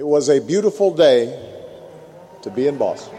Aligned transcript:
It 0.00 0.06
was 0.06 0.30
a 0.30 0.40
beautiful 0.40 0.94
day 0.94 1.28
to 2.40 2.50
be 2.50 2.66
in 2.66 2.78
Boston. 2.78 3.14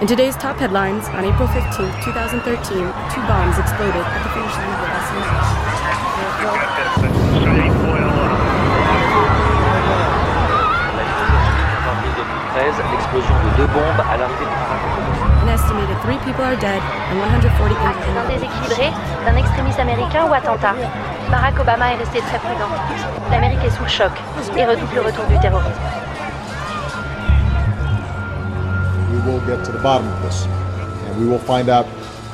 In 0.00 0.06
today's 0.08 0.34
top 0.36 0.56
headlines, 0.56 1.04
on 1.08 1.26
April 1.26 1.46
15, 1.46 1.60
2013, 2.00 2.40
two 3.12 3.20
bombs 3.28 3.58
exploded 3.58 4.00
at 4.00 4.22
the 4.24 4.30
finish 4.32 4.56
line 4.56 4.72
of 4.72 4.80
the 4.80 4.88
l'explosion 12.92 13.34
de 13.44 13.50
deux 13.58 13.66
bombes 13.66 14.00
à 14.10 14.16
l'arrivée 14.16 14.46
du 14.46 14.93
An 15.44 15.50
estimated 15.50 16.00
three 16.00 16.16
people 16.24 16.42
are 16.42 16.56
dead 16.56 16.80
and 17.10 17.18
140 17.20 17.74
Accident 17.76 18.16
ah, 18.16 18.32
déséquilibré 18.32 18.88
d'un 19.26 19.36
extrémiste 19.36 19.78
américain 19.78 20.24
ou 20.26 20.32
attentat. 20.32 20.72
Barack 21.30 21.60
Obama 21.60 21.92
est 21.92 21.96
resté 21.96 22.20
très 22.20 22.38
prudent. 22.38 22.70
L'Amérique 23.30 23.62
est 23.62 23.76
sous 23.76 23.82
le 23.82 23.88
choc 23.90 24.10
et 24.56 24.64
redoute 24.64 24.88
le 24.94 25.02
retour 25.02 25.26
du 25.26 25.38
terrorisme. 25.40 25.82
We 29.12 29.20
will 29.26 29.40
get 29.46 29.62
to 29.64 29.72
the 29.72 29.82
bottom 29.82 30.08
of 30.08 30.22
this. 30.22 30.46
And 30.46 31.20
we 31.20 31.28
will 31.28 31.44
find 31.44 31.68
out 31.68 31.84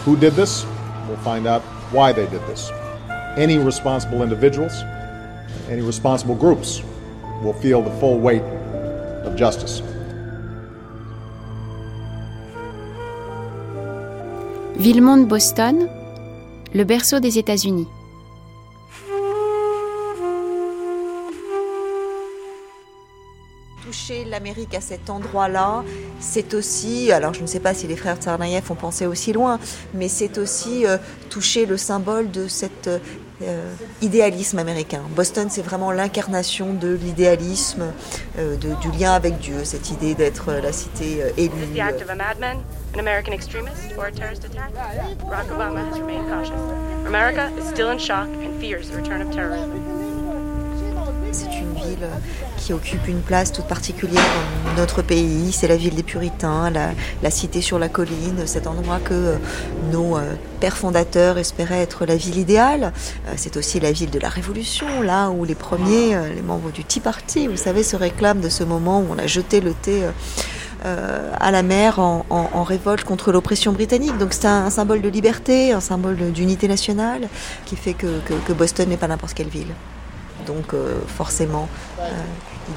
who 0.06 0.14
did 0.14 0.36
this. 0.36 0.64
We'll 1.08 1.18
find 1.24 1.48
out 1.48 1.62
why 1.90 2.12
they 2.12 2.28
did 2.28 2.46
this. 2.46 2.70
Any 3.36 3.58
responsible 3.58 4.22
individuals, 4.22 4.84
any 5.68 5.82
responsible 5.82 6.36
groups 6.36 6.80
will 7.42 7.54
feel 7.54 7.82
the 7.82 7.90
full 7.98 8.20
weight 8.20 8.44
of 9.24 9.34
justice. 9.34 9.82
Villemont 14.80 15.24
Boston, 15.24 15.90
le 16.72 16.84
berceau 16.84 17.20
des 17.20 17.36
États-Unis. 17.36 17.86
Toucher 23.84 24.24
l'Amérique 24.24 24.74
à 24.74 24.80
cet 24.80 25.10
endroit-là, 25.10 25.84
c'est 26.18 26.54
aussi, 26.54 27.12
alors 27.12 27.34
je 27.34 27.42
ne 27.42 27.46
sais 27.46 27.60
pas 27.60 27.74
si 27.74 27.88
les 27.88 27.96
frères 27.96 28.16
Tsarnaïev 28.16 28.72
ont 28.72 28.74
pensé 28.74 29.04
aussi 29.04 29.34
loin, 29.34 29.60
mais 29.92 30.08
c'est 30.08 30.38
aussi 30.38 30.86
euh, 30.86 30.96
toucher 31.28 31.66
le 31.66 31.76
symbole 31.76 32.30
de 32.30 32.48
cet 32.48 32.88
euh, 33.42 33.72
idéalisme 34.02 34.58
américain. 34.58 35.02
Boston, 35.16 35.48
c'est 35.50 35.62
vraiment 35.62 35.92
l'incarnation 35.92 36.74
de 36.74 36.88
l'idéalisme, 36.88 37.92
euh, 38.38 38.56
du 38.56 38.90
lien 38.98 39.12
avec 39.12 39.38
Dieu, 39.38 39.64
cette 39.64 39.90
idée 39.90 40.14
d'être 40.14 40.50
euh, 40.50 40.60
la 40.60 40.72
cité 40.72 41.22
euh, 41.22 41.30
élue. 41.36 41.50
the 41.74 41.80
act 41.80 42.02
of 42.02 42.10
a 42.10 42.14
madman, 42.14 42.58
an 42.94 42.98
American 42.98 43.32
extremist, 43.32 43.96
or 43.96 44.06
a 44.06 44.12
terrorist 44.12 44.44
attack? 44.44 44.72
Barack 44.74 45.48
Obama 45.48 45.88
has 45.88 45.98
remained 45.98 46.28
cautious. 46.28 46.60
America 47.06 47.50
is 47.58 47.68
still 47.68 47.90
in 47.90 47.98
shock 47.98 48.28
and 48.28 48.60
fears 48.60 48.90
the 48.90 48.96
return 48.96 49.20
of 49.22 49.32
terrorism. 49.32 49.99
C'est 51.32 51.60
une 51.60 51.72
ville 51.74 52.08
qui 52.56 52.72
occupe 52.72 53.06
une 53.06 53.20
place 53.20 53.52
toute 53.52 53.66
particulière 53.66 54.22
dans 54.66 54.80
notre 54.80 55.00
pays. 55.02 55.52
C'est 55.52 55.68
la 55.68 55.76
ville 55.76 55.94
des 55.94 56.02
Puritains, 56.02 56.70
la, 56.70 57.30
cité 57.30 57.60
sur 57.60 57.78
la 57.78 57.88
colline, 57.88 58.46
cet 58.46 58.66
endroit 58.66 58.98
que 58.98 59.14
euh, 59.14 59.36
nos 59.92 60.16
euh, 60.16 60.34
pères 60.58 60.76
fondateurs 60.76 61.38
espéraient 61.38 61.80
être 61.80 62.04
la 62.04 62.16
ville 62.16 62.38
idéale. 62.38 62.92
Euh, 63.28 63.32
C'est 63.36 63.56
aussi 63.56 63.78
la 63.78 63.92
ville 63.92 64.10
de 64.10 64.18
la 64.18 64.28
Révolution, 64.28 65.02
là 65.02 65.30
où 65.30 65.44
les 65.44 65.54
premiers, 65.54 66.16
les 66.34 66.42
membres 66.42 66.72
du 66.72 66.84
Tea 66.84 67.00
Party, 67.00 67.46
vous 67.46 67.56
savez, 67.56 67.84
se 67.84 67.96
réclament 67.96 68.40
de 68.40 68.48
ce 68.48 68.64
moment 68.64 69.00
où 69.00 69.06
on 69.10 69.18
a 69.18 69.26
jeté 69.26 69.60
le 69.60 69.72
thé. 69.72 70.02
à 70.82 71.50
la 71.50 71.62
mer 71.62 71.98
en, 71.98 72.64
révolte 72.64 73.04
contre 73.04 73.32
l'oppression 73.32 73.72
britannique. 73.72 74.16
Donc 74.18 74.32
c'est 74.32 74.46
un, 74.46 74.70
symbole 74.70 75.02
de 75.02 75.08
liberté, 75.08 75.72
un 75.72 75.80
symbole 75.80 76.32
d'unité 76.32 76.68
nationale 76.68 77.28
qui 77.66 77.76
fait 77.76 77.94
que 77.94 78.52
Boston 78.52 78.88
n'est 78.88 78.96
pas 78.96 79.08
n'importe 79.08 79.34
quelle 79.34 79.48
ville. 79.48 79.74
Donc 80.46 80.74
euh, 80.74 81.00
forcément, 81.06 81.68
euh, 82.00 82.08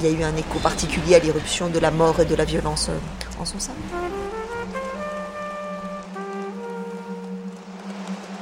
il 0.00 0.06
y 0.06 0.14
a 0.14 0.18
eu 0.18 0.22
un 0.24 0.36
écho 0.36 0.58
particulier 0.58 1.16
à 1.16 1.18
l'irruption 1.18 1.68
de 1.68 1.78
la 1.78 1.90
mort 1.90 2.20
et 2.20 2.24
de 2.24 2.34
la 2.34 2.44
violence 2.44 2.88
euh, 2.88 3.40
en 3.40 3.44
son 3.44 3.58
sein. 3.58 3.72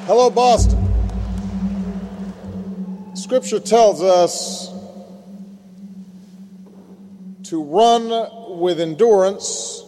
Hello, 0.09 0.31
Boston. 0.31 0.79
Scripture 3.15 3.61
tells 3.61 4.03
us 4.03 4.71
to 7.49 7.63
run 7.63 8.11
with 8.59 8.81
endurance 8.81 9.85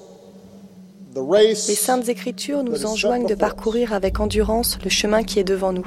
the 1.14 1.20
race. 1.20 1.68
Les 1.68 1.74
Saintes 1.74 2.08
Écritures 2.08 2.62
nous 2.62 2.86
enjoignent 2.86 3.26
de 3.26 3.34
parcourir 3.34 3.92
avec 3.92 4.20
endurance 4.20 4.78
le 4.82 4.90
chemin 4.90 5.22
qui 5.24 5.40
est 5.40 5.44
devant 5.44 5.72
nous. 5.72 5.82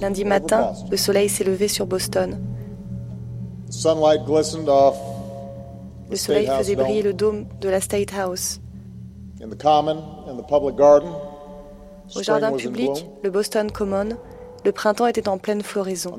Lundi 0.00 0.24
matin, 0.24 0.72
le 0.90 0.96
soleil 0.96 1.28
s'est 1.28 1.44
levé 1.44 1.68
sur 1.68 1.86
Boston. 1.86 2.38
Le 6.10 6.16
soleil 6.16 6.46
faisait 6.46 6.76
briller 6.76 7.02
le 7.02 7.14
dôme 7.14 7.46
de 7.60 7.68
la 7.68 7.80
State 7.80 8.12
House. 8.14 8.60
Au 12.14 12.22
jardin 12.22 12.52
public, 12.52 13.06
le 13.22 13.30
Boston 13.30 13.70
Common, 13.70 14.10
le 14.64 14.72
printemps 14.72 15.06
était 15.06 15.28
en 15.28 15.38
pleine 15.38 15.62
floraison. 15.62 16.14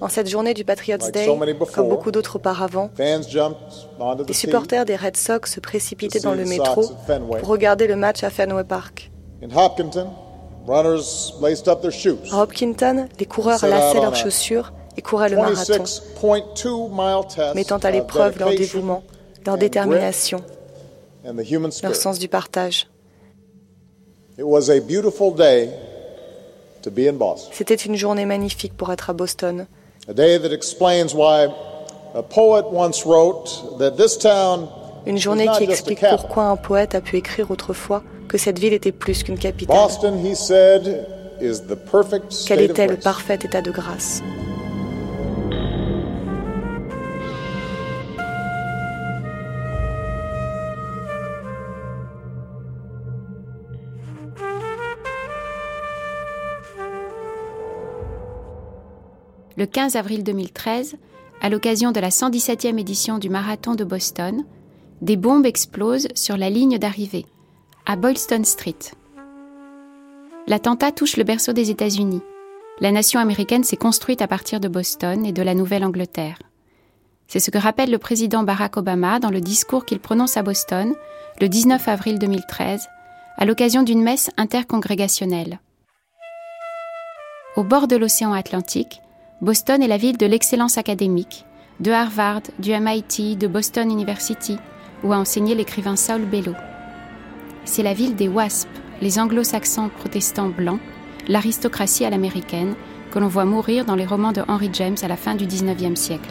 En 0.00 0.08
cette 0.08 0.28
journée 0.28 0.54
du 0.54 0.64
Patriots 0.64 0.98
Day, 1.12 1.26
comme 1.74 1.88
beaucoup 1.88 2.10
d'autres 2.10 2.36
auparavant, 2.36 2.90
les 2.98 4.34
supporters 4.34 4.84
des 4.84 4.96
Red 4.96 5.16
Sox 5.16 5.50
se 5.50 5.60
précipitaient 5.60 6.20
dans 6.20 6.34
le 6.34 6.44
métro 6.44 6.84
pour 7.38 7.48
regarder 7.48 7.86
le 7.86 7.96
match 7.96 8.22
à 8.22 8.30
Fenway 8.30 8.64
Park. 8.64 9.10
In 10.66 10.70
Hopkinton, 10.70 10.86
runners 10.86 11.32
laced 11.40 11.68
up 11.68 11.82
their 11.82 11.90
shoes. 11.90 12.32
À 12.32 12.42
Hopkinton, 12.42 13.08
les 13.18 13.26
coureurs 13.26 13.64
lassaient 13.66 14.00
leurs 14.00 14.16
chaussures 14.16 14.72
et 14.96 15.02
couraient 15.02 15.28
le 15.28 15.36
marathon, 15.36 15.84
26.2 15.84 16.90
mile 16.90 17.26
test 17.28 17.54
mettant 17.54 17.78
à 17.78 17.90
l'épreuve 17.90 18.38
leur 18.38 18.50
dévouement, 18.50 19.02
leur 19.44 19.58
détermination, 19.58 20.42
leur 21.24 21.94
sens 21.94 22.18
du 22.18 22.28
partage. 22.28 22.88
It 24.36 24.44
was 24.44 24.68
a 24.70 24.80
beautiful 24.80 25.32
day 25.32 25.70
to 26.82 26.90
be 26.90 27.06
in 27.08 27.14
Boston. 27.14 27.52
C'était 27.52 27.74
une 27.76 27.94
journée 27.94 28.26
magnifique 28.26 28.76
pour 28.76 28.92
être 28.92 29.10
à 29.10 29.12
Boston. 29.12 29.66
A 30.08 30.12
day 30.12 30.38
that 30.38 30.52
explains 30.52 31.14
why 31.14 31.48
a 32.14 32.22
poet 32.22 32.64
once 32.70 33.04
wrote 33.06 33.78
that 33.78 33.92
this 33.92 34.18
town 34.18 34.68
Une 35.06 35.18
journée 35.18 35.46
qui 35.58 35.64
explique 35.64 36.00
pourquoi 36.00 36.44
un 36.44 36.56
poète 36.56 36.94
a 36.94 37.00
pu 37.00 37.16
écrire 37.16 37.50
autrefois 37.50 38.02
que 38.28 38.38
cette 38.38 38.58
ville 38.58 38.72
était 38.72 38.92
plus 38.92 39.22
qu'une 39.22 39.38
capitale, 39.38 39.76
Boston, 39.76 40.18
he 40.24 40.34
said, 40.34 41.06
is 41.40 41.60
the 41.68 41.76
perfect 41.76 42.28
qu'elle 42.46 42.58
state 42.58 42.70
of 42.70 42.70
était 42.70 42.86
le 42.86 42.94
grace. 42.94 43.04
parfait 43.04 43.38
état 43.42 43.62
de 43.62 43.70
grâce. 43.70 44.22
Le 59.56 59.66
15 59.66 59.94
avril 59.94 60.24
2013, 60.24 60.96
à 61.40 61.48
l'occasion 61.48 61.92
de 61.92 62.00
la 62.00 62.08
117e 62.08 62.78
édition 62.78 63.18
du 63.18 63.30
marathon 63.30 63.76
de 63.76 63.84
Boston, 63.84 64.44
des 65.00 65.16
bombes 65.16 65.46
explosent 65.46 66.08
sur 66.14 66.36
la 66.36 66.50
ligne 66.50 66.78
d'arrivée, 66.78 67.24
à 67.86 67.96
Boylston 67.96 68.44
Street. 68.44 68.78
L'attentat 70.46 70.90
touche 70.90 71.16
le 71.16 71.24
berceau 71.24 71.52
des 71.52 71.70
États-Unis. 71.70 72.22
La 72.80 72.90
nation 72.90 73.20
américaine 73.20 73.62
s'est 73.62 73.76
construite 73.76 74.22
à 74.22 74.26
partir 74.26 74.58
de 74.58 74.68
Boston 74.68 75.24
et 75.26 75.32
de 75.32 75.42
la 75.42 75.54
Nouvelle-Angleterre. 75.54 76.38
C'est 77.28 77.40
ce 77.40 77.50
que 77.50 77.58
rappelle 77.58 77.90
le 77.90 77.98
président 77.98 78.42
Barack 78.42 78.78
Obama 78.78 79.20
dans 79.20 79.30
le 79.30 79.40
discours 79.40 79.84
qu'il 79.84 80.00
prononce 80.00 80.36
à 80.36 80.42
Boston 80.42 80.94
le 81.40 81.48
19 81.48 81.86
avril 81.88 82.18
2013, 82.18 82.88
à 83.36 83.44
l'occasion 83.44 83.82
d'une 83.82 84.02
messe 84.02 84.30
intercongrégationnelle. 84.38 85.60
Au 87.56 87.64
bord 87.64 87.86
de 87.86 87.96
l'océan 87.96 88.32
Atlantique, 88.32 89.02
Boston 89.42 89.82
est 89.82 89.88
la 89.88 89.98
ville 89.98 90.16
de 90.16 90.26
l'excellence 90.26 90.78
académique, 90.78 91.44
de 91.80 91.90
Harvard, 91.90 92.42
du 92.58 92.72
MIT, 92.72 93.36
de 93.36 93.46
Boston 93.46 93.90
University, 93.90 94.58
où 95.02 95.12
a 95.12 95.18
enseigné 95.18 95.54
l'écrivain 95.54 95.96
Saul 95.96 96.22
Bellow. 96.22 96.54
C'est 97.64 97.82
la 97.82 97.94
ville 97.94 98.14
des 98.14 98.28
WASP, 98.28 98.68
les 99.00 99.18
anglo-saxons 99.18 99.88
protestants 99.88 100.48
blancs, 100.48 100.80
l'aristocratie 101.28 102.04
à 102.04 102.10
l'américaine, 102.10 102.74
que 103.10 103.18
l'on 103.18 103.28
voit 103.28 103.44
mourir 103.44 103.84
dans 103.84 103.94
les 103.94 104.06
romans 104.06 104.32
de 104.32 104.42
Henry 104.48 104.70
James 104.72 104.96
à 105.02 105.08
la 105.08 105.16
fin 105.16 105.34
du 105.34 105.46
XIXe 105.46 105.98
siècle. 105.98 106.30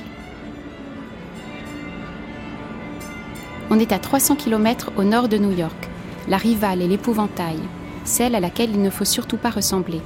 On 3.70 3.80
est 3.80 3.92
à 3.92 4.00
300 4.00 4.36
km 4.36 4.92
au 4.98 5.04
nord 5.04 5.28
de 5.28 5.38
New 5.38 5.58
York, 5.58 5.90
la 6.28 6.38
rivale 6.38 6.82
et 6.82 6.88
l'épouvantail, 6.88 7.60
celle 8.04 8.36
à 8.36 8.40
laquelle 8.40 8.72
il 8.72 8.82
ne 8.82 8.90
faut 8.90 9.06
surtout 9.06 9.38
pas 9.38 9.50
ressembler. 9.50 10.02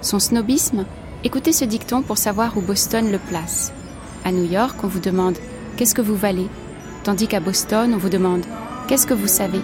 Son 0.00 0.18
snobisme? 0.18 0.86
Écoutez 1.24 1.52
ce 1.52 1.64
dicton 1.64 2.02
pour 2.02 2.18
savoir 2.18 2.56
où 2.56 2.60
Boston 2.60 3.12
le 3.12 3.18
place. 3.18 3.72
À 4.24 4.32
New 4.32 4.50
York, 4.50 4.76
on 4.82 4.88
vous 4.88 5.00
demande 5.00 5.36
Qu'est-ce 5.76 5.94
que 5.94 6.02
vous 6.02 6.16
valez? 6.16 6.48
Tandis 7.04 7.28
qu'à 7.28 7.40
Boston, 7.40 7.92
on 7.94 7.98
vous 7.98 8.08
demande 8.08 8.44
Qu'est-ce 8.88 9.06
que 9.06 9.14
vous 9.14 9.28
savez? 9.28 9.60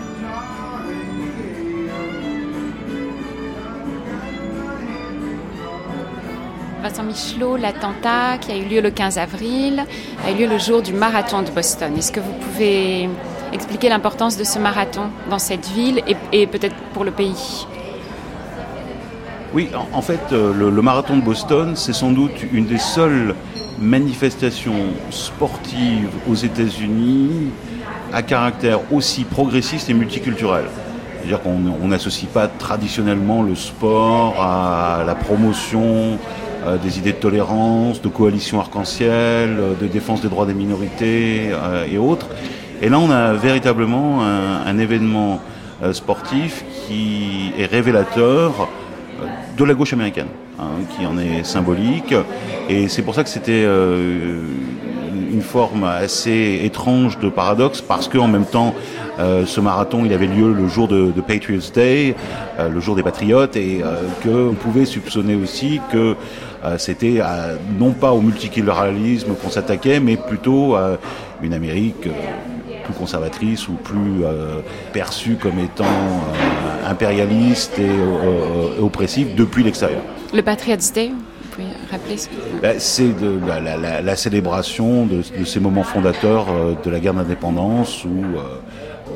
Vincent 6.83 7.03
Michelot, 7.03 7.57
l'attentat 7.57 8.39
qui 8.41 8.53
a 8.53 8.57
eu 8.57 8.65
lieu 8.65 8.81
le 8.81 8.91
15 8.91 9.19
avril 9.19 9.85
a 10.25 10.31
eu 10.31 10.35
lieu 10.37 10.47
le 10.47 10.59
jour 10.59 10.81
du 10.81 10.93
marathon 10.93 11.43
de 11.43 11.51
Boston. 11.51 11.93
Est-ce 11.97 12.13
que 12.13 12.21
vous 12.21 12.33
pouvez 12.33 13.09
expliquer 13.53 13.89
l'importance 13.89 14.37
de 14.37 14.45
ce 14.45 14.61
marathon 14.61 15.11
dans 15.29 15.41
cette 15.41 15.67
ville 15.69 16.03
et, 16.33 16.47
peut-être 16.47 16.77
pour 16.95 17.05
le 17.05 17.11
pays? 17.11 17.67
Oui, 19.55 19.71
en, 19.93 20.03
fait, 20.03 20.21
euh, 20.33 20.53
le, 20.53 20.83
marathon 20.83 21.17
de 21.17 21.23
Boston, 21.23 21.75
c'est 21.75 21.95
sans 21.95 22.13
doute 22.13 22.45
une 22.53 22.67
des 22.67 22.79
seules 22.79 23.35
manifestations 23.81 24.93
sportives 25.11 26.11
aux 26.29 26.35
États-Unis 26.35 27.51
à 28.13 28.23
caractère 28.23 28.81
aussi 28.93 29.25
progressiste 29.25 29.91
et 29.91 29.95
multiculturel. 29.95 30.67
C'est-à-dire 31.17 31.43
qu'on 31.43 31.89
n'associe 31.89 32.31
pas 32.31 32.47
traditionnellement 32.47 33.43
le 33.43 33.57
sport 33.57 34.41
à 34.41 35.03
la 35.05 35.15
promotion 35.15 36.19
des 36.83 36.99
idées 36.99 37.13
de 37.13 37.19
tolérance, 37.19 38.03
de 38.03 38.09
coalition 38.09 38.61
arc-en-ciel, 38.61 39.57
euh, 39.59 39.75
de 39.81 39.87
défense 39.87 40.23
des 40.23 40.29
droits 40.29 40.47
des 40.47 40.55
minorités 40.55 41.51
euh, 41.53 41.87
et 41.91 41.99
autres. 41.99 42.27
Et 42.83 42.89
là, 42.89 42.99
on 42.99 43.11
a 43.11 43.33
véritablement 43.33 44.23
un, 44.23 44.79
événement 44.79 45.41
sportif 45.91 46.65
qui 46.87 47.53
est 47.59 47.67
révélateur 47.67 48.69
de 49.57 49.65
la 49.65 49.75
gauche 49.75 49.93
américaine, 49.93 50.29
hein, 50.61 50.71
qui 50.97 51.05
en 51.05 51.19
est 51.19 51.43
symbolique. 51.43 52.15
Et 52.69 52.87
c'est 52.87 53.03
pour 53.03 53.17
ça 53.17 53.25
que 53.25 53.31
c'était 53.31 53.65
une 53.65 55.43
forme 55.43 55.83
assez 55.83 56.61
étrange 56.63 57.19
de 57.19 57.29
paradoxe, 57.29 57.81
parce 57.81 58.07
qu'en 58.07 58.29
même 58.29 58.47
temps, 58.47 58.77
ce 59.19 59.61
marathon, 59.61 60.05
il 60.05 60.13
avait 60.13 60.27
lieu 60.27 60.53
le 60.53 60.69
jour 60.69 60.89
de, 60.89 61.11
Patriots 61.21 61.71
Day, 61.75 62.15
le 62.59 62.81
jour 62.81 62.97
des 62.97 63.03
patriotes, 63.03 63.57
et 63.57 63.83
qu'on 64.23 64.55
pouvait 64.55 64.85
soupçonner 64.85 65.35
aussi 65.35 65.81
que 65.93 66.17
euh, 66.65 66.77
c'était 66.79 67.21
non 67.79 67.93
pas 67.93 68.13
au 68.13 68.21
multiculturalisme 68.21 69.35
qu'on 69.35 69.51
s'attaquait, 69.51 70.01
mais 70.01 70.17
plutôt 70.17 70.75
à 70.75 70.99
une 71.43 71.55
Amérique 71.55 72.07
euh, 72.07 72.83
plus 72.85 72.95
conservatrice 72.95 73.69
ou 73.69 73.75
plus 73.75 74.25
euh, 74.25 74.61
perçue 74.93 75.37
comme 75.37 75.59
étant 75.59 75.85
impérialiste 76.87 77.79
et 77.79 78.83
oppressive 78.83 79.35
depuis 79.37 79.63
l'extérieur. 79.63 80.01
Le 80.33 80.43
Patriots 80.43 80.77
Day 80.95 81.11
vous 81.11 81.65
pouvez 81.65 81.69
rappeler 81.91 82.17
ce 82.17 82.29
ben, 82.63 82.77
C'est 82.79 83.15
la, 84.03 84.17
célébration 84.17 85.07
de, 85.07 85.23
ces 85.45 85.61
moments 85.61 85.83
fondateurs 85.83 86.47
de 86.85 86.91
la 86.91 87.01
guerre 87.01 87.15
d'indépendance 87.15 88.05
où 88.05 88.23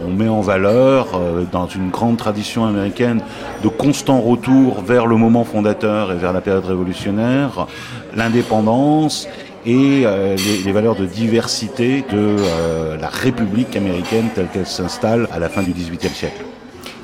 on 0.07 0.11
met 0.11 0.29
en 0.29 0.41
valeur, 0.41 1.09
euh, 1.15 1.45
dans 1.51 1.67
une 1.67 1.91
grande 1.91 2.17
tradition 2.17 2.65
américaine, 2.65 3.21
de 3.63 3.69
constant 3.69 4.21
retour 4.21 4.83
vers 4.83 5.07
le 5.07 5.17
moment 5.17 5.45
fondateur 5.45 6.13
et 6.13 6.17
vers 6.17 6.33
la 6.33 6.41
période 6.41 6.65
révolutionnaire, 6.65 7.67
l'indépendance 8.15 9.29
et 9.65 10.03
euh, 10.05 10.37
les, 10.65 10.73
valeurs 10.73 10.97
de 10.97 11.07
diversité 11.07 12.05
de 12.11 12.37
euh, 12.39 12.97
la 12.97 13.09
République 13.09 13.77
américaine 13.77 14.29
telle 14.35 14.49
qu'elle 14.49 14.67
s'installe 14.67 15.29
à 15.33 15.39
la 15.39 15.49
fin 15.49 15.63
du 15.63 15.73
XVIIIe 15.73 16.15
siècle. 16.15 16.43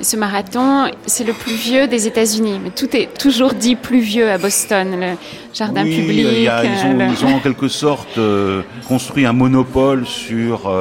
Ce 0.01 0.15
marathon, 0.15 0.89
c'est 1.05 1.25
le 1.25 1.33
plus 1.33 1.53
vieux 1.53 1.87
des 1.87 2.07
États-Unis, 2.07 2.59
mais 2.63 2.69
tout 2.69 2.95
est 2.95 3.09
toujours 3.17 3.53
dit 3.53 3.75
plus 3.75 3.99
vieux 3.99 4.29
à 4.29 4.37
Boston, 4.37 4.99
le 4.99 5.17
jardin 5.53 5.83
public. 5.83 6.25
ils, 6.25 7.25
ont, 7.25 7.35
en 7.35 7.39
quelque 7.39 7.67
sorte 7.67 8.19
construit 8.87 9.25
un 9.25 9.33
monopole 9.33 10.05
sur 10.05 10.71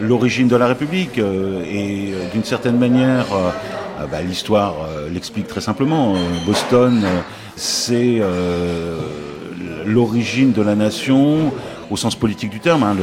l'origine 0.00 0.48
de 0.48 0.56
la 0.56 0.66
République. 0.66 1.18
Euh, 1.18 1.62
et 1.64 2.12
euh, 2.12 2.30
d'une 2.32 2.44
certaine 2.44 2.78
manière, 2.78 3.26
euh, 3.32 4.06
bah, 4.10 4.22
l'histoire 4.22 4.74
l'explique 5.12 5.46
très 5.46 5.60
simplement. 5.60 6.14
Boston, 6.46 7.02
c'est 7.54 8.22
l'origine 9.84 10.52
de 10.52 10.62
la 10.62 10.74
nation 10.74 11.52
au 11.90 11.96
sens 11.96 12.14
politique 12.14 12.50
du 12.50 12.60
terme. 12.60 12.82
Hein, 12.82 12.96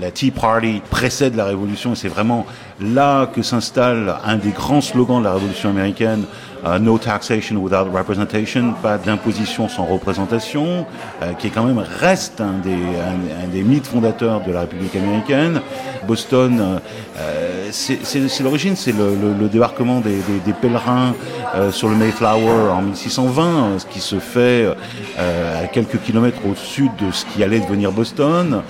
la, 0.00 0.10
Tea 0.10 0.30
Party 0.30 0.82
précède 0.90 1.36
la 1.36 1.44
Révolution 1.44 1.92
et 1.92 1.96
c'est 1.96 2.08
vraiment 2.08 2.46
là 2.80 3.26
que 3.26 3.42
s'installe 3.42 4.16
un 4.24 4.36
des 4.36 4.50
grands 4.50 4.80
slogans 4.80 5.20
de 5.20 5.24
la 5.24 5.34
Révolution 5.34 5.70
américaine, 5.70 6.24
uh, 6.64 6.78
No 6.78 6.98
taxation 6.98 7.56
without 7.56 7.90
representation, 7.92 8.74
pas 8.82 8.98
d'imposition 8.98 9.68
sans 9.68 9.84
représentation, 9.84 10.86
uh, 11.22 11.34
qui 11.38 11.48
est 11.48 11.50
quand 11.50 11.64
même 11.64 11.84
reste 12.00 12.40
un 12.40 12.58
des, 12.62 12.72
un, 12.74 13.48
des 13.48 13.62
mythes 13.62 13.86
fondateurs 13.86 14.42
de 14.42 14.52
la 14.52 14.60
République 14.60 14.94
américaine. 14.96 15.60
Boston, 16.06 16.58
euh, 16.60 16.78
euh 17.18 17.68
c'est 17.70 18.42
l'origine, 18.42 18.76
c'est 18.76 18.92
le, 18.92 19.14
le, 19.38 19.48
débarquement 19.48 20.00
des, 20.00 20.16
des, 20.16 20.40
des 20.44 20.52
pèlerins 20.54 21.14
euh, 21.54 21.70
sur 21.70 21.88
le 21.88 21.96
Mayflower 21.96 22.70
en 22.72 22.82
1620, 22.82 23.78
ce 23.78 23.86
qui 23.86 24.00
se 24.00 24.18
fait 24.18 24.74
euh, 25.18 25.64
à 25.64 25.66
quelques 25.66 26.00
kilomètres 26.00 26.40
au 26.50 26.54
sud 26.54 26.90
de 26.96 27.10
ce 27.12 27.26
qui 27.26 27.42
allait 27.42 27.60
devenir 27.60 27.92
Boston. 27.92 28.62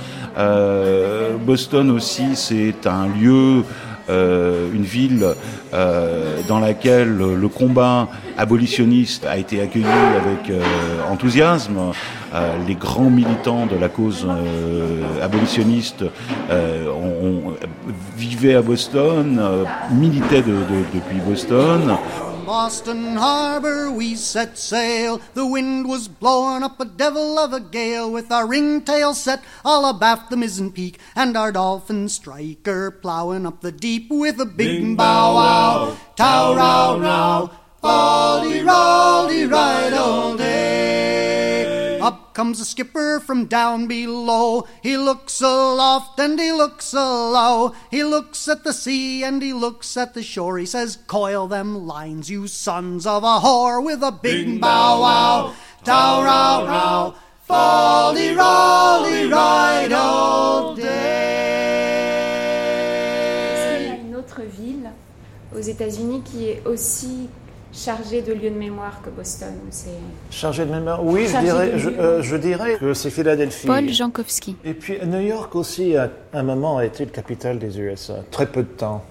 Boston 1.46 1.90
aussi, 1.90 2.36
c'est 2.36 2.86
un 2.86 3.08
lieu 3.08 3.64
euh, 4.08 4.72
une 4.72 4.84
ville 4.84 5.26
euh, 5.74 6.40
dans 6.48 6.60
laquelle 6.60 7.16
le 7.16 7.48
combat 7.48 8.08
abolitionniste 8.38 9.26
a 9.26 9.36
été 9.36 9.60
accueilli 9.60 9.84
avec 9.84 10.50
euh, 10.50 10.62
enthousiasme. 11.10 11.78
les 12.66 12.74
grands 12.74 13.10
militants 13.10 13.66
de 13.66 13.76
la 13.76 13.88
cause 13.88 14.26
abolitionniste 15.22 16.04
ont, 16.50 17.54
vivaient 18.16 18.54
à 18.54 18.62
Boston, 18.62 19.40
militaient 19.90 20.42
depuis 20.42 21.20
Boston. 21.26 21.96
Boston 22.48 23.16
Harbor 23.16 23.90
we 23.90 24.14
set 24.14 24.56
sail. 24.56 25.20
The 25.34 25.44
wind 25.44 25.86
was 25.86 26.08
blowing 26.08 26.62
up 26.62 26.80
a 26.80 26.86
devil 26.86 27.38
of 27.38 27.52
a 27.52 27.60
gale, 27.60 28.10
with 28.10 28.32
our 28.32 28.46
ringtail 28.46 29.12
set 29.12 29.44
all 29.66 29.84
abaft 29.84 30.30
the 30.30 30.36
mizzen 30.36 30.72
peak, 30.72 30.98
and 31.14 31.36
our 31.36 31.52
dolphin 31.52 32.08
striker 32.08 32.90
plowing 32.90 33.44
up 33.44 33.60
the 33.60 33.70
deep 33.70 34.10
with 34.10 34.40
a 34.40 34.46
big 34.46 34.80
Bing, 34.80 34.96
bow 34.96 35.34
wow, 35.34 35.96
tow 36.16 36.56
row 36.56 36.98
row, 36.98 37.50
folly 37.82 38.62
rolly 38.62 39.44
right 39.44 39.92
all 39.92 40.34
day. 40.34 41.17
Up 42.38 42.44
comes 42.44 42.60
the 42.60 42.64
skipper 42.64 43.18
from 43.18 43.46
down 43.46 43.88
below. 43.88 44.64
He 44.80 44.96
looks 44.96 45.40
aloft 45.40 46.20
and 46.20 46.38
he 46.38 46.52
looks 46.52 46.94
alow. 46.94 47.74
He 47.90 48.04
looks 48.04 48.46
at 48.46 48.62
the 48.62 48.72
sea 48.72 49.24
and 49.24 49.42
he 49.42 49.52
looks 49.52 49.96
at 49.96 50.14
the 50.14 50.22
shore. 50.22 50.56
He 50.56 50.64
says, 50.64 50.98
Coil 51.08 51.48
them 51.48 51.88
lines, 51.88 52.30
you 52.30 52.46
sons 52.46 53.08
of 53.08 53.24
a 53.24 53.40
whore, 53.40 53.84
with 53.84 54.04
a 54.04 54.12
big 54.12 54.46
Bing, 54.46 54.60
bow 54.60 55.00
wow, 55.00 55.52
tow 55.82 56.22
row 56.22 56.64
row, 56.68 57.14
folly 57.42 58.28
rolly 58.28 59.26
right 59.28 59.90
all 59.90 60.76
day. 60.76 60.84
Est-ce 63.50 63.82
y 63.82 63.90
a 63.90 63.96
une 63.96 64.14
autre 64.14 64.42
ville 64.42 64.92
aux 65.52 65.60
États-Unis 65.60 66.22
qui 66.24 66.50
est 66.50 66.64
aussi 66.64 67.30
chargé 67.78 68.22
de 68.22 68.32
lieux 68.32 68.50
de 68.50 68.58
mémoire 68.58 69.00
que 69.02 69.10
Boston 69.10 69.54
Chargé 70.30 70.66
de 70.66 70.70
mémoire 70.70 71.04
Oui, 71.04 71.26
je 71.26 71.38
dirais, 71.38 71.72
euh, 71.74 72.22
je, 72.22 72.36
dirais, 72.36 72.76
que 72.76 72.92
c'est 72.92 73.10
Philadelphie. 73.10 73.66
Paul 73.66 73.88
Jankowski. 73.88 74.56
Et 74.64 74.74
puis 74.74 74.98
New 75.06 75.20
York 75.20 75.54
aussi, 75.54 75.96
à 75.96 76.10
un 76.32 76.42
moment, 76.42 76.78
a 76.78 76.84
été 76.84 77.04
le 77.04 77.10
capitale 77.10 77.58
des 77.58 77.78
USA, 77.78 78.16
très 78.30 78.46
peu 78.46 78.62
de 78.62 78.68
temps. 78.68 79.04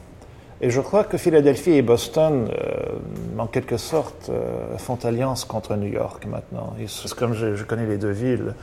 Et 0.60 0.70
je 0.70 0.82
crois 0.82 1.04
que 1.04 1.18
Philadelphie 1.18 1.72
et 1.72 1.82
Boston, 1.82 2.50
euh, 2.52 3.38
en 3.38 3.48
quelque 3.48 3.78
sorte, 3.78 4.30
euh, 4.30 4.78
font 4.78 4.98
alliance 5.04 5.46
contre 5.46 5.76
New 5.76 5.92
York 5.92 6.26
maintenant. 6.26 6.74
C'est 6.88 7.14
comme 7.14 7.34
je, 7.34 7.64
connais 7.64 7.86
les 7.86 7.98
deux 7.98 8.12
villes, 8.12 8.54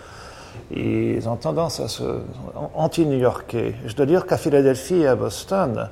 ils 0.70 1.26
ont 1.28 1.36
tendance 1.36 1.80
à 1.80 1.88
se 1.88 2.20
anti-new-yorkais. 2.74 3.74
Je 3.86 3.94
dois 3.94 4.06
dire 4.06 4.26
qu'à 4.26 4.36
Philadelphie 4.36 5.02
et 5.02 5.06
à 5.06 5.16
Boston, 5.16 5.88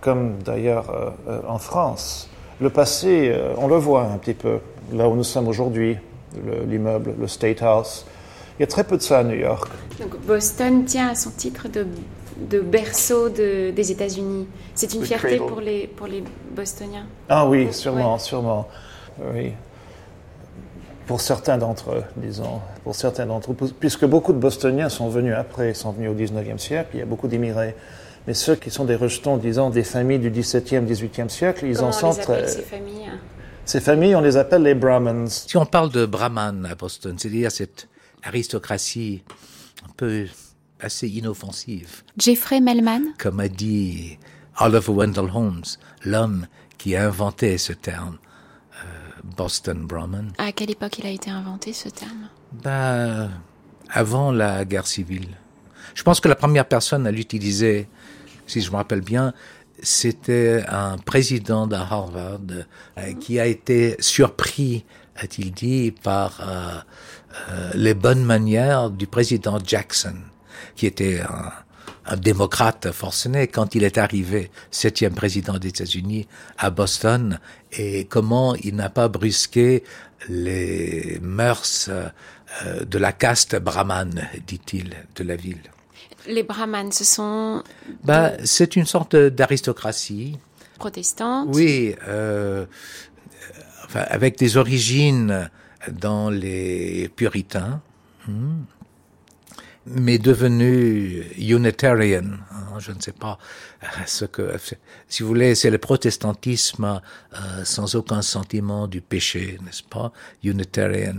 comme 0.00 0.38
d'ailleurs 0.42 1.14
en 1.46 1.58
France, 1.58 2.30
le 2.60 2.70
passé, 2.70 3.30
euh, 3.32 3.54
on 3.58 3.68
le 3.68 3.76
voit 3.76 4.04
un 4.04 4.18
petit 4.18 4.34
peu, 4.34 4.58
là 4.92 5.08
où 5.08 5.14
nous 5.14 5.24
sommes 5.24 5.48
aujourd'hui, 5.48 5.96
l'immeuble, 6.66 7.14
le 7.18 7.28
State 7.28 7.62
House. 7.62 8.06
Il 8.58 8.62
y 8.62 8.64
a 8.64 8.66
très 8.66 8.84
peu 8.84 8.96
de 8.96 9.02
ça 9.02 9.20
à 9.20 9.24
New 9.24 9.36
York. 9.36 9.68
Donc 10.00 10.16
Boston 10.26 10.84
tient 10.84 11.08
à 11.08 11.14
son 11.14 11.30
titre 11.30 11.68
de, 11.68 11.86
de 12.50 12.60
berceau 12.60 13.28
des 13.28 13.90
États-Unis. 13.90 14.46
C'est 14.74 14.94
une 14.94 15.04
fierté 15.04 15.38
pour 15.38 15.60
les, 15.60 15.86
pour 15.86 16.06
les 16.06 16.22
Bostoniens. 16.54 17.06
Ah 17.28 17.46
oui, 17.48 17.72
sûrement, 17.72 18.18
sûrement. 18.18 18.68
Oui. 19.34 19.52
Pour 21.06 21.20
certains 21.20 21.58
d'entre 21.58 21.92
eux, 21.92 22.04
disons. 22.16 22.60
Pour 22.82 22.94
certains 22.94 23.26
d'entre 23.26 23.52
eux. 23.52 23.56
Puisque 23.78 24.06
beaucoup 24.06 24.32
de 24.32 24.38
Bostoniens 24.38 24.88
sont 24.88 25.08
venus 25.08 25.34
après, 25.36 25.74
sont 25.74 25.92
venus 25.92 26.10
au 26.10 26.14
19e 26.14 26.58
siècle, 26.58 26.90
il 26.94 27.00
y 27.00 27.02
a 27.02 27.06
beaucoup 27.06 27.28
d'immigrés. 27.28 27.74
Mais 28.26 28.34
ceux 28.34 28.56
qui 28.56 28.70
sont 28.70 28.84
des 28.84 28.96
rejetons, 28.96 29.36
disons, 29.36 29.70
des 29.70 29.84
familles 29.84 30.18
du 30.18 30.30
XVIIe, 30.30 30.80
XVIIIe 30.80 31.28
siècle, 31.28 31.66
ils 31.66 31.80
en 31.82 31.92
sont 31.92 32.14
très... 32.14 32.46
ces 32.48 32.62
familles? 32.62 33.10
Ces 33.66 33.80
familles, 33.80 34.14
on 34.14 34.20
les 34.20 34.36
appelle 34.36 34.62
les 34.62 34.74
Brahmins. 34.74 35.26
Si 35.26 35.56
on 35.56 35.66
parle 35.66 35.90
de 35.90 36.06
Brahman 36.06 36.66
à 36.66 36.74
Boston, 36.74 37.16
c'est-à-dire 37.18 37.50
cette 37.50 37.88
aristocratie 38.22 39.22
un 39.86 39.92
peu 39.96 40.26
assez 40.80 41.08
inoffensive. 41.08 42.02
Jeffrey 42.18 42.60
Melman? 42.60 43.02
Comme 43.18 43.40
a 43.40 43.48
dit 43.48 44.18
Oliver 44.60 44.92
Wendell 44.92 45.30
Holmes, 45.34 45.64
l'homme 46.04 46.46
qui 46.78 46.96
a 46.96 47.06
inventé 47.06 47.56
ce 47.58 47.72
terme. 47.72 48.18
Euh, 48.82 48.86
Boston 49.36 49.86
Brahman. 49.86 50.32
À 50.38 50.52
quelle 50.52 50.70
époque 50.70 50.98
il 50.98 51.06
a 51.06 51.10
été 51.10 51.30
inventé 51.30 51.72
ce 51.72 51.88
terme? 51.88 52.28
Ben, 52.52 53.30
Avant 53.90 54.32
la 54.32 54.64
guerre 54.64 54.86
civile. 54.86 55.28
Je 55.94 56.02
pense 56.02 56.20
que 56.20 56.28
la 56.28 56.34
première 56.34 56.66
personne 56.66 57.06
à 57.06 57.10
l'utiliser, 57.10 57.88
si 58.46 58.60
je 58.60 58.70
me 58.70 58.76
rappelle 58.76 59.00
bien, 59.00 59.32
c'était 59.82 60.64
un 60.68 60.98
président 60.98 61.66
de 61.66 61.76
Harvard 61.76 62.40
euh, 62.98 63.12
qui 63.14 63.38
a 63.38 63.46
été 63.46 63.96
surpris, 63.98 64.84
a-t-il 65.16 65.52
dit, 65.52 65.90
par 65.90 66.40
euh, 66.40 66.78
euh, 67.50 67.70
les 67.74 67.94
bonnes 67.94 68.24
manières 68.24 68.90
du 68.90 69.06
président 69.06 69.58
Jackson, 69.64 70.16
qui 70.76 70.86
était 70.86 71.20
un, 71.20 71.52
un 72.06 72.16
démocrate 72.16 72.92
forcené 72.92 73.48
quand 73.48 73.74
il 73.74 73.84
est 73.84 73.98
arrivé, 73.98 74.50
septième 74.70 75.14
président 75.14 75.58
des 75.58 75.68
États-Unis, 75.68 76.26
à 76.58 76.70
Boston, 76.70 77.38
et 77.72 78.04
comment 78.06 78.54
il 78.56 78.76
n'a 78.76 78.90
pas 78.90 79.08
brusqué 79.08 79.84
les 80.28 81.18
mœurs 81.20 81.90
de 82.86 82.98
la 82.98 83.12
caste 83.12 83.56
brahmane, 83.56 84.28
dit-il, 84.46 84.94
de 85.16 85.24
la 85.24 85.36
ville. 85.36 85.73
Les 86.26 86.42
brahmanes, 86.42 86.92
ce 86.92 87.04
sont... 87.04 87.62
Bah, 88.02 88.32
c'est 88.44 88.76
une 88.76 88.86
sorte 88.86 89.16
d'aristocratie. 89.16 90.38
Protestante 90.78 91.48
Oui, 91.52 91.94
euh, 92.08 92.66
enfin, 93.84 94.04
avec 94.08 94.38
des 94.38 94.56
origines 94.56 95.50
dans 95.90 96.30
les 96.30 97.10
puritains. 97.14 97.80
Hmm 98.26 98.62
mais 99.86 100.18
devenu 100.18 101.24
Unitarian. 101.38 102.24
Hein, 102.50 102.78
je 102.78 102.92
ne 102.92 103.00
sais 103.00 103.12
pas 103.12 103.38
ce 104.06 104.24
que, 104.24 104.56
si 105.08 105.22
vous 105.22 105.28
voulez, 105.28 105.54
c'est 105.54 105.70
le 105.70 105.78
protestantisme 105.78 107.00
euh, 107.34 107.64
sans 107.64 107.94
aucun 107.94 108.22
sentiment 108.22 108.86
du 108.86 109.00
péché, 109.00 109.58
n'est-ce 109.64 109.82
pas? 109.82 110.12
Unitarian. 110.42 111.16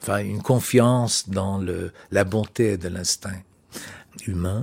Enfin, 0.00 0.18
une 0.18 0.42
confiance 0.42 1.28
dans 1.28 1.58
le, 1.58 1.92
la 2.10 2.24
bonté 2.24 2.78
de 2.78 2.88
l'instinct 2.88 3.42
humain, 4.26 4.62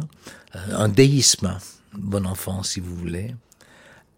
euh, 0.55 0.59
un 0.75 0.89
déisme, 0.89 1.57
bon 1.93 2.25
enfant, 2.25 2.63
si 2.63 2.79
vous 2.79 2.95
voulez. 2.95 3.35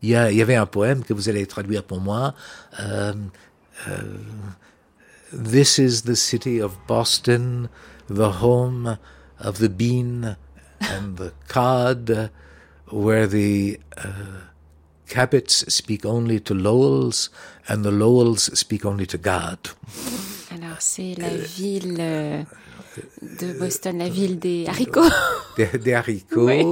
Il 0.01 0.09
y, 0.09 0.15
a, 0.15 0.31
il 0.31 0.41
avait 0.41 0.55
un 0.55 0.65
poème 0.65 1.03
que 1.03 1.13
vous 1.13 1.29
allez 1.29 1.45
traduire 1.47 1.83
pour 1.83 1.99
moi. 1.99 2.33
Euh, 2.79 3.13
euh, 3.87 4.01
This 5.33 5.77
is 5.77 6.03
the 6.03 6.15
city 6.15 6.61
of 6.61 6.77
Boston, 6.87 7.67
the 8.07 8.41
home 8.41 8.97
of 9.39 9.57
the 9.59 9.67
bean 9.67 10.37
and 10.79 11.17
the 11.17 11.33
cod, 11.49 12.29
where 12.89 13.27
the 13.27 13.77
uh, 13.97 14.47
Cabots 15.09 15.65
speak 15.71 16.05
only 16.05 16.39
to 16.39 16.53
Lowells 16.53 17.29
and 17.67 17.83
the 17.83 17.91
Lowells 17.91 18.49
speak 18.57 18.85
only 18.85 19.05
to 19.07 19.17
God. 19.17 19.57
Alors 20.51 20.77
c'est 20.79 21.15
la 21.15 21.35
ville 21.35 22.45
de 23.21 23.53
Boston, 23.59 23.97
la 23.97 24.09
ville 24.09 24.39
des 24.39 24.65
haricots. 24.67 25.01
Des, 25.57 25.65
des 25.79 25.93
haricots. 25.95 26.45
Oui. 26.45 26.63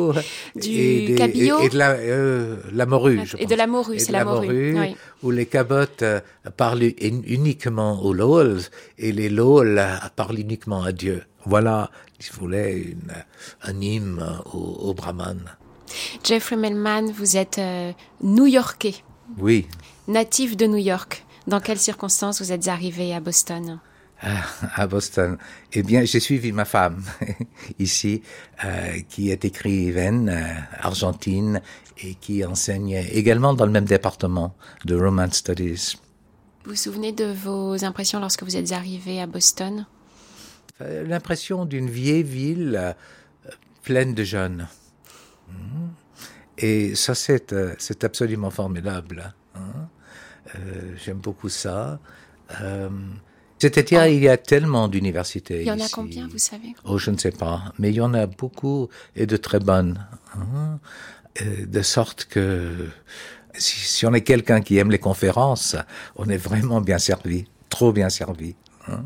Du 0.56 0.70
et 0.70 1.08
des, 1.08 1.16
cabillaud. 1.16 1.60
Et, 1.62 1.66
et 1.66 1.70
de 1.70 1.78
la, 1.78 1.92
euh, 1.94 2.58
la 2.72 2.86
morue, 2.86 3.22
je 3.26 3.36
Et 3.36 3.40
pense. 3.42 3.50
de 3.50 3.56
la 3.56 3.66
morue, 3.66 3.98
c'est 4.00 4.08
de 4.10 4.12
la 4.14 4.26
morue, 4.26 4.80
oui. 4.80 4.96
Où 5.24 5.32
les 5.32 5.48
cabotes 5.48 6.04
euh, 6.04 6.20
parlent 6.56 6.84
un- 6.84 7.22
uniquement 7.26 8.00
aux 8.04 8.14
Lowells 8.14 8.62
et 9.00 9.12
les 9.12 9.30
Lowells 9.30 9.80
euh, 9.80 9.96
parlent 10.16 10.40
uniquement 10.40 10.84
à 10.84 10.92
Dieu. 10.92 11.24
Voilà, 11.46 11.90
si 12.20 12.30
vous 12.32 12.42
voulez, 12.42 12.96
une, 12.96 13.12
un 13.64 13.82
hymne 13.82 14.24
au, 14.54 14.60
au 14.60 14.94
Brahman. 14.94 15.40
Jeffrey 16.24 16.56
Melman, 16.56 17.12
vous 17.12 17.38
êtes 17.38 17.58
euh, 17.58 17.92
New-Yorkais, 18.22 18.96
Oui. 19.40 19.68
natif 20.08 20.56
de 20.58 20.68
New 20.68 20.78
York. 20.78 21.26
Dans 21.48 21.60
quelles 21.60 21.80
circonstances 21.80 22.40
vous 22.42 22.52
êtes 22.52 22.68
arrivé 22.68 23.14
à 23.16 23.20
Boston? 23.20 23.80
À 24.22 24.88
Boston. 24.88 25.38
Eh 25.74 25.84
bien, 25.84 26.04
j'ai 26.06 26.20
suivi 26.20 26.52
ma 26.52 26.66
femme 26.66 27.04
ici, 27.80 28.22
euh, 28.64 29.00
qui 29.10 29.30
est 29.32 29.46
écrivaine 29.46 30.30
euh, 30.30 30.44
argentine 30.80 31.62
et 31.98 32.16
qui 32.16 32.44
enseigne 32.46 33.04
également 33.12 33.54
dans 33.54 33.66
le 33.66 33.72
même 33.72 33.86
département 33.86 34.56
de 34.86 34.96
Romance 34.96 35.36
Studies. 35.36 35.98
Vous 36.64 36.72
vous 36.72 36.76
souvenez 36.76 37.12
de 37.12 37.26
vos 37.26 37.84
impressions 37.86 38.20
lorsque 38.20 38.44
vous 38.44 38.56
êtes 38.58 38.72
arrivé 38.72 39.22
à 39.22 39.28
Boston? 39.28 39.86
Euh, 40.82 41.04
L'impression 41.06 41.66
d'une 41.66 41.90
vieille 41.90 42.24
ville 42.24 42.96
pleine 43.84 44.14
de 44.16 44.24
jeunes. 44.24 44.68
Mhm. 45.50 45.90
Et 46.58 46.96
ça, 46.96 47.14
c'est 47.16 48.04
absolument 48.04 48.50
formidable. 48.50 49.34
hein. 49.56 49.90
J'aime 51.04 51.18
beaucoup 51.18 51.50
ça. 51.50 52.00
C'est-à-dire, 53.60 54.06
il 54.08 54.22
y 54.22 54.28
a 54.30 54.38
tellement 54.38 54.88
d'universités 54.88 55.58
Oh. 55.60 55.62
Il 55.62 55.68
y 55.68 55.72
en 55.72 55.80
a 55.80 55.90
combien, 55.90 56.28
vous 56.28 56.38
savez? 56.38 56.76
Oh, 56.84 56.98
je 56.98 57.10
ne 57.12 57.18
sais 57.18 57.32
pas, 57.32 57.74
mais 57.80 57.90
il 57.90 57.96
y 57.96 58.02
en 58.02 58.14
a 58.14 58.26
beaucoup 58.28 58.90
et 59.16 59.26
de 59.26 59.38
très 59.38 59.60
bonnes. 59.60 60.06
hein. 60.36 60.80
Euh, 61.42 61.66
de 61.66 61.82
sorte 61.82 62.26
que 62.26 62.88
si, 63.58 63.78
si 63.80 64.06
on 64.06 64.14
est 64.14 64.22
quelqu'un 64.22 64.62
qui 64.62 64.78
aime 64.78 64.90
les 64.92 65.00
conférences, 65.00 65.76
on 66.16 66.30
est 66.30 66.38
vraiment 66.38 66.80
bien 66.82 66.98
servi, 66.98 67.46
trop 67.70 67.92
bien 67.92 68.10
servi. 68.10 68.56
hein. 68.88 69.04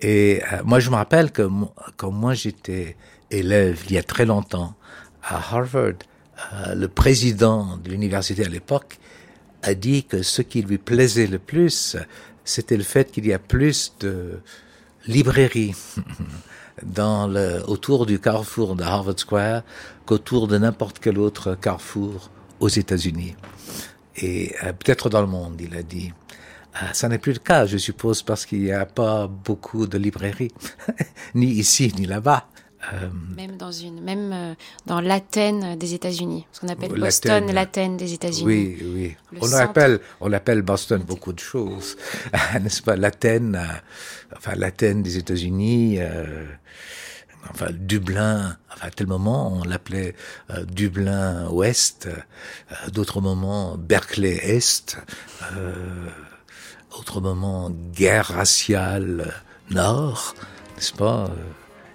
Et 0.00 0.42
euh, 0.52 0.62
moi, 0.64 0.80
je 0.80 0.90
me 0.90 0.96
rappelle 0.96 1.30
que 1.30 1.48
quand 1.96 2.10
moi 2.10 2.34
j'étais 2.34 2.96
élève 3.30 3.80
il 3.88 3.92
y 3.92 3.98
a 3.98 4.02
très 4.02 4.26
longtemps 4.26 4.74
à 5.22 5.36
Harvard, 5.36 5.94
euh, 6.54 6.74
le 6.74 6.88
président 6.88 7.76
de 7.76 7.90
l'université 7.90 8.44
à 8.44 8.48
l'époque 8.48 8.98
a 9.62 9.74
dit 9.74 10.02
que 10.04 10.22
ce 10.22 10.42
qui 10.42 10.62
lui 10.62 10.78
plaisait 10.78 11.28
le 11.28 11.38
plus, 11.38 11.96
c'était 12.44 12.76
le 12.76 12.82
fait 12.82 13.10
qu'il 13.10 13.26
y 13.26 13.32
a 13.32 13.38
plus 13.38 13.94
de 14.00 14.40
librairies 15.06 15.74
dans 16.82 17.26
le, 17.26 17.62
autour 17.66 18.06
du 18.06 18.18
carrefour 18.18 18.76
de 18.76 18.82
Harvard 18.82 19.18
Square 19.18 19.62
qu'autour 20.06 20.48
de 20.48 20.58
n'importe 20.58 20.98
quel 20.98 21.18
autre 21.18 21.54
carrefour 21.54 22.30
aux 22.60 22.68
États-Unis. 22.68 23.36
Et 24.16 24.54
euh, 24.62 24.72
peut-être 24.72 25.08
dans 25.08 25.20
le 25.20 25.26
monde, 25.26 25.60
il 25.60 25.76
a 25.76 25.82
dit. 25.82 26.12
Euh, 26.76 26.86
ça 26.92 27.08
n'est 27.08 27.18
plus 27.18 27.34
le 27.34 27.38
cas, 27.38 27.66
je 27.66 27.76
suppose, 27.76 28.22
parce 28.22 28.46
qu'il 28.46 28.62
n'y 28.62 28.72
a 28.72 28.86
pas 28.86 29.26
beaucoup 29.26 29.86
de 29.86 29.98
librairies, 29.98 30.52
ni 31.34 31.46
ici, 31.46 31.92
ni 31.98 32.06
là-bas. 32.06 32.48
Euh, 32.92 33.08
Même 33.36 33.56
dans 33.56 33.70
une, 33.70 34.00
même 34.02 34.32
euh, 34.32 34.54
dans 34.86 35.00
l'Athènes 35.00 35.76
des 35.78 35.94
États-Unis, 35.94 36.46
ce 36.52 36.60
qu'on 36.60 36.68
appelle 36.68 36.92
Boston, 36.98 37.52
l'Athènes. 37.52 37.96
des 37.96 38.12
États-Unis. 38.12 38.44
Oui, 38.44 38.78
oui. 38.82 39.16
Le 39.32 39.38
on 39.40 39.46
centre. 39.46 39.62
appelle, 39.62 40.00
on 40.20 40.32
appelle 40.32 40.62
Boston 40.62 41.00
beaucoup 41.02 41.32
de 41.32 41.38
choses, 41.38 41.96
n'est-ce 42.60 42.82
pas? 42.82 42.96
L'Athènes, 42.96 43.54
euh, 43.54 44.36
enfin 44.36 44.54
l'Athènes 44.56 45.02
des 45.04 45.16
États-Unis, 45.16 45.98
euh, 46.00 46.44
enfin 47.50 47.68
Dublin, 47.72 48.56
enfin 48.72 48.88
à 48.88 48.90
tel 48.90 49.06
moment 49.06 49.52
on 49.60 49.62
l'appelait 49.64 50.16
euh, 50.50 50.64
Dublin 50.64 51.48
Ouest, 51.50 52.06
euh, 52.08 52.90
d'autres 52.90 53.20
moments 53.20 53.76
Berkeley 53.78 54.38
Est, 54.42 54.98
euh, 55.54 56.08
autre 56.98 57.20
moment 57.20 57.70
guerre 57.92 58.26
raciale 58.26 59.32
Nord, 59.70 60.34
n'est-ce 60.76 60.92
pas? 60.92 61.30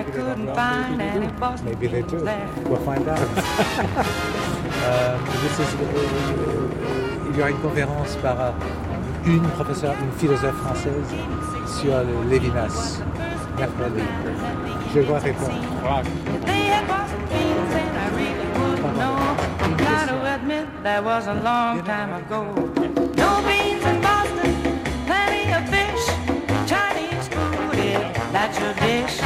I 0.00 0.04
couldn't 0.04 0.46
find 0.54 1.02
any 1.02 1.26
Boston 1.38 1.66
Maybe 1.66 1.86
they 1.88 2.00
do. 2.02 2.16
We'll 2.68 2.80
find 2.80 3.06
out. 3.06 3.18
Euh, 4.82 5.18
this 5.42 5.58
is- 5.58 5.74
euh, 5.74 7.30
il 7.30 7.36
y 7.36 7.40
aura 7.40 7.50
une 7.50 7.58
conférence 7.58 8.16
par 8.22 8.40
euh, 8.40 8.50
une 9.26 9.42
professeure, 9.42 9.94
une 10.02 10.12
philosophe 10.18 10.56
française 10.56 11.04
sur 11.66 11.92
le 11.98 12.30
Lévinas, 12.30 13.02
mercredi. 13.58 14.02
Je 14.94 15.00
dois 15.02 15.18
répondre. 15.18 15.52
They 16.46 16.68
had 16.70 16.86
Boston 16.88 17.20
beans 17.28 17.74
and 17.74 17.92
I 17.94 18.08
really 18.16 18.48
wouldn't 18.58 18.96
know. 18.96 19.16
Gotta 19.76 20.34
admit 20.34 20.66
that 20.82 21.04
was 21.04 21.26
a 21.26 21.34
long 21.34 21.82
time 21.84 22.14
ago. 22.14 22.44
No 23.18 23.42
beans 23.46 23.84
in 23.84 24.00
Boston, 24.00 24.54
plenty 25.06 25.52
of 25.52 25.68
fish, 25.68 26.06
Chinese 26.66 27.28
food, 27.28 27.76
yeah, 27.78 28.12
that's 28.32 28.58
your 28.58 28.72
dish. 28.74 29.20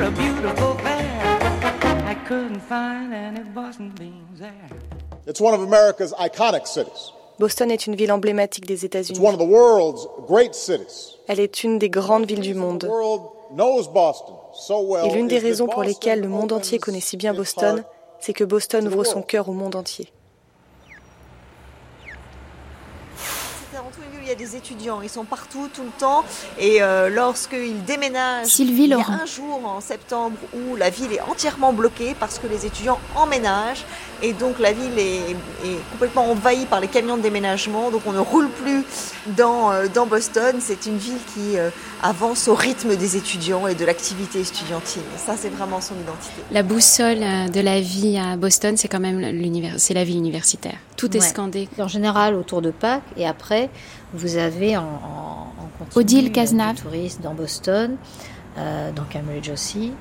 Steaks 0.00 0.08
and 0.08 0.16
chops 0.16 0.30
are 0.30 0.30
a 0.30 0.32
beautiful 0.32 0.74
fare. 0.78 2.06
I 2.06 2.14
couldn't 2.26 2.60
find 2.60 3.12
any 3.12 3.40
Boston 3.50 3.90
beans 3.98 4.40
there. 4.40 4.70
It's 5.26 5.40
one 5.40 5.54
of 5.54 5.60
America's 5.62 6.12
iconic 6.14 6.66
cities. 6.66 7.12
Boston 7.38 7.70
est 7.70 7.86
une 7.86 7.96
ville 7.96 8.12
emblématique 8.12 8.66
des 8.66 8.84
It's 8.84 8.84
États-Unis. 8.84 9.18
one 9.20 9.34
of 9.34 9.40
the 9.40 9.46
world's 9.46 10.06
great 10.26 10.54
cities. 10.54 11.16
Elle 11.28 11.40
est 11.40 11.64
une 11.64 11.78
des 11.78 11.88
grandes 11.90 12.26
villes 12.26 12.40
du 12.40 12.54
monde. 12.54 12.80
The 12.80 12.88
world 12.88 13.22
knows 13.54 13.88
Boston 13.88 14.36
so 14.54 14.80
well. 14.82 15.06
Et 15.06 15.14
l'une 15.14 15.28
des 15.28 15.38
raisons 15.38 15.66
pour 15.66 15.82
lesquelles 15.82 16.20
le 16.20 16.28
monde 16.28 16.52
entier 16.52 16.78
connaît 16.78 17.00
si 17.00 17.16
bien 17.16 17.32
its 17.32 17.36
Boston, 17.36 17.84
c'est 18.20 18.32
que 18.32 18.44
Boston 18.44 18.86
ouvre 18.88 19.04
son 19.04 19.22
cœur 19.22 19.48
au 19.48 19.52
monde 19.52 19.74
entier. 19.76 20.10
C'est 23.70 23.78
avant 23.78 23.90
tout 23.90 24.00
une 24.02 24.10
ville 24.10 24.19
où 24.19 24.19
il 24.19 24.19
y 24.30 24.32
a 24.32 24.36
des 24.36 24.56
étudiants, 24.56 25.00
ils 25.02 25.10
sont 25.10 25.24
partout, 25.24 25.68
tout 25.74 25.82
le 25.82 25.90
temps. 25.98 26.24
Et 26.58 26.82
euh, 26.82 27.08
lorsqu'ils 27.08 27.84
déménagent, 27.84 28.46
Sylvie 28.46 28.84
il 28.84 28.90
y 28.90 28.92
a 28.92 28.96
Laurent. 28.96 29.18
un 29.22 29.26
jour 29.26 29.60
en 29.66 29.80
septembre 29.80 30.36
où 30.54 30.76
la 30.76 30.90
ville 30.90 31.12
est 31.12 31.20
entièrement 31.20 31.72
bloquée 31.72 32.14
parce 32.18 32.38
que 32.38 32.46
les 32.46 32.66
étudiants 32.66 32.98
emménagent. 33.16 33.84
Et 34.22 34.32
donc 34.32 34.58
la 34.58 34.72
ville 34.72 34.98
est, 34.98 35.30
est 35.64 35.80
complètement 35.92 36.30
envahie 36.30 36.66
par 36.66 36.80
les 36.80 36.88
camions 36.88 37.16
de 37.16 37.22
déménagement. 37.22 37.90
Donc 37.90 38.02
on 38.06 38.12
ne 38.12 38.18
roule 38.18 38.48
plus 38.48 38.84
dans, 39.26 39.72
euh, 39.72 39.86
dans 39.92 40.06
Boston. 40.06 40.56
C'est 40.60 40.86
une 40.86 40.98
ville 40.98 41.18
qui 41.34 41.58
euh, 41.58 41.70
avance 42.02 42.48
au 42.48 42.54
rythme 42.54 42.96
des 42.96 43.16
étudiants 43.16 43.66
et 43.66 43.74
de 43.74 43.84
l'activité 43.84 44.40
estudiantine. 44.40 45.02
Ça, 45.16 45.34
c'est 45.36 45.48
vraiment 45.50 45.80
son 45.80 45.94
identité. 45.94 46.42
La 46.50 46.62
boussole 46.62 47.18
euh, 47.22 47.48
de 47.48 47.60
la 47.60 47.80
vie 47.80 48.18
à 48.18 48.36
Boston, 48.36 48.76
c'est 48.76 48.88
quand 48.88 49.00
même 49.00 49.20
l'univers, 49.20 49.74
c'est 49.78 49.94
la 49.94 50.04
vie 50.04 50.16
universitaire. 50.16 50.76
Tout 50.96 51.14
est 51.16 51.20
Ouais. 51.20 51.26
scandé. 51.26 51.68
En 51.78 51.88
général 51.88 52.34
autour 52.34 52.62
de 52.62 52.70
Pâques, 52.70 53.02
et 53.16 53.26
après, 53.26 53.68
vous 54.14 54.36
avez 54.36 54.76
en, 54.76 54.82
en, 54.82 54.84
en 55.62 55.68
continu 55.78 56.00
Odile 56.00 56.26
euh, 56.28 56.30
Cazenave. 56.30 56.76
des 56.76 56.82
touristes 56.82 57.20
dans 57.20 57.34
Boston, 57.34 57.96
euh, 58.58 58.90
dans 58.92 59.04
Cambridge 59.12 59.50
aussi. 59.50 59.92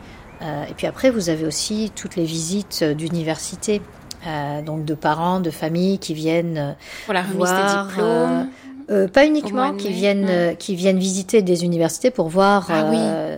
Euh, 0.42 0.64
et 0.70 0.74
puis 0.74 0.88
après, 0.88 1.10
vous 1.12 1.30
avez 1.30 1.46
aussi 1.46 1.92
toutes 1.96 2.16
les 2.16 2.24
visites 2.24 2.80
euh, 2.82 2.94
d'université, 2.94 3.82
euh, 4.26 4.62
donc 4.62 4.86
de 4.86 4.94
parents, 4.94 5.40
de 5.42 5.50
familles 5.52 6.00
qui 6.00 6.14
viennent 6.14 6.58
euh, 6.58 6.72
Pour 7.06 7.14
la 7.14 7.22
remise 7.24 7.36
voir, 7.38 7.86
des 7.86 7.90
diplômes. 7.92 8.50
Euh, 8.90 9.08
pas 9.08 9.26
uniquement, 9.26 9.74
qui 9.74 9.90
viennent, 9.90 10.28
euh, 10.30 10.54
qui 10.54 10.76
viennent 10.76 11.00
visiter 11.00 11.42
des 11.42 11.64
universités 11.64 12.12
pour 12.12 12.28
voir. 12.30 12.68
Ah 12.70 12.88
oui. 12.90 12.98
euh, 13.00 13.38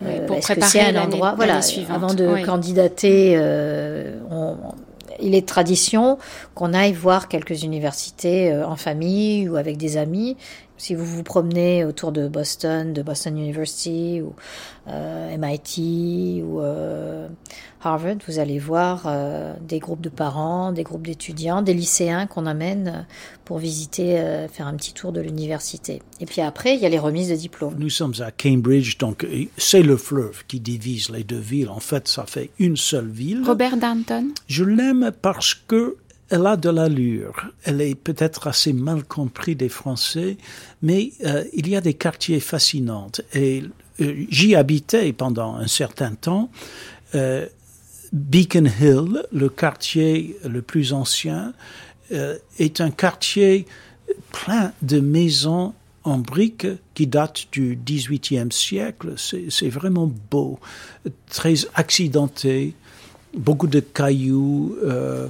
Oui, 0.00 0.12
pour 0.28 0.38
préparer 0.38 0.80
un 0.80 1.02
endroit, 1.02 1.34
voilà, 1.36 1.60
avant 1.90 2.14
de 2.14 2.26
Oui. 2.26 2.42
candidater, 2.44 3.34
euh, 3.36 4.14
on- 4.30 4.54
il 5.20 5.34
est 5.34 5.40
de 5.40 5.46
tradition 5.46 6.18
qu'on 6.54 6.72
aille 6.72 6.92
voir 6.92 7.26
quelques 7.26 7.64
universités 7.64 8.54
en 8.62 8.76
famille 8.76 9.48
ou 9.48 9.56
avec 9.56 9.76
des 9.76 9.96
amis. 9.96 10.36
Si 10.78 10.94
vous 10.94 11.04
vous 11.04 11.24
promenez 11.24 11.84
autour 11.84 12.12
de 12.12 12.28
Boston, 12.28 12.92
de 12.92 13.02
Boston 13.02 13.36
University 13.36 14.22
ou 14.22 14.34
euh, 14.86 15.36
MIT 15.36 16.42
ou 16.44 16.60
euh, 16.60 17.28
Harvard, 17.82 18.16
vous 18.28 18.38
allez 18.38 18.60
voir 18.60 19.02
euh, 19.06 19.54
des 19.60 19.80
groupes 19.80 20.00
de 20.00 20.08
parents, 20.08 20.72
des 20.72 20.84
groupes 20.84 21.04
d'étudiants, 21.04 21.62
des 21.62 21.74
lycéens 21.74 22.26
qu'on 22.26 22.46
amène 22.46 23.06
pour 23.44 23.58
visiter, 23.58 24.20
euh, 24.20 24.46
faire 24.46 24.68
un 24.68 24.74
petit 24.74 24.92
tour 24.92 25.10
de 25.10 25.20
l'université. 25.20 26.00
Et 26.20 26.26
puis 26.26 26.42
après, 26.42 26.76
il 26.76 26.80
y 26.80 26.86
a 26.86 26.88
les 26.88 26.98
remises 26.98 27.28
de 27.28 27.34
diplômes. 27.34 27.74
Nous 27.76 27.90
sommes 27.90 28.14
à 28.20 28.30
Cambridge, 28.30 28.98
donc 28.98 29.26
c'est 29.56 29.82
le 29.82 29.96
fleuve 29.96 30.44
qui 30.46 30.60
divise 30.60 31.10
les 31.10 31.24
deux 31.24 31.38
villes. 31.38 31.70
En 31.70 31.80
fait, 31.80 32.06
ça 32.06 32.24
fait 32.24 32.50
une 32.60 32.76
seule 32.76 33.08
ville. 33.08 33.42
Robert 33.44 33.76
Danton? 33.76 34.28
Je 34.46 34.62
l'aime 34.62 35.10
parce 35.22 35.54
que 35.54 35.96
elle 36.30 36.46
a 36.46 36.56
de 36.56 36.68
l'allure. 36.68 37.50
Elle 37.64 37.80
est 37.80 37.94
peut-être 37.94 38.46
assez 38.46 38.72
mal 38.72 39.04
comprise 39.04 39.56
des 39.56 39.68
Français, 39.68 40.36
mais 40.82 41.12
euh, 41.24 41.44
il 41.54 41.68
y 41.68 41.76
a 41.76 41.80
des 41.80 41.94
quartiers 41.94 42.40
fascinants. 42.40 43.10
Et 43.34 43.64
euh, 44.00 44.24
j'y 44.28 44.54
habitais 44.54 45.12
pendant 45.12 45.54
un 45.54 45.66
certain 45.66 46.14
temps. 46.14 46.50
Euh, 47.14 47.46
Beacon 48.12 48.70
Hill, 48.80 49.22
le 49.32 49.48
quartier 49.48 50.36
le 50.44 50.62
plus 50.62 50.92
ancien, 50.92 51.52
est 52.58 52.80
un 52.80 52.90
quartier 52.90 53.66
plein 54.32 54.72
de 54.80 54.98
maisons 54.98 55.74
en 56.04 56.16
briques 56.16 56.66
qui 56.94 57.06
datent 57.06 57.48
du 57.52 57.78
XVIIIe 57.84 58.50
siècle. 58.50 59.12
C'est 59.18 59.68
vraiment 59.68 60.10
beau, 60.30 60.58
très 61.28 61.54
accidenté, 61.74 62.74
beaucoup 63.38 63.66
de 63.66 63.80
cailloux. 63.80 64.76
euh, 64.84 65.28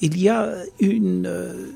il 0.00 0.18
y 0.20 0.28
a 0.28 0.54
une, 0.78 1.26
euh, 1.26 1.66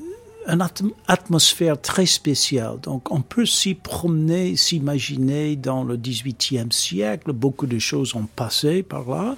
une 0.47 0.59
atm- 0.59 0.93
atmosphère 1.07 1.79
très 1.79 2.05
spéciale. 2.05 2.79
Donc, 2.81 3.11
on 3.11 3.21
peut 3.21 3.45
s'y 3.45 3.73
promener, 3.73 4.55
s'imaginer 4.55 5.55
dans 5.57 5.83
le 5.83 5.97
XVIIIe 5.97 6.71
siècle. 6.71 7.33
Beaucoup 7.33 7.67
de 7.67 7.77
choses 7.79 8.15
ont 8.15 8.27
passé 8.35 8.83
par 8.83 9.09
là. 9.09 9.35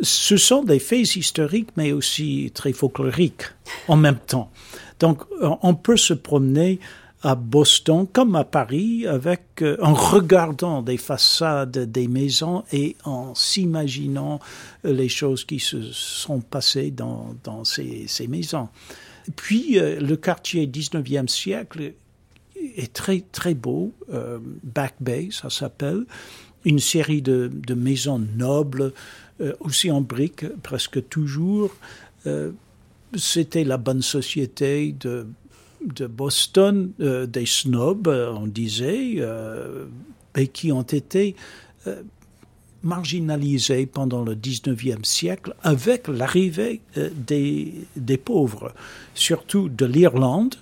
Ce 0.00 0.36
sont 0.36 0.62
des 0.62 0.78
faits 0.78 1.16
historiques, 1.16 1.70
mais 1.76 1.92
aussi 1.92 2.52
très 2.54 2.72
folkloriques 2.72 3.44
en 3.88 3.96
même 3.96 4.18
temps. 4.18 4.50
Donc, 5.00 5.22
euh, 5.42 5.48
on 5.62 5.74
peut 5.74 5.96
se 5.96 6.14
promener 6.14 6.78
à 7.22 7.34
Boston 7.34 8.06
comme 8.12 8.36
à 8.36 8.44
Paris 8.44 9.06
avec 9.06 9.62
euh, 9.62 9.76
en 9.82 9.94
regardant 9.94 10.82
des 10.82 10.96
façades 10.96 11.78
des 11.90 12.06
maisons 12.06 12.64
et 12.72 12.96
en 13.04 13.34
s'imaginant 13.34 14.38
euh, 14.84 14.92
les 14.92 15.08
choses 15.08 15.44
qui 15.44 15.58
se 15.58 15.82
sont 15.92 16.40
passées 16.40 16.92
dans, 16.92 17.34
ces, 17.64 18.06
maisons. 18.28 18.68
Puis 19.34 19.78
euh, 19.78 19.98
le 20.00 20.16
quartier 20.16 20.66
19e 20.66 21.28
siècle 21.28 21.94
est 22.76 22.92
très 22.92 23.24
très 23.32 23.54
beau, 23.54 23.92
Back 24.64 24.94
Bay 25.00 25.28
ça 25.30 25.48
s'appelle, 25.48 26.04
une 26.64 26.80
série 26.80 27.22
de, 27.22 27.50
de 27.52 27.74
maisons 27.74 28.18
nobles, 28.18 28.92
aussi 29.60 29.92
en 29.92 30.00
briques 30.00 30.44
presque 30.64 31.08
toujours. 31.08 31.70
C'était 33.16 33.62
la 33.62 33.76
bonne 33.76 34.02
société 34.02 34.92
de 34.98 35.28
de 35.84 36.06
Boston, 36.06 36.92
euh, 37.00 37.26
des 37.26 37.46
snobs, 37.46 38.08
euh, 38.08 38.32
on 38.32 38.46
disait, 38.46 39.16
euh, 39.18 39.86
et 40.36 40.48
qui 40.48 40.72
ont 40.72 40.82
été 40.82 41.36
euh, 41.86 42.02
marginalisés 42.82 43.86
pendant 43.86 44.22
le 44.22 44.34
19e 44.34 45.04
siècle 45.04 45.54
avec 45.62 46.08
l'arrivée 46.08 46.80
des, 46.96 47.74
des 47.96 48.18
pauvres, 48.18 48.72
surtout 49.14 49.68
de 49.68 49.84
l'Irlande, 49.84 50.54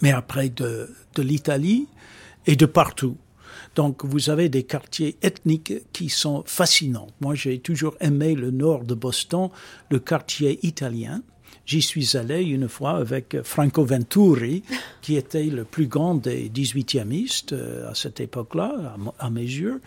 mais 0.00 0.10
après 0.12 0.48
de, 0.48 0.88
de 1.14 1.22
l'Italie 1.22 1.86
et 2.46 2.56
de 2.56 2.66
partout. 2.66 3.16
Donc 3.74 4.04
vous 4.04 4.30
avez 4.30 4.48
des 4.48 4.64
quartiers 4.64 5.16
ethniques 5.22 5.74
qui 5.92 6.08
sont 6.08 6.44
fascinants. 6.46 7.08
Moi 7.20 7.34
j'ai 7.34 7.58
toujours 7.58 7.94
aimé 8.00 8.34
le 8.34 8.50
nord 8.50 8.84
de 8.84 8.94
Boston, 8.94 9.50
le 9.90 9.98
quartier 9.98 10.58
italien. 10.66 11.22
J'y 11.64 11.80
suis 11.80 12.16
allé 12.16 12.42
une 12.42 12.68
fois 12.68 12.96
avec 12.96 13.36
Franco 13.44 13.84
Venturi, 13.84 14.62
qui 15.02 15.16
était 15.16 15.44
le 15.44 15.64
plus 15.64 15.86
grand 15.86 16.14
des 16.14 16.48
18e 16.48 17.52
euh, 17.52 17.90
à 17.90 17.94
cette 17.94 18.20
époque-là, 18.20 18.96
à, 19.18 19.30
mes 19.30 19.42
yeux. 19.42 19.80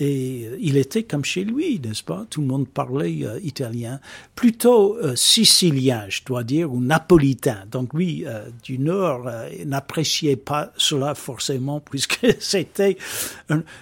Et 0.00 0.46
euh, 0.46 0.56
il 0.60 0.76
était 0.76 1.04
comme 1.04 1.24
chez 1.24 1.44
lui, 1.44 1.80
n'est-ce 1.80 2.02
pas? 2.02 2.26
Tout 2.28 2.40
le 2.40 2.48
monde 2.48 2.68
parlait 2.68 3.24
euh, 3.24 3.38
italien. 3.42 4.00
Plutôt 4.34 4.96
euh, 4.96 5.14
sicilien, 5.14 6.06
je 6.08 6.22
dois 6.24 6.42
dire, 6.42 6.72
ou 6.72 6.80
napolitain. 6.80 7.64
Donc 7.70 7.94
lui, 7.94 8.24
euh, 8.26 8.48
du 8.62 8.78
Nord, 8.78 9.30
n'appréciait 9.64 10.36
pas 10.36 10.72
cela 10.76 11.14
forcément, 11.14 11.80
puisque 11.90 12.26
c'était... 12.40 12.98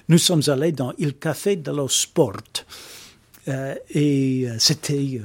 Nous 0.09 0.19
sommes 0.19 0.43
allés 0.49 0.73
dans 0.73 0.93
Il 0.99 1.15
Café 1.15 1.57
dello 1.57 1.89
Sport. 1.89 2.65
Et 3.91 4.47
c'était 4.59 5.21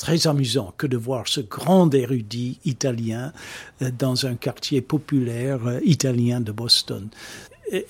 très 0.00 0.26
amusant 0.26 0.72
que 0.78 0.86
de 0.86 0.96
voir 0.96 1.28
ce 1.28 1.42
grand 1.42 1.92
érudit 1.94 2.58
italien 2.64 3.34
euh, 3.82 3.90
dans 3.96 4.24
un 4.24 4.34
quartier 4.34 4.80
populaire 4.80 5.66
euh, 5.66 5.78
italien 5.84 6.40
de 6.40 6.52
Boston. 6.52 7.08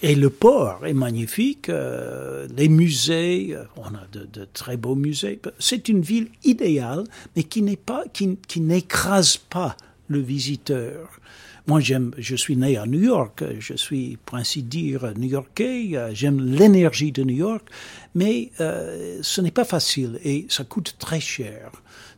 Et, 0.03 0.15
le 0.15 0.29
port 0.29 0.85
est 0.85 0.93
magnifique, 0.93 1.71
euh, 1.71 2.47
les 2.55 2.69
musées, 2.69 3.57
on 3.77 3.95
a 3.95 4.05
de, 4.13 4.47
très 4.53 4.77
beaux 4.77 4.97
musées. 4.97 5.41
C'est 5.59 5.89
une 5.89 6.03
ville 6.03 6.29
idéale, 6.45 7.05
mais 7.35 7.45
qui 7.45 7.63
n'écrase 8.61 9.39
pas 9.39 9.77
le 10.09 10.19
visiteur. 10.19 11.09
Moi, 11.67 11.81
j'aime, 11.81 12.11
je 12.19 12.37
suis 12.37 12.57
né 12.57 12.77
à 12.77 12.85
New 12.85 13.01
York, 13.01 13.43
je 13.59 13.75
suis, 13.75 14.19
pour 14.27 14.37
ainsi 14.37 14.63
dire, 14.63 15.15
new-yorkais, 15.17 15.93
j'aime 16.13 16.45
l'énergie 16.45 17.13
de 17.13 17.23
New 17.23 17.37
York, 17.37 17.67
mais 18.15 18.51
ce 18.59 19.41
n'est 19.41 19.51
pas 19.51 19.65
facile 19.65 20.19
et 20.25 20.47
ça 20.51 20.65
coûte 20.65 20.97
très 20.99 21.21
cher. 21.21 21.71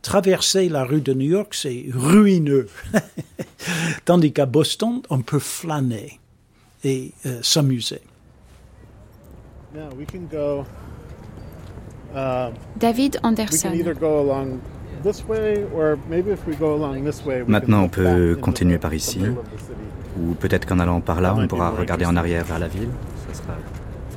Traverser 0.03 0.67
la 0.67 0.83
rue 0.83 0.99
de 1.01 1.13
New 1.13 1.29
York, 1.29 1.53
c'est 1.53 1.85
ruineux. 1.93 2.67
Tandis 4.05 4.33
qu'à 4.33 4.45
Boston, 4.45 5.01
on 5.09 5.21
peut 5.21 5.39
flâner 5.39 6.19
et 6.83 7.13
euh, 7.25 7.39
s'amuser. 7.41 8.01
Now 9.73 9.89
we 9.97 10.05
can 10.05 10.27
go. 10.29 10.65
Uh, 12.13 12.51
David 12.75 13.15
we 13.15 13.21
can 13.21 13.29
Anderson. 13.29 13.73
either 13.73 13.95
go 13.95 14.19
along 14.19 14.59
this 15.03 15.23
way, 15.25 15.65
or 15.73 15.97
maybe 16.09 16.31
if 16.31 16.45
we 16.45 16.55
go 16.55 16.75
along 16.75 17.05
this 17.05 17.23
way. 17.25 17.39
we 17.39 17.45
can 17.45 17.51
Maintenant, 17.51 17.83
on 17.83 17.89
peut 17.89 18.37
continuer 18.41 18.77
par 18.77 18.93
ici, 18.93 19.21
ou 20.19 20.33
peut-être 20.35 20.65
qu'en 20.65 20.79
allant 20.79 20.99
par 20.99 21.21
là, 21.21 21.33
on 21.33 21.47
pourra 21.47 21.71
regarder 21.71 22.05
en 22.05 22.17
arrière 22.17 22.43
vers 22.43 22.59
la 22.59 22.67
ville. 22.67 22.89
Ce 23.31 23.37
sera 23.37 23.53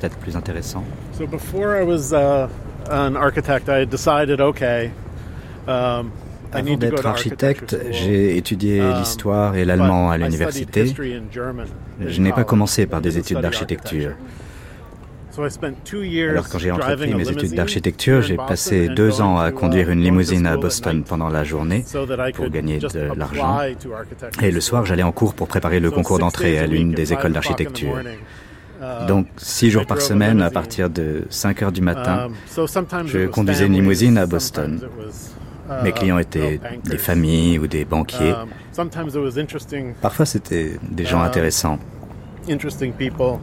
peut-être 0.00 0.16
plus 0.18 0.34
intéressant. 0.36 0.82
So 1.16 1.26
before 1.28 1.80
I 1.80 1.84
was 1.84 2.12
uh, 2.12 2.48
an 2.90 3.14
architect, 3.14 3.68
I 3.68 3.82
had 3.82 3.88
decided, 3.88 4.40
okay, 4.40 4.90
I 4.90 4.90
Avant 6.52 6.64
to 6.64 6.70
go 6.70 6.76
d'être 6.76 7.06
architecte, 7.06 7.76
j'ai 7.90 8.36
étudié 8.36 8.80
Um, 8.80 8.98
l'histoire 8.98 9.56
et 9.56 9.64
l'allemand 9.64 10.10
à 10.10 10.18
l'université. 10.18 10.94
Je 12.00 12.20
n'ai 12.20 12.32
pas 12.32 12.44
commencé 12.44 12.86
par 12.86 13.00
des 13.00 13.18
études 13.18 13.40
d'architecture. 13.40 14.12
So 15.32 15.44
I 15.44 15.50
spent 15.50 15.74
two 15.84 16.02
years 16.02 16.30
Alors 16.30 16.48
quand 16.48 16.58
j'ai 16.58 16.70
entrepris 16.70 17.14
mes 17.14 17.28
études 17.28 17.54
d'architecture, 17.54 18.22
j'ai 18.22 18.36
passé 18.36 18.88
deux 18.88 19.20
ans 19.20 19.38
à 19.38 19.50
uh, 19.50 19.52
conduire 19.52 19.90
une 19.90 20.00
limousine 20.00 20.46
à 20.46 20.56
Boston 20.56 21.04
pendant 21.06 21.28
la 21.28 21.44
journée 21.44 21.84
pour 22.34 22.48
gagner 22.48 22.78
de 22.78 23.12
l'argent. 23.14 23.60
Et 24.42 24.50
le 24.50 24.60
soir, 24.62 24.86
j'allais 24.86 25.02
en 25.02 25.12
cours 25.12 25.34
pour 25.34 25.46
préparer 25.46 25.78
le 25.78 25.90
concours 25.90 26.18
d'entrée 26.18 26.58
à 26.58 26.66
l'une 26.66 26.92
des 26.92 27.12
écoles 27.12 27.32
d'architecture. 27.32 28.00
uh, 28.80 29.06
Donc, 29.06 29.26
six 29.36 29.70
jours 29.70 29.84
par 29.84 30.00
semaine, 30.00 30.40
à 30.40 30.50
partir 30.50 30.88
de 30.88 31.24
5 31.28 31.62
heures 31.62 31.72
du 31.72 31.82
matin, 31.82 32.30
Um, 32.56 33.06
je 33.06 33.26
conduisais 33.26 33.66
une 33.66 33.74
limousine 33.74 34.16
à 34.16 34.24
Boston. 34.24 34.80
Mes 35.82 35.92
clients 35.92 36.18
étaient 36.18 36.60
des 36.84 36.98
familles 36.98 37.58
ou 37.58 37.66
des 37.66 37.84
banquiers. 37.84 38.32
Um, 38.32 38.48
sometimes 38.72 39.14
it 39.14 39.20
was 39.20 39.38
interesting, 39.38 39.94
Parfois, 40.00 40.26
c'était 40.26 40.78
des 40.82 41.04
gens 41.04 41.22
uh, 41.22 41.26
intéressants. 41.26 41.78
interesting 42.48 42.92
people. 42.92 43.38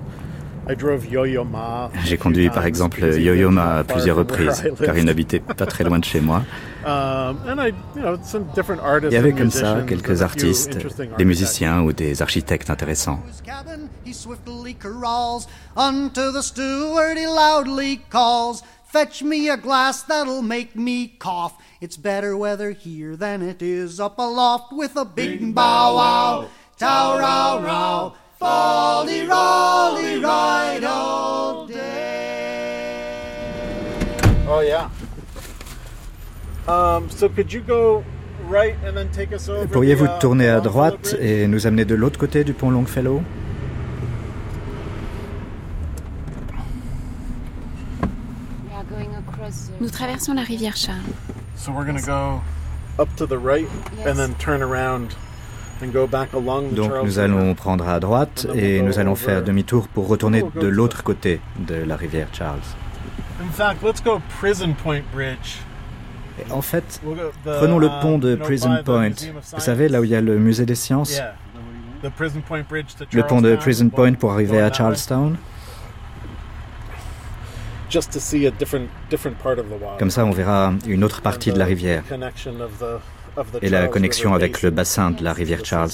I 0.65 0.75
drove 0.77 1.05
Yo-Yo 1.05 1.43
Ma. 1.43 1.85
a 1.93 2.05
J'ai 2.05 2.17
conduit 2.17 2.47
par 2.47 2.59
times 2.63 2.67
exemple 2.69 3.01
because 3.01 3.17
he 3.17 3.23
Yo-Yo 3.23 3.49
Ma 3.51 3.79
à 3.79 3.83
far 3.83 3.95
plusieurs 3.97 4.15
reprises, 4.15 4.63
car 4.81 4.97
il 4.97 5.03
n'habitait 5.03 5.41
pas 5.41 5.65
très 5.65 5.83
loin 5.83 5.99
de 5.99 6.05
chez 6.05 6.21
moi. 6.21 6.41
Um, 6.85 7.37
and 7.47 7.61
I, 7.61 7.71
you 7.95 8.01
know, 8.01 8.17
some 8.25 8.43
different 8.53 8.81
artists 8.83 9.13
Il 9.13 9.15
y 9.15 9.17
avait 9.17 9.31
comme 9.31 9.51
ça 9.51 9.75
musicians, 9.75 9.85
quelques 9.85 10.21
artistes, 10.21 10.73
des 10.77 10.85
architects. 10.85 11.25
musiciens 11.25 11.81
ou 11.81 11.93
des 11.93 12.21
architectes 12.21 12.69
intéressants. 12.69 13.21
Fetch 18.93 19.23
me 19.23 19.49
a 19.49 19.57
glass 19.57 20.03
that'll 20.03 20.43
make 20.43 20.75
me 20.75 21.07
cough. 21.07 21.57
It's 21.81 21.97
better 21.97 22.37
weather 22.37 22.71
here 22.71 23.15
than 23.15 23.41
it 23.41 23.61
is 23.63 23.99
up 23.99 24.19
aloft. 24.19 24.71
With 24.71 24.95
a 24.95 25.03
big 25.03 25.55
bow 25.55 25.95
wow. 25.95 26.49
tow 26.77 27.17
row 27.17 27.65
row. 27.65 28.13
Folly 28.37 29.21
rolly 29.21 30.19
ride 30.19 30.83
all 30.83 31.67
Oh 34.45 34.59
yeah. 34.59 34.89
Um, 36.67 37.09
so 37.09 37.27
could 37.29 37.51
you 37.51 37.61
go 37.61 38.03
right 38.45 38.75
and 38.85 38.95
then 38.95 39.09
take 39.11 39.33
us 39.33 39.49
over 39.49 39.67
Pourriez-vous 39.67 40.05
the, 40.05 40.11
uh, 40.11 40.19
tourner 40.19 40.49
à 40.49 40.59
droite 40.61 41.15
et 41.19 41.47
nous 41.47 41.65
amener 41.65 41.85
de 41.85 41.95
l'autre 41.95 42.19
côté 42.19 42.43
du 42.43 42.53
pont 42.53 42.69
Longfellow? 42.69 43.23
Nous 49.83 49.89
traversons 49.89 50.33
la 50.33 50.43
rivière 50.43 50.77
Charles. 50.77 51.01
So 51.57 51.73
we're 51.73 51.85
gonna 51.85 51.99
go 51.99 52.41
up 52.97 53.13
to 53.17 53.27
the 53.27 53.37
right 53.37 53.67
and 54.07 54.15
then 54.15 54.33
turn 54.35 54.61
around 54.63 55.09
and 55.81 55.91
go 55.91 56.07
back 56.07 56.31
along 56.31 56.69
the 56.69 56.75
Donc 56.75 56.89
nous 56.89 57.03
River. 57.03 57.19
allons 57.19 57.53
prendre 57.53 57.85
à 57.89 57.99
droite 57.99 58.47
et 58.55 58.81
nous 58.81 58.97
allons 58.97 59.15
faire 59.15 59.43
demi-tour 59.43 59.89
pour 59.89 60.07
retourner 60.07 60.41
de 60.55 60.67
l'autre 60.67 61.03
côté 61.03 61.41
de 61.59 61.75
la 61.75 61.97
rivière 61.97 62.29
Charles. 62.31 62.61
In 63.41 63.51
fact, 63.51 63.83
let's 63.83 64.01
go 64.01 64.21
Prison 64.39 64.73
Point 64.73 65.03
Bridge. 65.13 65.57
Et 66.39 66.49
en 66.49 66.61
fait, 66.61 67.01
prenons 67.43 67.77
le 67.77 67.87
uh, 67.87 68.01
pont 68.01 68.17
de 68.19 68.29
you 68.29 68.35
know, 68.37 68.45
Prison 68.45 68.77
Point. 68.85 69.09
Museum 69.09 69.35
of 69.35 69.43
Vous 69.53 69.59
savez, 69.59 69.89
là 69.89 69.99
où 69.99 70.05
il 70.05 70.11
y 70.11 70.15
a 70.15 70.21
le 70.21 70.39
musée 70.39 70.65
des 70.65 70.75
sciences? 70.75 71.17
Yeah. 71.17 71.35
The 72.03 72.09
Prison 72.09 72.39
Point 72.39 72.63
Bridge 72.69 72.95
to 72.97 73.05
Le 73.11 73.23
pont 73.23 73.41
de 73.41 73.53
Prison 73.57 73.89
Point 73.89 74.13
pour 74.13 74.31
arriver 74.31 74.61
à. 74.61 74.71
Charlestown 74.71 74.77
Just 74.77 75.11
to 75.11 75.31
see 75.31 75.31
a 75.31 75.31
different 75.31 75.31
different 75.31 75.31
part 75.31 75.31
of 75.33 75.41
the 75.43 75.51
water. 77.73 77.82
Comme 79.99 80.09
ça, 80.09 80.25
on 80.25 80.31
verra 80.31 80.73
une 80.87 81.03
autre 81.03 81.21
partie 81.21 81.51
de 81.51 81.59
la 81.59 81.65
rivière 81.65 82.03
et 83.61 83.69
la 83.69 83.87
connexion 83.87 84.33
avec 84.33 84.61
le 84.61 84.69
bassin 84.69 85.11
de 85.11 85.23
la 85.23 85.33
rivière 85.33 85.65
Charles, 85.65 85.91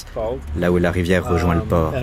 là 0.56 0.70
où 0.72 0.78
la 0.78 0.90
rivière 0.90 1.28
rejoint 1.28 1.54
le 1.54 1.60
Um, 1.60 1.68
port. 1.68 1.94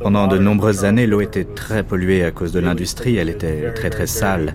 Pendant 0.00 0.26
de 0.26 0.38
nombreuses 0.38 0.84
années, 0.84 1.06
l'eau 1.06 1.20
était 1.20 1.44
très 1.44 1.82
polluée 1.82 2.24
à 2.24 2.30
cause 2.30 2.52
de 2.52 2.60
l'industrie, 2.60 3.16
elle 3.16 3.30
était 3.30 3.72
très 3.72 3.90
très 3.90 4.06
sale. 4.06 4.54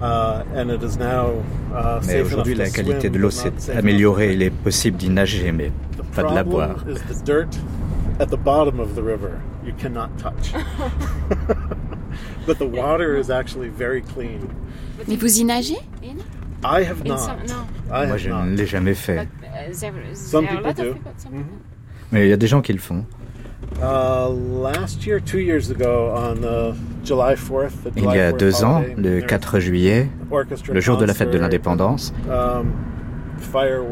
Uh, 0.00 0.44
and 0.54 0.70
it 0.70 0.82
is 0.82 0.96
now, 0.96 1.42
uh, 1.74 2.00
Mais 2.06 2.20
aujourd'hui, 2.20 2.54
la 2.54 2.70
qualité 2.70 3.10
de 3.10 3.18
l'eau 3.18 3.30
s'est 3.30 3.52
améliorée, 3.76 4.32
il 4.34 4.42
est 4.42 4.50
possible 4.50 4.96
d'y 4.96 5.10
nager, 5.10 5.50
mais 5.50 5.72
pas 6.14 6.22
de 6.22 6.34
la 6.34 6.44
boire. 6.44 6.84
is 6.88 7.00
the 7.12 7.24
dirt 7.24 7.48
at 8.20 8.26
the 8.26 8.36
bottom 8.36 8.78
of 8.78 8.94
the 8.94 9.02
river 9.02 9.40
you 9.64 9.72
cannot 9.76 10.08
touch. 10.18 10.52
but 12.46 12.58
the 12.58 12.66
water 12.66 13.16
is 13.16 13.28
actually 13.30 13.68
very 13.68 14.02
clean. 14.02 14.48
Mais 15.08 15.16
vous 15.16 15.40
y 15.40 15.44
nagez 15.44 15.78
I 16.64 16.82
have 16.82 17.00
In 17.04 17.08
not. 17.10 17.18
some- 17.20 17.46
no. 17.46 17.66
I 17.90 18.06
Moi, 18.06 18.06
have 18.06 18.18
je 18.18 18.28
not. 18.30 18.44
ne 18.44 18.56
l'ai 18.56 18.66
jamais 18.66 18.94
fait. 18.94 19.28
Some 20.14 20.46
people 20.46 20.72
do. 20.74 20.94
Mais 22.12 22.26
il 22.26 22.30
y 22.30 22.32
a 22.32 22.36
des 22.36 22.46
gens 22.46 22.62
qui 22.62 22.72
le 22.72 22.78
font. 22.78 23.04
Last 27.08 27.08
year, 27.08 27.08
two 27.08 27.08
years 27.08 27.08
ago, 27.08 27.20
on 27.20 27.28
the 27.28 27.34
July 27.34 27.34
4th, 27.34 27.72
the 27.84 27.96
Il 27.96 28.04
y 28.04 28.18
a 28.18 28.32
4th 28.32 28.38
deux 28.38 28.64
ans, 28.64 28.84
le 28.96 29.20
there 29.20 29.26
4 29.26 29.60
juillet, 29.60 30.08
le 30.72 30.80
jour 30.80 30.96
de 30.96 31.04
la 31.04 31.14
fête 31.14 31.30
de 31.30 31.38
l'indépendance, 31.38 32.12
um, 32.28 32.72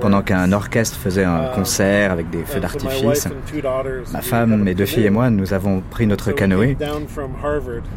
pendant 0.01 0.23
qu'un 0.23 0.53
orchestre 0.53 0.99
faisait 0.99 1.25
un 1.25 1.45
um, 1.45 1.55
concert 1.55 2.11
avec 2.11 2.31
des 2.31 2.43
feux 2.45 2.61
d'artifice, 2.61 3.29
ma 4.13 4.21
femme, 4.21 4.63
mes 4.63 4.75
deux 4.75 4.87
filles 4.87 5.07
et 5.07 5.11
moi, 5.11 5.31
nous 5.31 5.53
avons 5.53 5.83
pris 5.89 6.07
notre 6.07 6.33
canoë 6.33 6.77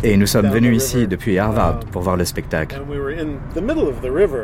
et 0.03 0.15
nous 0.15 0.27
sommes 0.27 0.49
venus 0.49 0.77
ici 0.77 1.07
depuis 1.07 1.39
Harvard 1.39 1.79
um, 1.81 1.89
pour 1.91 2.01
voir 2.03 2.17
le 2.17 2.25
spectacle. 2.25 2.79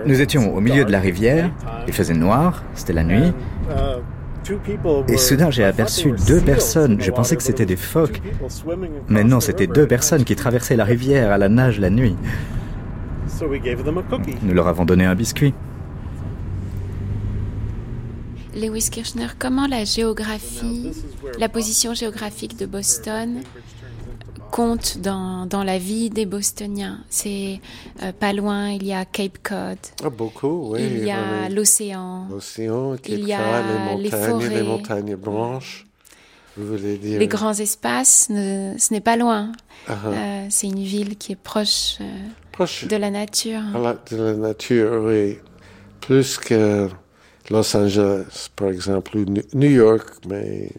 Nous 0.06 0.22
étions 0.22 0.56
au 0.56 0.62
milieu 0.62 0.84
de 0.84 0.92
la 0.92 1.00
rivière, 1.00 1.52
il 1.88 1.94
faisait 1.94 2.14
noir, 2.14 2.64
c'était 2.74 2.94
la 2.94 3.04
nuit, 3.04 3.34
uh, 3.70 4.02
et 5.08 5.18
soudain 5.18 5.52
j'ai 5.52 5.64
aperçu 5.64 6.14
deux 6.28 6.42
personnes. 6.42 7.02
Je 7.02 7.12
pensais 7.12 7.36
que 7.36 7.44
c'était 7.44 7.64
it 7.64 7.70
des 7.70 7.76
phoques. 7.76 8.22
Mais 9.10 9.24
non, 9.24 9.40
c'était 9.40 9.68
deux 9.68 9.88
personnes 9.88 10.24
qui 10.24 10.36
traversaient 10.36 10.76
la 10.76 10.86
rivière 10.86 11.32
à 11.32 11.38
la 11.38 11.50
nage 11.50 11.80
la 11.80 11.90
nuit. 11.90 12.16
Nous 14.44 14.54
leur 14.54 14.68
avons 14.68 14.86
donné 14.86 15.06
un 15.06 15.16
biscuit. 15.16 15.54
Lewis 18.56 18.90
Kirchner, 18.90 19.28
comment 19.38 19.68
la 19.68 19.84
géographie, 19.84 20.92
la 21.40 21.50
position 21.50 21.94
géographique 21.94 22.58
de 22.58 22.66
Boston 22.66 23.42
compte 24.56 25.00
dans, 25.00 25.46
dans 25.46 25.66
la 25.66 25.78
vie 25.78 26.10
des 26.10 26.26
Bostoniens 26.26 27.00
C'est 27.10 27.60
euh, 28.02 28.14
pas 28.18 28.32
loin, 28.32 28.70
il 28.70 28.86
y 28.86 28.94
a 28.94 29.04
Cape 29.04 29.40
Cod. 29.44 29.78
Ah, 30.02 30.10
beaucoup, 30.10 30.72
oui. 30.72 30.80
Il 30.82 31.04
y 31.06 31.12
a 31.12 31.50
l'océan. 31.50 32.28
L'océan, 32.32 32.94
Cape 32.96 33.06
Il 33.10 33.28
y 33.28 33.34
a 33.34 33.62
les 33.62 33.78
montagnes, 33.80 34.02
les, 34.02 34.10
forêts. 34.12 34.64
montagnes 34.64 35.16
blanches. 35.18 35.86
Vous 36.56 36.68
voulez 36.68 36.98
dire 36.98 37.20
Les 37.20 37.28
grands 37.28 37.52
espaces, 37.54 38.30
ne- 38.30 38.76
ce 38.78 38.94
n'est 38.94 39.02
pas 39.02 39.18
loin. 39.18 39.52
Ah, 39.90 39.98
ah. 40.06 40.08
Euh, 40.08 40.48
c'est 40.50 40.68
une 40.68 40.84
ville 40.84 41.18
qui 41.18 41.34
est 41.34 41.42
proche, 41.52 41.98
euh, 42.00 42.06
Proche. 42.54 42.88
de 42.88 42.96
la 42.96 43.12
nature. 43.12 43.60
la- 43.74 44.00
de 44.10 44.16
la 44.24 44.34
nature, 44.36 45.02
oui. 45.04 45.38
Plus 46.00 46.38
que 46.38 46.88
Los 47.50 47.76
Angeles, 47.76 48.48
par 48.56 48.70
exemple, 48.70 49.18
ou 49.18 49.26
New 49.54 49.70
York, 49.70 50.08
mais 50.30 50.72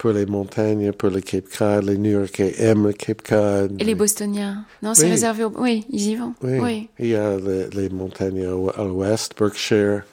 pour 0.00 0.12
les 0.12 0.24
montagnes, 0.24 0.92
pour 0.92 1.10
le 1.10 1.20
Cape 1.20 1.44
Cod, 1.58 1.84
les 1.84 1.98
New 1.98 2.12
Yorkais 2.12 2.54
aiment 2.56 2.86
le 2.86 2.94
Cape 2.94 3.20
Cod. 3.20 3.76
Et 3.78 3.84
les 3.84 3.94
Bostoniens 3.94 4.64
Non, 4.82 4.94
c'est 4.94 5.04
Oui. 5.04 5.10
réservé 5.10 5.44
aux... 5.44 5.52
Oui, 5.58 5.84
ils 5.90 6.08
y 6.12 6.16
vont. 6.16 6.32
Oui, 6.42 6.58
oui. 6.58 6.88
il 6.98 7.08
y 7.08 7.14
a 7.14 7.36
les, 7.36 7.68
les 7.68 7.90
montagnes 7.90 8.46
à, 8.46 8.82
l'ouest, 8.84 9.34
Berkshire, 9.38 10.04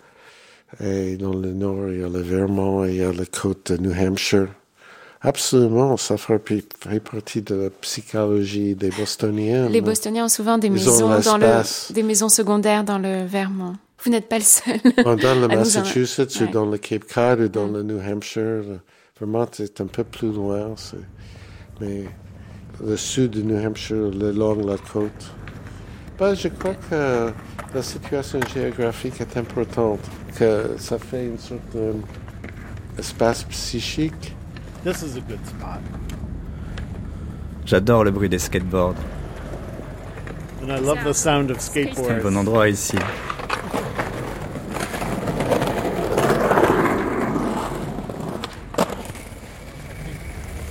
et 0.83 1.15
dans 1.15 1.33
le 1.33 1.53
nord, 1.53 1.87
il 1.87 2.01
y 2.01 2.03
a 2.03 2.09
le 2.09 2.19
Vermont, 2.19 2.83
et 2.83 2.89
il 2.89 2.95
y 2.97 3.01
a 3.01 3.13
la 3.13 3.25
côte 3.25 3.71
de 3.71 3.77
New 3.77 3.93
Hampshire. 3.93 4.49
Absolument, 5.21 5.95
ça 5.95 6.17
fait, 6.17 6.37
fait 6.45 6.99
partie 6.99 7.41
de 7.41 7.55
la 7.55 7.69
psychologie 7.69 8.75
des 8.75 8.89
Bostoniens. 8.89 9.69
Les 9.69 9.79
Bostoniens 9.79 10.25
ont 10.25 10.29
souvent 10.29 10.57
des 10.57 10.67
Ils 10.67 10.73
maisons, 10.73 11.07
dans 11.21 11.37
le, 11.37 11.93
des 11.93 12.03
maisons 12.03 12.27
secondaires 12.29 12.83
dans 12.83 12.99
le 12.99 13.23
Vermont. 13.25 13.75
Vous 14.03 14.11
n'êtes 14.11 14.27
pas 14.27 14.37
le 14.37 14.43
seul. 14.43 14.79
Dans 15.05 15.15
le 15.15 15.45
en- 15.45 15.47
Massachusetts 15.47 16.41
ou 16.41 16.47
dans 16.47 16.65
le 16.65 16.77
Cape 16.77 17.05
Cod 17.05 17.39
ou 17.39 17.47
dans 17.47 17.67
le 17.67 17.83
New 17.83 17.99
Hampshire, 17.99 18.63
Vermont 19.19 19.47
est 19.59 19.81
un 19.81 19.87
peu 19.87 20.03
plus 20.03 20.31
loin, 20.31 20.73
c'est- 20.75 20.97
mais 21.81 22.05
le 22.83 22.95
sud 22.97 23.31
du 23.31 23.43
New 23.43 23.57
Hampshire, 23.65 24.11
le 24.11 24.31
long 24.31 24.55
de 24.55 24.67
la 24.69 24.77
côte. 24.77 25.31
Ben, 26.19 26.35
je 26.35 26.47
crois 26.49 26.75
que 26.89 27.31
la 27.73 27.81
situation 27.83 28.39
géographique 28.53 29.19
est 29.21 29.37
importante, 29.37 29.99
que 30.37 30.75
ça 30.77 30.97
fait 30.99 31.25
une 31.25 31.37
sorte 31.39 31.61
d'espace 32.95 33.43
psychique. 33.45 34.35
This 34.83 35.01
is 35.01 35.17
a 35.17 35.21
good 35.21 35.39
spot. 35.45 35.79
J'adore 37.65 38.03
le 38.03 38.11
bruit 38.11 38.29
des 38.29 38.39
skateboards. 38.39 38.95
And 40.63 40.69
I 40.69 40.79
love 40.79 41.03
the 41.03 41.13
sound 41.13 41.51
of 41.51 41.59
C'est 41.59 41.87
un 41.87 41.91
skateboards. 41.93 42.21
bon 42.23 42.35
endroit 42.37 42.69
ici. 42.69 42.97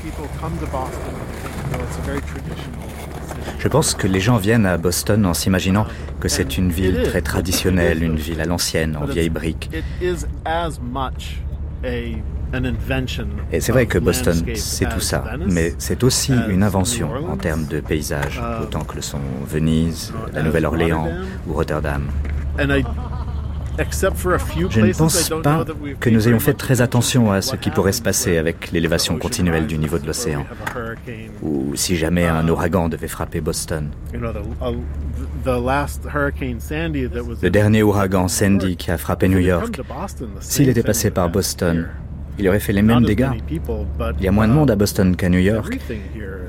People 0.03 0.29
come 0.39 0.57
to 0.59 0.67
Boston. 0.67 1.15
You 1.73 1.79
know, 1.79 1.85
it's 1.85 1.96
a 1.96 1.96
very 1.96 1.96
traditional 1.96 1.96
city. 1.96 1.96
Je 3.59 3.69
pense 3.69 3.95
que 3.95 4.07
les 4.07 4.21
gens 4.21 4.37
viennent 4.37 4.67
à 4.67 4.79
Boston 4.79 5.27
en 5.27 5.35
s'imaginant 5.35 5.87
que 6.21 6.29
c'est 6.29 6.57
une 6.57 6.71
ville 6.71 7.03
très 7.05 7.23
traditionnelle, 7.23 8.03
une 8.03 8.17
ville 8.17 8.41
à 8.41 8.45
l'ancienne, 8.45 8.97
en 8.97 9.05
vieilles 9.07 9.31
briques. 9.31 9.71
Et 13.53 13.61
c'est 13.61 13.73
vrai 13.73 13.87
que 13.87 13.99
Boston, 13.99 14.45
c'est 14.55 14.89
tout 14.89 15.01
ça, 15.01 15.25
mais 15.49 15.75
c'est 15.79 16.05
aussi 16.05 16.33
une 16.49 16.63
invention 16.63 17.11
en 17.31 17.37
termes 17.37 17.67
de 17.67 17.81
paysage, 17.81 18.41
autant 18.63 18.85
que 18.85 18.97
le 18.97 19.03
sont 19.03 19.21
Venise, 19.47 20.13
la 20.33 20.43
Nouvelle-Orléans 20.43 21.09
ou 21.49 21.55
Rotterdam. 21.55 22.03
Je 23.79 24.81
ne 24.81 24.93
pense 24.93 25.29
pas 25.43 25.65
que 26.01 26.11
nous 26.11 26.29
ayons 26.29 26.41
fait 26.41 26.55
très 26.55 26.81
attention 26.81 27.31
à 27.31 27.43
ce 27.43 27.57
qui 27.57 27.71
pourrait 27.71 27.93
se 27.93 28.03
passer 28.03 28.39
avec 28.39 28.73
l'élévation 28.73 29.19
continuelle 29.19 29.67
du 29.67 29.79
niveau 29.79 29.99
de 29.99 30.07
l'océan, 30.07 30.47
ou 31.43 31.75
si 31.75 31.97
jamais 31.97 32.27
un 32.27 32.49
ouragan 32.49 32.89
devait 32.89 33.09
frapper 33.09 33.41
Boston. 33.41 33.91
Le 37.43 37.49
dernier 37.51 37.83
ouragan 37.83 38.29
Sandy 38.29 38.77
qui 38.77 38.91
a 38.91 38.99
frappé 38.99 39.29
New 39.29 39.39
York, 39.39 39.81
s'il 40.41 40.69
était 40.69 40.83
passé 40.83 41.11
par 41.11 41.29
Boston, 41.29 41.89
il 42.39 42.49
aurait 42.49 42.61
fait 42.61 42.73
les 42.73 42.83
mêmes 42.83 43.05
dégâts. 43.05 43.31
Il 44.19 44.25
y 44.25 44.29
a 44.29 44.33
moins 44.33 44.49
de 44.49 44.53
monde 44.53 44.71
à 44.71 44.77
Boston 44.77 45.17
qu'à 45.17 45.29
New 45.29 45.39
York. 45.39 45.79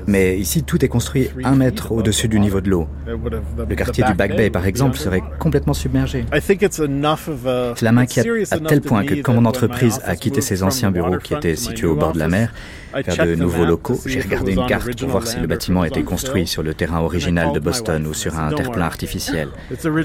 Mais 0.08 0.38
ici, 0.38 0.62
tout 0.62 0.82
est 0.82 0.88
construit 0.88 1.28
un 1.44 1.54
mètre 1.54 1.92
au-dessus 1.92 2.28
du 2.28 2.40
niveau 2.40 2.62
de 2.62 2.70
l'eau. 2.70 2.88
Le 3.06 3.74
quartier 3.74 4.02
du 4.04 4.14
Back 4.14 4.36
Bay, 4.36 4.48
par 4.48 4.64
exemple, 4.66 4.96
serait 4.96 5.22
complètement 5.38 5.74
submergé. 5.74 6.24
Cela 6.32 7.92
m'inquiète 7.92 8.26
à 8.50 8.58
tel 8.58 8.80
point 8.80 9.04
que 9.04 9.14
quand 9.14 9.34
mon 9.34 9.44
entreprise 9.44 10.00
a 10.06 10.16
quitté 10.16 10.40
ses 10.40 10.62
anciens 10.62 10.90
bureaux 10.90 11.18
qui 11.18 11.34
étaient 11.34 11.56
situés 11.56 11.86
au 11.86 11.94
bord 11.94 12.14
de 12.14 12.18
la 12.18 12.28
mer, 12.28 12.54
vers 12.94 13.26
de 13.26 13.34
nouveaux 13.34 13.66
locaux, 13.66 14.00
j'ai 14.06 14.20
regardé 14.20 14.54
une 14.54 14.66
carte 14.66 14.98
pour 14.98 15.08
voir 15.10 15.26
si 15.26 15.38
le 15.38 15.46
bâtiment 15.46 15.84
était 15.84 16.02
construit 16.02 16.46
sur 16.46 16.62
le 16.62 16.72
terrain 16.72 17.00
original 17.00 17.52
de 17.52 17.60
Boston 17.60 18.06
ou 18.06 18.14
sur 18.14 18.38
un 18.38 18.50
terre-plein 18.52 18.86
artificiel. 18.86 19.48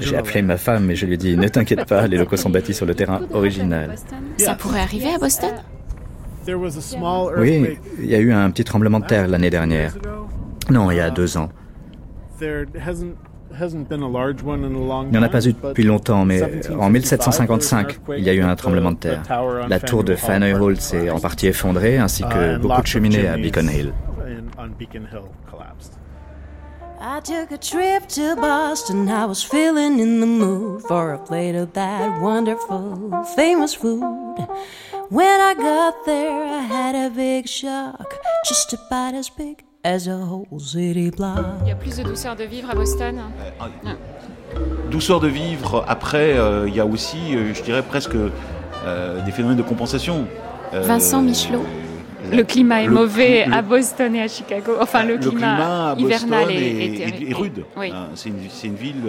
J'ai 0.00 0.16
appelé 0.16 0.42
ma 0.42 0.58
femme 0.58 0.90
et 0.90 0.96
je 0.96 1.06
lui 1.06 1.14
ai 1.14 1.16
dit, 1.16 1.36
ne 1.36 1.48
t'inquiète 1.48 1.86
pas, 1.86 2.06
les 2.06 2.18
locaux 2.18 2.36
sont 2.36 2.50
bâtis 2.50 2.74
sur 2.74 2.84
le 2.84 2.94
terrain 2.94 3.22
original. 3.32 3.94
Ça 4.36 4.54
pourrait 4.54 4.80
arriver 4.80 5.14
à 5.14 5.18
Boston 5.18 5.54
oui, 7.36 7.78
il 7.98 8.06
y 8.06 8.14
a 8.14 8.18
eu 8.18 8.32
un 8.32 8.50
petit 8.50 8.64
tremblement 8.64 9.00
de 9.00 9.06
terre 9.06 9.28
l'année 9.28 9.50
dernière. 9.50 9.94
Non, 10.70 10.90
il 10.90 10.96
y 10.96 11.00
a 11.00 11.10
deux 11.10 11.36
ans. 11.36 11.48
Il 12.40 12.66
n'y 15.10 15.18
en 15.18 15.22
a 15.22 15.28
pas 15.28 15.46
eu 15.46 15.52
depuis 15.52 15.84
longtemps, 15.84 16.24
mais 16.24 16.42
en 16.78 16.90
1755, 16.90 18.00
il 18.16 18.24
y 18.24 18.30
a 18.30 18.34
eu 18.34 18.42
un 18.42 18.56
tremblement 18.56 18.92
de 18.92 18.96
terre. 18.96 19.22
La 19.68 19.80
tour 19.80 20.02
de 20.04 20.14
Faneuil 20.14 20.54
Hall 20.54 20.80
s'est 20.80 21.10
en 21.10 21.20
partie 21.20 21.46
effondrée, 21.46 21.98
ainsi 21.98 22.24
que 22.24 22.58
beaucoup 22.58 22.82
de 22.82 22.86
cheminées 22.86 23.28
à 23.28 23.36
Beacon 23.36 23.68
Hill. 23.68 23.92
I 27.06 27.20
took 27.20 27.52
a 27.52 27.58
trip 27.58 28.08
to 28.08 28.34
Boston. 28.36 29.10
I 29.10 29.26
was 29.26 29.42
feeling 29.42 29.98
in 30.00 30.20
the 30.20 30.26
mood 30.26 30.82
for 30.84 31.12
a 31.12 31.18
plate 31.18 31.54
of 31.54 31.74
that 31.74 32.22
wonderful, 32.22 33.24
famous 33.36 33.74
food. 33.74 34.02
When 35.10 35.40
I 35.40 35.54
got 35.54 36.06
there, 36.06 36.42
I 36.42 36.60
had 36.62 36.94
a 36.94 37.10
big 37.10 37.46
shock, 37.46 38.14
just 38.48 38.72
about 38.72 39.14
as 39.14 39.28
big 39.28 39.62
as 39.84 40.08
a 40.08 40.16
whole 40.16 40.46
city 40.58 41.10
block. 41.10 41.44
Il 41.62 41.68
y 41.68 41.72
a 41.72 41.74
plus 41.74 41.98
de 41.98 42.02
douceur 42.04 42.34
de 42.36 42.44
vivre 42.44 42.70
à 42.70 42.74
Boston. 42.74 43.20
Ah. 43.60 43.68
Douceur 44.90 45.20
de 45.20 45.28
vivre. 45.28 45.84
Après, 45.88 46.38
euh, 46.38 46.68
il 46.68 46.74
y 46.74 46.80
a 46.80 46.86
aussi, 46.86 47.36
euh, 47.36 47.52
je 47.52 47.62
dirais 47.62 47.82
presque 47.82 48.14
euh, 48.14 49.24
des 49.24 49.32
phénomènes 49.32 49.58
de 49.58 49.62
compensation. 49.62 50.26
Vincent 50.72 51.20
Michelot. 51.20 51.64
Le 52.32 52.42
climat 52.42 52.82
est 52.82 52.88
mauvais 52.88 53.44
à 53.44 53.60
Boston 53.60 54.14
et 54.14 54.22
à 54.22 54.28
Chicago. 54.28 54.72
Enfin, 54.80 55.04
le, 55.04 55.18
climat, 55.18 55.94
hivernal 55.98 56.50
est, 56.50 57.28
est, 57.28 57.34
rude. 57.34 57.64
C'est 58.14 58.30
une, 58.30 58.38
une, 58.64 58.74
ville 58.74 59.02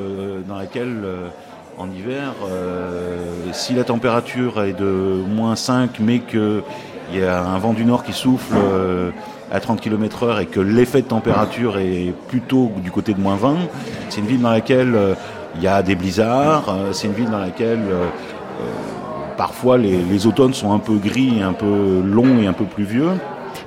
dans 0.45 0.57
laquelle 0.57 1.31
en 1.77 1.91
hiver, 1.91 2.33
euh, 2.49 3.17
si 3.51 3.73
la 3.73 3.83
température 3.83 4.61
est 4.63 4.73
de 4.73 5.23
moins 5.27 5.55
5, 5.55 5.99
mais 5.99 6.19
qu'il 6.19 6.63
y 7.13 7.21
a 7.21 7.43
un 7.43 7.57
vent 7.57 7.73
du 7.73 7.85
nord 7.85 8.03
qui 8.03 8.13
souffle 8.13 8.55
euh, 8.55 9.11
à 9.51 9.59
30 9.59 9.81
km 9.81 10.23
heure 10.23 10.39
et 10.39 10.45
que 10.45 10.59
l'effet 10.59 11.01
de 11.01 11.07
température 11.07 11.77
est 11.77 12.13
plutôt 12.27 12.71
du 12.77 12.91
côté 12.91 13.13
de 13.13 13.19
moins 13.19 13.35
20, 13.35 13.55
c'est 14.09 14.21
une 14.21 14.27
ville 14.27 14.41
dans 14.41 14.51
laquelle 14.51 14.95
euh, 14.95 15.15
il 15.55 15.63
y 15.63 15.67
a 15.67 15.83
des 15.83 15.95
blizzards, 15.95 16.75
c'est 16.91 17.07
une 17.07 17.13
ville 17.13 17.29
dans 17.29 17.39
laquelle 17.39 17.79
parfois 19.37 19.77
les, 19.77 19.99
les, 19.99 20.27
automnes 20.27 20.53
sont 20.53 20.73
un 20.73 20.79
peu 20.79 20.95
gris, 20.97 21.41
un 21.41 21.53
peu 21.53 22.01
longs 22.03 22.41
et 22.41 22.47
un 22.47 22.51
peu 22.51 22.65
pluvieux. 22.65 23.11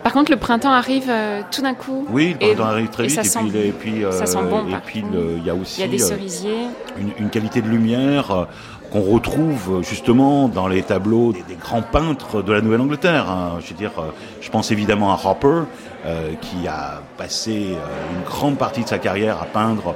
Par 0.09 0.15
contre, 0.15 0.31
le 0.31 0.39
printemps 0.39 0.73
arrive 0.73 1.11
euh, 1.11 1.43
tout 1.51 1.61
d'un 1.61 1.75
coup. 1.75 2.07
Oui, 2.09 2.35
le 2.41 2.55
printemps 2.55 2.71
arrive 2.71 2.89
très 2.89 3.09
vite. 3.09 3.19
et, 3.19 3.51
puis, 3.51 3.59
et 3.59 3.73
puis, 3.73 4.05
ça 4.11 4.25
sent 4.25 4.39
bon. 4.49 4.67
Et 4.67 4.81
puis, 4.83 5.05
il 5.13 5.45
y 5.45 5.51
a 5.51 5.55
aussi. 5.55 5.83
Il 5.83 5.85
y 5.85 5.87
a 5.87 5.91
des 5.91 5.99
cerisiers. 5.99 6.69
Une, 6.99 7.11
une 7.19 7.29
qualité 7.29 7.61
de 7.61 7.69
lumière 7.69 8.31
euh, 8.31 8.45
qu'on 8.91 9.03
retrouve 9.03 9.83
justement 9.83 10.49
dans 10.49 10.67
les 10.67 10.83
tableaux 10.83 11.35
des, 11.35 11.57
grands 11.57 11.83
peintres 11.83 12.41
de 12.41 12.55
la 12.55 12.63
Nouvelle-Angleterre. 12.63 13.29
Hein. 13.29 13.59
Je 13.61 13.69
veux 13.69 13.75
dire, 13.75 13.91
euh, 13.99 14.05
je 14.41 14.49
pense 14.49 14.71
évidemment 14.71 15.13
à 15.13 15.21
Hopper, 15.23 15.65
euh, 16.07 16.33
qui 16.41 16.67
a 16.67 17.03
passé 17.19 17.77
une 18.17 18.25
grande 18.25 18.57
partie 18.57 18.85
de 18.85 18.89
sa 18.89 18.97
carrière 18.97 19.43
à 19.43 19.45
peindre 19.45 19.95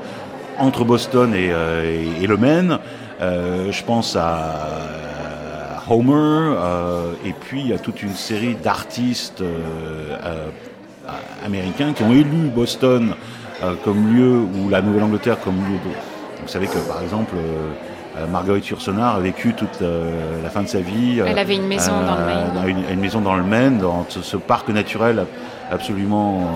entre 0.59 0.85
Boston 0.85 1.35
et, 1.35 1.47
et, 1.47 2.23
et 2.23 2.27
le 2.27 2.37
Maine. 2.37 2.79
je 3.19 3.83
pense 3.85 4.15
à 4.15 4.69
Homer, 5.93 6.57
euh, 6.57 7.13
et 7.25 7.33
puis 7.33 7.61
il 7.61 7.69
y 7.69 7.73
a 7.75 7.79
toute 7.79 8.03
une 8.03 8.15
série 8.15 8.55
d'artistes 8.55 9.43
euh, 9.43 10.17
euh, 10.25 10.49
américains 11.45 11.93
qui 11.93 12.03
ont 12.03 12.13
élu 12.13 12.49
Boston 12.55 13.15
comme 13.85 14.13
lieu, 14.13 14.41
ou 14.41 14.69
la 14.69 14.83
Nouvelle-Angleterre 14.83 15.39
comme 15.39 15.55
lieu 15.55 15.75
de... 15.75 16.43
Vous 16.43 16.49
savez 16.49 16.67
que 16.67 16.79
par 16.79 17.03
exemple... 17.03 17.35
Marguerite 18.31 18.69
Yourcenar 18.69 19.17
a 19.17 19.21
vécu 19.21 19.55
toute 19.55 19.81
la 19.81 20.51
fin 20.51 20.63
de 20.63 20.69
sa 20.69 20.81
vie. 20.81 21.23
Elle 21.25 21.39
avait 21.39 21.57
une 21.57 21.67
maison 21.67 21.93
dans 21.93 22.17
le 22.19 22.27
Maine. 22.27 22.87
Une, 22.91 23.01
maison 23.01 23.21
dans 23.23 23.37
le 23.37 23.43
Maine, 23.43 23.79
dans 23.79 24.05
ce, 24.11 24.37
parc 24.37 24.69
naturel 24.69 25.25
absolument 25.71 26.47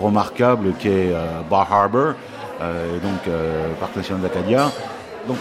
remarquable 0.00 0.72
qu'est 0.80 1.12
Bar 1.48 1.72
Harbor, 1.72 2.14
donc 2.60 3.32
parc 3.78 3.94
national 3.94 4.22
d'Acadia. 4.22 4.72
Donc 5.28 5.36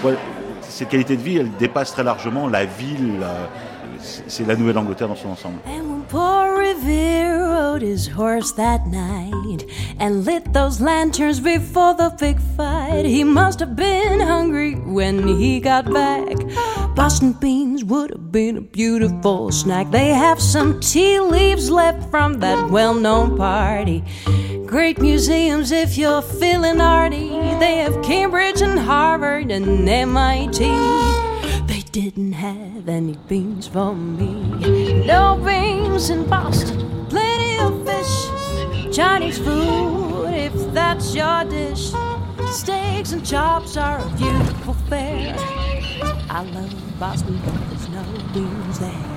cette 0.71 0.89
qualité 0.89 1.17
de 1.17 1.21
vie, 1.21 1.37
elle 1.37 1.51
dépasse 1.59 1.91
très 1.91 2.03
largement 2.03 2.47
la 2.47 2.65
ville. 2.65 3.23
C'est 4.27 4.47
la 4.47 4.55
Nouvelle-Angleterre 4.55 5.09
dans 5.09 5.15
son 5.15 5.29
ensemble. 5.29 5.59
Poor 6.09 6.57
Revere 6.57 7.39
rode 7.47 7.81
his 7.81 8.05
horse 8.05 8.51
that 8.53 8.85
night 8.87 9.65
and 9.97 10.25
lit 10.25 10.51
those 10.51 10.81
lanterns 10.81 11.39
before 11.39 11.93
the 11.93 12.11
big 12.19 12.37
fight. 12.57 13.05
He 13.05 13.23
must 13.23 13.61
have 13.61 13.77
been 13.77 14.19
hungry 14.19 14.75
when 14.75 15.25
he 15.25 15.61
got 15.61 15.85
back. 15.85 16.35
Boston 16.95 17.31
beans 17.31 17.85
would 17.85 18.09
have 18.09 18.29
been 18.29 18.57
a 18.57 18.61
beautiful 18.61 19.51
snack. 19.51 19.89
They 19.91 20.09
have 20.09 20.41
some 20.41 20.81
tea 20.81 21.21
leaves 21.21 21.71
left 21.71 22.09
from 22.09 22.39
that 22.39 22.69
well 22.69 22.93
known 22.93 23.37
party. 23.37 24.03
Great 24.71 25.01
museums 25.01 25.69
if 25.73 25.97
you're 25.97 26.21
feeling 26.21 26.79
arty. 26.79 27.27
They 27.59 27.79
have 27.79 28.01
Cambridge 28.01 28.61
and 28.61 28.79
Harvard 28.79 29.51
and 29.51 29.89
MIT. 29.89 30.59
They 31.67 31.81
didn't 31.91 32.31
have 32.31 32.87
any 32.87 33.17
beans 33.27 33.67
for 33.67 33.93
me. 33.93 35.03
No 35.05 35.35
beans 35.45 36.09
in 36.09 36.23
Boston, 36.23 37.05
plenty 37.07 37.57
of 37.59 37.85
fish. 37.85 38.95
Chinese 38.95 39.39
food, 39.39 40.33
if 40.33 40.53
that's 40.73 41.13
your 41.13 41.43
dish. 41.43 41.91
Steaks 42.49 43.11
and 43.11 43.25
chops 43.25 43.75
are 43.75 43.99
a 43.99 44.09
beautiful 44.17 44.73
fare. 44.87 45.35
I 46.29 46.49
love 46.53 46.73
Boston, 46.97 47.41
but 47.43 47.53
there's 47.67 47.89
no 47.89 48.03
beans 48.33 48.79
there. 48.79 49.11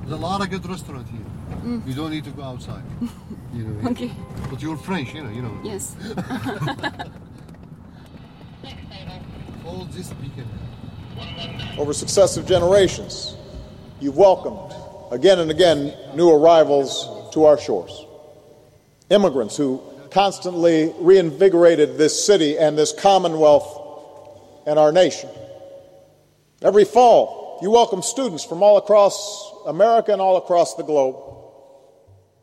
There's 0.00 0.10
a 0.10 0.16
lot 0.16 0.40
of 0.40 0.50
good 0.50 0.66
restaurants 0.68 1.08
here. 1.12 1.25
Mm. 1.66 1.84
You 1.84 1.94
don't 1.94 2.10
need 2.10 2.24
to 2.24 2.30
go 2.30 2.42
outside. 2.42 2.82
You 3.52 3.64
know, 3.64 3.88
okay. 3.90 4.12
But 4.50 4.60
you're 4.60 4.76
French, 4.76 5.14
you 5.14 5.24
know. 5.24 5.30
You 5.30 5.40
know. 5.40 5.58
Yes. 5.64 5.96
All 9.64 9.86
this 9.86 10.12
beacon. 10.12 10.46
Over 11.78 11.94
successive 11.94 12.46
generations, 12.46 13.34
you've 13.98 14.18
welcomed 14.18 14.74
again 15.10 15.38
and 15.38 15.50
again 15.50 15.94
new 16.14 16.30
arrivals 16.30 17.32
to 17.32 17.44
our 17.44 17.56
shores. 17.56 18.04
Immigrants 19.08 19.56
who 19.56 19.80
constantly 20.10 20.92
reinvigorated 20.98 21.96
this 21.96 22.26
city 22.26 22.58
and 22.58 22.76
this 22.76 22.92
commonwealth 22.92 24.66
and 24.66 24.78
our 24.78 24.92
nation. 24.92 25.30
Every 26.60 26.84
fall, 26.84 27.58
you 27.62 27.70
welcome 27.70 28.02
students 28.02 28.44
from 28.44 28.62
all 28.62 28.76
across 28.76 29.50
America 29.66 30.12
and 30.12 30.20
all 30.20 30.36
across 30.36 30.74
the 30.74 30.82
globe. 30.82 31.25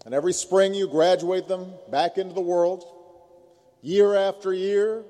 And 0.06 0.12
every 0.13 0.34
spring 0.34 0.74
you 0.74 0.88
graduate 0.88 1.48
them 1.48 1.66
back 1.92 2.18
into 2.18 2.34
the 2.34 2.44
world. 2.46 2.84
Year 3.84 4.13
after 4.16 4.54
year, 4.54 5.04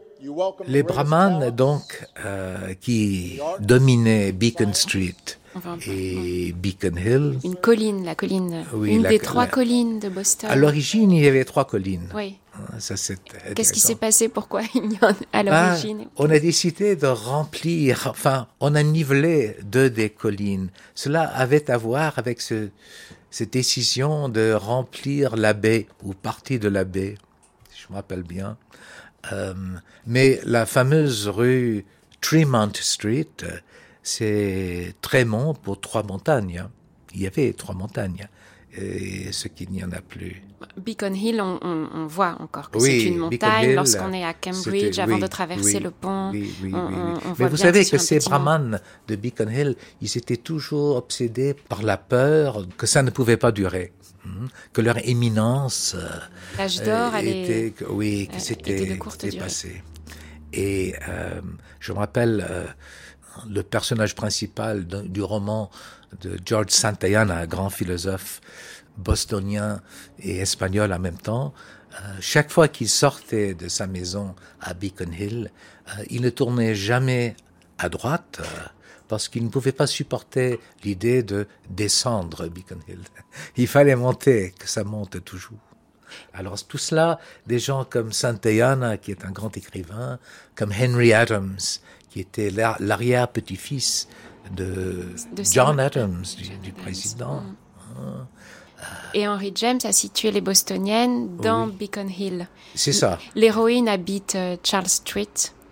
Les 0.68 0.84
brahmanes, 0.84 1.52
donc, 1.52 2.08
euh, 2.26 2.74
qui 2.80 3.40
dominaient 3.60 4.32
Beacon 4.32 4.74
Street 4.74 5.16
et 5.86 6.54
Beacon 6.54 6.98
Hill. 6.98 7.40
Une 7.44 7.56
colline, 7.56 8.06
la 8.06 8.16
colline, 8.16 8.64
Oui, 8.74 8.94
une 8.96 9.04
la- 9.04 9.10
des 9.10 9.20
trois 9.20 9.44
la- 9.46 9.52
collines 9.52 10.00
de 10.00 10.08
Boston. 10.08 10.50
À 10.50 10.56
l'origine, 10.56 11.12
il 11.12 11.24
y 11.24 11.28
avait 11.28 11.44
trois 11.44 11.66
collines. 11.66 12.08
Oui. 12.16 12.38
Ah, 12.56 12.80
Ça, 12.80 12.96
c'est 12.96 13.18
Qu'est-ce 13.54 13.74
qui 13.74 13.82
s'est 13.82 13.96
passé? 13.96 14.30
Pourquoi 14.30 14.62
il 14.76 14.94
y 14.94 14.98
en 15.04 15.10
a 15.10 15.16
à 15.34 15.44
Ben, 15.44 15.68
l'origine? 15.70 16.06
on 16.16 16.30
a 16.30 16.40
décidé 16.40 16.96
de 16.96 17.08
remplir, 17.08 18.08
enfin, 18.10 18.48
on 18.62 18.76
a 18.76 18.84
nivelé 18.84 19.58
deux 19.64 19.90
des 19.90 20.10
collines. 20.10 20.70
Cela 20.96 21.24
avait 21.24 21.70
à 21.70 21.78
voir 21.78 22.14
avec 22.18 22.40
ce, 22.40 22.70
cette 23.34 23.54
décision 23.54 24.30
de 24.30 24.54
remplir 24.54 25.36
la 25.36 25.54
baie 25.54 25.88
ou 26.04 26.14
partie 26.14 26.60
de 26.60 26.68
la 26.70 26.84
baie, 26.84 27.16
si 27.72 27.82
je 27.82 27.88
me 27.90 27.96
rappelle 27.96 28.22
bien. 28.22 28.58
Euh, 29.32 29.56
mais 30.06 30.40
la 30.46 30.68
fameuse 30.68 31.28
rue 31.28 31.84
Tremont 32.22 32.70
Street, 32.76 33.26
euh, 33.42 33.58
c'est 34.04 34.94
Tremont 35.02 35.56
pour 35.56 35.82
trois 35.82 36.04
montagnes. 36.04 36.60
hein. 36.60 36.72
Il 37.16 37.22
y 37.22 37.26
avait 37.26 37.54
trois 37.54 37.74
montagnes, 37.74 38.30
et 38.76 39.32
ce 39.32 39.48
qu'il 39.48 39.70
n'y 39.72 39.84
en 39.84 39.92
a 39.92 40.02
plus. 40.02 40.42
Beacon 40.78 41.14
Hill, 41.16 41.42
on, 41.42 41.60
on- 41.62 41.90
on 41.94 42.06
voit 42.08 42.38
encore 42.40 42.72
que 42.72 42.78
Oui, 42.80 42.90
c'est 43.02 43.04
une 43.10 43.18
montagne. 43.18 43.76
Lorsqu'on 43.76 44.14
est 44.14 44.24
à 44.24 44.34
Cambridge, 44.34 44.98
avant 45.00 45.16
oui, 45.16 45.22
de 45.22 45.28
traverser 45.28 45.76
oui, 45.78 45.84
le 45.84 45.92
pont, 45.92 46.32
oui, 46.32 46.54
oui, 46.64 46.72
on, 46.74 46.78
on- 46.78 47.14
Mais 47.14 47.34
voit 47.36 47.48
vous 47.50 47.56
bien 47.58 47.66
savez 47.66 47.86
que 47.86 47.98
ces 47.98 48.20
brahmanes 48.20 48.80
de 49.08 49.16
Beacon 49.16 49.50
Hill, 49.52 49.76
ils 50.02 50.18
étaient 50.18 50.38
toujours 50.38 50.96
obsédés 50.96 51.54
par 51.54 51.84
la 51.84 51.98
peur 51.98 52.66
que 52.78 52.88
ça 52.88 53.04
ne 53.04 53.12
pouvait 53.12 53.38
pas 53.38 53.52
durer, 53.52 53.92
hein, 54.26 54.48
que 54.72 54.82
leur 54.82 54.98
éminence 55.08 55.96
euh, 55.98 56.08
L'âge 56.58 56.82
d'or 56.82 57.16
était, 57.18 57.72
que- 57.78 57.86
oui, 57.86 58.28
que 58.34 58.40
c'était 58.40 58.98
dépassé. 59.22 59.84
Et 60.54 60.96
euh, 61.10 61.42
je 61.80 61.92
me 61.94 61.98
rappelle 61.98 62.46
euh, 62.50 62.66
le 63.50 63.64
personnage 63.64 64.16
principal 64.16 64.86
du 64.86 65.22
roman 65.22 65.70
de 66.22 66.38
George 66.46 66.70
Santayana, 66.70 67.48
grand 67.48 67.70
philosophe 67.70 68.42
bostonien 68.98 69.82
et 70.20 70.38
espagnol 70.38 70.94
en 70.94 71.00
même 71.00 71.18
temps. 71.18 71.54
Euh, 71.94 72.18
chaque 72.20 72.52
fois 72.52 72.68
qu'il 72.68 72.90
sortait 72.90 73.54
de 73.54 73.68
sa 73.68 73.88
maison 73.88 74.36
à 74.62 74.74
Beacon 74.74 75.14
Hill, 75.14 75.52
euh, 75.90 76.04
il 76.10 76.22
ne 76.22 76.30
tournait 76.30 76.76
jamais 76.76 77.36
à 77.78 77.90
droite 77.90 78.40
euh, 78.42 78.68
parce 79.08 79.30
qu'il 79.30 79.44
ne 79.44 79.50
pouvait 79.50 79.72
pas 79.72 79.88
supporter 79.88 80.60
l'idée 80.84 81.22
de 81.22 81.48
descendre 81.70 82.48
Beacon 82.48 82.80
Hill. 82.88 83.02
Il 83.58 83.68
fallait 83.68 83.96
monter, 83.96 84.56
que 84.58 84.68
ça 84.68 84.84
monte 84.84 85.24
toujours. 85.24 85.60
Alors 86.34 86.64
tout 86.64 86.78
cela, 86.78 87.20
des 87.46 87.60
gens 87.60 87.86
comme 87.86 88.12
Santayana, 88.12 88.98
qui 88.98 89.12
est 89.12 89.26
un 89.26 89.32
grand 89.32 89.56
écrivain, 89.58 90.20
comme 90.56 90.72
Henry 90.72 91.14
Adams, 91.14 91.58
qui 92.14 92.20
était 92.20 92.52
l'ar- 92.52 92.78
l'arrière-petit-fils 92.80 94.08
de, 94.56 95.08
De 95.36 95.44
John 95.44 95.80
Adams, 95.80 96.24
du, 96.38 96.50
du 96.58 96.72
président. 96.72 97.42
Mm. 97.42 97.56
Hein. 98.00 98.28
Et 99.16 99.28
Henry 99.28 99.52
James 99.56 99.80
a 99.84 99.92
situé 99.92 100.30
les 100.32 100.42
Bostoniennes 100.42 101.38
dans 101.38 101.66
Beacon 101.68 102.10
Hill. 102.10 102.48
C'est 102.76 102.92
ça. 102.94 103.18
L'héroïne 103.34 103.88
habite 103.88 104.36
euh, 104.36 104.58
Charles 104.64 104.88
Street. 104.90 105.28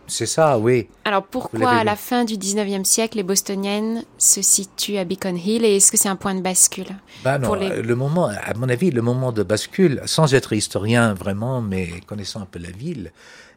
C'est 0.07 0.25
ça, 0.25 0.57
oui. 0.57 0.87
Alors 1.05 1.23
pourquoi 1.23 1.69
à 1.71 1.83
la 1.83 1.95
fin 1.95 2.25
du 2.25 2.35
19e 2.35 2.83
siècle 2.85 3.17
les 3.17 3.23
Bostoniennes 3.23 4.03
se 4.17 4.41
situent 4.41 4.97
à 4.97 5.03
Beacon 5.05 5.37
Hill 5.37 5.63
et 5.63 5.75
est-ce 5.77 5.91
que 5.91 5.97
c'est 5.97 6.09
un 6.09 6.15
point 6.15 6.35
de 6.35 6.41
bascule 6.41 6.87
non, 7.25 7.39
pour 7.41 7.55
les- 7.55 7.69
euh, 7.69 7.81
le 7.81 7.95
moment, 7.95 8.25
à 8.27 8.53
mon 8.55 8.67
avis, 8.67 8.91
le 8.91 9.01
moment 9.01 9.31
de 9.31 9.43
bascule, 9.43 10.01
sans 10.05 10.33
être 10.33 10.53
historien 10.53 11.13
vraiment, 11.13 11.61
mais 11.61 12.01
connaissant 12.07 12.41
un 12.41 12.45
peu 12.45 12.59
la 12.59 12.71
ville, 12.71 13.11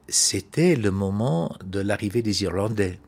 c'était 0.08 0.76
le 0.76 0.90
moment 0.90 1.56
de 1.64 1.80
l'arrivée 1.80 2.22
des 2.22 2.42
Irlandais. 2.42 2.98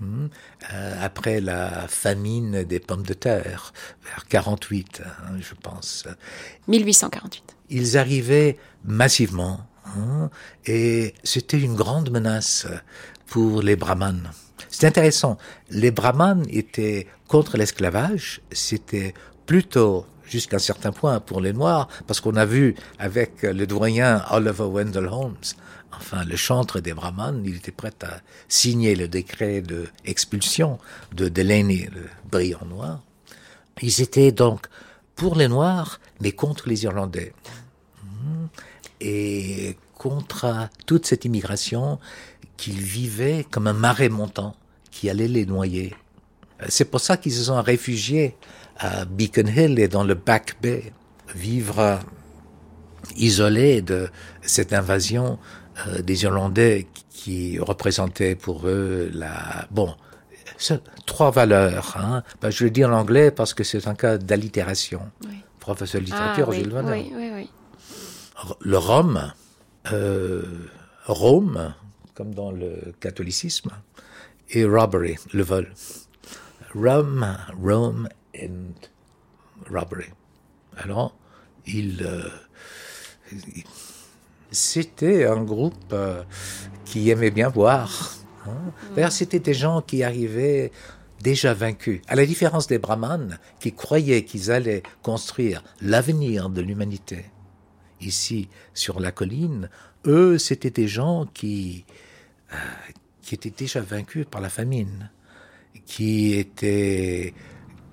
Hmm. 0.00 0.28
Euh, 0.72 0.96
après 1.02 1.42
la 1.42 1.86
famine 1.86 2.64
des 2.64 2.80
pommes 2.80 3.02
de 3.02 3.12
terre, 3.12 3.74
vers 4.02 4.26
48, 4.28 5.02
hein, 5.04 5.36
je 5.38 5.54
pense. 5.54 6.06
1848. 6.68 7.56
Ils 7.68 7.98
arrivaient 7.98 8.56
massivement, 8.84 9.60
hein, 9.84 10.30
et 10.64 11.14
c'était 11.22 11.60
une 11.60 11.76
grande 11.76 12.10
menace 12.10 12.66
pour 13.26 13.60
les 13.60 13.76
brahmanes. 13.76 14.30
C'est 14.70 14.86
intéressant. 14.86 15.36
Les 15.68 15.90
brahmanes 15.90 16.46
étaient 16.48 17.06
contre 17.28 17.58
l'esclavage, 17.58 18.40
c'était 18.52 19.12
plutôt 19.44 20.06
jusqu'à 20.24 20.56
un 20.56 20.60
certain 20.60 20.92
point 20.92 21.20
pour 21.20 21.40
les 21.40 21.52
Noirs, 21.52 21.88
parce 22.06 22.20
qu'on 22.20 22.36
a 22.36 22.46
vu 22.46 22.74
avec 22.98 23.42
le 23.42 23.66
doyen 23.66 24.24
Oliver 24.30 24.64
Wendell 24.64 25.06
Holmes, 25.06 25.36
enfin 25.92 26.24
le 26.24 26.36
chantre 26.36 26.80
des 26.80 26.92
brahmanes, 26.92 27.42
il 27.44 27.56
était 27.56 27.72
prêt 27.72 27.92
à 28.02 28.20
signer 28.48 28.94
le 28.94 29.08
décret 29.08 29.60
de 29.60 29.88
expulsion 30.04 30.78
de 31.12 31.28
Delaney, 31.28 31.88
le 31.94 32.06
brillant 32.30 32.64
noir. 32.66 33.00
Ils 33.82 34.00
étaient 34.00 34.32
donc 34.32 34.66
pour 35.14 35.36
les 35.36 35.48
Noirs, 35.48 36.00
mais 36.20 36.32
contre 36.32 36.68
les 36.68 36.84
Irlandais. 36.84 37.32
Mhm. 38.04 38.48
Et 39.00 39.76
contre 39.94 40.68
toute 40.86 41.06
cette 41.06 41.24
immigration 41.24 41.98
qu'ils 42.56 42.80
vivaient 42.80 43.46
comme 43.50 43.66
un 43.66 43.72
marais 43.72 44.08
montant 44.08 44.54
qui 44.90 45.08
allait 45.08 45.28
les 45.28 45.46
noyer. 45.46 45.94
C'est 46.68 46.84
pour 46.84 47.00
ça 47.00 47.16
qu'ils 47.16 47.32
se 47.32 47.44
sont 47.44 47.60
réfugiés 47.62 48.36
à 48.78 49.04
Beacon 49.04 49.48
Hill 49.48 49.78
et 49.78 49.88
dans 49.88 50.04
le 50.04 50.14
Back 50.14 50.56
Bay, 50.60 50.92
vivre 51.34 52.00
isolés 53.16 53.82
de 53.82 54.08
cette 54.42 54.72
invasion 54.72 55.38
euh, 55.88 56.02
des 56.02 56.22
Irlandais 56.24 56.86
qui 57.10 57.58
représentaient 57.58 58.34
pour 58.34 58.66
eux 58.66 59.10
la... 59.12 59.66
Bon, 59.70 59.94
trois 61.06 61.30
valeurs. 61.30 61.96
Hein. 61.96 62.22
Ben, 62.40 62.50
je 62.50 62.64
le 62.64 62.70
dis 62.70 62.84
en 62.84 62.92
anglais 62.92 63.30
parce 63.30 63.54
que 63.54 63.64
c'est 63.64 63.86
un 63.88 63.94
cas 63.94 64.18
d'allitération. 64.18 65.10
Professeur 65.58 66.00
de 66.00 66.06
littérature, 66.06 66.46
Ah, 66.48 66.50
oui, 66.50 66.56
Gilles 66.58 66.70
Vanel. 66.70 66.92
oui, 67.06 67.12
oui, 67.16 67.30
oui. 67.34 67.50
Le 68.60 68.78
Rome, 68.78 69.32
euh, 69.92 70.42
Rome, 71.06 71.74
comme 72.14 72.34
dans 72.34 72.50
le 72.50 72.94
catholicisme, 73.00 73.70
et 74.50 74.64
robbery, 74.64 75.16
le 75.32 75.42
vol. 75.42 75.72
Rome, 76.74 77.36
Rome 77.62 78.08
and 78.40 78.72
robbery. 79.70 80.06
Alors, 80.78 81.14
il, 81.66 82.02
euh, 82.02 82.28
il- 83.32 83.64
c'était 84.50 85.26
un 85.26 85.42
groupe 85.42 85.92
euh, 85.92 86.22
qui 86.84 87.10
aimait 87.10 87.30
bien 87.30 87.50
boire. 87.50 88.14
hein. 88.46 88.72
D'ailleurs, 88.94 89.12
c'était 89.12 89.38
des 89.40 89.54
gens 89.54 89.80
qui 89.82 90.02
arrivaient 90.02 90.72
déjà 91.22 91.54
vaincus. 91.54 92.00
À 92.08 92.16
la 92.16 92.26
différence 92.26 92.66
des 92.66 92.78
brahmanes, 92.78 93.38
qui 93.60 93.72
croyaient 93.72 94.24
qu'ils 94.24 94.50
allaient 94.50 94.82
construire 95.02 95.62
l'avenir 95.80 96.48
de 96.48 96.60
l'humanité 96.62 97.26
ici 98.00 98.48
sur 98.72 99.00
la 99.00 99.12
colline, 99.12 99.68
eux, 100.06 100.38
c'était 100.38 100.70
des 100.70 100.88
gens 100.88 101.26
qui, 101.34 101.84
euh, 102.52 102.56
qui 103.22 103.34
étaient 103.34 103.52
déjà 103.56 103.80
vaincus 103.80 104.26
par 104.30 104.40
la 104.40 104.48
famine, 104.48 105.10
qui 105.84 106.34
étaient 106.34 107.34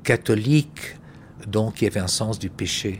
catholiques, 0.04 0.98
donc 1.46 1.76
qui 1.76 1.86
avaient 1.86 2.00
un 2.00 2.08
sens 2.08 2.40
du 2.40 2.50
péché. 2.50 3.00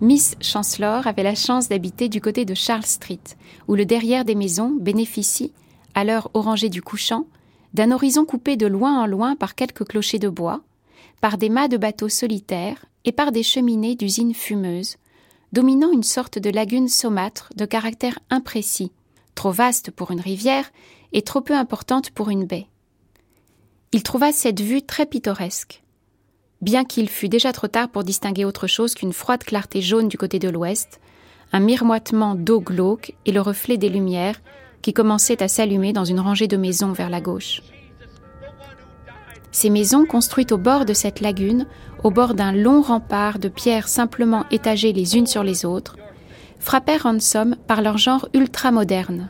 Miss 0.00 0.34
Chancellor 0.40 1.06
avait 1.06 1.22
la 1.22 1.34
chance 1.34 1.68
d'habiter 1.68 2.08
du 2.08 2.20
côté 2.20 2.44
de 2.44 2.54
Charles 2.54 2.84
Street, 2.84 3.20
où 3.68 3.74
le 3.74 3.86
derrière 3.86 4.24
des 4.24 4.34
maisons 4.34 4.76
bénéficie, 4.80 5.52
à 5.94 6.04
l'heure 6.04 6.30
orangée 6.34 6.68
du 6.68 6.82
couchant, 6.82 7.26
d'un 7.74 7.92
horizon 7.92 8.24
coupé 8.24 8.56
de 8.56 8.66
loin 8.66 9.00
en 9.00 9.06
loin 9.06 9.36
par 9.36 9.54
quelques 9.54 9.84
clochers 9.84 10.18
de 10.18 10.28
bois, 10.28 10.62
par 11.20 11.38
des 11.38 11.48
mâts 11.48 11.68
de 11.68 11.76
bateaux 11.76 12.08
solitaires 12.08 12.86
et 13.04 13.12
par 13.12 13.30
des 13.30 13.42
cheminées 13.42 13.94
d'usines 13.94 14.34
fumeuses, 14.34 14.96
dominant 15.52 15.92
une 15.92 16.02
sorte 16.02 16.38
de 16.38 16.50
lagune 16.50 16.88
saumâtre 16.88 17.50
de 17.54 17.64
caractère 17.64 18.18
imprécis, 18.30 18.90
trop 19.36 19.52
vaste 19.52 19.92
pour 19.92 20.10
une 20.10 20.20
rivière 20.20 20.70
et 21.12 21.22
trop 21.22 21.40
peu 21.40 21.54
importante 21.54 22.10
pour 22.10 22.30
une 22.30 22.44
baie. 22.44 22.66
Il 23.92 24.02
trouva 24.02 24.32
cette 24.32 24.60
vue 24.60 24.82
très 24.82 25.06
pittoresque. 25.06 25.83
Bien 26.64 26.86
qu'il 26.86 27.10
fût 27.10 27.28
déjà 27.28 27.52
trop 27.52 27.68
tard 27.68 27.90
pour 27.90 28.04
distinguer 28.04 28.46
autre 28.46 28.66
chose 28.66 28.94
qu'une 28.94 29.12
froide 29.12 29.44
clarté 29.44 29.82
jaune 29.82 30.08
du 30.08 30.16
côté 30.16 30.38
de 30.38 30.48
l'ouest, 30.48 30.98
un 31.52 31.60
miroitement 31.60 32.34
d'eau 32.34 32.58
glauque 32.58 33.12
et 33.26 33.32
le 33.32 33.42
reflet 33.42 33.76
des 33.76 33.90
lumières 33.90 34.40
qui 34.80 34.94
commençaient 34.94 35.42
à 35.42 35.48
s'allumer 35.48 35.92
dans 35.92 36.06
une 36.06 36.20
rangée 36.20 36.48
de 36.48 36.56
maisons 36.56 36.92
vers 36.92 37.10
la 37.10 37.20
gauche. 37.20 37.60
Ces 39.52 39.68
maisons, 39.68 40.06
construites 40.06 40.52
au 40.52 40.56
bord 40.56 40.86
de 40.86 40.94
cette 40.94 41.20
lagune, 41.20 41.66
au 42.02 42.10
bord 42.10 42.32
d'un 42.32 42.52
long 42.52 42.80
rempart 42.80 43.38
de 43.38 43.48
pierres 43.48 43.88
simplement 43.88 44.46
étagées 44.50 44.94
les 44.94 45.18
unes 45.18 45.26
sur 45.26 45.44
les 45.44 45.66
autres, 45.66 45.96
frappèrent 46.60 47.02
Ransom 47.02 47.56
par 47.66 47.82
leur 47.82 47.98
genre 47.98 48.26
ultra-moderne. 48.32 49.28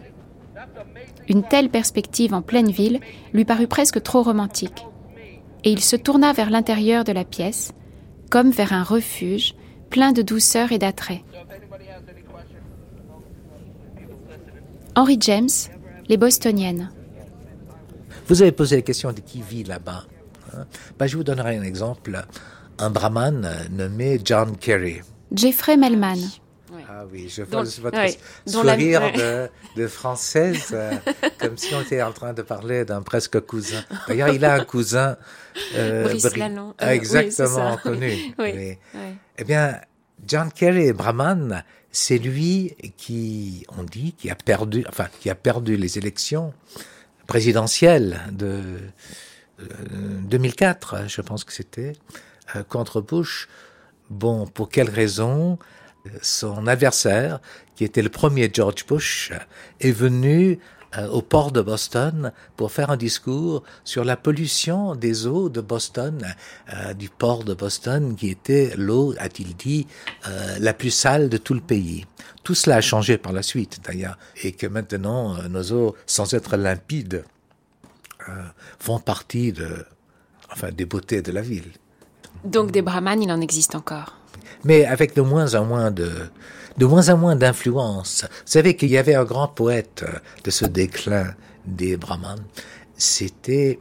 Une 1.28 1.42
telle 1.42 1.68
perspective 1.68 2.32
en 2.32 2.42
pleine 2.42 2.70
ville 2.70 3.00
lui 3.32 3.44
parut 3.44 3.66
presque 3.66 4.00
trop 4.04 4.22
romantique, 4.22 4.86
et 5.64 5.72
il 5.72 5.80
se 5.80 5.96
tourna 5.96 6.32
vers 6.32 6.50
l'intérieur 6.50 7.04
de 7.04 7.12
la 7.12 7.24
pièce, 7.24 7.72
comme 8.30 8.50
vers 8.50 8.72
un 8.72 8.82
refuge 8.82 9.54
plein 9.90 10.12
de 10.12 10.22
douceur 10.22 10.72
et 10.72 10.78
d'attrait. 10.78 11.24
Henry 14.96 15.16
James, 15.20 15.48
Les 16.08 16.16
Bostoniennes. 16.16 16.90
Vous 18.28 18.42
avez 18.42 18.52
posé 18.52 18.76
la 18.76 18.82
question 18.82 19.12
de 19.12 19.20
qui 19.20 19.42
vit 19.42 19.64
là-bas. 19.64 20.04
Hein. 20.52 20.66
Ben, 20.98 21.06
je 21.06 21.16
vous 21.16 21.24
donnerai 21.24 21.56
un 21.56 21.62
exemple. 21.62 22.24
Un 22.78 22.90
brahman 22.90 23.48
nommé 23.70 24.20
John 24.24 24.56
Kerry. 24.56 25.00
Jeffrey 25.32 25.76
Melman. 25.76 26.18
Ah 26.88 27.04
oui, 27.10 27.28
je 27.28 27.42
vois 27.42 27.62
votre 27.62 27.98
sourire 28.46 29.12
de, 29.76 29.86
française, 29.86 30.68
euh, 30.72 30.92
comme 31.38 31.56
si 31.56 31.74
on 31.74 31.82
était 31.82 32.02
en 32.02 32.12
train 32.12 32.32
de 32.32 32.42
parler 32.42 32.84
d'un 32.84 33.02
presque 33.02 33.40
cousin. 33.40 33.82
D'ailleurs, 34.08 34.28
il 34.28 34.44
a 34.44 34.54
un 34.54 34.64
cousin... 34.64 35.16
Euh, 35.76 36.04
Brice 36.04 36.36
Lalonde. 36.36 36.74
Ah, 36.78 36.94
exactement, 36.94 37.76
connu. 37.78 38.34
Eh 39.36 39.42
bien, 39.42 39.80
John 40.24 40.50
Kerry 40.52 40.92
Brahman, 40.92 41.64
c'est 41.90 42.18
lui 42.18 42.76
qui, 42.96 43.66
on 43.76 43.82
dit, 43.82 44.12
qui 44.12 44.30
a 44.30 44.36
perdu, 44.36 44.84
enfin, 44.88 45.08
qui 45.20 45.28
a 45.28 45.34
perdu 45.34 45.76
les 45.76 45.98
élections 45.98 46.54
présidentielles 47.26 48.20
de 48.30 48.62
2004, 49.58 50.94
euh, 50.94 51.08
je 51.08 51.20
pense 51.20 51.44
que 51.44 51.52
c'était, 51.52 51.94
euh, 52.56 52.62
contre 52.62 53.00
Bush. 53.00 53.48
Bon, 54.10 54.46
pour 54.46 54.68
quelle 54.68 54.90
raison? 54.90 55.58
Son 56.20 56.66
adversaire, 56.66 57.40
qui 57.76 57.84
était 57.84 58.02
le 58.02 58.10
premier 58.10 58.50
George 58.52 58.84
Bush, 58.86 59.32
est 59.80 59.90
venu 59.90 60.58
euh, 60.98 61.08
au 61.08 61.22
port 61.22 61.50
de 61.50 61.62
Boston 61.62 62.32
pour 62.56 62.70
faire 62.72 62.90
un 62.90 62.96
discours 62.96 63.62
sur 63.84 64.04
la 64.04 64.16
pollution 64.16 64.94
des 64.94 65.26
eaux 65.26 65.48
de 65.48 65.60
Boston, 65.60 66.22
euh, 66.72 66.92
du 66.92 67.08
port 67.08 67.42
de 67.42 67.54
Boston, 67.54 68.14
qui 68.16 68.28
était 68.28 68.74
l'eau, 68.76 69.14
a-t-il 69.18 69.56
dit, 69.56 69.86
euh, 70.28 70.58
la 70.60 70.74
plus 70.74 70.90
sale 70.90 71.30
de 71.30 71.38
tout 71.38 71.54
le 71.54 71.60
pays. 71.60 72.04
Tout 72.42 72.54
cela 72.54 72.76
a 72.76 72.80
changé 72.80 73.16
par 73.16 73.32
la 73.32 73.42
suite, 73.42 73.80
d'ailleurs, 73.84 74.18
et 74.42 74.52
que 74.52 74.66
maintenant, 74.66 75.42
nos 75.48 75.72
eaux, 75.72 75.96
sans 76.06 76.34
être 76.34 76.56
limpides, 76.56 77.24
font 78.78 79.00
partie 79.00 79.52
de, 79.52 79.84
enfin, 80.50 80.70
des 80.70 80.86
beautés 80.86 81.22
de 81.22 81.32
la 81.32 81.42
ville. 81.42 81.72
Donc 82.44 82.70
des 82.70 82.82
brahmanes, 82.82 83.22
il 83.22 83.32
en 83.32 83.40
existe 83.40 83.74
encore. 83.74 84.16
Mais 84.64 84.84
avec 84.84 85.14
de 85.14 85.22
moins 85.22 85.54
en 85.54 85.64
moins 85.64 85.90
de, 85.90 86.10
de 86.78 86.86
moins 86.86 87.08
en 87.08 87.16
moins 87.16 87.36
d'influence. 87.36 88.24
Vous 88.24 88.42
savez 88.46 88.76
qu'il 88.76 88.90
y 88.90 88.98
avait 88.98 89.14
un 89.14 89.24
grand 89.24 89.48
poète 89.48 90.04
de 90.42 90.50
ce 90.50 90.64
déclin 90.64 91.34
des 91.64 91.96
brahmanes, 91.96 92.44
c'était 92.96 93.78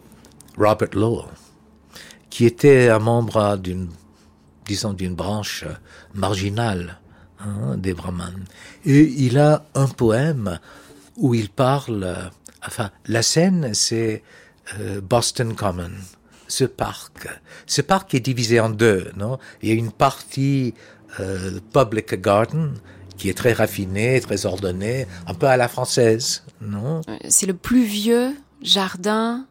Robert 0.57 0.93
Lowell, 0.93 1.29
qui 2.29 2.45
était 2.45 2.89
un 2.89 2.99
membre 2.99 3.57
d'une, 3.57 3.89
disons, 4.65 4.93
d'une 4.93 5.15
branche 5.15 5.65
marginale 6.13 6.99
hein, 7.39 7.75
des 7.77 7.93
brahmanes. 7.93 8.45
Et 8.86 9.01
il 9.01 9.38
a 9.38 9.65
un 9.75 9.88
poème 9.88 10.59
où 11.17 11.34
il 11.34 11.49
parle, 11.49 12.31
enfin, 12.65 12.89
la 13.07 13.21
scène, 13.21 13.73
c'est 13.73 14.23
euh, 14.79 15.01
Boston 15.01 15.55
Common 15.55 15.91
ce 16.54 16.66
parc. 16.66 17.28
Ce 17.66 17.82
parc 17.82 18.14
est 18.14 18.20
divisé 18.20 18.60
en 18.60 18.70
deux, 18.70 19.12
non? 19.18 19.39
Il 19.62 19.70
y 19.70 19.72
a 19.72 19.76
une 19.76 19.91
partie 19.91 20.74
euh, 21.20 21.60
public 21.74 22.22
garden 22.22 22.76
qui 23.18 23.30
est 23.30 23.34
très 23.34 23.54
raffiné, 23.54 24.22
très 24.22 24.45
ordonné, 24.45 25.08
un 25.28 25.34
peu 25.34 25.47
à 25.47 25.58
la 25.58 25.68
française, 25.68 26.43
non? 26.62 27.01
C'est 27.28 27.47
le 27.47 27.56
plus 27.56 27.86
vieux 27.86 28.36
jardin 28.62 29.45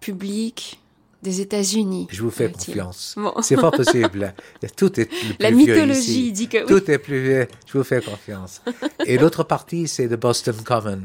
public 0.00 0.80
des 1.22 1.40
États-Unis. 1.40 2.08
Je 2.10 2.20
vous 2.20 2.30
fais 2.30 2.50
confiance. 2.50 3.14
C'est 3.42 3.56
pas 3.56 3.70
possible. 3.70 4.34
Tout 4.76 4.98
est 4.98 5.04
plus 5.04 5.36
La 5.38 5.52
mythologie 5.52 6.32
dit 6.32 6.48
que 6.48 6.66
Tout 6.66 6.90
est 6.90 6.98
plus 6.98 7.22
vieux. 7.22 7.48
Je 7.66 7.78
vous 7.78 7.84
fais 7.84 8.00
confiance. 8.00 8.60
Et 9.06 9.18
l'autre 9.18 9.44
partie, 9.44 9.86
c'est 9.86 10.08
de 10.08 10.16
Boston 10.16 10.56
Common, 10.64 11.02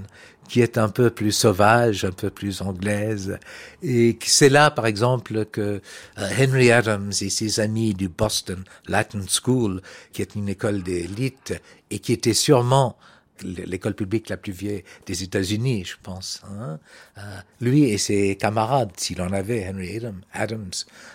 qui 0.47 0.61
est 0.61 0.77
un 0.77 0.89
peu 0.89 1.09
plus 1.09 1.31
sauvage, 1.31 2.05
un 2.05 2.11
peu 2.11 2.29
plus 2.29 2.61
anglaise. 2.61 3.37
Et 3.83 4.17
c'est 4.23 4.49
là, 4.49 4.71
par 4.71 4.85
exemple, 4.85 5.45
que 5.45 5.81
euh, 6.17 6.29
Henry 6.39 6.71
Adams 6.71 7.11
et 7.21 7.29
ses 7.29 7.59
amis 7.59 7.93
du 7.93 8.09
Boston 8.09 8.63
Latin 8.87 9.21
School, 9.27 9.81
qui 10.13 10.21
est 10.21 10.35
une 10.35 10.49
école 10.49 10.83
d'élite 10.83 11.53
et 11.91 11.99
qui 11.99 12.13
était 12.13 12.33
sûrement 12.33 12.97
l'école 13.43 13.93
publique 13.93 14.29
la 14.29 14.37
plus 14.37 14.51
vieille 14.51 14.83
des 15.05 15.23
États-Unis, 15.23 15.85
je 15.85 15.95
pense. 16.01 16.41
Hein. 16.49 16.79
Euh, 17.17 17.21
lui 17.61 17.83
et 17.83 17.97
ses 17.97 18.35
camarades, 18.35 18.91
s'il 18.97 19.21
en 19.21 19.31
avait, 19.31 19.67
Henry 19.69 20.01
Adams, 20.33 20.71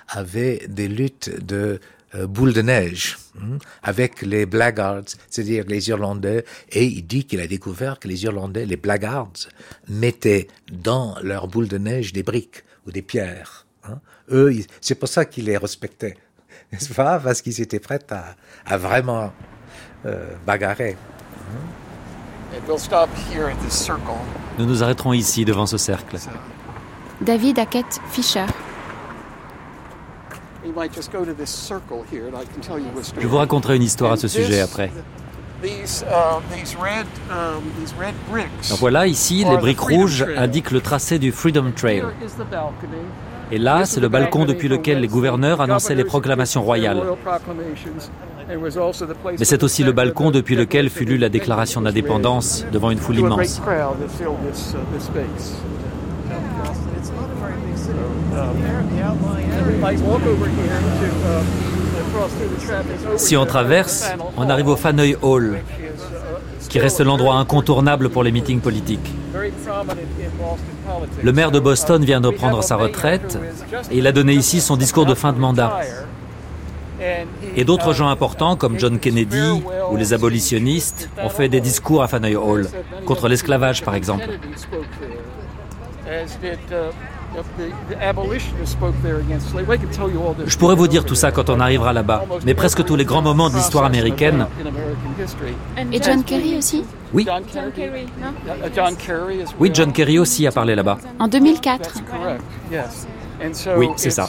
avaient 0.09 0.66
des 0.68 0.89
luttes 0.89 1.45
de 1.45 1.80
euh, 2.14 2.26
boule 2.26 2.52
de 2.52 2.62
neige 2.62 3.18
hein, 3.40 3.58
avec 3.82 4.22
les 4.22 4.44
blackguards, 4.44 5.04
c'est-à-dire 5.30 5.64
les 5.66 5.88
Irlandais, 5.88 6.44
et 6.70 6.84
il 6.84 7.06
dit 7.06 7.24
qu'il 7.24 7.40
a 7.40 7.46
découvert 7.46 7.98
que 7.98 8.06
les 8.08 8.24
Irlandais, 8.24 8.66
les 8.66 8.76
blackguards, 8.76 9.48
mettaient 9.88 10.48
dans 10.70 11.16
leur 11.22 11.48
boule 11.48 11.68
de 11.68 11.78
neige 11.78 12.12
des 12.12 12.22
briques 12.22 12.64
ou 12.86 12.92
des 12.92 13.02
pierres. 13.02 13.66
Hein. 13.84 13.98
Eux, 14.30 14.52
c'est 14.80 14.94
pour 14.94 15.08
ça 15.08 15.24
qu'ils 15.24 15.46
les 15.46 15.56
respectaient, 15.56 16.16
n'est-ce 16.72 16.92
pas? 16.92 17.18
Parce 17.18 17.40
qu'ils 17.40 17.60
étaient 17.60 17.80
prêts 17.80 18.00
à, 18.10 18.76
vraiment 18.76 19.32
euh, 20.04 20.34
bagarrer. 20.46 20.96
Hein. 21.38 22.62
Nous 24.58 24.66
nous 24.66 24.82
arrêterons 24.82 25.14
ici 25.14 25.46
devant 25.46 25.64
ce 25.64 25.78
cercle. 25.78 26.18
David 27.22 27.58
Hackett 27.58 28.00
Fischer. 28.10 28.46
Je 33.20 33.26
vous 33.26 33.36
raconterai 33.36 33.76
une 33.76 33.82
histoire 33.82 34.12
à 34.12 34.16
ce 34.16 34.28
sujet 34.28 34.60
après. 34.60 34.90
Uh, 35.64 35.68
um, 37.30 37.62
Donc 38.68 38.78
voilà, 38.80 39.06
ici, 39.06 39.44
les 39.48 39.56
briques 39.56 39.80
rouges 39.80 40.26
indiquent 40.36 40.72
le 40.72 40.80
tracé 40.80 41.20
du 41.20 41.30
Freedom 41.30 41.70
Trail. 41.74 42.02
Et 43.52 43.58
là, 43.58 43.84
c'est 43.84 44.00
le 44.00 44.08
balcon 44.08 44.44
depuis 44.44 44.68
lequel 44.68 45.00
les 45.00 45.08
gouverneurs 45.08 45.60
annonçaient 45.60 45.94
les 45.94 46.04
proclamations 46.04 46.62
royales. 46.62 47.00
Mais 49.38 49.44
c'est 49.44 49.62
aussi 49.62 49.84
le 49.84 49.92
balcon 49.92 50.30
depuis 50.30 50.56
lequel 50.56 50.90
fut 50.90 51.04
lue 51.04 51.18
la 51.18 51.28
déclaration 51.28 51.80
d'indépendance 51.80 52.64
devant 52.72 52.90
une 52.90 52.98
foule 52.98 53.18
immense. 53.18 53.60
Si 63.16 63.36
on 63.36 63.46
traverse, 63.46 64.12
on 64.36 64.48
arrive 64.48 64.68
au 64.68 64.76
Faneuil 64.76 65.16
Hall, 65.22 65.59
qui 66.68 66.78
reste 66.78 67.00
l'endroit 67.00 67.36
incontournable 67.36 68.09
pour 68.09 68.22
les 68.22 68.32
meetings 68.32 68.61
politiques. 68.61 69.12
Le 71.22 71.32
maire 71.32 71.50
de 71.50 71.61
Boston 71.61 72.05
vient 72.05 72.20
de 72.20 72.30
prendre 72.30 72.62
sa 72.62 72.76
retraite 72.76 73.38
et 73.90 73.98
il 73.98 74.07
a 74.07 74.12
donné 74.12 74.32
ici 74.34 74.61
son 74.61 74.76
discours 74.76 75.07
de 75.07 75.14
fin 75.14 75.32
de 75.32 75.38
mandat. 75.38 75.80
Et 77.57 77.64
d'autres 77.64 77.92
gens 77.92 78.09
importants 78.09 78.57
comme 78.57 78.78
John 78.78 78.98
Kennedy 78.98 79.62
ou 79.90 79.96
les 79.96 80.12
abolitionnistes 80.12 81.11
ont 81.22 81.28
fait 81.28 81.48
des 81.48 81.61
discours 81.61 82.03
à 82.03 82.09
Faneuil 82.09 82.36
Hall, 82.36 82.68
contre 83.05 83.28
l'esclavage 83.28 83.82
par 83.82 83.94
exemple. 83.94 84.28
Je 90.47 90.59
pourrais 90.59 90.74
vous 90.74 90.89
dire 90.89 91.05
tout 91.05 91.14
ça 91.14 91.30
quand 91.33 91.51
on 91.51 91.61
arrivera 91.61 91.93
là-bas, 91.93 92.24
mais 92.45 92.55
presque 92.55 92.85
tous 92.85 92.97
les 92.97 93.05
grands 93.05 93.22
moments 93.22 93.51
de 93.51 93.55
l'histoire 93.57 93.85
américaine. 93.85 94.47
Et 95.93 96.03
John 96.03 96.22
Kerry 96.24 96.57
aussi? 96.57 96.85
Oui. 97.12 97.26
Oui, 99.61 99.70
John 99.72 99.93
Kerry 99.93 100.18
aussi 100.18 100.47
a 100.47 100.53
parlé 100.53 100.74
là-bas. 100.74 100.99
En 101.18 101.28
2004. 101.28 102.03
Oui, 103.76 103.89
c'est 103.97 104.11
ça. 104.11 104.28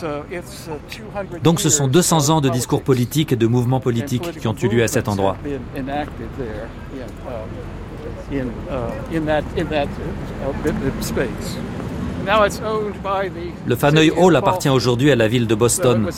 Donc 1.44 1.60
ce 1.60 1.70
sont 1.70 1.88
200 1.88 2.30
ans 2.30 2.42
de 2.42 2.50
discours 2.50 2.82
politiques 2.82 3.32
et 3.32 3.36
de 3.36 3.48
mouvements 3.48 3.80
politiques 3.80 4.40
qui 4.40 4.48
ont 4.48 4.56
eu 4.56 4.68
lieu 4.68 4.84
à 4.84 4.88
cet 4.88 5.08
endroit. 5.08 5.38
Le 13.66 13.76
Faneuil 13.76 14.12
Hall 14.12 14.36
appartient 14.36 14.70
aujourd'hui 14.70 15.12
à 15.12 15.16
la 15.16 15.28
ville 15.28 15.48
de 15.48 15.56
Boston, 15.56 16.10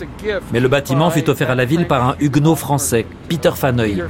mais 0.51 0.59
le 0.59 0.67
bâtiment 0.67 1.09
fut 1.09 1.29
offert 1.29 1.51
à 1.51 1.55
la 1.55 1.65
ville 1.65 1.87
par 1.87 2.09
un 2.09 2.15
huguenot 2.19 2.55
français, 2.55 3.05
Peter 3.27 3.51
Faneuil. 3.55 4.03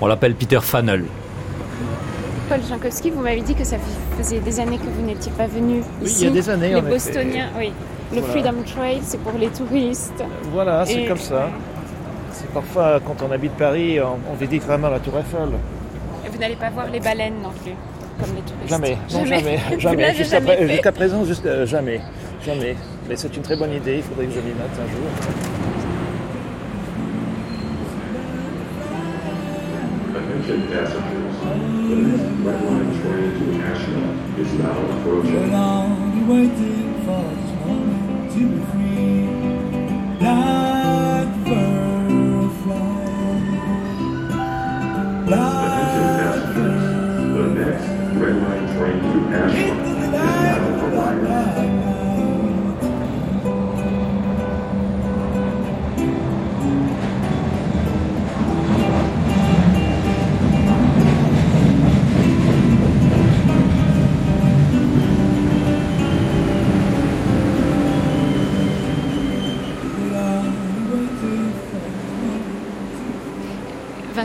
On 0.00 0.06
l'appelle 0.06 0.34
Peter 0.34 0.60
Faneuil. 0.60 1.04
Paul 2.48 2.60
Jankowski, 2.66 3.10
vous 3.10 3.20
m'avez 3.20 3.42
dit 3.42 3.54
que 3.54 3.64
ça 3.64 3.76
faisait 4.16 4.40
des 4.40 4.58
années 4.58 4.78
que 4.78 4.86
vous 4.86 5.04
n'étiez 5.04 5.32
pas 5.32 5.46
venu 5.46 5.82
ici. 6.02 6.02
Oui, 6.02 6.12
il 6.20 6.24
y 6.24 6.26
a 6.28 6.30
des 6.30 6.50
années. 6.50 6.74
Les 6.74 6.80
Bostoniens, 6.80 7.48
oui. 7.58 7.72
Le 8.14 8.22
Freedom 8.22 8.54
Trail, 8.64 9.00
c'est 9.02 9.20
pour 9.20 9.38
les 9.38 9.48
touristes. 9.48 10.24
Voilà, 10.52 10.86
c'est 10.86 11.04
comme 11.04 11.18
ça. 11.18 11.50
Parfois, 12.54 13.00
quand 13.04 13.16
on 13.26 13.30
habite 13.30 13.52
Paris, 13.52 13.98
on, 14.00 14.34
visite 14.34 14.64
vraiment 14.64 14.88
la 14.88 15.00
Tour 15.00 15.18
Eiffel. 15.18 15.48
Et 16.24 16.28
vous 16.28 16.38
n'allez 16.38 16.56
pas 16.56 16.70
voir 16.70 16.88
les 16.90 17.00
baleines 17.00 17.42
non 17.42 17.50
plus, 17.50 17.74
comme 18.20 18.34
les 18.34 18.42
touristes 18.42 18.68
Jamais, 18.68 18.96
non, 19.12 19.24
jamais, 19.24 19.58
jamais. 19.78 20.14
Jusqu'à 20.68 20.92
présent, 20.92 21.24
juste, 21.24 21.46
euh, 21.46 21.66
jamais, 21.66 22.00
jamais. 22.44 22.76
Mais 23.08 23.16
c'est 23.16 23.36
une 23.36 23.42
très 23.42 23.56
bonne 23.56 23.72
idée, 23.72 23.96
il 23.96 24.02
faudrait 24.02 24.26
que 24.26 24.32
je 24.32 24.40
m'y 24.40 24.48
mette 24.48 24.78
un 24.78 24.88
jour. 24.90 25.08
The 45.28 45.34
next 47.54 47.84
red 48.16 48.36
line 48.36 48.66
train 48.78 48.98
to 49.02 49.08
Ashland 49.36 49.80
is. 49.86 50.57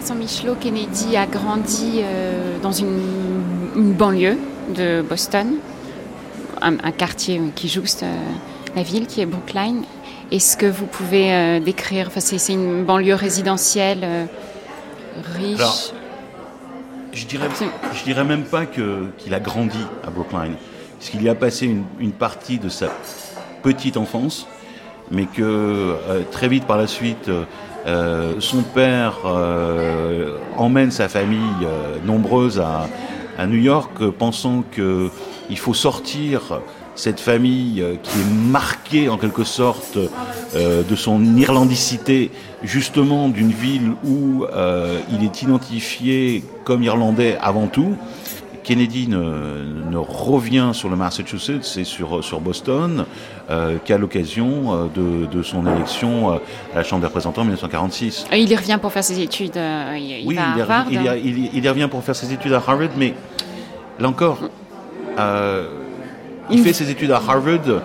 Vincent 0.04 0.16
Michelot, 0.16 0.56
Kennedy 0.56 1.16
a 1.16 1.26
grandi 1.26 2.02
euh, 2.02 2.60
dans 2.62 2.74
une, 2.74 3.00
une, 3.74 3.94
banlieue 3.94 4.38
de 4.76 5.02
Boston, 5.02 5.54
un, 6.62 6.74
un 6.74 6.92
quartier 6.92 7.40
qui 7.56 7.70
jouxte 7.70 8.04
euh, 8.04 8.18
la 8.76 8.84
ville, 8.84 9.08
qui 9.08 9.22
est 9.22 9.26
Brookline. 9.26 9.84
Est-ce 10.30 10.58
que 10.58 10.66
vous 10.66 10.88
pouvez 10.88 11.34
euh, 11.34 11.62
décrire, 11.62 12.08
enfin, 12.08 12.20
c'est 12.20 12.52
une 12.52 12.84
banlieue 12.84 13.16
résidentielle 13.16 14.28
riche? 15.38 15.62
Alors, 15.62 15.94
je 17.14 17.26
dirais, 17.26 17.48
je 17.94 18.04
dirais 18.04 18.26
même 18.26 18.44
pas 18.44 18.66
que 18.66 19.06
qu'il 19.20 19.34
a 19.34 19.40
grandi 19.40 19.80
à 20.06 20.10
Brookline, 20.10 20.56
puisqu'il 21.00 21.24
y 21.24 21.30
a 21.30 21.36
passé 21.36 21.66
une, 21.66 21.86
une, 21.98 22.12
partie 22.12 22.58
de 22.58 22.68
sa 22.68 22.90
petite 23.62 23.96
enfance, 23.96 24.48
mais 25.12 25.28
que 25.28 25.96
très 26.34 26.50
vite 26.50 26.66
par 26.66 26.76
la 26.76 26.88
suite, 26.88 27.30
euh, 27.86 28.36
son 28.40 28.62
père 28.62 29.20
euh, 29.26 30.38
emmène 30.58 30.92
sa 30.92 31.08
famille 31.10 31.68
nombreuse 32.06 32.60
à, 32.60 32.88
à 33.38 33.46
New 33.46 33.58
York, 33.58 34.06
pensant 34.18 34.64
que 34.72 35.10
il 35.50 35.58
faut 35.58 35.74
sortir 35.74 36.62
cette 36.96 37.20
famille 37.20 37.84
qui 38.04 38.20
est 38.20 38.34
marquée 38.34 39.10
en 39.10 39.18
quelque 39.18 39.44
sorte 39.44 39.98
euh, 40.56 40.84
de 40.84 40.96
son 40.96 41.36
irlandicité, 41.36 42.30
justement 42.62 43.28
d'une 43.28 43.52
ville 43.52 43.94
où 44.04 44.46
euh, 44.46 45.00
il 45.12 45.26
est 45.26 45.42
identifié 45.42 46.44
comme 46.64 46.84
irlandais 46.84 47.38
avant 47.42 47.66
tout. 47.66 47.96
Kennedy 48.64 49.08
ne, 49.08 49.64
ne 49.92 49.98
revient 49.98 50.72
sur 50.74 50.90
le 50.90 50.96
Massachusetts 50.96 51.78
et 51.78 51.84
sur, 51.84 52.24
sur 52.24 52.40
Boston 52.40 53.06
euh, 53.50 53.78
qu'à 53.84 53.98
l'occasion 53.98 54.90
de, 54.96 55.26
de, 55.26 55.44
son 55.44 55.68
élection 55.68 56.32
à 56.32 56.40
la 56.76 56.84
Chambre 56.84 57.02
des 57.02 57.08
représentants 57.08 57.42
en 57.42 57.46
1946. 57.46 58.26
Il 58.32 58.50
y 58.50 58.56
revient 58.56 58.80
pour 58.82 58.92
faire 58.92 59.04
ses 59.04 59.20
études, 59.20 59.58
il, 59.58 60.24
oui, 60.26 60.36
va 60.36 60.54
à 60.54 60.60
Harvard. 60.60 60.86
Il, 60.90 61.02
il, 61.24 61.50
il, 61.54 61.64
y 61.64 61.70
revient 61.70 61.88
pour 61.90 62.04
faire 62.04 62.16
ses 62.16 62.32
études 62.32 62.54
à 62.54 62.58
Harvard, 62.58 62.90
mais 62.98 63.14
là 64.00 64.08
encore, 64.08 64.40
euh, 65.20 65.68
il 66.50 66.60
fait 66.60 66.74
ses 66.74 66.90
études 66.90 67.12
à 67.12 67.18
Harvard 67.18 67.82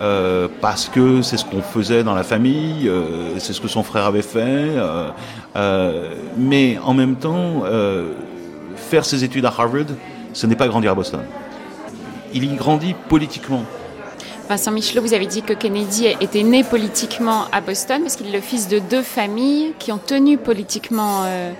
euh, 0.00 0.48
parce 0.60 0.88
que 0.88 1.22
c'est 1.22 1.36
ce 1.36 1.44
qu'on 1.44 1.62
faisait 1.62 2.04
dans 2.04 2.14
la 2.14 2.22
famille, 2.22 2.88
euh, 2.88 3.38
c'est 3.38 3.52
ce 3.52 3.60
que 3.60 3.68
son 3.68 3.82
frère 3.82 4.04
avait 4.04 4.22
fait, 4.22 4.40
euh, 4.40 5.08
euh 5.56 6.14
mais 6.36 6.78
en 6.84 6.92
même 6.92 7.16
temps, 7.16 7.62
euh, 7.64 8.12
faire 8.76 9.04
ses 9.04 9.24
études 9.24 9.46
à 9.46 9.48
Harvard, 9.48 9.86
ce 10.36 10.46
n'est 10.46 10.54
pas 10.54 10.68
grandir 10.68 10.92
à 10.92 10.94
Boston. 10.94 11.20
Il 12.34 12.44
y 12.44 12.54
grandit 12.56 12.94
politiquement. 13.08 13.64
Vincent 14.50 14.70
Michelot, 14.70 15.00
vous 15.00 15.14
avez 15.14 15.26
dit 15.26 15.40
que 15.40 15.54
Kennedy 15.54 16.08
était 16.20 16.42
né 16.42 16.62
politiquement 16.62 17.46
à 17.52 17.62
Boston 17.62 18.02
parce 18.02 18.16
qu'il 18.16 18.28
est 18.28 18.32
le 18.32 18.42
fils 18.42 18.68
de 18.68 18.78
deux 18.78 19.02
familles 19.02 19.72
qui 19.78 19.92
ont 19.92 19.98
tenu 19.98 20.36
politiquement 20.36 21.22
euh, 21.24 21.52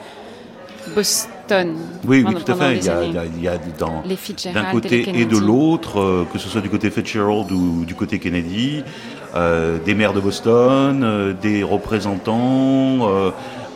Boston. 0.95 1.75
Oui, 2.07 2.23
oui, 2.27 2.35
tout 2.35 2.53
à 2.53 2.55
fait. 2.55 2.77
Il 2.77 2.85
y, 2.85 2.89
a, 2.91 3.03
il, 3.05 3.15
y 3.15 3.19
a, 3.19 3.25
il 3.25 3.43
y 3.43 3.49
a, 3.49 3.57
dans 3.79 4.03
d'un 4.53 4.65
côté 4.71 5.09
et, 5.09 5.23
et 5.23 5.25
de 5.25 5.39
l'autre, 5.39 6.01
euh, 6.01 6.27
que 6.31 6.39
ce 6.39 6.49
soit 6.49 6.61
du 6.61 6.69
côté 6.69 6.91
Fitzgerald 6.91 7.51
ou 7.51 7.87
du 7.87 7.95
côté 7.95 8.19
Kennedy, 8.19 8.85
euh, 9.35 9.79
des 9.85 9.95
maires 9.95 10.13
de 10.13 10.21
Boston, 10.21 11.03
euh, 11.03 11.33
des 11.33 11.63
représentants. 11.63 13.09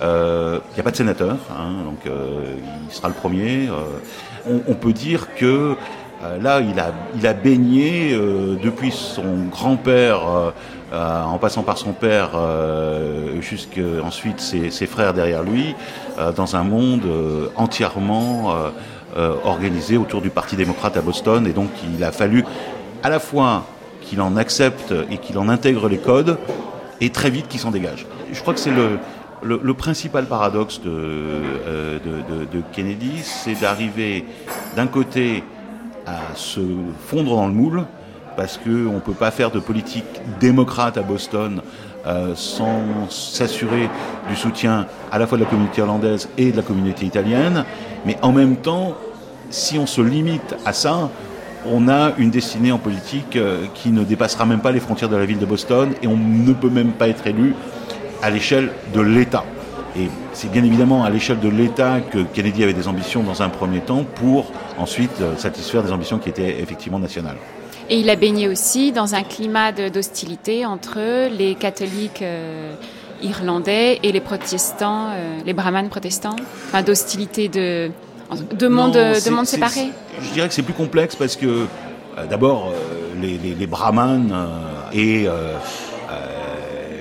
Il 0.03 0.75
n'y 0.75 0.81
a 0.81 0.83
pas 0.85 0.91
de 0.91 0.97
sénateur, 0.97 1.39
hein, 1.59 1.85
donc 1.85 2.01
il 2.05 2.95
sera 2.95 3.09
le 3.09 3.15
premier. 3.15 3.69
On, 4.47 4.75
peut 4.75 4.93
dire 4.93 5.35
que 5.35 5.77
là, 6.41 6.61
il 6.61 7.27
a, 7.27 7.33
baigné 7.33 8.13
depuis 8.13 8.91
son 8.93 9.47
grand-père. 9.51 10.53
Euh, 10.93 11.23
en 11.23 11.39
passant 11.39 11.63
par 11.63 11.79
son 11.79 11.93
père 11.93 12.31
euh, 12.35 13.41
jusqu'ensuite 13.41 14.41
ses, 14.41 14.73
ses 14.73 14.87
frères 14.87 15.15
derrière 15.15 15.45
lui, 15.45 15.77
euh, 16.19 16.33
dans 16.33 16.57
un 16.57 16.65
monde 16.65 17.05
euh, 17.05 17.47
entièrement 17.55 18.53
euh, 19.17 19.35
organisé 19.45 19.97
autour 19.97 20.21
du 20.21 20.31
Parti 20.31 20.57
démocrate 20.57 20.97
à 20.97 21.01
Boston. 21.01 21.47
Et 21.47 21.53
donc 21.53 21.71
il 21.97 22.03
a 22.03 22.11
fallu 22.11 22.45
à 23.05 23.09
la 23.09 23.21
fois 23.21 23.67
qu'il 24.03 24.21
en 24.21 24.37
accepte 24.37 24.93
et 25.13 25.19
qu'il 25.19 25.39
en 25.39 25.49
intègre 25.49 25.89
les 25.89 25.99
codes, 25.99 26.39
et 27.01 27.11
très 27.11 27.31
vite 27.31 27.47
qu'il 27.47 27.61
s'en 27.61 27.71
dégage. 27.71 28.07
Je 28.33 28.41
crois 28.41 28.55
que 28.55 28.61
c'est 28.61 28.73
le, 28.73 28.99
le, 29.43 29.75
principal 29.75 30.27
paradoxe 30.27 30.81
de, 30.81 32.01
de 32.01 32.63
Kennedy, 32.73 33.21
c'est 33.23 33.61
d'arriver 33.61 34.25
d'un 34.77 34.87
côté 34.87 35.43
à 36.07 36.35
se 36.35 36.61
fondre 37.07 37.37
dans 37.37 37.47
le 37.47 37.55
moule, 37.55 37.85
parce 38.37 38.59
qu'on 38.59 38.95
ne 38.95 39.01
peut 39.01 39.13
pas 39.13 39.31
faire 39.31 39.51
de 39.51 39.61
politique 39.61 40.05
démocrate 40.41 40.97
à 40.97 41.03
Boston 41.03 41.61
euh, 42.07 42.33
sans 42.35 43.11
s'assurer 43.11 43.91
du 44.29 44.37
soutien 44.37 44.87
à 45.13 45.19
la 45.19 45.27
fois 45.27 45.37
de 45.37 45.45
la 45.45 45.51
communauté 45.51 45.83
irlandaise 45.83 46.29
et 46.39 46.51
de 46.51 46.57
la 46.57 46.63
communauté 46.63 47.05
italienne. 47.05 47.65
Mais 48.07 48.17
en 48.23 48.33
même 48.33 48.57
temps, 48.57 48.95
si 49.51 49.79
on 49.79 49.87
se 49.87 50.01
limite 50.01 50.55
à 50.65 50.73
ça, 50.73 51.11
on 51.67 51.89
a 51.89 52.13
une 52.17 52.31
destinée 52.31 52.73
en 52.73 52.79
politique 52.79 53.37
euh, 53.37 53.67
qui 53.75 53.91
ne 53.91 54.03
dépassera 54.03 54.47
même 54.47 54.61
pas 54.61 54.73
les 54.73 54.81
frontières 54.81 55.11
de 55.11 55.17
la 55.17 55.27
ville 55.27 55.39
de 55.39 55.45
Boston 55.45 55.91
et 56.03 56.07
on 56.07 56.17
ne 56.17 56.53
peut 56.55 56.71
même 56.71 56.93
pas 56.93 57.09
être 57.09 57.27
élu 57.27 57.55
à 58.23 58.31
l'échelle 58.31 58.71
de 58.95 59.01
l'État. 59.01 59.45
Et 59.97 60.09
c'est 60.33 60.51
bien 60.51 60.63
évidemment 60.63 61.05
à 61.05 61.11
l'échelle 61.11 61.41
de 61.41 61.49
l'État 61.49 62.01
que 62.01 62.19
Kennedy 62.19 62.63
avait 62.63 62.75
des 62.75 62.87
ambitions 62.87 63.23
dans 63.23 63.43
un 63.43 63.49
premier 63.49 63.81
temps 63.81 64.05
pour 64.05 64.53
ensuite 64.79 65.21
euh, 65.21 65.37
satisfaire 65.37 65.83
des 65.83 65.91
ambitions 65.93 66.19
qui 66.19 66.29
étaient 66.29 66.61
effectivement 66.61 66.99
nationales. 66.99 67.37
Et 67.91 67.99
il 67.99 68.09
a 68.09 68.15
baigné 68.15 68.47
aussi 68.47 68.93
dans 68.93 69.17
un 69.17 69.25
climat 69.25 69.73
d'hostilité 69.73 70.65
entre 70.65 71.29
les 71.29 71.57
catholiques 71.57 72.23
euh, 72.23 72.73
irlandais 73.21 73.99
et 74.05 74.13
les 74.13 74.21
protestants, 74.21 75.09
euh, 75.11 75.39
les 75.45 75.53
brahmanes 75.55 75.89
protestants, 75.89 76.37
enfin 76.69 76.83
d'hostilité 76.83 77.49
de, 77.49 77.91
de 78.57 78.69
monde, 78.69 78.93
de 78.93 79.31
monde 79.31 79.47
séparé. 79.47 79.89
Je 80.23 80.31
dirais 80.33 80.47
que 80.47 80.55
c'est 80.55 80.63
plus 80.63 80.73
complexe 80.73 81.17
parce 81.17 81.35
que 81.35 81.47
euh, 81.47 82.27
d'abord 82.31 82.73
les, 83.21 83.37
les, 83.39 83.55
les, 83.55 83.67
brahmanes 83.67 84.33
et 84.93 85.27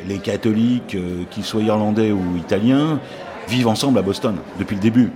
les 0.10 0.18
catholiques, 0.18 0.98
qu'ils 1.30 1.46
soient 1.46 1.62
irlandais 1.62 2.12
ou 2.12 2.36
italiens, 2.38 3.00
vivent 3.48 3.70
ensemble 3.70 3.98
à 4.00 4.02
Boston 4.02 4.36
depuis 4.60 4.76
le 4.76 4.82
début 4.82 5.12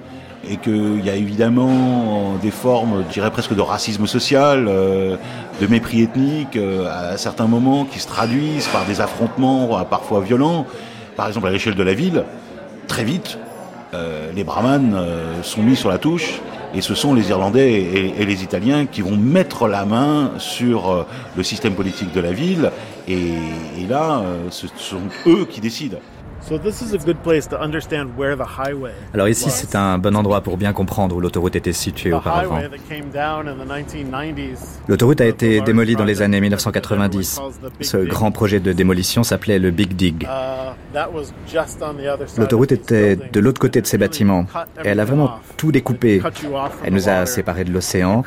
et 0.49 0.57
qu'il 0.57 1.03
y 1.05 1.09
a 1.09 1.15
évidemment 1.15 2.35
des 2.41 2.51
formes, 2.51 3.03
je 3.07 3.13
dirais 3.13 3.31
presque 3.31 3.55
de 3.55 3.61
racisme 3.61 4.07
social, 4.07 4.65
euh, 4.67 5.15
de 5.61 5.67
mépris 5.67 6.01
ethnique 6.01 6.57
euh, 6.57 7.13
à 7.13 7.17
certains 7.17 7.47
moments 7.47 7.85
qui 7.85 7.99
se 7.99 8.07
traduisent 8.07 8.67
par 8.67 8.85
des 8.85 8.99
affrontements 8.99 9.79
euh, 9.79 9.83
parfois 9.83 10.21
violents. 10.21 10.65
Par 11.15 11.27
exemple, 11.27 11.47
à 11.47 11.51
l'échelle 11.51 11.75
de 11.75 11.83
la 11.83 11.93
ville, 11.93 12.25
très 12.87 13.03
vite, 13.03 13.37
euh, 13.93 14.31
les 14.35 14.43
brahmanes 14.43 14.95
euh, 14.95 15.43
sont 15.43 15.61
mis 15.61 15.75
sur 15.75 15.89
la 15.89 15.97
touche 15.97 16.41
et 16.74 16.82
ce 16.82 16.95
sont 16.95 17.13
les 17.13 17.30
Irlandais 17.30 17.71
et, 18.17 18.26
les 18.26 18.43
Italiens 18.43 18.86
qui 18.86 19.01
vont 19.01 19.17
mettre 19.17 19.67
la 19.67 19.86
main 19.86 20.32
sur 20.38 20.89
euh, 20.89 21.05
le 21.36 21.43
système 21.43 21.74
politique 21.74 22.13
de 22.13 22.19
la 22.19 22.32
ville 22.32 22.71
et, 23.07 23.34
et 23.80 23.88
là, 23.88 24.24
ce 24.49 24.67
sont 24.78 25.01
eux 25.28 25.45
qui 25.45 25.59
décident. 25.59 25.97
Alors 29.13 29.27
ici, 29.27 29.49
c'est 29.49 29.75
un 29.75 29.97
bon 29.97 30.15
endroit 30.15 30.41
pour 30.41 30.57
bien 30.57 30.73
comprendre 30.73 31.15
où 31.15 31.21
l'autoroute 31.21 31.55
était 31.55 31.73
située 31.73 32.13
auparavant. 32.13 32.59
L'autoroute 34.87 35.21
a 35.21 35.25
été 35.25 35.61
démolie 35.61 35.95
dans 35.95 36.03
les 36.03 36.21
années 36.21 36.41
1990. 36.41 37.41
Ce 37.81 37.97
grand 37.97 38.31
projet 38.31 38.59
de 38.59 38.73
démolition 38.73 39.23
s'appelait 39.23 39.59
le 39.59 39.71
Big 39.71 39.95
Dig. 39.95 40.27
L'autoroute 42.37 42.71
était 42.71 43.15
de 43.15 43.39
l'autre 43.39 43.59
côté 43.59 43.81
de 43.81 43.87
ces 43.87 43.97
bâtiments 43.97 44.45
et 44.83 44.89
elle 44.89 44.99
a 44.99 45.05
vraiment 45.05 45.39
tout 45.57 45.71
découpé. 45.71 46.21
Elle 46.83 46.93
nous 46.93 47.09
a 47.09 47.25
séparés 47.25 47.63
de 47.63 47.71
l'océan. 47.71 48.23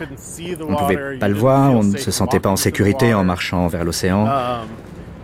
On 0.67 0.73
ne 0.73 0.77
pouvait 0.77 1.19
pas 1.19 1.29
le 1.29 1.35
voir, 1.35 1.73
on 1.73 1.83
ne 1.85 1.97
se 1.97 2.11
sentait 2.11 2.41
pas 2.41 2.49
en 2.51 2.57
sécurité 2.57 3.13
en 3.15 3.25
marchant 3.25 3.67
vers 3.69 3.85
l'océan. 3.85 4.27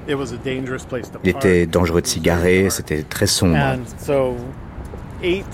Il 0.09 1.31
était 1.31 1.67
dangereux 1.67 2.03
de 2.03 2.07
s'y 2.07 2.21
garer, 2.21 2.71
c'était 2.71 3.03
très 3.03 3.27
sombre. 3.27 3.59
Il 5.23 5.45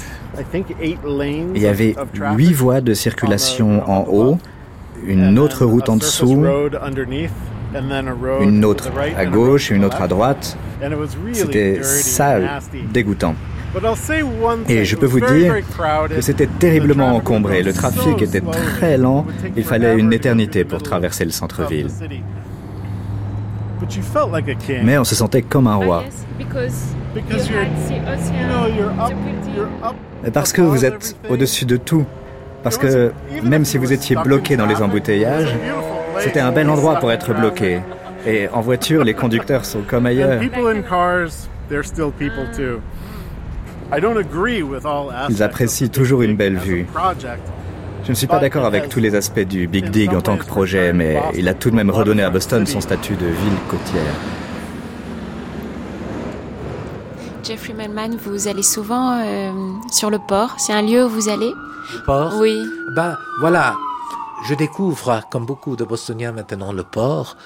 y 1.57 1.67
avait 1.67 1.95
huit 2.37 2.53
voies 2.53 2.81
de 2.81 2.95
circulation 2.95 3.89
en 3.89 4.07
haut, 4.09 4.39
une 5.07 5.39
autre 5.39 5.65
route 5.65 5.89
en 5.89 5.97
dessous, 5.97 6.45
une 8.41 8.65
autre 8.65 8.91
à 9.17 9.27
gauche 9.27 9.71
et 9.71 9.75
une 9.75 9.85
autre 9.85 10.01
à 10.01 10.09
droite. 10.09 10.57
C'était 11.33 11.83
sale, 11.83 12.61
dégoûtant. 12.93 13.35
Et 14.69 14.85
je 14.87 14.97
peux 14.97 15.07
vous 15.07 15.21
dire 15.21 15.57
que 16.09 16.23
c'était 16.23 16.47
terriblement 16.47 17.15
encombré. 17.15 17.63
Le 17.63 17.75
trafic 17.75 18.23
était 18.23 18.41
très 18.41 18.97
lent. 18.97 19.27
Il 19.57 19.65
fallait 19.65 19.99
une 19.99 20.13
éternité 20.13 20.65
pour 20.65 20.83
traverser 20.83 21.27
le 21.27 21.31
centre-ville. 21.31 21.89
Mais 24.83 24.99
on 24.99 25.05
se 25.05 25.15
sentait 25.15 25.43
comme 25.43 25.67
un 25.67 25.77
roi. 25.77 26.05
Parce 30.33 30.53
que 30.53 30.63
vous 30.63 30.85
êtes 30.85 31.17
au-dessus 31.29 31.65
de 31.65 31.77
tout. 31.77 32.05
Parce 32.63 32.77
que 32.77 33.13
même 33.43 33.65
si 33.65 33.79
vous 33.79 33.93
étiez 33.93 34.17
bloqué 34.17 34.57
dans 34.57 34.67
les 34.67 34.83
embouteillages, 34.83 35.55
c'était 36.21 36.41
un 36.41 36.53
bel 36.53 36.69
endroit 36.69 36.97
pour 36.97 37.13
être 37.13 37.33
bloqué. 37.35 37.81
Et 38.27 38.49
en 38.49 38.61
voiture, 38.61 39.05
les 39.05 39.15
conducteurs 39.15 39.65
sont 39.65 39.83
comme 39.87 40.07
ailleurs. 40.07 40.41
Ils 45.31 45.43
apprécient 45.43 45.89
toujours 45.89 46.23
une 46.23 46.37
belle 46.37 46.57
vue. 46.57 46.87
Je 48.05 48.11
ne 48.11 48.15
suis 48.15 48.27
pas 48.27 48.39
d'accord 48.39 48.65
avec 48.65 48.89
tous 48.89 49.01
les 49.01 49.15
aspects 49.15 49.41
du 49.41 49.67
Big 49.69 49.91
Dig 49.91 50.15
en 50.15 50.21
tant 50.21 50.37
que 50.37 50.45
projet, 50.45 50.93
mais 50.93 51.21
il 51.35 51.49
a 51.49 51.55
tout 51.55 51.71
de 51.71 51.77
même 51.77 51.91
redonné 51.91 52.23
à 52.23 52.31
Boston 52.31 52.67
son 52.67 52.81
statut 52.81 53.17
de 53.17 53.27
ville 53.27 53.59
côtière. 53.69 54.15
Jeffrey 57.45 57.73
Melman, 57.73 58.17
vous 58.17 58.49
allez 58.49 58.63
souvent 58.63 59.19
euh, 59.21 59.51
sur 59.91 60.11
le 60.11 60.19
port. 60.19 60.57
C'est 60.59 60.73
un 60.73 60.83
lieu 60.83 61.05
où 61.07 61.09
vous 61.09 61.29
allez? 61.29 61.51
Port? 62.05 62.35
Oui. 62.39 62.55
Ben 62.95 63.17
voilà, 63.41 63.75
je 64.47 64.55
découvre, 64.55 65.23
comme 65.31 65.47
beaucoup 65.47 65.77
de 65.77 65.85
Bostoniens 65.85 66.33
maintenant, 66.33 66.73
le 66.73 66.83
port, 66.83 67.37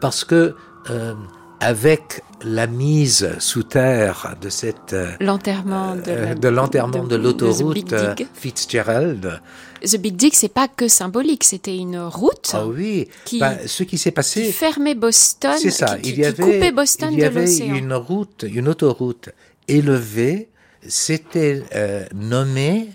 parce 0.00 0.24
que 0.24 0.54
euh, 0.90 1.14
avec 1.60 2.24
la 2.44 2.66
mise 2.66 3.36
sous 3.38 3.62
terre 3.62 4.34
de 4.40 4.48
cette 4.48 4.96
l'enterrement 5.20 5.94
de, 5.94 6.02
euh, 6.08 6.34
de 6.34 6.48
l'enterrement 6.48 7.04
de, 7.04 7.16
l'autoroute 7.16 7.94
Fitzgerald. 8.34 9.40
The 9.84 9.96
Big 9.96 10.16
Dig, 10.16 10.32
c'est 10.34 10.48
pas 10.48 10.68
que 10.68 10.88
symbolique, 10.88 11.44
c'était 11.44 11.76
une 11.76 11.98
route. 11.98 12.50
Ah 12.52 12.66
oui. 12.66 13.08
Qui, 13.24 13.40
ce 13.66 13.82
qui 13.82 13.98
s'est 13.98 14.10
passé. 14.10 14.44
Qui 14.44 14.52
fermait 14.52 14.94
Boston. 14.94 15.56
C'est 15.60 15.70
ça. 15.70 15.98
Qui, 15.98 16.10
il 16.10 16.18
y 16.18 16.24
avait, 16.24 16.42
coupait 16.42 16.72
Boston 16.72 17.10
il 17.12 17.18
y 17.18 17.22
de 17.22 17.26
avait 17.26 17.56
une 17.58 17.92
route, 17.94 18.44
une 18.48 18.68
autoroute 18.68 19.30
élevée. 19.68 20.48
C'était 20.86 21.62
euh, 21.74 22.04
nommé 22.14 22.90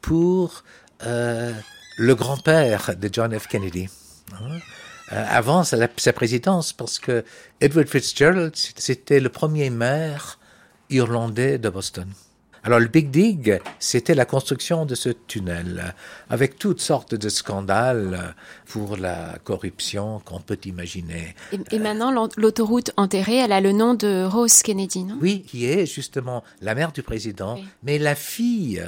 pour 0.00 0.64
euh, 1.04 1.52
le 1.96 2.14
grand-père 2.14 2.96
de 2.96 3.08
John 3.12 3.38
F. 3.38 3.46
Kennedy. 3.46 3.88
Hein? 4.32 4.58
Euh, 5.12 5.24
avant 5.28 5.64
sa, 5.64 5.76
sa, 5.96 6.12
présidence, 6.12 6.72
parce 6.72 6.98
que 6.98 7.24
Edward 7.60 7.88
Fitzgerald, 7.88 8.52
c'était 8.54 9.20
le 9.20 9.28
premier 9.28 9.70
maire 9.70 10.38
irlandais 10.88 11.58
de 11.58 11.68
Boston. 11.68 12.08
Alors 12.62 12.78
le 12.78 12.88
Big 12.88 13.10
Dig, 13.10 13.58
c'était 13.78 14.14
la 14.14 14.26
construction 14.26 14.84
de 14.84 14.94
ce 14.94 15.08
tunnel, 15.08 15.94
avec 16.28 16.58
toutes 16.58 16.80
sortes 16.80 17.14
de 17.14 17.28
scandales 17.30 18.34
pour 18.66 18.98
la 18.98 19.38
corruption 19.44 20.20
qu'on 20.26 20.40
peut 20.40 20.58
imaginer. 20.64 21.34
Et, 21.52 21.76
et 21.76 21.78
maintenant, 21.78 22.12
l'autoroute 22.36 22.92
enterrée, 22.98 23.36
elle 23.36 23.52
a 23.52 23.62
le 23.62 23.72
nom 23.72 23.94
de 23.94 24.24
Rose 24.24 24.62
Kennedy, 24.62 25.04
non? 25.04 25.16
Oui, 25.20 25.42
qui 25.42 25.66
est 25.66 25.86
justement 25.86 26.44
la 26.60 26.74
mère 26.74 26.92
du 26.92 27.02
président, 27.02 27.54
oui. 27.54 27.66
mais 27.82 27.98
la 27.98 28.14
fille 28.14 28.84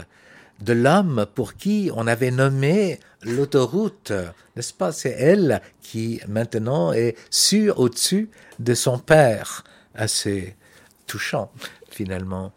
de 0.60 0.74
l'homme 0.74 1.26
pour 1.34 1.54
qui 1.54 1.90
on 1.94 2.06
avait 2.06 2.30
nommé 2.30 3.00
l'autoroute, 3.22 4.12
n'est-ce 4.54 4.74
pas? 4.74 4.92
C'est 4.92 5.16
elle 5.18 5.62
qui 5.80 6.20
maintenant 6.28 6.92
est 6.92 7.16
sur 7.30 7.80
au-dessus 7.80 8.28
de 8.58 8.74
son 8.74 8.98
père, 8.98 9.64
assez 9.94 10.56
touchant 11.06 11.50
finalement. 11.90 12.52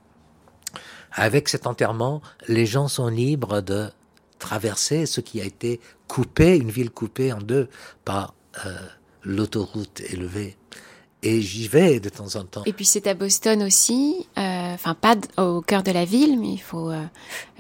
Avec 1.17 1.47
cet 1.47 1.65
enterrement, 1.65 2.21
les 2.49 2.65
gens 2.65 2.89
sont 2.89 3.07
libres 3.07 3.61
de 3.61 3.89
traverser 4.37 5.05
ce 5.05 5.21
qui 5.21 5.39
a 5.39 5.45
été 5.45 5.79
coupé, 6.09 6.57
une 6.57 6.69
ville 6.69 6.91
coupée 6.91 7.31
en 7.31 7.39
deux 7.39 7.69
par 8.03 8.33
euh, 8.65 8.75
l'autoroute 9.23 10.01
élevée. 10.01 10.57
Et 11.25 11.41
j'y 11.41 11.67
vais 11.67 11.99
de 11.99 12.09
temps 12.09 12.35
en 12.35 12.43
temps. 12.43 12.61
Et 12.67 12.73
puis 12.73 12.85
c'est 12.85 13.07
à 13.07 13.15
Boston 13.15 13.63
aussi, 13.63 14.27
enfin 14.37 14.91
euh, 14.91 14.93
pas 14.93 15.15
au 15.41 15.61
cœur 15.61 15.81
de 15.81 15.91
la 15.91 16.05
ville, 16.05 16.39
mais 16.39 16.49
il 16.49 16.61
faut, 16.61 16.91
euh, 16.91 17.01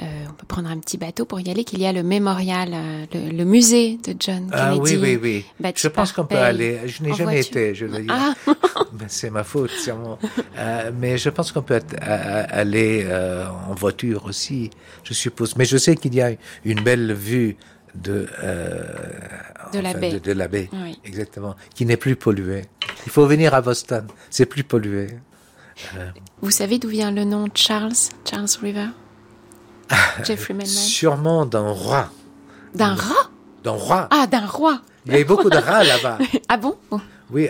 euh, 0.01 0.03
on 0.29 0.33
peut 0.33 0.45
prendre 0.45 0.69
un 0.69 0.77
petit 0.77 0.97
bateau 0.97 1.25
pour 1.25 1.39
y 1.39 1.49
aller. 1.49 1.63
Qu'il 1.63 1.79
y 1.79 1.87
a 1.87 1.91
le 1.91 2.03
mémorial, 2.03 2.75
le, 3.11 3.31
le, 3.31 3.43
musée 3.43 3.97
de 4.03 4.15
John 4.19 4.51
Kennedy. 4.51 4.53
Ah 4.53 4.75
oui 4.75 4.97
oui 5.01 5.19
oui. 5.59 5.73
Je 5.75 5.87
pense 5.87 6.11
qu'on 6.11 6.25
peut 6.25 6.37
aller. 6.37 6.81
Je 6.85 7.01
n'ai 7.01 7.13
jamais 7.13 7.41
voiture. 7.41 7.57
été, 7.57 7.73
je 7.73 7.87
veux 7.87 8.03
dire. 8.03 8.13
Ah. 8.15 8.35
c'est 9.07 9.31
ma 9.31 9.43
faute, 9.43 9.71
sûrement. 9.71 10.19
mais 10.99 11.17
je 11.17 11.29
pense 11.31 11.51
qu'on 11.51 11.63
peut 11.63 11.81
aller 12.01 13.07
en 13.67 13.73
voiture 13.73 14.25
aussi, 14.25 14.69
je 15.03 15.15
suppose. 15.15 15.55
Mais 15.55 15.65
je 15.65 15.77
sais 15.77 15.95
qu'il 15.95 16.13
y 16.13 16.21
a 16.21 16.33
une 16.65 16.81
belle 16.81 17.13
vue 17.13 17.57
de 17.95 18.27
de 19.71 19.79
la 19.79 19.89
enfin, 19.89 19.99
baie, 19.99 20.11
de, 20.13 20.19
de 20.19 20.31
la 20.31 20.47
baie 20.47 20.69
oui. 20.73 20.99
exactement, 21.03 21.55
qui 21.73 21.85
n'est 21.85 21.97
plus 21.97 22.15
polluée. 22.15 22.65
Il 23.05 23.11
faut 23.11 23.25
venir 23.25 23.53
à 23.53 23.61
Boston, 23.61 24.07
c'est 24.29 24.45
plus 24.45 24.63
pollué. 24.63 25.07
Euh... 25.97 26.09
Vous 26.41 26.51
savez 26.51 26.79
d'où 26.79 26.89
vient 26.89 27.11
le 27.11 27.23
nom 27.23 27.47
Charles, 27.53 27.93
Charles 28.29 28.47
River? 28.61 28.87
Jeffrey 30.23 30.53
Melman 30.53 30.67
Sûrement 30.67 31.45
d'un 31.45 31.69
roi. 31.69 32.09
D'un 32.73 32.95
rat? 32.95 33.29
D'un 33.63 33.71
roi. 33.71 34.07
Ah, 34.11 34.27
d'un 34.27 34.45
roi. 34.45 34.81
Il 35.05 35.11
y 35.11 35.15
avait 35.15 35.23
beaucoup 35.23 35.49
de 35.49 35.57
rats 35.57 35.83
là-bas. 35.83 36.17
ah 36.49 36.57
bon? 36.57 36.75
Oh. 36.91 36.99
Oui, 37.31 37.49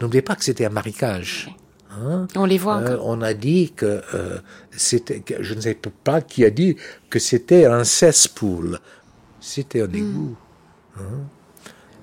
n'oubliez 0.00 0.22
pas 0.22 0.36
que 0.36 0.44
c'était 0.44 0.64
un 0.64 0.70
marécage. 0.70 1.54
Hein 1.90 2.26
on 2.34 2.44
les 2.44 2.58
voit 2.58 2.78
euh, 2.78 2.98
on 3.02 3.22
a 3.22 3.34
dit 3.34 3.72
que 3.74 4.02
euh, 4.14 4.38
c'était, 4.72 5.22
je 5.40 5.54
ne 5.54 5.60
sais 5.60 5.78
pas 6.02 6.20
qui 6.20 6.44
a 6.44 6.50
dit 6.50 6.76
que 7.08 7.18
c'était 7.20 7.66
un 7.66 7.84
cesspool. 7.84 8.80
C'était 9.40 9.82
un 9.82 9.92
égout. 9.92 10.30
Mm. 10.30 10.36
Hein? 10.98 11.26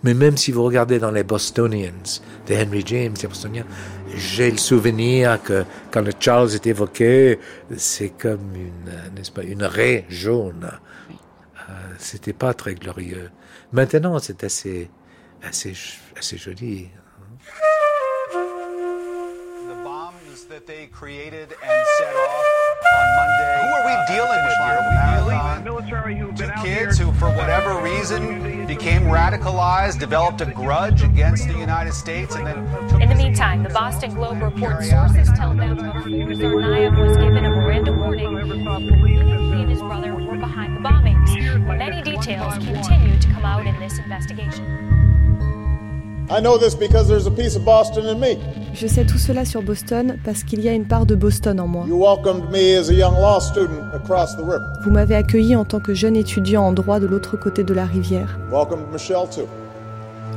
Mais 0.04 0.14
même 0.16 0.36
si 0.36 0.52
vous 0.52 0.64
regardez 0.64 0.98
dans 0.98 1.12
les 1.12 1.24
Bostonians, 1.24 2.22
de 2.48 2.56
Henry 2.56 2.84
James, 2.88 3.14
les 3.22 3.28
Bostoniens, 3.28 3.66
j'ai 4.16 4.50
le 4.50 4.58
souvenir 4.58 5.42
que 5.44 5.64
quand 5.92 6.02
le 6.02 6.12
Charles 6.20 6.56
est 6.56 6.66
évoqué, 6.66 7.40
c'est 7.78 8.10
comme 8.10 8.56
une, 8.56 9.14
n'est-ce 9.16 9.32
pas, 9.32 9.44
une 9.44 9.64
raie 9.64 10.06
jaune. 10.10 10.72
Euh, 11.70 11.74
c'était 12.00 12.34
pas 12.34 12.56
très 12.56 12.74
glorieux. 12.74 13.30
Maintenant, 13.72 14.18
c'est 14.18 14.44
assez, 14.44 14.90
assez, 15.44 15.74
assez 16.18 16.38
joli. 16.38 16.90
that 20.52 20.68
they 20.68 20.86
created 20.88 21.48
and 21.64 21.86
set 21.98 22.14
off 22.14 22.46
on 22.94 23.16
Monday. 23.16 23.51
Who 24.08 24.14
are 24.14 24.26
we 24.26 24.26
dealing 24.26 24.46
with 24.46 24.58
here? 24.58 24.80
Are 24.80 25.26
we 25.26 25.32
dealing 25.32 25.64
military 25.64 26.18
who've 26.18 26.36
two 26.36 26.52
kids 26.64 26.98
who, 26.98 27.12
for 27.14 27.30
whatever 27.30 27.82
reason, 27.82 28.66
became 28.66 29.04
radicalized, 29.04 30.00
developed 30.00 30.42
a 30.42 30.46
grudge 30.46 31.04
against 31.04 31.48
the 31.48 31.58
United 31.58 31.94
States, 31.94 32.36
and 32.36 32.48
then. 32.48 33.02
In 33.02 33.10
the 33.10 33.16
meantime, 33.16 33.64
the 33.64 33.70
Boston 33.70 34.14
Globe 34.14 34.42
reports 34.42 34.90
sources 34.90 35.30
tell 35.36 35.54
them 35.54 35.78
Tsarnaev 35.78 36.98
was 37.00 37.18
given 37.18 37.46
a 37.46 37.50
Miranda 37.50 37.94
warning. 37.94 38.38
He 38.38 39.62
and 39.62 39.70
his 39.70 39.80
brother 39.80 40.16
were 40.16 40.38
behind 40.38 40.78
the 40.78 40.82
bombings. 40.82 41.78
Many 41.78 42.02
details 42.02 42.54
continue 42.56 43.20
to 43.20 43.28
come 43.30 43.46
out 43.46 43.66
in 43.66 43.80
this 43.80 44.00
investigation. 44.00 45.11
Je 48.74 48.88
sais 48.88 49.04
tout 49.04 49.18
cela 49.18 49.44
sur 49.44 49.62
Boston 49.62 50.16
parce 50.24 50.44
qu'il 50.46 50.62
y 50.62 50.70
a 50.70 50.72
une 50.72 50.88
part 50.88 51.06
de 51.06 51.14
Boston 51.14 51.60
en 51.60 51.68
moi. 51.68 51.84
You 51.90 51.98
welcomed 51.98 52.50
me 52.50 52.80
as 52.80 52.90
a 52.90 52.94
young 52.94 53.16
law 53.16 53.42
student 53.42 53.94
across 53.94 54.38
the 54.38 54.44
river. 54.44 54.64
Vous 54.86 54.92
m'avez 54.92 55.16
accueilli 55.16 55.58
en 55.58 55.66
tant 55.66 55.82
que 55.82 55.94
jeune 55.94 56.16
étudiant 56.16 56.64
en 56.64 56.72
droit 56.72 57.02
de 57.02 57.08
l'autre 57.08 57.36
côté 57.36 57.66
de 57.66 57.74
la 57.74 57.84
rivière. 57.84 58.40
Welcomed 58.50 58.86
Michelle 58.94 59.28
too. 59.30 59.46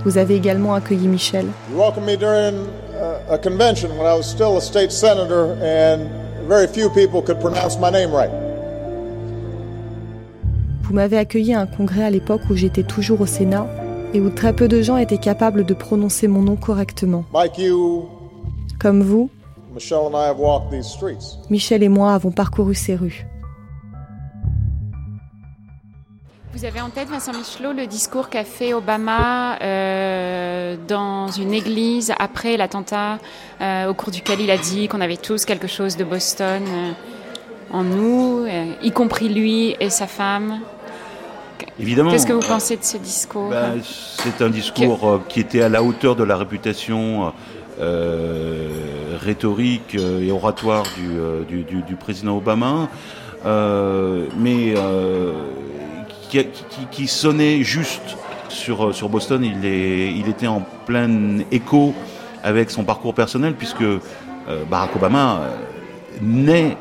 Vous 0.05 0.19
avez 0.19 0.35
également 0.35 0.75
accueilli 0.75 1.07
Michel. 1.07 1.47
You 1.71 1.79
welcomed 1.79 2.07
me 2.07 2.17
during 2.17 2.57
a, 3.01 3.35
a 3.35 3.39
convention 3.39 3.91
when 3.97 4.07
I 4.07 4.17
was 4.17 4.25
still 4.25 4.57
a 4.57 4.61
state 4.61 4.91
senator 4.91 5.57
and 5.63 6.09
very 6.49 6.67
few 6.67 6.91
people 6.91 7.23
could 7.23 7.39
pronounce 7.39 7.79
my 7.79 7.93
name 7.93 8.13
right. 8.13 8.33
Vous 10.83 10.93
m'avez 10.93 11.19
accueilli 11.19 11.55
à 11.55 11.61
un 11.61 11.67
congrès 11.67 12.03
à 12.03 12.11
l'époque 12.11 12.43
où 12.51 12.57
j'étais 12.57 12.83
toujours 12.83 13.21
au 13.21 13.27
Sénat 13.27 13.67
et 14.15 14.21
où 14.21 14.31
très 14.31 14.55
peu 14.55 14.69
de 14.69 14.81
gens 14.81 14.97
étaient 14.97 15.19
capables 15.19 15.65
de 15.65 15.75
prononcer 15.75 16.29
mon 16.29 16.41
nom 16.41 16.57
correctement. 16.57 17.25
Comme 18.79 19.03
vous, 19.03 19.31
Michelle 19.75 19.99
and 19.99 20.15
I 20.15 20.29
have 20.29 20.39
walked 20.39 20.71
these 20.71 20.87
streets. 20.87 21.37
Michel 21.51 21.83
et 21.83 21.89
moi 21.89 22.15
avons 22.15 22.31
parcouru 22.31 22.75
ces 22.75 22.95
rues. 22.95 23.27
Vous 26.53 26.65
avez 26.65 26.81
en 26.81 26.91
tête, 26.91 27.09
Vincent 27.09 27.33
Michelot, 27.33 27.73
le 27.73 27.89
discours 27.89 28.29
qu'a 28.29 28.45
fait 28.45 28.73
Obama 28.73 29.59
euh, 29.61 30.77
dans 30.87 31.27
une 31.27 31.53
église 31.53 32.13
après 32.17 32.57
l'attentat, 32.57 33.19
euh, 33.61 33.89
au 33.89 33.95
cours 33.95 34.13
duquel 34.13 34.41
il 34.41 34.51
a 34.53 34.57
dit 34.57 34.87
qu'on 34.87 35.01
avait 35.01 35.17
tous 35.17 35.45
quelque 35.45 35.67
chose 35.67 35.97
de 35.97 36.05
Boston. 36.05 36.63
Euh, 36.65 36.93
en 37.73 37.83
nous, 37.83 38.45
euh, 38.47 38.67
y 38.83 38.93
compris 38.93 39.29
lui 39.29 39.75
et 39.81 39.91
sa 39.91 40.07
femme? 40.07 40.61
Évidemment. 41.79 42.11
Qu'est-ce 42.11 42.27
que 42.27 42.33
vous 42.33 42.41
pensez 42.41 42.77
de 42.77 42.85
ce 42.85 42.97
discours 42.97 43.51
Ben, 43.51 43.81
C'est 43.83 44.43
un 44.43 44.51
discours 44.51 45.09
euh, 45.09 45.23
qui 45.29 45.41
était 45.41 45.63
à 45.63 45.69
la 45.69 45.83
hauteur 45.83 46.17
de 46.17 46.25
la 46.25 46.37
réputation 46.37 47.33
euh, 47.81 48.69
rhétorique 49.21 49.97
euh, 49.97 50.23
et 50.23 50.31
oratoire 50.31 50.85
du, 50.97 51.19
euh, 51.19 51.45
du, 51.45 51.65
du, 51.65 51.83
du 51.83 51.97
président 51.97 52.37
Obama, 52.37 52.89
euh, 53.45 54.27
mais 54.39 54.75
euh, 54.77 55.33
qui, 56.29 56.45
qui, 56.45 56.87
qui, 56.91 57.07
sonnait 57.09 57.63
juste 57.63 58.17
sur, 58.49 58.95
sur 58.95 59.09
Boston. 59.09 59.45
Il, 59.45 59.65
est, 59.67 60.13
il 60.13 60.29
était 60.29 60.47
en 60.47 60.63
plein 60.87 61.39
écho 61.51 61.95
avec 62.43 62.71
son 62.71 62.85
parcours 62.85 63.15
personnel, 63.15 63.55
puisque 63.55 63.83
euh, 63.83 63.99
Barack 64.71 64.95
Obama 64.97 65.41
naît 66.21 66.77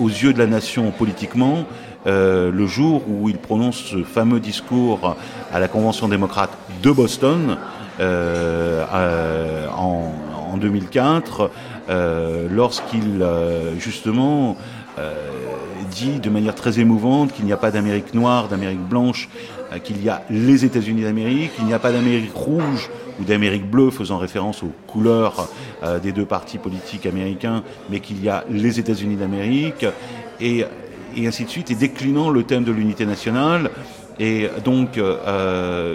aux 0.00 0.08
yeux 0.08 0.32
de 0.32 0.38
la 0.38 0.46
nation 0.46 0.90
politiquement 0.90 1.64
euh, 2.06 2.50
le 2.50 2.66
jour 2.66 3.02
où 3.08 3.28
il 3.28 3.38
prononce 3.38 3.76
ce 3.76 4.02
fameux 4.02 4.40
discours 4.40 5.16
à 5.52 5.58
la 5.58 5.68
Convention 5.68 6.08
démocrate 6.08 6.50
de 6.82 6.90
Boston 6.90 7.56
euh, 8.00 8.84
euh, 8.92 9.66
en, 9.76 10.12
en, 10.52 10.56
2004, 10.56 11.50
lorsqu'il 12.50 13.26
justement 13.78 14.56
dit 15.90 16.20
de 16.20 16.30
manière 16.30 16.54
très 16.54 16.78
émouvante 16.78 17.32
qu'il 17.32 17.44
n'y 17.44 17.52
a 17.52 17.56
pas 17.56 17.70
d'Amérique 17.72 18.14
noire, 18.14 18.48
d'Amérique 18.48 18.86
blanche, 18.88 19.28
qu'il 19.82 20.02
y 20.02 20.08
a 20.08 20.22
les 20.30 20.64
États-Unis 20.64 21.02
d'Amérique, 21.02 21.56
qu'il 21.56 21.64
n'y 21.64 21.74
a 21.74 21.78
pas 21.78 21.90
d'Amérique 21.90 22.34
rouge 22.34 22.90
ou 23.20 23.24
d'Amérique 23.24 23.68
bleue, 23.68 23.90
faisant 23.90 24.18
référence 24.18 24.62
aux 24.62 24.72
couleurs 24.86 25.48
euh, 25.82 25.98
des 25.98 26.12
deux 26.12 26.24
partis 26.24 26.58
politiques 26.58 27.06
américains, 27.06 27.62
mais 27.90 28.00
qu'il 28.00 28.22
y 28.22 28.28
a 28.28 28.44
les 28.50 28.78
États-Unis 28.78 29.16
d'Amérique, 29.16 29.86
et, 30.40 30.64
et, 31.16 31.26
ainsi 31.26 31.44
de 31.44 31.50
suite, 31.50 31.70
et 31.70 31.74
déclinant 31.74 32.30
le 32.30 32.44
thème 32.44 32.64
de 32.64 32.72
l'unité 32.72 33.06
nationale. 33.06 33.70
Et 34.18 34.48
donc, 34.64 34.98
euh, 34.98 35.94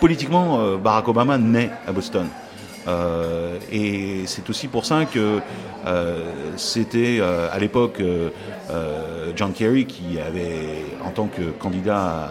politiquement, 0.00 0.60
euh, 0.60 0.76
Barack 0.76 1.08
Obama 1.08 1.38
naît 1.38 1.70
à 1.86 1.92
Boston. 1.92 2.26
Euh, 2.86 3.58
et 3.72 4.22
c'est 4.26 4.48
aussi 4.48 4.68
pour 4.68 4.86
ça 4.86 5.04
que 5.06 5.40
euh, 5.86 6.32
c'était 6.56 7.18
euh, 7.20 7.48
à 7.52 7.58
l'époque 7.58 8.02
John 9.34 9.52
Kerry 9.52 9.86
qui 9.86 10.18
avait, 10.18 10.84
en 11.04 11.10
tant 11.10 11.26
que 11.26 11.42
candidat 11.42 12.30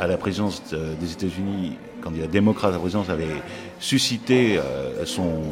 à 0.00 0.06
la, 0.06 0.16
présidence 0.16 0.62
des 0.72 1.12
États-Unis, 1.12 1.76
candidat 2.00 2.26
démocrate 2.26 2.70
à 2.70 2.74
la 2.74 2.78
présidence, 2.78 3.10
avait 3.10 3.26
suscité 3.78 4.58
son, 5.04 5.42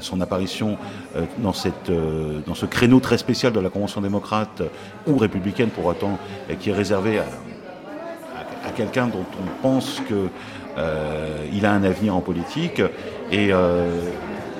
son 0.00 0.20
apparition 0.20 0.78
dans, 1.38 1.52
cette, 1.52 1.90
dans 2.46 2.54
ce 2.54 2.66
créneau 2.66 3.00
très 3.00 3.18
spécial 3.18 3.52
de 3.52 3.60
la 3.60 3.68
Convention 3.68 4.00
démocrate 4.00 4.62
ou 5.06 5.16
républicaine 5.16 5.68
pour 5.68 5.86
autant, 5.86 6.18
qui 6.60 6.70
est 6.70 6.74
réservé 6.74 7.18
à, 7.18 7.24
quelqu'un 8.76 9.06
dont 9.06 9.26
on 9.40 9.62
pense 9.62 10.00
que 10.08 10.28
euh, 10.78 11.46
il 11.52 11.66
a 11.66 11.72
un 11.72 11.82
avenir 11.82 12.14
en 12.14 12.20
politique. 12.20 12.80
Et 13.32 13.52
euh, 13.52 14.00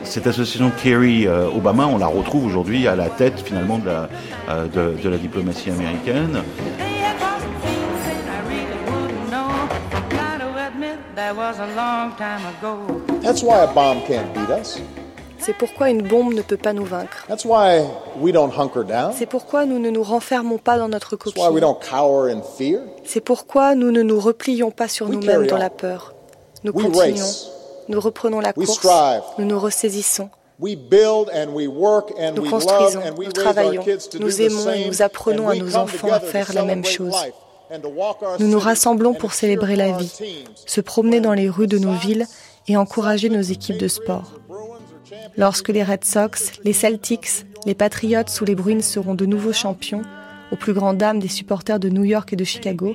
cette 0.03 0.27
association 0.27 0.73
Kerry-Obama, 0.83 1.87
on 1.87 1.99
la 1.99 2.07
retrouve 2.07 2.45
aujourd'hui 2.45 2.89
à 2.89 2.97
la 2.97 3.09
tête 3.09 3.41
finalement 3.45 3.81
euh, 3.87 4.97
de 5.03 5.09
la 5.09 5.19
diplomatie 5.19 5.71
américaine. 5.71 6.43
That's 13.23 13.43
why 13.43 13.59
a 13.63 13.67
bomb 13.75 14.03
can't 14.07 14.33
beat 14.35 14.51
us. 14.51 14.79
C'est 15.41 15.53
pourquoi 15.57 15.91
une 15.91 16.03
bombe 16.03 16.33
ne 16.33 16.43
peut 16.43 16.57
pas 16.57 16.73
nous 16.73 16.85
vaincre. 16.85 17.25
That's 17.29 17.45
why 17.45 17.85
we 18.21 18.33
don't 18.33 18.53
hunker 18.57 18.85
down. 18.85 19.13
C'est 19.17 19.27
pourquoi 19.27 19.67
nous 19.67 19.81
ne 19.81 19.91
nous 19.91 20.05
renfermons 20.05 20.59
pas 20.59 20.79
dans 20.79 20.89
notre 20.89 21.17
That's 21.17 21.35
why 21.35 21.49
we 21.49 21.61
coquille. 21.61 21.61
don't 21.61 21.79
cower 21.81 22.31
in 22.31 22.41
fear. 22.43 22.81
C'est 23.05 23.21
pourquoi 23.21 23.75
nous 23.75 23.91
ne 23.91 24.03
nous 24.03 24.21
replions 24.21 24.71
pas 24.71 24.87
sur 24.87 25.07
We 25.09 25.17
nous-mêmes 25.17 25.47
dans 25.49 25.57
on. 25.57 25.59
la 25.59 25.71
peur. 25.71 26.15
Nous 26.63 26.73
We 26.73 26.85
continuons. 26.87 27.17
race. 27.25 27.49
Nous 27.89 28.01
reprenons 28.01 28.39
la 28.41 28.53
We 28.57 28.67
course. 28.67 28.79
strive. 28.79 29.23
Nous 29.39 29.45
nous 29.47 29.59
ressaisissons. 29.59 30.31
We 30.61 30.77
build 30.77 31.31
and 31.35 31.53
we 31.53 31.67
work 31.67 32.13
and 32.19 32.35
Nous 32.37 32.43
we 32.43 32.51
love 32.51 32.65
construisons, 32.65 33.01
and 33.01 33.17
we 33.19 33.27
nous 33.27 33.33
travaillons, 33.33 33.85
nous 34.21 34.41
aimons 34.43 34.71
et 34.71 34.87
nous 34.89 35.03
apprenons 35.03 35.49
à 35.49 35.53
we 35.53 35.59
nos 35.63 35.77
enfants 35.77 36.13
à 36.13 36.21
faire 36.21 36.53
la 36.55 36.63
même 36.65 36.85
chose. 36.85 37.13
life 37.13 37.35
Nous 38.41 38.49
nous 38.49 38.59
rassemblons 38.59 39.15
pour 39.15 39.33
célébrer 39.33 39.77
la 39.77 39.93
vie, 39.93 40.13
se 40.67 40.81
promener 40.81 41.21
dans 41.21 41.35
les 41.35 41.49
rues 41.49 41.67
de 41.67 41.79
nos 41.79 41.93
villes 41.93 42.27
et 42.67 42.77
encourager 42.77 43.29
nos 43.29 43.41
équipes 43.41 43.79
de 43.79 43.89
sport. 43.89 44.41
Lorsque 45.37 45.69
les 45.69 45.83
Red 45.83 46.05
Sox, 46.05 46.53
les 46.65 46.73
Celtics, 46.73 47.47
les 47.67 47.75
Patriots 47.75 48.41
ou 48.41 48.45
les 48.45 48.55
Bruins 48.55 48.81
seront 48.81 49.15
de 49.15 49.27
nouveaux 49.27 49.53
champions, 49.53 50.03
aux 50.51 50.57
plus 50.57 50.73
grandes 50.73 50.99
dames 50.99 51.19
des 51.19 51.29
supporters 51.29 51.79
de 51.79 51.89
New 51.89 52.05
York 52.05 52.33
et 52.33 52.37
de 52.37 52.45
Chicago, 52.45 52.95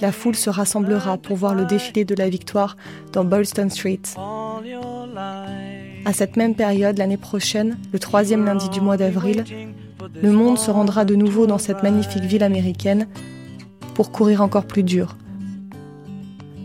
la 0.00 0.12
foule 0.12 0.34
se 0.34 0.50
rassemblera 0.50 1.16
pour 1.16 1.36
voir 1.36 1.54
le 1.54 1.64
défilé 1.64 2.04
de 2.04 2.14
la 2.14 2.28
victoire 2.28 2.76
dans 3.12 3.24
Boylston 3.24 3.70
Street. 3.70 4.00
À 6.04 6.12
cette 6.12 6.36
même 6.36 6.54
période, 6.54 6.98
l'année 6.98 7.16
prochaine, 7.16 7.78
le 7.92 7.98
troisième 7.98 8.44
lundi 8.44 8.68
du 8.68 8.80
mois 8.80 8.96
d'avril, 8.96 9.44
le 10.20 10.32
monde 10.32 10.58
se 10.58 10.70
rendra 10.70 11.04
de 11.04 11.14
nouveau 11.14 11.46
dans 11.46 11.58
cette 11.58 11.82
magnifique 11.82 12.24
ville 12.24 12.42
américaine 12.42 13.06
pour 13.94 14.10
courir 14.10 14.40
encore 14.42 14.66
plus 14.66 14.82
dur, 14.82 15.16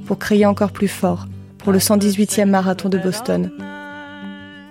pour 0.05 0.17
crier 0.19 0.45
encore 0.45 0.71
plus 0.71 0.87
fort, 0.87 1.27
pour 1.57 1.71
le 1.71 1.79
118e 1.79 2.49
marathon 2.49 2.89
de 2.89 2.97
Boston. 2.97 3.51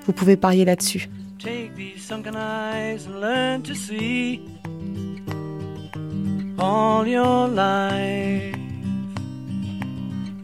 Vous 0.07 0.13
pouvez 0.13 0.37
parier 0.37 0.65
là-dessus. 0.65 1.09
Take 1.39 1.75
these 1.77 2.03
sunken 2.03 2.35
eyes 2.35 3.07
and 3.07 3.21
learn 3.21 3.63
to 3.63 3.75
see 3.75 4.41
all 6.59 7.07
your 7.07 7.49
life. 7.49 8.57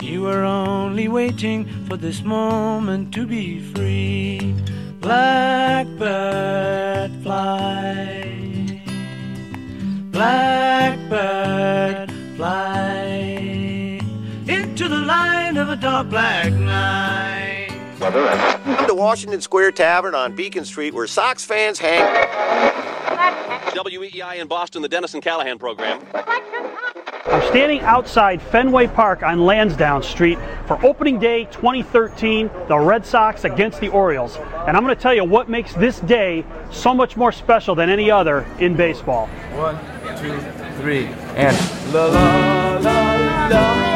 You 0.02 0.22
were 0.22 0.44
only 0.44 1.08
waiting 1.08 1.66
for 1.88 1.96
this 1.96 2.22
moment 2.22 3.12
to 3.14 3.24
be 3.24 3.60
free. 3.74 4.54
Blackbird 5.00 5.90
fly. 7.22 8.51
Blackbird 10.12 12.10
fly 12.36 13.98
into 14.46 14.86
the 14.88 14.98
light 14.98 15.56
of 15.56 15.70
a 15.70 15.76
dark 15.76 16.10
black 16.10 16.52
night. 16.52 17.70
Come 17.98 18.86
to 18.86 18.94
Washington 18.94 19.40
Square 19.40 19.72
Tavern 19.72 20.14
on 20.14 20.34
Beacon 20.36 20.66
Street 20.66 20.92
where 20.92 21.06
Sox 21.06 21.46
fans 21.46 21.78
hang. 21.78 22.02
WEEI 23.74 24.38
in 24.38 24.48
Boston, 24.48 24.82
the 24.82 24.88
Dennis 24.88 25.14
and 25.14 25.22
Callahan 25.22 25.58
program. 25.58 26.04
I'm 27.26 27.48
standing 27.48 27.80
outside 27.80 28.42
Fenway 28.42 28.88
Park 28.88 29.22
on 29.22 29.46
Lansdowne 29.46 30.02
Street 30.02 30.38
for 30.66 30.84
opening 30.84 31.18
day 31.18 31.44
2013, 31.46 32.50
the 32.68 32.78
Red 32.78 33.06
Sox 33.06 33.44
against 33.44 33.80
the 33.80 33.88
Orioles. 33.88 34.36
And 34.66 34.76
I'm 34.76 34.82
going 34.82 34.94
to 34.94 35.00
tell 35.00 35.14
you 35.14 35.24
what 35.24 35.48
makes 35.48 35.72
this 35.74 36.00
day 36.00 36.44
so 36.70 36.92
much 36.92 37.16
more 37.16 37.32
special 37.32 37.74
than 37.74 37.88
any 37.88 38.10
other 38.10 38.44
in 38.58 38.76
baseball. 38.76 39.28
One, 39.54 39.78
two, 40.22 40.40
three, 40.80 41.06
and 41.34 41.56
la 41.92 42.06
la 42.06 42.78
la 42.78 43.48
la. 43.48 43.92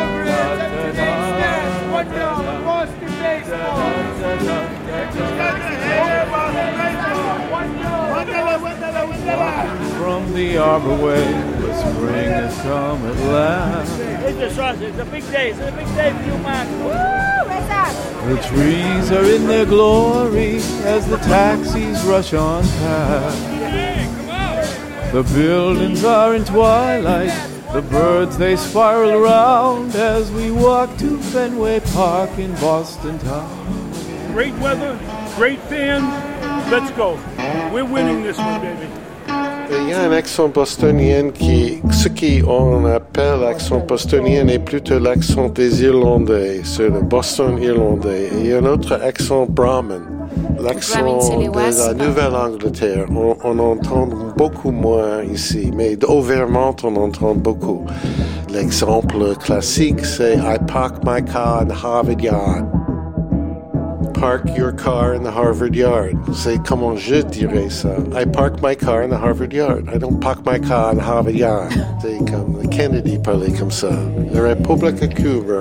From 9.98 10.32
the 10.34 10.58
arbor 10.58 10.96
way, 10.96 11.32
the 11.60 11.72
spring 11.78 12.30
has 12.30 12.54
come 12.62 13.06
at 13.06 13.16
last. 13.30 14.00
It's 14.00 14.98
a 14.98 15.04
big 15.04 15.24
day. 15.30 15.50
It's 15.50 15.60
a 15.60 15.72
big 15.72 15.86
day 15.94 16.12
for 16.12 16.22
you, 16.24 16.38
man. 16.38 16.66
The 18.28 18.42
trees 18.42 19.12
are 19.12 19.24
in 19.24 19.46
their 19.46 19.64
glory 19.64 20.56
as 20.84 21.06
the 21.08 21.18
taxis 21.18 22.02
rush 22.04 22.34
on 22.34 22.64
past. 22.64 24.15
The 25.16 25.22
buildings 25.32 26.04
are 26.04 26.34
in 26.34 26.44
twilight, 26.44 27.32
the 27.72 27.80
birds 27.80 28.36
they 28.36 28.54
spiral 28.54 29.22
round 29.22 29.94
as 29.94 30.30
we 30.30 30.50
walk 30.50 30.94
to 30.98 31.16
Fenway 31.32 31.80
Park 31.94 32.38
in 32.38 32.52
Boston 32.56 33.18
town. 33.20 33.48
Great 34.34 34.52
weather, 34.56 34.94
great 35.36 35.58
fans. 35.70 36.04
Let's 36.70 36.90
go. 36.90 37.18
We're 37.72 37.86
winning 37.86 38.24
this 38.24 38.36
one, 38.36 38.60
baby. 38.60 38.88
Il 39.70 39.88
y 39.88 39.94
a 39.94 40.02
un 40.02 40.12
accent 40.12 40.48
bostonien 40.48 41.30
qui, 41.30 41.80
ce 41.90 42.08
qu'on 42.10 42.84
appelle 42.84 43.40
l'accent 43.40 43.78
bostonien 43.78 44.46
est 44.48 44.58
plutôt 44.58 44.98
l'accent 44.98 45.48
des 45.48 45.82
Irlandais, 45.82 46.60
c'est 46.62 46.90
le 46.90 47.00
Boston 47.00 47.58
irlandais. 47.62 48.28
Et 48.34 48.40
il 48.40 48.46
y 48.48 48.52
a 48.52 48.58
un 48.58 48.66
autre 48.66 49.00
accent 49.02 49.46
Brahmin, 49.48 50.02
l'accent 50.60 51.18
de 51.18 51.88
la 51.88 51.94
Nouvelle-Angleterre. 51.94 53.06
On, 53.10 53.36
on 53.44 53.58
entend 53.58 54.08
beaucoup 54.36 54.70
moins 54.70 55.22
ici, 55.22 55.70
mais 55.74 55.96
au 56.04 56.20
Vermont, 56.20 56.76
on 56.82 56.96
entend 56.96 57.34
beaucoup. 57.34 57.84
L'exemple 58.52 59.34
classique, 59.36 60.04
c'est 60.04 60.36
I 60.36 60.58
park 60.66 61.04
my 61.04 61.22
car 61.22 61.62
in 61.62 61.70
Harvard 61.70 62.20
Yard. 62.20 62.66
park 64.16 64.56
your 64.56 64.72
car 64.72 65.14
in 65.14 65.22
the 65.22 65.30
Harvard 65.30 65.74
yard. 65.74 66.16
C'est 66.34 66.58
comment 66.64 66.96
je 66.96 67.22
dirais 67.22 67.68
ça. 67.68 67.94
I 68.14 68.24
park 68.24 68.62
my 68.62 68.74
car 68.74 69.02
in 69.02 69.10
the 69.10 69.18
Harvard 69.18 69.52
yard. 69.52 69.88
I 69.88 69.98
don't 69.98 70.20
park 70.20 70.44
my 70.44 70.58
car 70.58 70.92
in 70.92 70.98
Harvard 70.98 71.34
yard. 71.34 71.72
C'est 72.00 72.18
comme 72.30 72.66
Kennedy 72.70 73.18
parlait 73.18 73.52
comme 73.52 73.70
ça. 73.70 73.90
La 74.32 74.42
République 74.42 75.00
de 75.00 75.06
Cuba. 75.06 75.60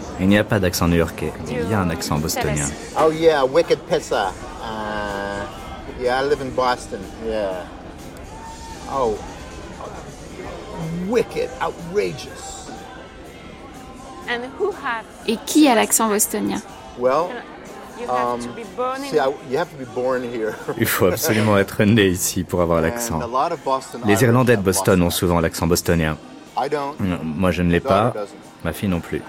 Il 0.21 0.27
n'y 0.27 0.37
a 0.37 0.43
pas 0.43 0.59
d'accent 0.59 0.87
new-yorkais, 0.87 1.33
il 1.49 1.67
y 1.67 1.73
a 1.73 1.79
un 1.79 1.89
accent 1.89 2.19
bostonien. 2.19 2.67
Oh 2.95 3.11
yeah, 3.11 3.43
wicked 3.43 3.79
pizza. 3.89 4.31
Uh, 4.61 5.43
yeah, 5.99 6.21
I 6.21 6.29
live 6.29 6.41
in 6.41 6.51
Boston. 6.51 6.99
Yeah. 7.25 7.65
Oh, 8.91 9.17
wicked, 11.09 11.49
outrageous. 11.59 12.69
And 14.29 14.45
who 14.59 14.71
had... 14.71 15.03
Et 15.27 15.37
qui 15.47 15.67
a 15.67 15.73
l'accent 15.73 16.07
bostonien? 16.07 16.61
Well, 16.99 17.31
um, 18.07 18.41
see, 19.09 19.17
I, 19.17 19.33
you 19.49 19.57
have 19.57 19.71
to 19.71 19.77
be 19.77 19.85
born 19.95 20.23
here. 20.23 20.53
Il 20.77 20.85
faut 20.85 21.07
absolument 21.07 21.57
être 21.57 21.83
né 21.83 22.07
ici 22.07 22.43
pour 22.43 22.61
avoir 22.61 22.81
l'accent. 22.81 23.19
Les 24.05 24.23
Irlandais 24.23 24.57
de 24.57 24.61
Boston 24.61 25.01
ont 25.01 25.09
souvent 25.09 25.39
l'accent 25.39 25.65
bostonien. 25.65 26.15
Moi, 27.23 27.49
je 27.49 27.63
ne 27.63 27.71
l'ai 27.71 27.79
pas. 27.79 28.13
Ma 28.63 28.71
fille 28.71 28.89
non 28.89 28.99
plus. 28.99 29.23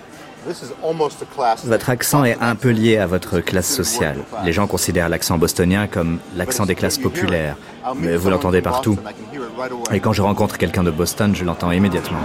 Votre 1.65 1.91
accent 1.91 2.25
est 2.25 2.37
un 2.41 2.55
peu 2.57 2.71
lié 2.71 2.99
à 2.99 3.07
votre 3.07 3.41
classe 3.41 3.73
sociale. 3.73 4.19
Les 4.45 4.53
gens 4.53 4.67
considèrent 4.67 5.09
l'accent 5.09 5.39
bostonien 5.39 5.87
comme 5.87 6.19
l'accent 6.37 6.67
des 6.67 6.75
classes 6.75 6.99
populaires, 6.99 7.57
mais 7.97 8.17
vous 8.17 8.31
l'entendez 8.31 8.61
partout. 8.61 8.99
Et 9.93 10.01
quand 10.01 10.13
je 10.13 10.23
rencontre 10.23 10.59
quelqu'un 10.59 10.83
de 10.83 10.91
Boston, 10.91 11.35
je 11.35 11.45
l'entends 11.45 11.71
immédiatement. 11.71 12.19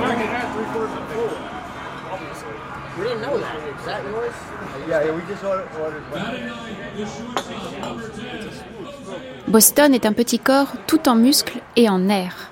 Boston 9.47 9.93
est 9.93 10.05
un 10.05 10.13
petit 10.13 10.39
corps 10.39 10.74
tout 10.88 11.07
en 11.07 11.15
muscles 11.15 11.59
et 11.76 11.89
en 11.89 11.99
nerfs. 11.99 12.49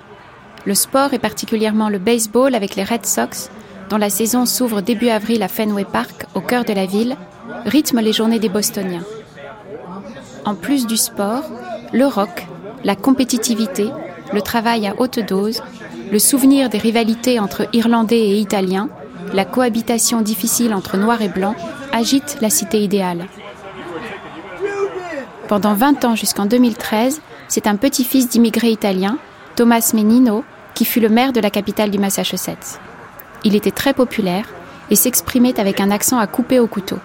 Le 0.64 0.74
sport, 0.74 1.14
et 1.14 1.18
particulièrement 1.18 1.88
le 1.88 1.98
baseball 1.98 2.54
avec 2.54 2.74
les 2.74 2.84
Red 2.84 3.06
Sox, 3.06 3.50
dont 3.88 3.98
la 3.98 4.10
saison 4.10 4.46
s'ouvre 4.46 4.80
début 4.80 5.08
avril 5.08 5.42
à 5.42 5.48
Fenway 5.48 5.84
Park, 5.84 6.26
au 6.34 6.40
cœur 6.40 6.64
de 6.64 6.72
la 6.72 6.86
ville, 6.86 7.16
rythme 7.64 8.00
les 8.00 8.12
journées 8.12 8.38
des 8.38 8.48
Bostoniens. 8.48 9.04
En 10.44 10.54
plus 10.54 10.86
du 10.86 10.96
sport, 10.96 11.44
le 11.92 12.06
rock, 12.06 12.46
la 12.84 12.96
compétitivité, 12.96 13.88
le 14.32 14.42
travail 14.42 14.86
à 14.86 14.94
haute 14.98 15.18
dose, 15.18 15.62
le 16.10 16.18
souvenir 16.18 16.68
des 16.68 16.78
rivalités 16.78 17.40
entre 17.40 17.68
Irlandais 17.72 18.28
et 18.28 18.38
Italiens, 18.38 18.88
la 19.32 19.44
cohabitation 19.44 20.20
difficile 20.20 20.74
entre 20.74 20.96
Noirs 20.96 21.22
et 21.22 21.28
Blancs 21.28 21.56
agitent 21.92 22.38
la 22.40 22.50
cité 22.50 22.80
idéale. 22.80 23.26
Pendant 25.48 25.74
20 25.74 26.04
ans 26.04 26.16
jusqu'en 26.16 26.46
2013, 26.46 27.20
c'est 27.48 27.66
un 27.66 27.76
petit-fils 27.76 28.28
d'immigrés 28.28 28.70
italiens, 28.70 29.18
Thomas 29.54 29.92
Menino, 29.94 30.44
qui 30.74 30.84
fut 30.84 31.00
le 31.00 31.08
maire 31.08 31.32
de 31.32 31.40
la 31.40 31.50
capitale 31.50 31.90
du 31.90 31.98
Massachusetts. 31.98 32.80
Il 33.44 33.54
était 33.54 33.70
très 33.70 33.94
populaire 33.94 34.46
et 34.90 34.96
s'exprimait 34.96 35.60
avec 35.60 35.80
un 35.80 35.90
accent 35.90 36.18
à 36.18 36.26
couper 36.26 36.60
au 36.60 36.66
couteau. 36.66 36.98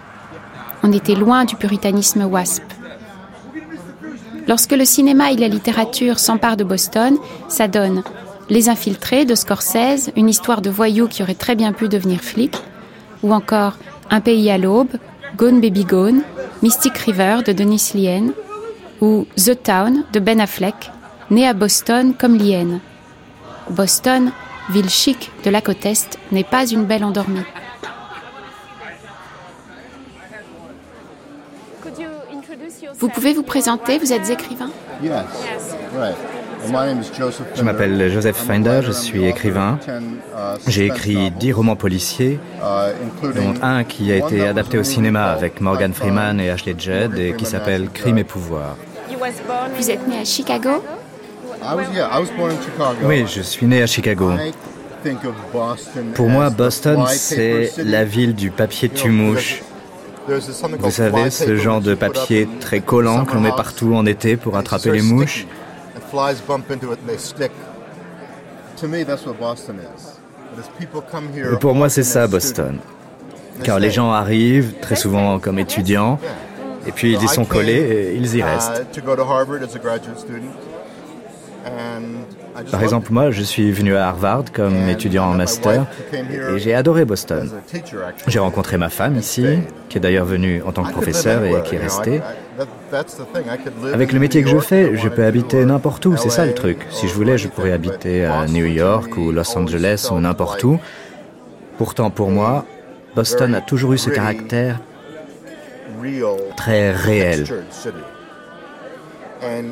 On 0.84 0.92
était 0.92 1.16
loin 1.16 1.46
du 1.46 1.56
puritanisme 1.56 2.24
wasp. 2.24 2.64
Lorsque 4.48 4.72
le 4.72 4.86
cinéma 4.86 5.32
et 5.32 5.38
la 5.38 5.48
littérature 5.48 6.20
s'emparent 6.20 6.58
de 6.58 6.64
Boston, 6.64 7.18
ça 7.48 7.68
donne 7.68 8.04
Les 8.50 8.70
Infiltrés 8.70 9.26
de 9.26 9.36
Scorsese, 9.36 10.12
une 10.16 10.30
histoire 10.30 10.62
de 10.62 10.70
voyous 10.70 11.08
qui 11.08 11.24
aurait 11.24 11.36
très 11.36 11.56
bien 11.56 11.74
pu 11.74 11.88
devenir 11.88 12.22
flic, 12.22 12.56
ou 13.24 13.34
encore 13.34 13.78
Un 14.10 14.20
pays 14.20 14.50
à 14.50 14.58
l'aube, 14.58 14.90
Gone 15.38 15.62
Baby 15.62 15.86
Gone, 15.86 16.22
Mystic 16.62 16.98
River 16.98 17.40
de 17.46 17.54
Denis 17.54 17.92
Lien, 17.94 18.34
ou 19.00 19.26
The 19.38 19.62
Town 19.62 20.04
de 20.12 20.20
Ben 20.20 20.42
Affleck, 20.42 20.92
né 21.30 21.48
à 21.48 21.54
Boston 21.54 22.14
comme 22.18 22.38
Lien. 22.38 22.80
Boston, 23.70 24.32
ville 24.72 24.90
chic 24.90 25.32
de 25.44 25.50
la 25.50 25.62
côte 25.62 25.86
Est, 25.86 26.18
n'est 26.32 26.44
pas 26.44 26.66
une 26.66 26.86
belle 26.86 27.04
endormie. 27.04 27.44
Vous 33.00 33.10
pouvez 33.10 33.34
vous 33.34 33.44
présenter, 33.44 33.98
vous 33.98 34.14
êtes 34.14 34.30
écrivain? 34.30 34.70
Je 37.56 37.64
m'appelle 37.64 38.12
Joseph 38.12 38.38
Finder, 38.38 38.82
je 38.84 38.92
suis 38.92 39.26
écrivain. 39.26 39.80
J'ai 40.68 40.86
écrit 40.86 41.32
dix 41.32 41.52
romans 41.52 41.76
policiers, 41.76 42.40
dont 43.24 43.54
un 43.64 43.84
qui 43.84 44.12
a 44.12 44.18
été 44.18 44.48
adapté 44.48 44.78
au 44.78 44.84
cinéma 44.84 45.32
avec 45.32 45.60
Morgan 45.62 45.94
Freeman 45.94 46.40
et 46.40 46.50
Ashley 46.52 46.76
Judd 46.78 47.18
et 47.18 47.34
qui 47.34 47.46
s'appelle 47.46 47.90
Crime 47.90 48.20
et 48.20 48.24
pouvoir. 48.24 48.76
Vous 49.76 49.90
êtes 49.90 50.08
né 50.08 50.20
à 50.20 50.26
Chicago? 50.26 50.84
Oui, 53.03 53.26
je 53.28 53.41
suis 53.41 53.66
né 53.66 53.82
à 53.82 53.88
Chicago. 53.88 54.32
Pour 56.16 56.30
moi, 56.30 56.49
Boston, 56.49 57.05
c'est 57.07 57.72
la 57.78 58.03
ville 58.03 58.36
du 58.36 58.51
papier 58.51 58.89
tumouche. 58.89 59.62
Vous 60.80 60.91
savez, 60.91 61.30
ce 61.32 61.55
genre 61.55 61.82
de 61.82 61.95
papier 61.95 62.47
très 62.59 62.80
collant 62.82 63.26
que 63.26 63.34
l'on 63.34 63.41
met 63.41 63.51
partout 63.51 63.95
en 63.95 64.05
été 64.05 64.38
pour 64.38 64.57
attraper 64.57 64.91
les 64.91 65.01
mouches. 65.01 65.47
Et 71.53 71.57
pour 71.59 71.74
moi, 71.76 71.89
c'est 71.89 72.03
ça, 72.03 72.28
Boston. 72.28 72.78
Car 73.64 73.80
les 73.80 73.91
gens 73.91 74.12
arrivent, 74.12 74.74
très 74.82 74.95
souvent 74.95 75.39
comme 75.39 75.59
étudiants, 75.59 76.20
et 76.88 76.91
puis 76.91 77.14
ils 77.14 77.24
y 77.24 77.28
sont 77.28 77.45
collés 77.45 77.74
et 77.74 78.16
ils 78.16 78.36
y 78.36 78.41
restent. 78.43 78.86
Par 82.70 82.84
exemple, 82.84 83.12
moi, 83.12 83.32
je 83.32 83.41
suis 83.41 83.72
venu 83.72 83.95
à 83.95 84.07
Harvard 84.09 84.45
comme 84.53 84.89
étudiant 84.89 85.26
en 85.26 85.34
master 85.34 85.86
et 86.14 86.59
j'ai 86.59 86.74
adoré 86.74 87.05
Boston. 87.05 87.49
J'ai 88.28 88.39
rencontré 88.39 88.78
ma 88.78 88.89
femme 88.89 89.16
ici, 89.16 89.45
qui 89.89 89.97
est 89.97 90.01
d'ailleurs 90.01 90.26
venue 90.26 90.62
en 90.64 90.72
tant 90.72 90.84
que 90.84 90.91
professeur 90.91 91.43
et 91.43 91.62
qui 91.64 91.76
est 91.76 91.80
restée. 91.80 92.22
Avec 93.93 94.12
le 94.12 94.20
métier 94.20 94.43
que 94.43 94.49
je 94.49 94.59
fais, 94.59 94.97
je 94.97 95.07
peux 95.07 95.24
habiter 95.24 95.64
n'importe 95.66 96.05
où, 96.05 96.18
c'est 96.18 96.30
ça 96.30 96.45
le 96.45 96.53
truc. 96.53 96.86
Si 96.89 97.07
je 97.07 97.14
voulais, 97.14 97.38
je 97.38 97.47
pourrais 97.47 97.72
habiter 97.72 98.26
à 98.26 98.45
New 98.47 98.66
York 98.66 99.18
ou 99.18 99.32
Los 99.32 99.57
Angeles 99.57 100.09
ou 100.12 100.20
n'importe 100.20 100.64
où. 100.64 100.80
Pourtant, 101.78 102.09
pour 102.09 102.30
moi, 102.30 102.66
Boston 103.16 103.55
a 103.55 103.62
toujours 103.62 103.93
eu 103.93 103.97
ce 103.97 104.09
caractère 104.09 104.80
très 106.57 106.91
réel. 106.91 107.45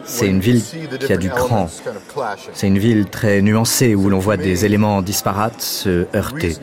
C'est 0.06 0.28
une 0.28 0.40
ville 0.40 0.62
qui 1.00 1.14
a 1.14 1.18
du 1.18 1.30
cran. 1.30 1.70
C'est 2.54 2.68
une 2.68 2.78
ville 2.78 3.06
très 3.06 3.42
nuancée 3.42 3.96
où 3.96 4.10
l'on 4.10 4.20
voit 4.20 4.38
des 4.38 4.66
éléments 4.66 5.02
disparates 5.02 5.62
se 5.62 6.08
heurter. 6.16 6.56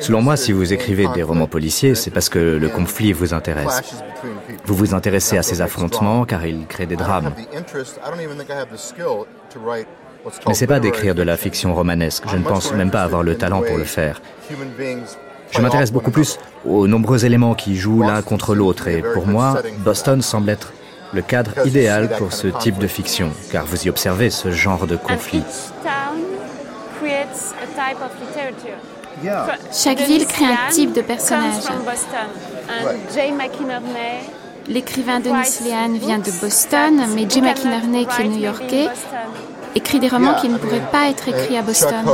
Selon 0.00 0.22
moi, 0.22 0.36
si 0.36 0.52
vous 0.52 0.72
écrivez 0.72 1.06
des 1.14 1.22
romans 1.22 1.46
policiers, 1.46 1.94
c'est 1.94 2.10
parce 2.10 2.28
que 2.28 2.38
le 2.38 2.68
conflit 2.68 3.12
vous 3.12 3.34
intéresse. 3.34 3.82
Vous 4.64 4.74
vous 4.74 4.94
intéressez 4.94 5.36
à 5.36 5.42
ces 5.42 5.60
affrontements 5.60 6.24
car 6.24 6.46
ils 6.46 6.66
créent 6.66 6.86
des 6.86 6.96
drames. 6.96 7.32
Mais 10.46 10.54
c'est 10.54 10.66
pas 10.66 10.80
d'écrire 10.80 11.14
de 11.14 11.22
la 11.22 11.36
fiction 11.36 11.74
romanesque. 11.74 12.24
Je 12.28 12.36
ne 12.36 12.42
pense 12.42 12.72
même 12.72 12.90
pas 12.90 13.02
avoir 13.02 13.22
le 13.22 13.36
talent 13.36 13.62
pour 13.62 13.76
le 13.76 13.84
faire. 13.84 14.20
Je 15.50 15.60
m'intéresse 15.60 15.92
beaucoup 15.92 16.10
plus 16.10 16.38
aux 16.66 16.86
nombreux 16.86 17.24
éléments 17.24 17.54
qui 17.54 17.76
jouent 17.76 18.02
l'un 18.02 18.22
contre 18.22 18.54
l'autre 18.54 18.88
et 18.88 19.02
pour 19.02 19.26
moi, 19.26 19.58
Boston 19.78 20.22
semble 20.22 20.50
être 20.50 20.72
le 21.12 21.22
cadre 21.22 21.66
idéal 21.66 22.10
pour 22.18 22.32
ce 22.32 22.48
type 22.48 22.78
de 22.78 22.86
fiction, 22.86 23.30
car 23.50 23.64
vous 23.64 23.86
y 23.86 23.88
observez 23.88 24.30
ce 24.30 24.50
genre 24.50 24.86
de 24.86 24.96
conflit. 24.96 25.42
Chaque 29.72 30.00
ville 30.00 30.26
crée 30.26 30.44
un 30.44 30.70
type 30.70 30.92
de 30.92 31.00
personnage. 31.00 31.64
L'écrivain 34.68 35.20
Denis 35.20 35.60
Lehan 35.64 35.98
vient 35.98 36.18
de 36.18 36.30
Boston, 36.42 37.00
mais 37.14 37.28
Jay 37.28 37.40
McInerney, 37.40 38.06
qui 38.06 38.22
est 38.22 38.28
new-yorkais, 38.28 38.88
écrit 39.74 39.98
des 39.98 40.08
romans 40.08 40.34
qui 40.34 40.48
ne 40.48 40.58
pourraient 40.58 40.90
pas 40.92 41.08
être 41.08 41.28
écrits 41.28 41.56
à 41.56 41.62
Boston. 41.62 42.04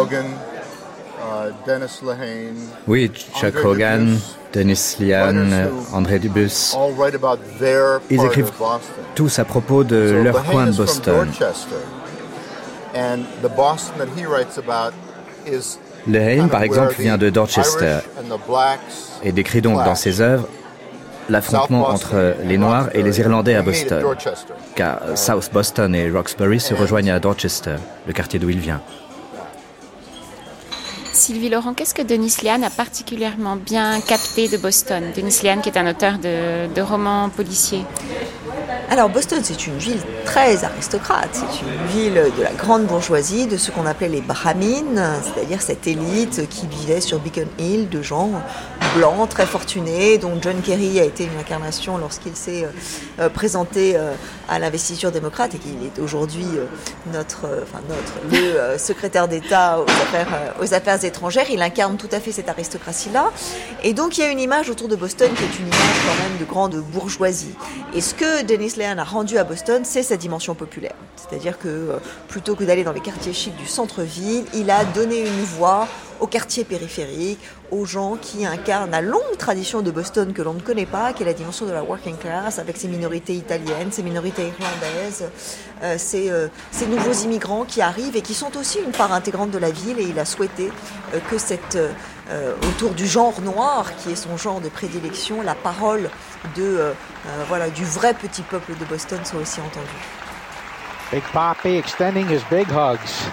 Oui, 2.87 3.11
Chuck 3.41 3.65
Hogan, 3.65 4.19
Denis 4.53 4.97
Lian, 5.01 5.35
André 5.93 6.19
Dubus. 6.19 6.75
all 6.77 6.93
write 6.93 7.15
about 7.15 7.39
their 7.59 8.01
Ils 8.11 8.25
écrivent 8.25 8.53
tous 9.15 9.39
à 9.39 9.45
propos 9.45 9.85
de 9.85 10.23
leur 10.25 10.45
coin 10.45 10.67
de 10.67 10.73
Boston. 10.73 11.29
Lehane, 16.07 16.41
kind 16.41 16.51
par 16.51 16.63
exemple, 16.63 16.95
vient 16.99 17.17
de 17.17 17.31
Dorchester 17.31 17.87
Irish 17.87 18.05
and 18.19 18.37
the 18.37 18.47
blacks 18.47 18.81
et 19.23 19.33
décrit 19.33 19.63
donc 19.63 19.83
dans 19.85 19.95
ses 19.95 20.21
œuvres 20.21 20.47
l'affrontement 21.29 21.89
entre 21.89 22.35
les 22.45 22.59
Noirs 22.59 22.91
et 22.95 23.03
les 23.03 23.21
Irlandais 23.21 23.55
à 23.55 23.63
Boston. 23.63 24.05
Car 24.75 25.01
South 25.15 25.51
Boston 25.53 25.95
et 25.95 26.11
Roxbury 26.11 26.61
se 26.61 26.75
rejoignent 26.75 27.13
à 27.13 27.21
Dorchester, 27.21 27.77
le 28.07 28.13
quartier 28.13 28.39
d'où 28.39 28.51
il 28.51 28.59
vient. 28.59 28.81
Sylvie 31.15 31.49
Laurent, 31.49 31.75
qu'est-ce 31.75 31.95
que 31.95 32.03
Denis 32.03 32.35
Lian 32.43 32.63
a 32.63 32.71
particulièrement 32.71 33.57
bien 33.57 34.01
capté 34.01 34.49
de 34.49 34.57
Boston? 34.57 35.13
Denis 35.17 35.39
Lian, 35.45 35.61
qui 35.61 35.69
est 35.69 35.79
un 35.79 35.89
auteur 35.89 36.19
de, 36.19 36.73
de 36.73 36.83
romans 36.83 37.29
policiers. 37.29 37.85
Alors 38.91 39.09
Boston, 39.09 39.41
c'est 39.43 39.67
une 39.67 39.79
ville 39.79 40.01
très 40.25 40.65
aristocrate. 40.65 41.31
C'est 41.33 41.63
une 41.63 41.87
ville 41.87 42.33
de 42.37 42.43
la 42.43 42.53
grande 42.53 42.87
bourgeoisie, 42.87 43.47
de 43.47 43.57
ce 43.57 43.71
qu'on 43.71 43.87
appelait 43.87 44.09
les 44.09 44.21
brahmines, 44.21 45.03
c'est-à-dire 45.23 45.63
cette 45.63 45.87
élite 45.87 46.49
qui 46.49 46.67
vivait 46.67 47.01
sur 47.01 47.19
Beacon 47.21 47.49
Hill, 47.59 47.89
de 47.89 48.03
gens 48.03 48.31
blancs, 48.95 49.29
très 49.29 49.47
fortunés, 49.47 50.19
dont 50.19 50.39
John 50.41 50.61
Kerry 50.63 51.01
a 51.01 51.05
été 51.05 51.25
une 51.25 51.39
incarnation 51.39 51.99
lorsqu'il 51.99 52.37
s'est 52.37 52.67
euh, 53.19 53.29
présenté 53.29 53.97
euh, 53.97 54.15
à 54.49 54.59
l'investiture 54.59 55.11
démocrate 55.11 55.55
et 55.55 55.59
qu'il 55.59 55.85
est 55.85 56.01
aujourd'hui 56.01 56.47
euh, 56.55 56.67
notre, 57.13 57.47
euh, 57.47 57.63
enfin 57.63 57.81
notre, 57.89 58.15
le 58.31 58.59
euh, 58.59 58.79
secrétaire 58.79 59.29
d'État 59.29 59.81
aux 59.81 59.91
affaires, 59.91 60.29
euh, 61.03 61.07
étrangères. 61.07 61.47
Il 61.51 61.61
incarne 61.61 61.97
tout 61.97 62.09
à 62.13 62.21
fait 62.21 62.33
cette 62.33 62.49
aristocratie-là. 62.49 63.33
Et 63.83 63.93
donc 63.93 64.17
il 64.17 64.21
y 64.23 64.25
a 64.25 64.31
une 64.31 64.41
image 64.41 64.71
autour 64.71 64.89
de 64.89 64.97
Boston 64.97 65.31
qui 65.37 65.43
est 65.43 65.59
une 65.59 65.67
image 65.67 65.97
quand 66.07 66.23
même 66.23 66.39
de 66.39 66.45
grande 66.45 66.77
bourgeoisie. 66.77 67.55
Et 67.95 68.01
ce 68.01 68.15
que 68.15 68.43
Dennis 68.43 68.75
Lehane 68.77 68.99
a 68.99 69.05
rendu 69.05 69.39
à 69.39 69.45
Boston, 69.45 69.83
c'est 69.85 70.03
sa 70.03 70.17
dimension 70.17 70.55
populaire. 70.55 70.95
C'est-à-dire 71.17 71.59
que 71.59 71.69
euh, 71.69 71.99
plutôt 72.29 72.55
que 72.55 72.65
d'aller 72.65 72.85
dans 72.85 72.93
les 72.93 73.01
quartiers 73.01 73.33
chics 73.33 73.57
du 73.57 73.67
centre-ville, 73.67 74.45
il 74.55 74.71
a 74.71 74.85
donné 74.85 75.21
une 75.21 75.45
voix 75.45 75.89
aux 76.21 76.27
quartiers 76.27 76.65
périphériques, 76.65 77.41
aux 77.75 77.85
gens 77.85 78.17
qui 78.17 78.47
incarnent 78.47 78.91
la 78.91 79.01
longue 79.01 79.37
tradition 79.39 79.83
de 79.83 79.91
Boston 79.91 80.33
que 80.33 80.43
l'on 80.43 80.55
ne 80.55 80.61
connaît 80.61 80.87
pas, 80.87 81.13
qui 81.13 81.23
est 81.23 81.27
la 81.27 81.33
dimension 81.33 81.67
de 81.67 81.73
la 81.73 81.83
working 81.83 82.17
class, 82.17 82.59
avec 82.59 82.77
ses 82.77 82.89
minorités 82.89 83.35
italiennes, 83.35 83.91
ses 83.91 84.03
minorités 84.03 84.53
irlandaises, 84.59 85.29
euh, 85.83 85.97
ces, 85.99 86.31
euh, 86.31 86.49
ces 86.71 86.87
nouveaux 86.87 87.13
immigrants 87.13 87.65
qui 87.65 87.83
arrivent 87.83 88.17
et 88.17 88.23
qui 88.23 88.35
sont 88.35 88.57
aussi 88.57 88.79
une 88.79 88.93
part 88.93 89.13
intégrante 89.13 89.51
de 89.51 89.59
la 89.59 89.71
ville. 89.71 89.99
Et 89.99 90.05
il 90.05 90.19
a 90.19 90.25
souhaité 90.25 90.71
euh, 91.13 91.19
que 91.31 91.37
cette, 91.37 91.77
euh, 91.77 92.55
autour 92.69 92.93
du 92.93 93.07
genre 93.07 93.41
noir, 93.41 93.95
qui 93.97 94.13
est 94.13 94.17
son 94.17 94.37
genre 94.37 94.61
de 94.61 94.69
prédilection, 94.69 95.43
la 95.43 95.55
parole 95.55 96.09
de, 96.57 96.93
voilà, 97.49 97.71
du 97.71 97.85
vrai 97.85 98.15
petit 98.15 98.43
peuple 98.43 98.73
de 98.79 98.85
Boston 98.85 99.19
soit 99.25 99.41
aussi 99.41 99.61
entendue. 99.61 99.87
Big 101.11 101.23
Poppy 101.33 101.77
extending 101.77 102.27
his 102.29 102.43
big 102.51 102.67
hugs 102.69 103.29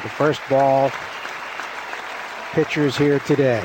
the 0.00 0.08
first 0.08 0.40
ball 0.50 0.90
pitchers 2.54 2.96
here 2.98 3.18
today. 3.26 3.60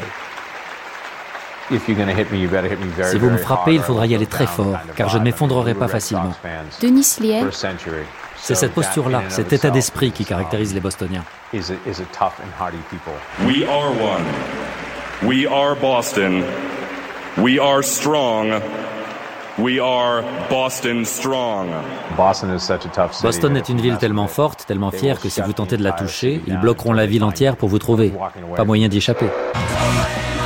Si 1.69 3.19
vous 3.19 3.29
me 3.29 3.37
frappez, 3.37 3.75
il 3.75 3.81
faudra 3.81 4.07
y 4.07 4.15
aller 4.15 4.25
très 4.25 4.47
fort, 4.47 4.75
car 4.95 5.09
je 5.09 5.19
ne 5.19 5.23
m'effondrerai 5.23 5.75
pas 5.75 5.87
facilement. 5.87 6.33
Denis 6.81 7.17
Lian, 7.21 7.47
C'est 8.37 8.55
cette 8.55 8.73
posture-là, 8.73 9.23
cet 9.29 9.53
état 9.53 9.69
d'esprit 9.69 10.11
qui 10.11 10.25
caractérise 10.25 10.73
les 10.73 10.79
Bostoniens. 10.79 11.23
We 11.53 11.61
are 13.67 13.91
one. 13.91 14.25
We 15.21 15.45
are 15.45 15.75
Boston. 15.75 16.43
We 17.37 17.59
are 17.59 17.83
strong. 17.83 18.61
We 19.61 19.77
are 19.81 20.23
Boston 20.49 21.03
strong. 21.03 21.67
Boston 22.15 23.57
est 23.57 23.69
une 23.69 23.81
ville 23.81 23.97
tellement 23.97 24.27
forte, 24.27 24.65
tellement 24.65 24.91
fière 24.91 25.19
que 25.19 25.27
si 25.27 25.41
vous 25.41 25.51
tentez 25.51 25.75
de 25.75 25.83
la 25.83 25.91
toucher, 25.91 26.41
ils 26.47 26.57
bloqueront 26.57 26.93
la 26.93 27.05
ville 27.05 27.23
entière 27.25 27.57
pour 27.57 27.67
vous 27.67 27.79
trouver. 27.79 28.13
Pas 28.55 28.63
moyen 28.63 28.87
d'y 28.87 28.97
échapper. 28.97 29.27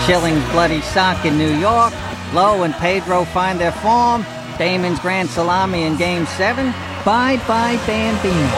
Schilling's 0.06 0.44
bloody 0.52 0.82
sock 0.82 1.24
in 1.26 1.38
New 1.38 1.60
York. 1.62 1.94
Lowe 2.34 2.64
and 2.64 2.74
Pedro 2.82 3.24
find 3.26 3.60
their 3.60 3.72
form. 3.72 4.26
Damon's 4.58 5.00
grand 5.00 5.30
salami 5.30 5.84
in 5.84 5.96
Game 5.96 6.26
7. 6.26 6.74
Bye 7.06 7.38
bye, 7.48 7.78
Bambino. 7.86 8.50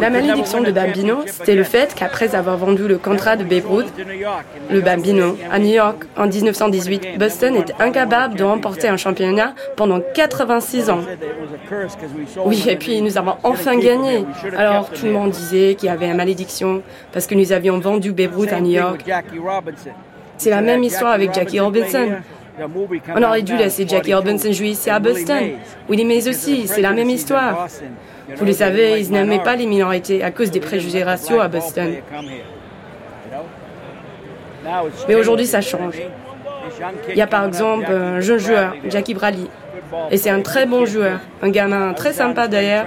La 0.00 0.10
malédiction 0.10 0.60
de 0.60 0.70
Bambino, 0.70 1.24
c'était 1.26 1.54
le 1.54 1.64
fait 1.64 1.94
qu'après 1.94 2.34
avoir 2.34 2.56
vendu 2.56 2.86
le 2.88 2.98
contrat 2.98 3.36
de 3.36 3.44
Babe 3.44 3.66
Ruth, 3.68 3.92
le 4.70 4.80
Bambino, 4.80 5.36
à 5.50 5.58
New 5.58 5.74
York 5.74 6.04
en 6.16 6.26
1918, 6.26 7.18
Boston 7.18 7.56
était 7.56 7.74
incapable 7.78 8.34
de 8.36 8.44
remporter 8.44 8.88
un 8.88 8.96
championnat 8.96 9.54
pendant 9.76 10.00
86 10.14 10.90
ans. 10.90 11.00
Oui, 12.44 12.64
et 12.68 12.76
puis 12.76 13.00
nous 13.02 13.16
avons 13.18 13.36
enfin 13.42 13.76
gagné. 13.78 14.24
Alors 14.56 14.90
tout 14.90 15.06
le 15.06 15.12
monde 15.12 15.30
disait 15.30 15.74
qu'il 15.74 15.88
y 15.88 15.92
avait 15.92 16.06
une 16.06 16.16
malédiction 16.16 16.82
parce 17.12 17.26
que 17.26 17.34
nous 17.34 17.52
avions 17.52 17.78
vendu 17.78 18.12
Babe 18.12 18.34
Ruth 18.36 18.52
à 18.52 18.60
New 18.60 18.72
York. 18.72 19.04
C'est 20.36 20.50
la 20.50 20.60
même 20.60 20.82
histoire 20.82 21.12
avec 21.12 21.32
Jackie 21.32 21.60
Robinson. 21.60 22.08
On 23.14 23.22
aurait 23.22 23.42
dû 23.42 23.56
laisser 23.56 23.86
Jackie 23.86 24.14
Robinson 24.14 24.52
jouer 24.52 24.68
ici 24.68 24.90
à 24.90 24.98
Boston. 24.98 25.42
Willie 25.88 26.04
Mays 26.04 26.28
aussi, 26.28 26.66
c'est 26.68 26.80
la 26.82 26.92
même 26.92 27.10
histoire. 27.10 27.66
Vous 28.36 28.44
le 28.44 28.52
savez, 28.52 29.00
ils 29.00 29.10
n'aimaient 29.10 29.42
pas 29.42 29.56
les 29.56 29.66
minorités 29.66 30.22
à 30.22 30.30
cause 30.30 30.50
des 30.50 30.60
préjugés 30.60 31.02
raciaux 31.02 31.40
à 31.40 31.48
Boston. 31.48 31.96
Mais 35.08 35.14
aujourd'hui, 35.14 35.46
ça 35.46 35.60
change. 35.60 35.96
Il 37.10 37.16
y 37.16 37.22
a 37.22 37.26
par 37.26 37.44
exemple 37.44 37.90
un 37.90 38.20
jeune 38.20 38.38
joueur, 38.38 38.74
Jackie 38.88 39.14
Brady. 39.14 39.48
Et 40.10 40.16
c'est 40.16 40.30
un 40.30 40.40
très 40.40 40.66
bon 40.66 40.86
joueur, 40.86 41.20
un 41.42 41.50
gamin 41.50 41.92
très 41.92 42.12
sympa 42.12 42.48
d'ailleurs. 42.48 42.86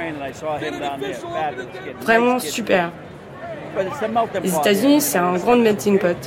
Vraiment 2.01 2.39
super. 2.39 2.91
Les 4.43 4.55
États-Unis, 4.55 5.01
c'est 5.01 5.19
un 5.19 5.37
grand 5.37 5.55
melting 5.55 5.99
pot. 5.99 6.17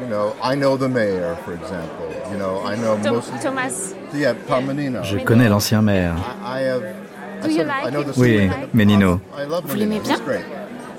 You 0.00 0.06
know, 0.06 0.34
I 0.42 0.54
know 0.56 0.76
the 0.76 0.88
mayor, 0.88 1.36
for 1.44 1.52
example. 1.52 2.06
You 2.32 2.38
know, 2.38 2.62
I 2.64 2.76
know 2.76 2.96
most. 2.98 3.30
Thomas. 3.42 3.94
Yeah, 4.14 4.34
Tom 4.48 4.66
Menino. 4.66 5.02
Je 5.02 5.18
connais 5.18 5.48
l'ancien 5.48 5.82
maire. 5.82 6.14
I 6.44 6.62
have. 6.62 6.82
I, 6.82 7.42
Do 7.42 7.50
you 7.50 7.56
said- 7.58 7.66
like 7.68 7.86
I 7.86 7.90
know 7.90 8.02
the 8.02 8.18
Oui. 8.18 8.50
Menino. 8.72 9.20
I 9.36 9.44
love 9.44 9.64
Vous 9.66 9.74
Menino. 9.76 9.78
l'aimez 9.78 10.00
bien? 10.00 10.14
He's 10.16 10.20
great. 10.24 10.44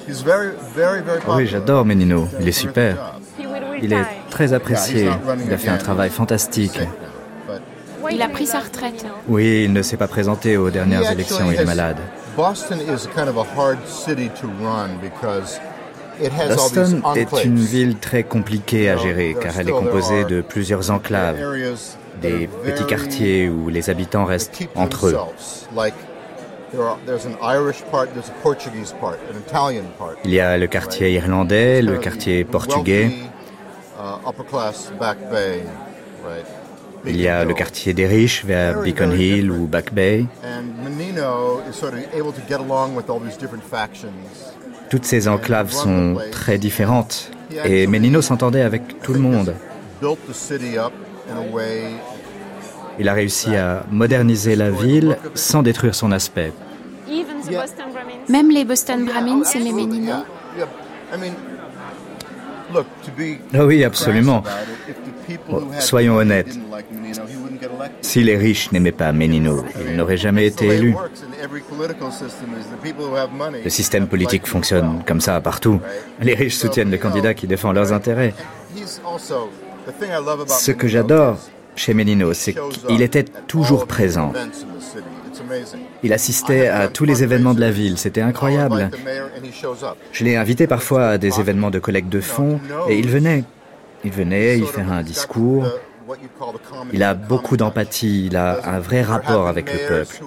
He's 0.08 0.22
very, 0.22 0.52
very, 0.76 1.02
very 1.02 1.20
popular. 1.20 1.38
Oui, 1.38 1.48
j'adore 1.48 1.86
Menino. 1.86 2.28
Il 2.40 2.48
est 2.48 2.52
super. 2.52 2.96
Il 3.82 3.94
est 3.94 4.06
très 4.30 4.54
apprécié. 4.54 5.10
Il 5.46 5.54
a 5.54 5.58
fait 5.58 5.70
un 5.70 5.78
travail 5.78 6.10
fantastique. 6.10 6.80
il 8.12 8.22
a 8.22 8.28
pris 8.30 8.46
sa 8.46 8.60
retraite. 8.60 9.06
Oui, 9.28 9.64
il 9.66 9.74
ne 9.74 9.82
s'est 9.82 9.98
pas 9.98 10.08
présenté 10.08 10.58
aux 10.58 10.70
dernières 10.70 11.12
élections. 11.12 11.52
Il 11.52 11.60
est 11.60 11.66
malade. 11.66 11.98
Boston 12.36 12.80
is 12.80 13.08
kind 13.16 13.28
of 13.28 13.38
a 13.38 13.46
hard 13.58 13.78
city 13.88 14.30
to 14.40 14.48
run 14.62 14.90
because 15.02 15.60
Boston 16.30 17.02
est 17.16 17.44
une 17.44 17.58
ville 17.58 17.98
très 17.98 18.24
compliquée 18.24 18.90
à 18.90 18.98
gérer 18.98 19.36
car 19.40 19.60
elle 19.60 19.70
est 19.70 19.74
composée 19.74 20.26
de 20.26 20.42
plusieurs 20.42 20.92
enclaves, 20.92 21.38
des 22.22 22.48
petits 22.64 22.86
quartiers 22.86 23.50
où 23.50 23.70
les 23.70 23.90
habitants 23.90 24.26
restent 24.26 24.68
entre 24.76 25.08
eux. 25.08 25.12
themselves. 25.12 25.68
Like 25.76 25.96
there 26.72 26.84
are, 26.84 26.98
there's 27.06 27.26
an 27.26 27.38
Irish 27.42 27.82
part, 27.92 28.14
there's 28.14 28.30
a 28.30 28.44
Portuguese 28.44 28.94
part, 29.00 29.18
an 29.30 29.38
Italian 29.48 29.86
part. 29.98 30.18
Il 30.24 30.32
y 30.32 30.40
a 30.40 30.58
le 30.58 30.68
quartier 30.68 31.12
irlandais, 31.14 31.82
le 31.82 31.98
quartier 31.98 32.44
portugais, 32.44 33.12
uh, 34.00 34.18
il 37.06 37.20
y 37.20 37.28
a 37.28 37.44
le 37.44 37.54
quartier 37.54 37.94
des 37.94 38.06
riches 38.06 38.46
vers 38.46 38.80
Beacon 38.82 39.12
Hill 39.12 39.52
ou 39.52 39.66
Back 39.66 39.94
Bay. 39.94 40.26
Menino. 44.92 45.00
Toutes 45.00 45.06
ces 45.06 45.28
enclaves 45.28 45.72
sont 45.72 46.18
très 46.32 46.58
différentes 46.58 47.32
et 47.66 47.88
Menino 47.88 48.22
s'entendait 48.22 48.62
avec 48.62 49.02
tout 49.02 49.14
le 49.14 49.20
monde. 49.20 49.54
Il 53.00 53.08
a 53.10 53.14
réussi 53.14 53.56
à 53.56 53.86
moderniser 53.90 54.56
la 54.56 54.70
ville 54.70 55.18
sans 55.34 55.64
détruire 55.64 55.96
son 55.96 56.12
aspect. 56.12 56.52
Même 58.30 58.52
les 58.52 58.66
Boston 58.66 59.06
Brahmins 59.06 59.44
Menino. 59.56 60.14
Look, 62.74 62.86
to 63.04 63.12
be 63.12 63.38
Ah 63.54 63.66
oui, 63.66 63.84
absolument. 63.84 64.44
Had 65.32 65.82
soyons 65.82 66.16
honnêtes. 66.18 66.58
Si 68.02 68.24
les 68.24 68.38
riches 68.38 68.72
n'aimaient 68.72 68.92
pas 68.92 69.12
Menino, 69.12 69.64
il 69.88 69.96
n'aurait 69.96 70.18
jamais 70.18 70.48
été 70.48 70.68
élu. 70.68 70.96
Le 73.64 73.70
système 73.70 74.08
politique 74.08 74.48
fonctionne 74.48 75.04
comme 75.06 75.22
ça 75.22 75.40
partout. 75.42 75.80
Les 76.22 76.34
riches 76.34 76.56
soutiennent 76.56 76.92
les 76.92 77.00
candidats 77.00 77.34
qui 77.34 77.48
défendent 77.48 77.76
leurs 77.76 77.94
intérêts. 77.94 78.34
Ce 80.48 80.72
que 80.72 80.88
j'adore, 80.88 81.38
chez 81.76 81.94
Menino, 81.94 82.34
c'est 82.34 82.56
qu'il 82.88 83.02
était 83.02 83.26
toujours 83.48 83.88
présent. 83.88 84.34
Il 86.04 86.14
assistait 86.14 86.68
à 86.68 86.88
tous 86.88 87.06
les 87.06 87.24
événements 87.24 87.54
de 87.54 87.60
la 87.60 87.72
ville, 87.72 87.98
c'était 87.98 88.22
incroyable. 88.22 88.90
Je 90.12 90.24
l'ai 90.24 90.36
invité 90.36 90.68
parfois 90.68 91.10
à 91.10 91.18
des 91.18 91.40
événements 91.40 91.72
de 91.72 91.80
collecte 91.80 92.10
de 92.10 92.22
fonds 92.22 92.60
et 92.90 92.98
il 92.98 93.10
venait. 93.10 93.44
Il 94.04 94.12
venait, 94.12 94.58
il 94.58 94.66
fait 94.66 94.82
un 94.82 95.04
discours. 95.04 95.66
Il 96.92 97.04
a 97.04 97.14
beaucoup 97.14 97.58
d'empathie, 97.58 98.26
il 98.26 98.36
a 98.36 98.60
un 98.66 98.80
vrai 98.80 99.02
rapport 99.02 99.48
avec 99.48 99.72
le 99.72 99.88
peuple. 99.88 100.20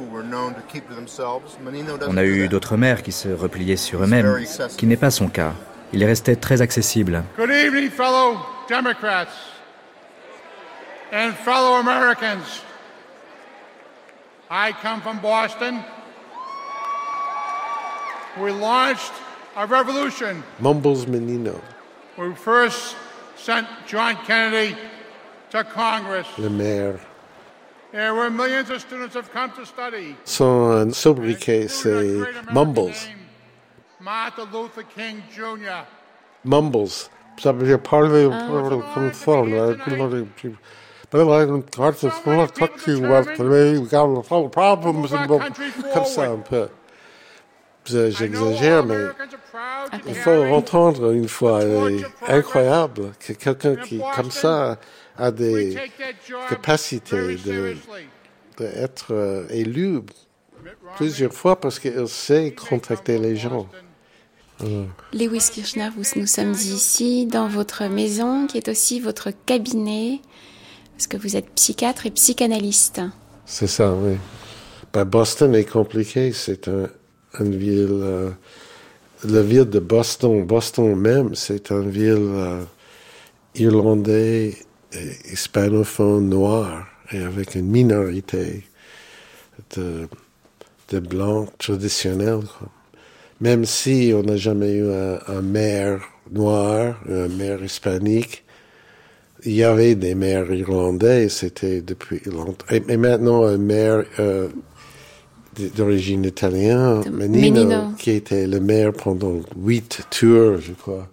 On 2.09 2.17
a 2.17 2.25
eu 2.25 2.49
d'autres 2.49 2.77
maires 2.77 3.03
qui 3.03 3.13
se 3.13 3.29
repliaient 3.29 3.77
sur 3.77 4.03
eux-mêmes, 4.03 4.45
qui 4.77 4.87
n'est 4.87 4.97
pas 4.97 5.11
son 5.11 5.29
cas. 5.29 5.53
Il 5.93 6.03
est 6.03 6.07
resté 6.07 6.37
très 6.37 6.63
accessible. 6.63 7.23
Good 7.37 7.51
evening, 7.51 7.91
fellow 7.91 8.39
Democrats 8.69 9.29
and 11.13 11.33
fellow 11.45 11.75
Americans. 11.81 12.63
I 14.51 14.73
come 14.83 15.01
from 15.01 15.19
Boston. 15.21 15.81
We 18.41 18.51
launched 18.51 19.13
a 19.57 19.67
revolution. 19.67 20.43
Mumbles 20.61 21.07
Menino, 21.07 21.61
We 22.19 22.35
first 22.35 22.97
sent 23.45 23.67
John 23.87 24.17
Kennedy 24.27 24.75
to 25.51 25.65
Congress. 25.65 26.27
le 26.39 26.49
maire. 26.49 26.99
There 27.93 28.15
were 28.15 28.31
millions 28.31 28.71
of 28.71 28.81
students 28.81 29.15
have 29.15 29.31
come 29.33 29.53
to 29.53 29.67
study. 29.67 30.17
Son 30.25 30.93
sobriquet, 30.93 31.69
c'est 31.69 32.53
Mumbles. 32.53 33.09
Martin 34.01 34.49
Luther 34.53 34.83
King 34.83 35.23
Jr. 35.31 35.85
Mumbles. 36.45 37.11
Ça 37.39 37.53
veut 37.53 37.67
dire 37.67 37.79
parler 37.79 38.29
comme 38.95 39.13
ça. 39.13 39.43
là. 39.45 39.75
But 41.11 41.29
I 41.29 41.45
don't 41.47 41.65
oh. 41.79 41.91
talk 41.93 41.99
to 41.99 42.07
you 42.07 42.47
talk 42.49 42.77
to 42.83 42.91
you 42.91 43.05
about 43.05 43.37
today. 43.37 43.79
We 43.79 43.87
got 43.87 44.05
a 44.05 44.07
lot 44.07 44.31
of 44.33 44.53
problems 44.53 45.13
and 45.13 45.29
comme 45.29 46.05
ça 46.07 46.33
un 46.33 46.39
peu. 46.43 46.67
Je- 46.67 46.84
J'exagère, 47.87 48.85
mais 48.85 48.97
il 50.07 50.15
faut 50.15 50.31
entendre 50.31 51.13
une 51.13 51.29
fois. 51.29 51.61
incroyable 52.27 53.13
que 53.19 53.33
quelqu'un 53.33 53.77
qui, 53.77 54.01
comme 54.17 54.31
ça, 54.31 54.79
a 55.17 55.31
des 55.31 55.77
capacités 56.49 57.37
de 57.37 57.77
d'être 58.57 59.07
euh, 59.11 59.47
élu 59.51 60.01
plusieurs 60.97 61.33
fois 61.33 61.61
parce 61.61 61.81
qu'il 61.81 62.07
sait 62.07 62.55
contacter 62.55 63.19
les 63.19 63.35
gens. 63.35 63.69
Euh, 64.63 64.85
Lewis 65.13 65.51
Kirchner, 65.53 65.89
vous, 65.97 66.05
nous 66.15 66.27
sommes 66.27 66.53
ici 66.53 67.27
dans 67.27 67.49
votre 67.49 67.85
maison 67.87 68.47
qui 68.47 68.59
est 68.59 68.69
aussi 68.69 69.01
votre 69.01 69.31
cabinet, 69.47 70.21
parce 70.93 71.09
que 71.09 71.17
vous 71.17 71.37
êtes 71.37 71.51
psychiatre 71.51 72.07
et 72.07 72.13
psychanalyste. 72.13 73.01
C'est 73.45 73.67
ça, 73.67 73.93
oui. 73.93 74.17
Ben, 74.93 75.05
Boston 75.05 75.55
est 75.57 75.65
compliqué. 75.65 76.33
C'est 76.33 76.69
un, 76.69 76.89
une 77.41 77.57
ville. 77.57 77.89
euh, 77.91 78.31
la 79.25 79.43
ville 79.43 79.69
de 79.69 79.79
Boston, 79.79 80.45
Boston 80.45 80.95
même, 80.95 81.35
c'est 81.35 81.71
une 81.71 81.91
ville 81.91 82.19
euh, 82.19 82.63
irlandais, 83.55 84.55
et 84.93 85.33
hispanophone, 85.33 86.29
noir, 86.29 86.87
et 87.11 87.19
avec 87.19 87.55
une 87.55 87.69
minorité 87.69 88.65
de, 89.77 90.09
blancs 91.01 91.51
traditionnels. 91.59 92.45
Même 93.41 93.65
si 93.65 94.13
on 94.15 94.23
n'a 94.23 94.37
jamais 94.37 94.75
eu 94.75 94.91
un, 94.93 95.43
maire 95.43 96.01
noir, 96.31 97.01
un 97.09 97.29
maire 97.29 97.63
hispanique, 97.65 98.45
il 99.45 99.53
y 99.53 99.65
avait 99.65 99.95
des 99.97 100.15
maires 100.15 100.53
irlandais, 100.53 101.29
c'était 101.29 101.81
depuis 101.81 102.21
longtemps. 102.27 102.67
Et, 102.71 102.97
maintenant, 102.97 103.45
un 103.45 103.59
maire 103.59 104.05
euh, 104.19 104.49
d'origine 105.77 106.25
italienne, 106.25 107.03
Menino, 107.11 107.65
Menino. 107.65 107.93
qui 107.99 108.11
était 108.13 108.47
le 108.47 108.61
maire 108.61 108.93
pendant 108.93 109.41
huit 109.57 110.01
tours, 110.11 110.59
je 110.61 110.73
crois. 110.73 111.09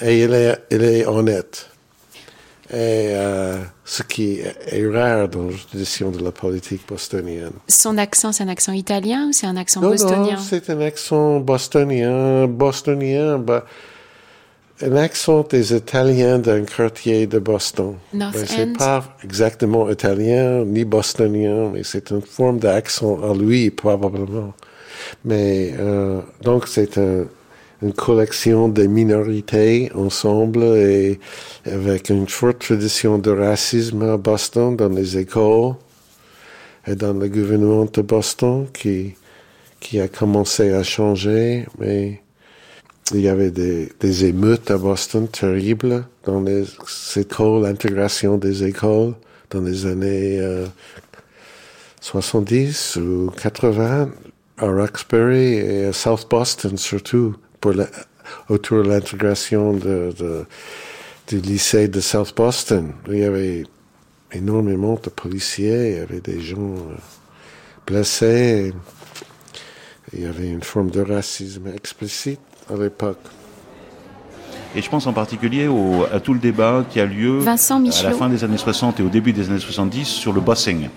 Et 0.00 0.22
il 0.24 0.32
est, 0.32 0.58
il 0.70 0.82
est 0.82 1.06
honnête. 1.06 1.66
Et 2.72 3.10
euh, 3.16 3.58
ce 3.84 4.04
qui 4.04 4.38
est 4.40 4.86
rare 4.88 5.28
dans 5.28 5.48
la 5.48 5.56
tradition 5.68 6.10
de 6.12 6.22
la 6.22 6.30
politique 6.30 6.82
bostonienne. 6.88 7.50
Son 7.66 7.98
accent, 7.98 8.30
c'est 8.30 8.44
un 8.44 8.48
accent 8.48 8.72
italien 8.72 9.26
ou 9.28 9.32
c'est 9.32 9.46
un 9.48 9.56
accent 9.56 9.80
Non, 9.80 9.90
bostonien? 9.90 10.36
non, 10.36 10.38
c'est 10.40 10.70
un 10.70 10.80
accent 10.80 11.40
bostonien, 11.40 12.46
bostonien, 12.46 13.38
bah, 13.38 13.64
un 14.82 14.96
accent 14.96 15.42
des 15.50 15.74
Italiens 15.74 16.38
d'un 16.38 16.64
quartier 16.64 17.26
de 17.26 17.38
Boston. 17.38 17.96
Ben, 18.12 18.30
c'est 18.46 18.76
pas 18.78 19.16
exactement 19.24 19.90
italien 19.90 20.64
ni 20.64 20.84
bostonien, 20.84 21.70
mais 21.72 21.82
c'est 21.84 22.10
une 22.10 22.22
forme 22.22 22.58
d'accent 22.58 23.18
à 23.22 23.34
lui 23.34 23.70
probablement. 23.70 24.52
Mais 25.24 25.74
euh, 25.78 26.20
donc 26.42 26.66
c'est 26.68 26.98
un- 26.98 27.26
une 27.82 27.92
collection 27.94 28.68
de 28.68 28.84
minorités 28.86 29.90
ensemble 29.94 30.62
et 30.64 31.18
avec 31.64 32.10
une 32.10 32.28
forte 32.28 32.58
tradition 32.60 33.16
de 33.18 33.30
racisme 33.30 34.02
à 34.02 34.16
Boston 34.18 34.76
dans 34.76 34.90
les 34.90 35.16
écoles 35.16 35.74
et 36.86 36.94
dans 36.94 37.14
le 37.14 37.28
gouvernement 37.28 37.86
de 37.86 38.02
Boston 38.02 38.66
qui 38.72 39.14
qui 39.80 39.98
a 39.98 40.08
commencé 40.08 40.74
à 40.74 40.82
changer, 40.82 41.64
mais 41.78 42.20
il 43.12 43.20
y 43.20 43.28
avait 43.28 43.50
des, 43.50 44.24
émeutes 44.24 44.70
à 44.70 44.78
Boston 44.78 45.26
terribles 45.28 46.04
dans 46.24 46.40
les 46.40 46.64
écoles, 47.16 47.62
l'intégration 47.62 48.38
des 48.38 48.64
écoles 48.64 49.14
dans 49.50 49.60
les 49.62 49.86
années 49.86 50.38
euh, 50.40 50.66
70 52.00 52.96
ou 52.96 53.30
80 53.42 54.10
à 54.58 54.66
Roxbury 54.66 55.54
et 55.54 55.84
à 55.86 55.92
South 55.92 56.26
Boston 56.30 56.76
surtout 56.76 57.34
autour 58.48 58.82
de 58.84 58.88
l'intégration 58.88 59.72
de, 59.72 60.12
de- 60.18 60.44
du 61.28 61.40
lycée 61.40 61.88
de 61.88 62.00
South 62.00 62.34
Boston. 62.36 62.92
Il 63.08 63.18
y 63.18 63.24
avait 63.24 63.64
énormément 64.32 64.98
de 65.02 65.10
policiers, 65.10 65.90
il 65.92 65.96
y 65.96 66.00
avait 66.00 66.20
des 66.20 66.40
gens 66.40 66.74
euh, 66.74 66.96
blessés. 67.86 68.72
Il 70.12 70.22
y 70.22 70.26
avait 70.26 70.48
une 70.48 70.62
forme 70.62 70.90
de 70.90 71.00
racisme 71.02 71.68
explicite 71.68 72.40
à 72.72 72.82
l'époque. 72.82 73.18
Et 74.76 74.82
je 74.82 74.88
pense 74.88 75.06
en 75.08 75.12
particulier 75.12 75.66
au- 75.66 76.06
à 76.12 76.20
tout 76.20 76.32
le 76.32 76.38
débat 76.38 76.84
qui 76.88 77.00
a 77.00 77.04
lieu 77.06 77.38
Vincent 77.38 77.76
à 77.84 78.02
la 78.04 78.12
fin 78.12 78.28
des 78.28 78.44
années 78.44 78.56
60 78.56 79.00
et 79.00 79.02
au 79.02 79.08
début 79.08 79.32
des 79.32 79.50
années 79.50 79.58
70 79.58 80.04
sur 80.06 80.32
le 80.32 80.40
bossing. 80.40 80.88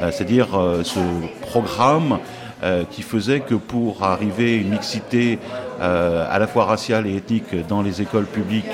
Euh, 0.00 0.10
C'est-à-dire 0.12 0.48
euh, 0.56 0.84
ce 0.84 1.00
programme 1.42 2.18
euh, 2.62 2.84
qui 2.88 3.02
faisait 3.02 3.40
que 3.40 3.54
pour 3.56 4.04
arriver 4.04 4.54
à 4.54 4.56
une 4.60 4.70
mixité 4.70 5.38
euh, 5.80 6.24
à 6.30 6.38
la 6.38 6.46
fois 6.46 6.66
raciale 6.66 7.06
et 7.08 7.16
ethnique 7.16 7.66
dans 7.68 7.82
les 7.82 8.00
écoles 8.00 8.24
publiques 8.26 8.64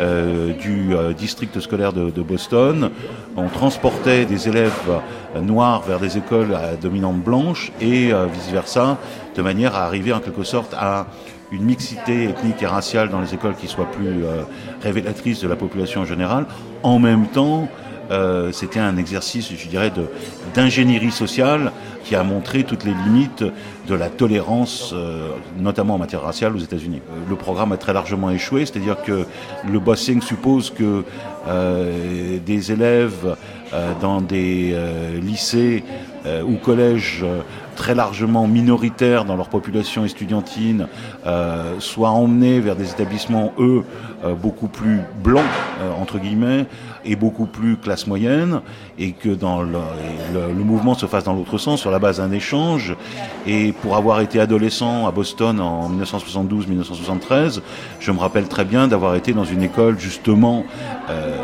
euh, 0.00 0.52
du 0.54 0.94
euh, 0.96 1.12
district 1.12 1.58
scolaire 1.60 1.92
de, 1.92 2.10
de 2.10 2.22
Boston, 2.22 2.90
on 3.36 3.48
transportait 3.48 4.24
des 4.26 4.48
élèves 4.48 4.72
euh, 5.36 5.40
noirs 5.40 5.82
vers 5.82 6.00
des 6.00 6.18
écoles 6.18 6.54
à 6.56 6.74
dominante 6.74 7.22
blanche 7.22 7.70
et 7.80 8.12
euh, 8.12 8.26
vice-versa, 8.26 8.98
de 9.36 9.42
manière 9.42 9.76
à 9.76 9.84
arriver 9.84 10.12
en 10.12 10.18
quelque 10.20 10.42
sorte 10.42 10.74
à 10.76 11.06
une 11.52 11.64
mixité 11.64 12.24
ethnique 12.24 12.62
et 12.62 12.66
raciale 12.66 13.10
dans 13.10 13.20
les 13.20 13.34
écoles 13.34 13.54
qui 13.54 13.68
soit 13.68 13.90
plus 13.90 14.24
euh, 14.24 14.42
révélatrice 14.82 15.40
de 15.40 15.48
la 15.48 15.56
population 15.56 16.00
en 16.00 16.04
général. 16.06 16.46
En 16.82 16.98
même 16.98 17.26
temps, 17.26 17.68
euh, 18.10 18.50
c'était 18.52 18.80
un 18.80 18.96
exercice, 18.96 19.52
je 19.54 19.68
dirais, 19.68 19.92
d'ingénierie 20.54 21.12
sociale 21.12 21.72
qui 22.04 22.16
a 22.16 22.22
montré 22.22 22.64
toutes 22.64 22.84
les 22.84 22.94
limites 23.06 23.44
de 23.88 23.94
la 23.94 24.08
tolérance, 24.08 24.92
euh, 24.92 25.28
notamment 25.58 25.94
en 25.94 25.98
matière 25.98 26.22
raciale 26.22 26.56
aux 26.56 26.58
États-Unis. 26.58 27.00
Euh, 27.10 27.30
Le 27.30 27.36
programme 27.36 27.72
a 27.72 27.76
très 27.76 27.92
largement 27.92 28.30
échoué, 28.30 28.66
c'est-à-dire 28.66 29.02
que 29.02 29.24
le 29.70 29.78
bossing 29.78 30.20
suppose 30.20 30.70
que 30.70 31.04
euh, 31.48 32.38
des 32.44 32.72
élèves 32.72 33.36
euh, 33.72 33.92
dans 34.00 34.20
des 34.20 34.72
euh, 34.72 35.20
lycées 35.20 35.84
ou 36.46 36.54
collèges 36.54 37.24
très 37.82 37.96
largement 37.96 38.46
minoritaires 38.46 39.24
dans 39.24 39.34
leur 39.34 39.48
population 39.48 40.04
estudiantine 40.04 40.86
euh, 41.26 41.80
soient 41.80 42.10
emmenés 42.10 42.60
vers 42.60 42.76
des 42.76 42.88
établissements, 42.92 43.52
eux, 43.58 43.82
euh, 44.24 44.34
beaucoup 44.34 44.68
plus 44.68 45.00
blancs, 45.24 45.42
euh, 45.80 45.90
entre 46.00 46.20
guillemets, 46.20 46.66
et 47.04 47.16
beaucoup 47.16 47.46
plus 47.46 47.76
classe 47.76 48.06
moyenne, 48.06 48.60
et 49.00 49.10
que 49.10 49.30
dans 49.30 49.62
le, 49.62 49.80
le- 50.32 50.52
le 50.56 50.62
mouvement 50.64 50.94
se 50.94 51.06
fasse 51.06 51.24
dans 51.24 51.32
l'autre 51.32 51.58
sens, 51.58 51.80
sur 51.80 51.90
la 51.90 51.98
base 51.98 52.18
d'un 52.18 52.30
échange. 52.30 52.94
Et 53.48 53.72
pour 53.72 53.96
avoir 53.96 54.20
été 54.20 54.38
adolescent 54.38 55.08
à 55.08 55.10
Boston 55.10 55.58
en 55.60 55.90
1972-1973, 55.90 57.62
je 57.98 58.12
me 58.12 58.18
rappelle 58.20 58.46
très 58.46 58.64
bien 58.64 58.86
d'avoir 58.86 59.16
été 59.16 59.32
dans 59.32 59.44
une 59.44 59.62
école 59.64 59.98
justement 59.98 60.64
euh, 61.10 61.36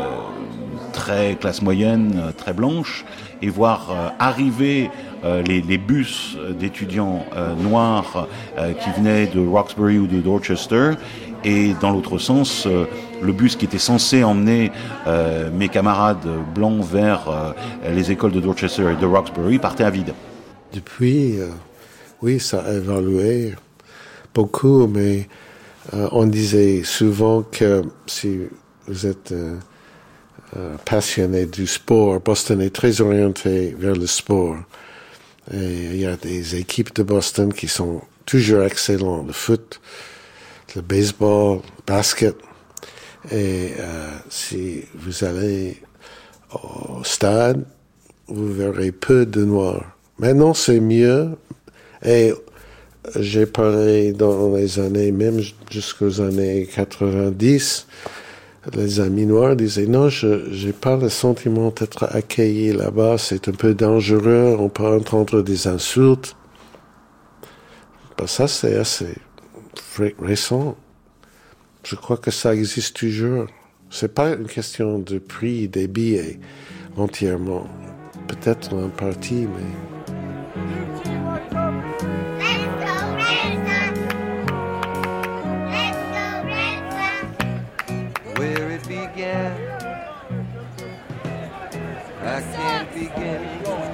très 0.93 1.35
classe 1.35 1.61
moyenne, 1.61 2.31
très 2.37 2.53
blanche, 2.53 3.03
et 3.41 3.49
voir 3.49 3.87
arriver 4.19 4.89
les, 5.23 5.61
les, 5.61 5.77
bus 5.77 6.37
d'étudiants 6.59 7.25
noirs 7.61 8.27
qui 8.57 8.89
venaient 8.97 9.27
de 9.27 9.45
Roxbury 9.45 9.97
ou 9.97 10.07
de 10.07 10.19
Dorchester, 10.21 10.91
et 11.43 11.73
dans 11.81 11.91
l'autre 11.91 12.17
sens, 12.17 12.67
le 12.67 13.33
bus 13.33 13.55
qui 13.55 13.65
était 13.65 13.77
censé 13.77 14.23
emmener 14.23 14.71
mes 15.53 15.69
camarades 15.69 16.27
blancs 16.55 16.83
vers 16.83 17.53
les 17.85 18.11
écoles 18.11 18.31
de 18.31 18.39
Dorchester 18.39 18.93
et 18.93 19.01
de 19.01 19.05
Roxbury 19.05 19.59
partait 19.59 19.83
à 19.83 19.89
vide. 19.89 20.13
Depuis, 20.73 21.35
oui, 22.21 22.39
ça 22.39 22.61
a 22.61 22.73
évolué 22.73 23.55
beaucoup, 24.33 24.87
mais 24.87 25.27
euh, 25.93 26.07
on 26.11 26.25
disait 26.25 26.83
souvent 26.83 27.43
que 27.43 27.83
si 28.05 28.39
vous 28.87 29.07
êtes 29.07 29.31
euh, 29.31 29.55
euh, 30.57 30.75
passionné 30.85 31.45
du 31.45 31.65
sport, 31.65 32.19
Boston 32.19 32.61
est 32.61 32.75
très 32.75 33.01
orienté 33.01 33.75
vers 33.77 33.95
le 33.95 34.07
sport. 34.07 34.55
Et 35.53 35.85
il 35.91 35.99
y 35.99 36.05
a 36.05 36.15
des 36.15 36.55
équipes 36.55 36.93
de 36.95 37.03
Boston 37.03 37.51
qui 37.53 37.67
sont 37.67 38.01
toujours 38.25 38.63
excellentes, 38.63 39.27
le 39.27 39.33
foot, 39.33 39.81
le 40.75 40.81
baseball, 40.81 41.57
le 41.57 41.83
basket. 41.85 42.35
Et 43.31 43.71
si 44.29 44.83
vous 44.95 45.23
allez 45.23 45.77
au 46.53 47.03
stade, 47.03 47.65
vous 48.27 48.53
verrez 48.53 48.91
peu 48.91 49.25
de 49.25 49.43
noirs. 49.43 49.97
Maintenant, 50.19 50.53
c'est 50.53 50.79
mieux. 50.79 51.31
Et 52.05 52.31
j'ai 53.17 53.45
parlé 53.45 54.13
dans 54.13 54.55
les 54.55 54.79
années, 54.79 55.11
même 55.11 55.41
jusqu'aux 55.71 56.21
années 56.21 56.69
90, 56.73 57.87
les 58.73 58.99
amis 58.99 59.25
noirs 59.25 59.55
disaient 59.55 59.85
non, 59.85 60.09
je 60.09 60.65
n'ai 60.65 60.73
pas 60.73 60.97
le 60.97 61.09
sentiment 61.09 61.69
d'être 61.69 62.03
accueilli 62.13 62.73
là-bas, 62.73 63.17
c'est 63.17 63.47
un 63.47 63.53
peu 63.53 63.73
dangereux, 63.73 64.55
on 64.59 64.69
peut 64.69 64.85
entendre 64.85 65.41
des 65.41 65.67
insultes. 65.67 66.35
Ben, 68.17 68.27
ça, 68.27 68.47
c'est 68.47 68.75
assez 68.75 69.15
récent. 70.19 70.75
Je 71.83 71.95
crois 71.95 72.17
que 72.17 72.31
ça 72.31 72.53
existe 72.53 72.95
toujours. 72.95 73.47
C'est 73.89 74.13
pas 74.13 74.33
une 74.33 74.47
question 74.47 74.99
de 74.99 75.17
prix 75.17 75.67
des 75.67 75.87
billets 75.87 76.39
entièrement. 76.97 77.67
Peut-être 78.27 78.75
en 78.75 78.89
partie, 78.89 79.47
mais 79.47 79.98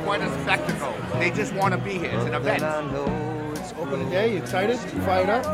quite 0.06 0.22
a 0.22 0.30
spectacle. 0.44 0.94
They 1.20 1.32
just 1.32 1.54
want 1.54 1.74
to 1.74 1.78
be 1.78 1.98
here. 1.98 2.12
It's 2.14 2.26
an 2.26 2.34
event. 2.34 2.64
Opening 3.80 4.10
day, 4.10 4.38
excited, 4.38 4.78
fired 5.06 5.30
up? 5.30 5.46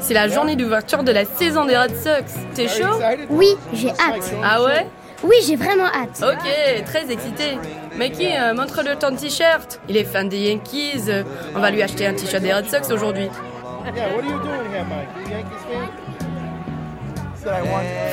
C'est 0.00 0.14
la 0.14 0.28
journée 0.28 0.56
d'ouverture 0.56 1.02
de 1.02 1.12
la 1.12 1.24
saison 1.24 1.64
des 1.64 1.76
Red 1.76 1.94
Sox. 1.96 2.34
T'es 2.54 2.68
chaud? 2.68 2.98
Oui, 3.28 3.56
j'ai 3.72 3.90
hâte. 3.90 4.32
Ah 4.42 4.62
ouais? 4.62 4.86
Oui, 5.22 5.36
j'ai 5.46 5.56
vraiment 5.56 5.86
hâte. 5.86 6.22
Ok, 6.22 6.84
très 6.86 7.10
excité. 7.10 7.58
Mickey, 7.96 8.32
euh, 8.38 8.54
montre-le 8.54 8.96
ton 8.96 9.14
t-shirt. 9.14 9.80
Il 9.88 9.96
est 9.96 10.04
fan 10.04 10.28
des 10.28 10.50
Yankees. 10.50 11.10
On 11.54 11.60
va 11.60 11.70
lui 11.70 11.82
acheter 11.82 12.06
un 12.06 12.14
t-shirt 12.14 12.42
des 12.42 12.52
Red 12.52 12.68
Sox 12.68 12.90
aujourd'hui. 12.90 13.28
Yeah, 13.94 14.14
what 14.14 14.22
are 14.22 14.30
you 14.30 14.38
doing 14.40 14.70
here, 14.72 14.84
Mike? 14.84 15.30
Yankees 15.30 15.62
fan? 15.68 16.09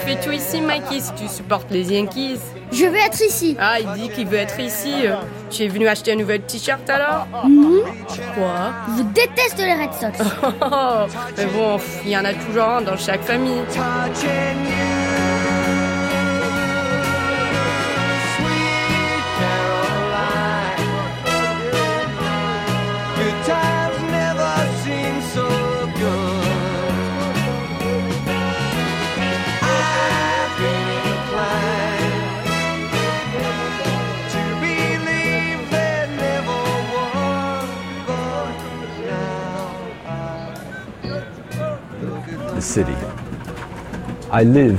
Fais-tu 0.06 0.34
ici, 0.36 0.62
Mikey, 0.62 1.00
si 1.00 1.14
tu 1.14 1.28
supportes 1.28 1.70
les 1.72 1.94
Yankees? 1.94 2.40
Je 2.72 2.86
veux 2.86 2.96
être 2.98 3.22
ici. 3.22 3.56
Ah, 3.60 3.80
il 3.80 4.02
dit 4.02 4.10
qu'il 4.10 4.28
veut 4.28 4.38
être 4.38 4.60
ici. 4.60 4.94
Tu 5.50 5.64
es 5.64 5.68
venu 5.68 5.88
acheter 5.88 6.14
un 6.14 6.16
nouvel 6.16 6.42
t-shirt 6.42 6.90
alors? 6.90 7.28
Non. 7.48 7.84
Quoi? 8.36 8.74
Je 8.98 9.04
déteste 9.04 9.58
les 9.58 9.74
Red 9.74 9.94
Sox. 9.94 10.18
Mais 11.38 11.46
bon, 11.46 11.80
il 12.06 12.12
y 12.12 12.18
en 12.18 12.26
a 12.26 12.34
toujours 12.34 12.64
un 12.64 12.82
dans 12.82 12.98
chaque 12.98 13.24
famille. 13.24 13.62
City. 42.78 42.98
I 44.32 44.44
live 44.44 44.78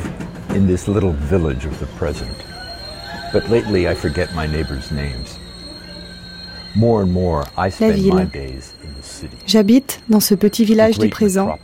in 0.55 0.69
this 0.69 0.87
little 0.87 1.15
village 1.29 1.66
of 1.66 1.77
the 1.81 1.87
present, 1.99 2.37
but 3.33 3.49
lately 3.49 3.89
I 3.89 3.95
forget 3.95 4.29
my 4.37 4.47
neighbors' 4.47 4.93
names. 4.93 5.37
More 6.77 7.03
and 7.03 7.11
more, 7.11 7.45
I 7.57 7.70
spend 7.70 8.07
my 8.07 8.25
days 8.25 8.75
in 8.85 8.91
the 8.95 9.03
city. 9.03 9.37
J'habite 9.47 10.01
dans 10.09 10.20
ce 10.20 10.37
petit 10.37 10.65
village 10.65 10.99
du 10.99 11.09
présent, 11.09 11.59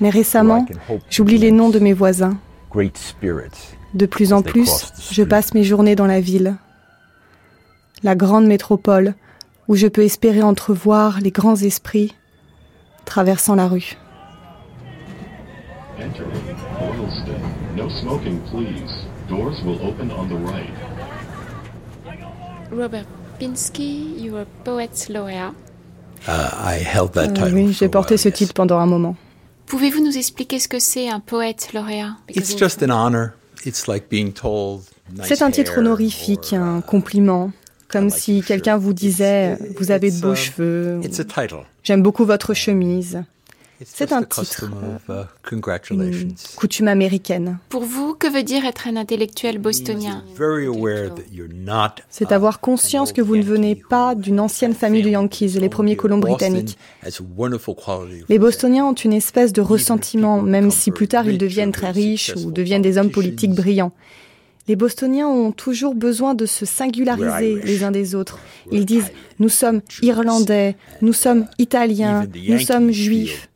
mais 0.00 0.10
récemment, 0.10 0.66
j'oublie 1.08 1.38
les 1.38 1.52
noms 1.52 1.70
de 1.70 1.78
mes 1.78 1.94
voisins. 1.94 2.36
De 3.94 4.06
plus 4.06 4.34
en 4.34 4.42
plus, 4.42 4.92
je 5.10 5.22
passe 5.22 5.54
mes 5.54 5.64
journées 5.64 5.96
dans 5.96 6.06
la 6.06 6.20
ville, 6.20 6.56
la 8.02 8.14
grande 8.14 8.46
métropole, 8.46 9.14
où 9.68 9.74
je 9.74 9.86
peux 9.86 10.04
espérer 10.04 10.42
entrevoir 10.42 11.20
les 11.22 11.30
grands 11.30 11.56
esprits 11.56 12.14
traversant 13.06 13.54
la 13.54 13.68
rue. 13.68 13.96
Entering 16.00 16.30
Boylston. 16.78 17.40
No 17.76 17.88
smoking, 17.88 18.40
please. 18.50 18.92
Doors 19.28 19.60
will 19.64 19.80
open 19.82 20.10
on 20.12 20.28
the 20.28 20.36
right. 20.36 20.70
Robert 22.70 23.06
Pinsky, 23.40 24.18
you 24.20 24.32
were 24.34 24.46
poet 24.64 25.08
laureate. 25.10 25.54
Uh, 26.26 26.50
I 26.54 26.78
held 26.82 27.12
that 27.14 27.30
Euh, 27.30 27.34
title. 27.34 27.54
oui, 27.54 27.72
j'ai 27.72 27.88
porté 27.88 28.16
ce 28.16 28.28
titre 28.28 28.52
pendant 28.54 28.78
un 28.78 28.86
moment. 28.86 29.16
Pouvez-vous 29.66 30.02
nous 30.04 30.16
expliquer 30.16 30.58
ce 30.58 30.68
que 30.68 30.78
c'est 30.78 31.08
un 31.08 31.20
poète 31.20 31.70
lauréat? 31.74 32.16
It's 32.28 32.56
just 32.56 32.82
an 32.82 32.90
honor. 32.90 33.32
It's 33.66 33.86
like 33.88 34.08
being 34.08 34.32
told. 34.32 34.82
nice 35.12 35.26
C'est 35.26 35.42
un 35.42 35.50
titre 35.50 35.78
honorifique, 35.78 36.52
un 36.52 36.80
compliment, 36.80 37.50
comme 37.88 38.08
si 38.10 38.42
quelqu'un 38.42 38.76
vous 38.76 38.92
disait 38.92 39.58
Vous 39.78 39.90
avez 39.90 40.10
de 40.10 40.20
beaux 40.20 40.32
It's, 40.34 40.42
uh, 40.42 40.50
cheveux. 40.52 41.00
It's 41.02 41.18
a 41.20 41.24
title. 41.24 41.64
J'aime 41.82 42.02
beaucoup 42.02 42.24
votre 42.24 42.54
chemise. 42.54 43.22
C'est 43.84 44.12
un 44.12 44.22
titre, 44.24 44.68
uh, 45.08 45.52
une 45.52 45.60
coutume 46.56 46.88
américaine. 46.88 47.58
Pour 47.68 47.84
vous, 47.84 48.14
que 48.14 48.26
veut 48.26 48.42
dire 48.42 48.64
être 48.64 48.88
un 48.88 48.96
intellectuel 48.96 49.58
bostonien? 49.58 50.24
Very 50.36 50.66
aware 50.66 51.14
that 51.14 51.22
you're 51.32 51.48
not. 51.52 52.02
C'est 52.10 52.32
avoir 52.32 52.60
conscience 52.60 53.12
que 53.12 53.22
vous 53.22 53.36
ne 53.36 53.42
venez 53.42 53.76
pas 53.76 54.16
d'une 54.16 54.40
ancienne 54.40 54.74
famille 54.74 55.02
de 55.02 55.10
Yankees, 55.10 55.58
les 55.60 55.68
premiers 55.68 55.96
colons 55.96 56.18
britanniques. 56.18 56.76
Les 58.28 58.38
Bostoniens 58.38 58.84
ont 58.84 58.94
une 58.94 59.12
espèce 59.12 59.52
de 59.52 59.60
ressentiment, 59.60 60.42
même 60.42 60.70
si 60.72 60.90
plus 60.90 61.06
tard 61.06 61.28
ils 61.28 61.38
deviennent 61.38 61.72
très 61.72 61.92
riches 61.92 62.34
ou 62.36 62.50
deviennent 62.50 62.82
des 62.82 62.98
hommes 62.98 63.10
politiques 63.10 63.54
brillants. 63.54 63.92
Les 64.68 64.76
Bostoniens 64.76 65.26
ont 65.26 65.50
toujours 65.50 65.94
besoin 65.94 66.34
de 66.34 66.46
se 66.46 66.66
singulariser 66.66 67.60
les 67.62 67.84
uns 67.84 67.90
des 67.90 68.14
autres. 68.14 68.38
Ils 68.70 68.84
disent 68.84 69.10
nous 69.38 69.48
sommes 69.48 69.80
Irlandais, 70.02 70.76
nous 71.00 71.12
sommes 71.12 71.46
Italiens, 71.58 72.26
nous 72.48 72.58
sommes 72.58 72.90
Juifs. 72.90 73.48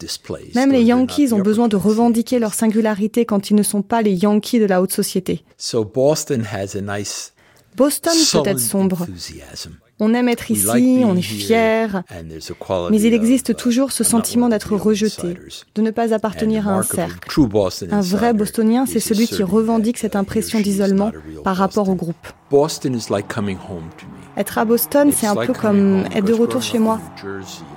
Même 0.55 0.73
les 0.73 0.83
Yankees 0.83 1.33
ont 1.33 1.41
besoin 1.41 1.69
de 1.69 1.77
revendiquer 1.77 2.39
leur 2.39 2.55
singularité 2.55 3.27
quand 3.27 3.51
ils 3.51 3.55
ne 3.55 3.63
sont 3.63 3.83
pas 3.83 4.01
les 4.03 4.15
Yankees 4.15 4.59
de 4.59 4.67
la 4.67 4.81
haute 4.81 4.93
société. 4.93 5.45
So 5.59 5.85
Boston 5.85 6.45
has 6.51 6.77
a 6.77 6.81
nice. 6.81 7.33
Boston 7.77 8.13
peut 8.33 8.49
être 8.49 8.61
sombre. 8.61 9.07
On 10.01 10.15
aime 10.15 10.29
être 10.29 10.51
ici, 10.51 11.03
on 11.05 11.17
est 11.17 11.23
fier, 11.23 12.03
mais 12.91 13.01
il 13.01 13.15
existe 13.15 13.51
uh, 13.51 13.55
toujours 13.55 13.93
ce 13.93 14.03
sentiment 14.03 14.49
d'être 14.49 14.75
rejeté, 14.75 15.37
de 15.75 15.83
ne 15.83 15.91
pas 15.91 16.13
appartenir 16.15 16.69
à 16.69 16.73
un 16.73 16.83
cercle. 16.83 17.29
Un 17.91 18.01
vrai 18.01 18.33
bostonien, 18.33 18.87
c'est 18.87 19.01
celui 19.01 19.27
qui 19.29 19.43
revendique 19.43 19.99
cette 19.99 20.17
impression 20.17 20.61
d'isolement 20.61 21.13
par 21.45 21.57
rapport 21.57 21.89
au 21.89 21.95
groupe. 21.95 22.27
Boston 22.51 22.95
is 22.95 23.11
like 23.11 23.29
coming 23.29 23.57
home 23.57 23.89
to 23.99 24.07
me. 24.07 24.23
Être 24.37 24.59
à 24.59 24.65
Boston, 24.65 25.13
c'est 25.13 25.27
un 25.27 25.37
peu 25.37 25.53
comme 25.53 26.05
être 26.15 26.25
de 26.25 26.33
retour 26.33 26.63
chez 26.63 26.79
moi. 26.79 27.01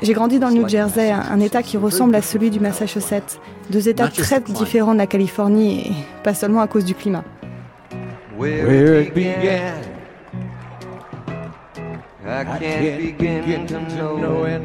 J'ai 0.02 0.14
grandi 0.14 0.40
dans 0.40 0.48
le 0.50 0.56
New 0.56 0.70
Jersey, 0.70 1.12
un 1.12 1.40
État 1.40 1.62
qui 1.62 1.78
ressemble 1.78 2.16
à 2.16 2.22
celui 2.22 2.50
du 2.50 2.60
Massachusetts, 2.60 3.40
deux 3.70 3.90
États 3.90 4.08
très 4.08 4.40
différents 4.40 4.94
de 4.94 5.00
la 5.00 5.08
Californie 5.08 5.80
et 5.80 5.92
pas 6.24 6.34
seulement 6.34 6.62
à 6.62 6.68
cause 6.68 6.86
du 6.86 6.96
climat. 6.96 7.24
Where 8.38 9.02
it 9.02 9.14
began, 9.14 9.95
I 12.28 12.44
can't 12.58 13.18
begin 13.18 13.68
to 13.68 13.80
know 13.82 14.46
it, 14.46 14.64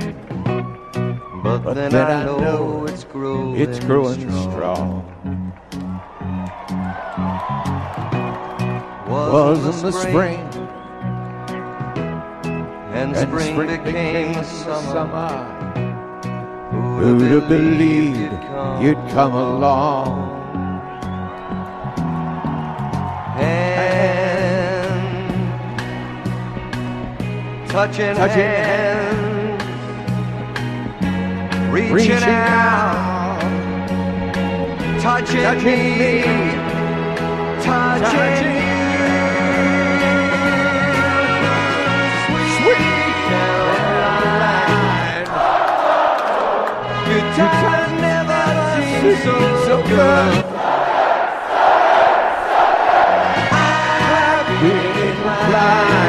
but 1.43 1.75
then 1.75 1.95
I 1.95 2.25
know 2.25 2.87
it's 2.87 3.05
growing, 3.05 3.61
It's 3.61 3.79
growing 3.81 4.31
strong. 4.31 5.05
was 9.07 9.59
in 9.77 9.83
the 9.83 9.93
spring. 9.93 10.41
And 12.95 13.17
spring 13.17 13.57
became 13.85 14.33
the 14.33 14.43
summer. 14.43 15.29
Who'd 17.01 17.31
have 17.31 17.49
believed 17.49 18.33
you'd 18.83 19.11
come 19.11 19.35
along? 19.35 20.41
Touching, 27.71 28.15
Touching 28.17 28.41
hands, 28.43 29.63
reaching, 31.73 31.93
Reaching 31.95 32.23
out, 32.25 33.39
touching, 35.01 35.43
touching 35.43 35.65
me, 35.65 35.99
me, 35.99 36.23
touching, 37.63 38.03
touching. 38.03 38.57
you. 38.57 39.11
Sweet. 42.57 42.85
Caroline, 43.31 45.27
good 47.07 47.27
times 47.39 47.95
never 48.03 48.43
so, 49.23 49.35
so 49.67 49.77
good. 49.87 50.45
I've 53.53 54.47
been 54.61 54.97
inclined 55.09 56.00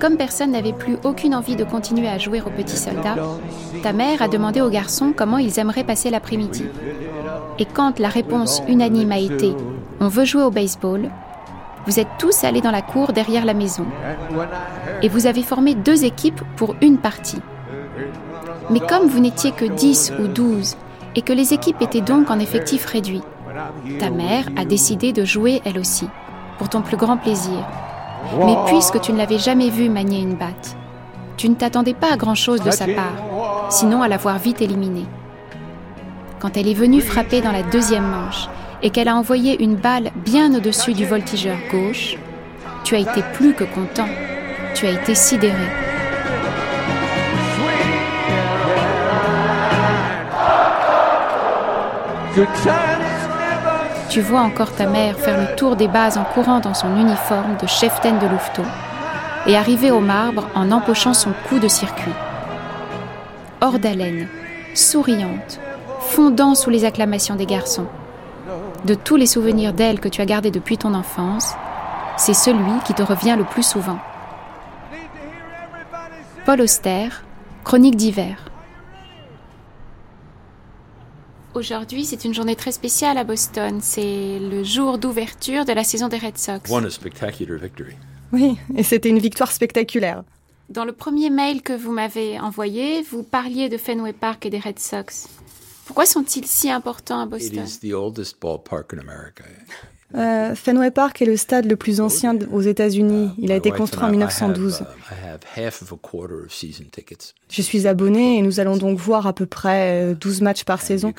Comme 0.00 0.16
personne 0.16 0.50
n'avait 0.50 0.72
plus 0.72 0.96
aucune 1.04 1.34
envie 1.34 1.56
de 1.56 1.64
continuer 1.64 2.08
à 2.08 2.18
jouer 2.18 2.40
aux 2.40 2.50
petits 2.50 2.76
soldats, 2.76 3.16
ta 3.82 3.92
mère 3.92 4.20
a 4.20 4.28
demandé 4.28 4.60
aux 4.60 4.68
garçons 4.68 5.12
comment 5.16 5.38
ils 5.38 5.58
aimeraient 5.58 5.84
passer 5.84 6.10
l'après-midi. 6.10 6.64
Et 7.58 7.64
quand 7.66 7.98
la 7.98 8.08
réponse 8.08 8.62
unanime 8.68 9.12
a 9.12 9.18
été 9.18 9.54
On 10.00 10.08
veut 10.08 10.24
jouer 10.24 10.42
au 10.42 10.50
baseball, 10.50 11.08
vous 11.86 12.00
êtes 12.00 12.08
tous 12.18 12.44
allés 12.44 12.60
dans 12.60 12.70
la 12.70 12.82
cour 12.82 13.12
derrière 13.12 13.44
la 13.44 13.54
maison. 13.54 13.86
Et 15.02 15.08
vous 15.08 15.26
avez 15.26 15.42
formé 15.42 15.74
deux 15.74 16.04
équipes 16.04 16.42
pour 16.56 16.74
une 16.80 16.98
partie. 16.98 17.40
Mais 18.70 18.80
comme 18.80 19.06
vous 19.06 19.20
n'étiez 19.20 19.52
que 19.52 19.64
10 19.64 20.14
ou 20.20 20.26
12 20.26 20.76
et 21.14 21.22
que 21.22 21.32
les 21.32 21.52
équipes 21.52 21.80
étaient 21.82 22.00
donc 22.00 22.30
en 22.30 22.38
effectif 22.38 22.86
réduit, 22.86 23.22
ta 23.98 24.10
mère 24.10 24.46
a 24.56 24.64
décidé 24.64 25.12
de 25.12 25.24
jouer 25.24 25.60
elle 25.64 25.78
aussi, 25.78 26.08
pour 26.58 26.68
ton 26.68 26.82
plus 26.82 26.96
grand 26.96 27.16
plaisir. 27.16 27.66
Mais 28.38 28.56
puisque 28.66 29.00
tu 29.00 29.12
ne 29.12 29.18
l'avais 29.18 29.38
jamais 29.38 29.68
vu 29.68 29.88
manier 29.88 30.20
une 30.20 30.34
batte, 30.36 30.76
tu 31.36 31.48
ne 31.48 31.54
t'attendais 31.54 31.94
pas 31.94 32.12
à 32.12 32.16
grand-chose 32.16 32.62
de 32.62 32.70
sa 32.70 32.86
part, 32.86 33.70
sinon 33.70 34.02
à 34.02 34.08
l'avoir 34.08 34.38
vite 34.38 34.62
éliminée. 34.62 35.06
Quand 36.40 36.56
elle 36.56 36.68
est 36.68 36.74
venue 36.74 37.00
frapper 37.00 37.40
dans 37.40 37.52
la 37.52 37.62
deuxième 37.62 38.06
manche 38.06 38.48
et 38.82 38.90
qu'elle 38.90 39.08
a 39.08 39.16
envoyé 39.16 39.62
une 39.62 39.76
balle 39.76 40.10
bien 40.16 40.54
au-dessus 40.54 40.92
du 40.92 41.04
voltigeur 41.04 41.56
gauche, 41.70 42.16
tu 42.84 42.94
as 42.96 43.00
été 43.00 43.22
plus 43.34 43.54
que 43.54 43.64
content, 43.64 44.08
tu 44.74 44.86
as 44.86 44.90
été 44.90 45.14
sidéré. 45.14 45.91
Tu 54.08 54.20
vois 54.20 54.40
encore 54.40 54.72
ta 54.72 54.86
mère 54.86 55.18
faire 55.18 55.38
le 55.38 55.54
tour 55.56 55.76
des 55.76 55.88
bases 55.88 56.16
en 56.16 56.24
courant 56.24 56.60
dans 56.60 56.72
son 56.72 56.96
uniforme 56.96 57.56
de 57.60 57.66
cheftaine 57.66 58.18
de 58.18 58.26
louveteau 58.26 58.62
et 59.46 59.56
arriver 59.56 59.90
au 59.90 60.00
marbre 60.00 60.48
en 60.54 60.70
empochant 60.70 61.14
son 61.14 61.32
coup 61.48 61.58
de 61.58 61.68
circuit. 61.68 62.12
Hors 63.60 63.78
d'haleine, 63.78 64.28
souriante, 64.74 65.60
fondant 66.00 66.54
sous 66.54 66.70
les 66.70 66.84
acclamations 66.84 67.36
des 67.36 67.46
garçons. 67.46 67.86
De 68.84 68.94
tous 68.94 69.16
les 69.16 69.26
souvenirs 69.26 69.72
d'elle 69.72 70.00
que 70.00 70.08
tu 70.08 70.20
as 70.20 70.26
gardés 70.26 70.50
depuis 70.50 70.78
ton 70.78 70.94
enfance, 70.94 71.54
c'est 72.16 72.34
celui 72.34 72.78
qui 72.84 72.94
te 72.94 73.02
revient 73.02 73.36
le 73.36 73.44
plus 73.44 73.62
souvent. 73.62 73.98
Paul 76.44 76.60
Auster, 76.60 77.08
Chronique 77.64 77.96
d'hiver. 77.96 78.51
Aujourd'hui, 81.54 82.04
c'est 82.06 82.24
une 82.24 82.32
journée 82.32 82.56
très 82.56 82.72
spéciale 82.72 83.18
à 83.18 83.24
Boston. 83.24 83.80
C'est 83.82 84.38
le 84.38 84.64
jour 84.64 84.98
d'ouverture 84.98 85.64
de 85.66 85.72
la 85.72 85.84
saison 85.84 86.08
des 86.08 86.16
Red 86.16 86.38
Sox. 86.38 86.70
Won 86.70 86.84
a 86.84 86.90
spectacular 86.90 87.58
victory. 87.58 87.94
Oui, 88.32 88.56
et 88.74 88.82
c'était 88.82 89.10
une 89.10 89.18
victoire 89.18 89.52
spectaculaire. 89.52 90.24
Dans 90.70 90.86
le 90.86 90.92
premier 90.92 91.28
mail 91.28 91.60
que 91.62 91.74
vous 91.74 91.92
m'avez 91.92 92.40
envoyé, 92.40 93.02
vous 93.02 93.22
parliez 93.22 93.68
de 93.68 93.76
Fenway 93.76 94.14
Park 94.14 94.46
et 94.46 94.50
des 94.50 94.58
Red 94.60 94.78
Sox. 94.78 95.28
Pourquoi 95.84 96.06
sont-ils 96.06 96.46
si 96.46 96.70
importants 96.70 97.20
à 97.20 97.24
It 97.24 97.30
Boston? 97.30 97.64
is 97.64 97.78
the 97.80 97.92
oldest 97.92 98.40
ballpark 98.40 98.94
in 98.94 98.98
America. 99.00 99.44
Euh, 100.14 100.54
Fenway 100.54 100.90
Park 100.90 101.22
est 101.22 101.26
le 101.26 101.36
stade 101.36 101.66
le 101.66 101.76
plus 101.76 102.00
ancien 102.00 102.36
aux 102.52 102.60
États-Unis. 102.60 103.30
Il 103.38 103.52
a 103.52 103.56
été 103.56 103.70
construit 103.70 104.04
en 104.04 104.08
and 104.08 104.10
I- 104.10 104.14
I 104.14 104.16
1912. 104.18 104.82
have, 105.24 105.40
uh. 105.56 106.46
Je 107.48 107.62
suis 107.62 107.86
abonné 107.86 108.38
et 108.38 108.42
nous 108.42 108.60
allons 108.60 108.76
donc 108.76 108.98
voir 108.98 109.26
à 109.26 109.32
peu 109.32 109.46
près 109.46 110.12
euh, 110.12 110.14
12 110.14 110.40
matchs 110.42 110.64
par 110.64 110.82
saison. 110.82 111.12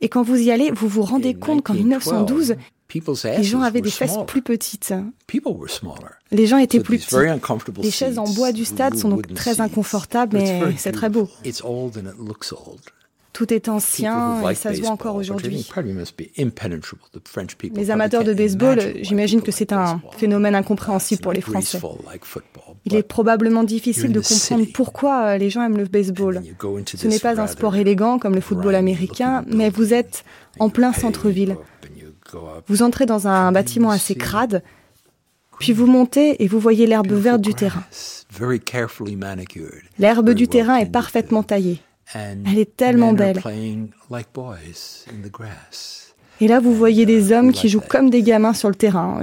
Et 0.00 0.08
quand 0.08 0.22
vous 0.22 0.36
y 0.36 0.50
allez, 0.50 0.70
vous 0.70 0.88
vous 0.88 1.02
rendez 1.02 1.34
compte 1.34 1.62
qu'en 1.64 1.74
1912, 1.74 2.56
people's 2.88 3.24
les 3.24 3.42
gens 3.42 3.60
avaient 3.60 3.80
des 3.80 3.90
fesses 3.90 4.16
plus 4.26 4.42
petites. 4.42 4.94
Les 6.30 6.46
gens 6.46 6.58
étaient 6.58 6.80
plus 6.80 6.98
petits. 6.98 7.14
Les 7.82 7.90
chaises 7.90 8.18
en 8.18 8.24
bois 8.24 8.52
du 8.52 8.64
stade 8.64 8.96
sont 8.96 9.08
donc 9.10 9.34
très 9.34 9.60
inconfortables, 9.60 10.38
mais 10.38 10.74
c'est 10.76 10.92
très 10.92 11.08
beau. 11.10 11.28
Tout 13.38 13.54
est 13.54 13.68
ancien 13.68 14.50
et 14.50 14.56
ça 14.56 14.74
se 14.74 14.80
voit 14.80 14.90
encore 14.90 15.14
aujourd'hui. 15.14 15.64
Les 17.72 17.90
amateurs 17.92 18.24
de 18.24 18.34
baseball, 18.34 18.80
j'imagine 19.00 19.42
que 19.42 19.52
c'est 19.52 19.72
un 19.72 20.00
phénomène 20.16 20.56
incompréhensible 20.56 21.22
pour 21.22 21.32
les 21.32 21.40
Français. 21.40 21.78
Il 22.84 22.96
est 22.96 23.04
probablement 23.04 23.62
difficile 23.62 24.10
de 24.10 24.18
comprendre 24.18 24.66
pourquoi 24.74 25.22
euh, 25.22 25.36
les 25.36 25.50
gens 25.50 25.62
aiment 25.62 25.76
le 25.76 25.84
baseball. 25.84 26.42
Ce 26.96 27.06
n'est 27.06 27.20
pas 27.20 27.40
un 27.40 27.46
sport 27.46 27.76
élégant 27.76 28.18
comme 28.18 28.34
le 28.34 28.40
football 28.40 28.74
américain, 28.74 29.44
mais 29.46 29.70
vous 29.70 29.94
êtes 29.94 30.24
en 30.58 30.68
plein 30.68 30.92
centre-ville. 30.92 31.56
Vous 32.66 32.82
entrez 32.82 33.06
dans 33.06 33.28
un 33.28 33.52
bâtiment 33.52 33.90
assez 33.90 34.16
crade, 34.16 34.64
puis 35.60 35.72
vous 35.72 35.86
montez 35.86 36.42
et 36.42 36.48
vous 36.48 36.58
voyez 36.58 36.88
l'herbe 36.88 37.12
verte 37.12 37.40
du 37.40 37.54
terrain. 37.54 37.84
L'herbe 40.00 40.30
du 40.30 40.48
terrain 40.48 40.76
est 40.78 40.90
parfaitement 40.90 41.44
taillée. 41.44 41.80
And 42.14 42.44
Elle 42.46 42.58
est 42.58 42.76
tellement 42.76 43.12
belle. 43.12 43.40
playing 43.40 43.90
like 44.10 44.28
boys 44.32 45.04
in 45.08 45.22
the 45.22 45.30
grass. 45.30 46.14
Et 46.40 46.48
là, 46.48 46.60
vous 46.60 46.74
voyez 46.74 47.04
des 47.04 47.32
hommes 47.32 47.52
qui 47.52 47.68
jouent 47.68 47.80
comme 47.80 48.10
des 48.10 48.22
gamins 48.22 48.54
sur 48.54 48.68
le 48.68 48.74
terrain. 48.74 49.20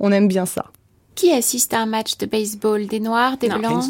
On 0.00 0.12
aime 0.12 0.28
bien 0.28 0.46
ça. 0.46 0.66
Qui 1.14 1.32
assiste 1.32 1.72
à 1.72 1.80
un 1.80 1.86
match 1.86 2.18
de 2.18 2.26
baseball? 2.26 2.86
Des 2.86 3.00
noirs, 3.00 3.38
des 3.38 3.48
blancs? 3.48 3.84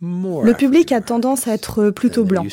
Le 0.00 0.52
public 0.54 0.92
a 0.92 1.00
tendance 1.00 1.46
à 1.46 1.52
être 1.52 1.90
plutôt 1.90 2.24
blanc. 2.24 2.46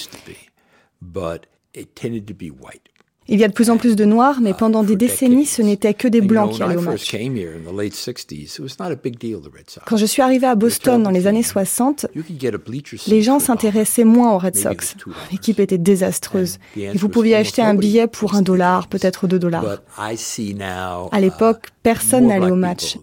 Il 3.31 3.39
y 3.39 3.43
a 3.43 3.47
de 3.47 3.53
plus 3.53 3.69
en 3.69 3.77
plus 3.77 3.95
de 3.95 4.05
noirs, 4.05 4.39
mais 4.41 4.53
pendant 4.53 4.83
des 4.83 4.95
décennies, 4.95 5.45
ce 5.45 5.61
n'étaient 5.61 5.93
que 5.93 6.07
des 6.07 6.21
blancs 6.21 6.53
qui 6.53 6.63
allaient 6.63 6.77
au 6.77 6.81
match. 6.81 7.11
came 7.11 7.37
here 7.37 7.51
in 7.55 7.71
the 7.71 7.75
late 7.75 7.93
60s, 7.93 8.55
it 8.55 8.59
was 8.59 8.77
not 8.79 8.91
a 8.91 8.95
big 8.95 9.19
deal, 9.19 9.39
the 9.39 9.53
Red 9.55 9.69
Sox. 9.69 9.85
Quand 9.85 9.97
je 9.97 10.05
suis 10.07 10.23
arrivé 10.23 10.47
à 10.47 10.55
Boston 10.55 11.03
dans 11.03 11.11
les 11.11 11.27
années 11.27 11.43
60, 11.43 12.07
You 12.15 12.23
could 12.23 12.41
get 12.41 12.55
a 12.55 12.57
bleacher 12.57 12.97
seat 12.97 13.07
les 13.07 13.21
gens 13.21 13.39
s'intéressaient 13.39 14.03
moins 14.03 14.33
aux 14.33 14.39
Red 14.39 14.55
Sox. 14.55 14.95
L'équipe 15.31 15.59
était 15.59 15.77
désastreuse. 15.77 16.57
Et 16.75 16.89
vous 16.97 17.09
pouviez 17.09 17.35
acheter 17.35 17.61
un 17.61 17.75
billet 17.75 18.07
pour 18.07 18.33
un 18.33 18.41
dollar, 18.41 18.87
peut-être 18.87 19.27
deux 19.27 19.39
dollars. 19.39 19.81
À 19.97 21.19
l'époque, 21.19 21.67
personne 21.83 22.23
more 22.23 22.39
n'allait 22.39 22.51
au 22.51 22.55
match. 22.55 22.97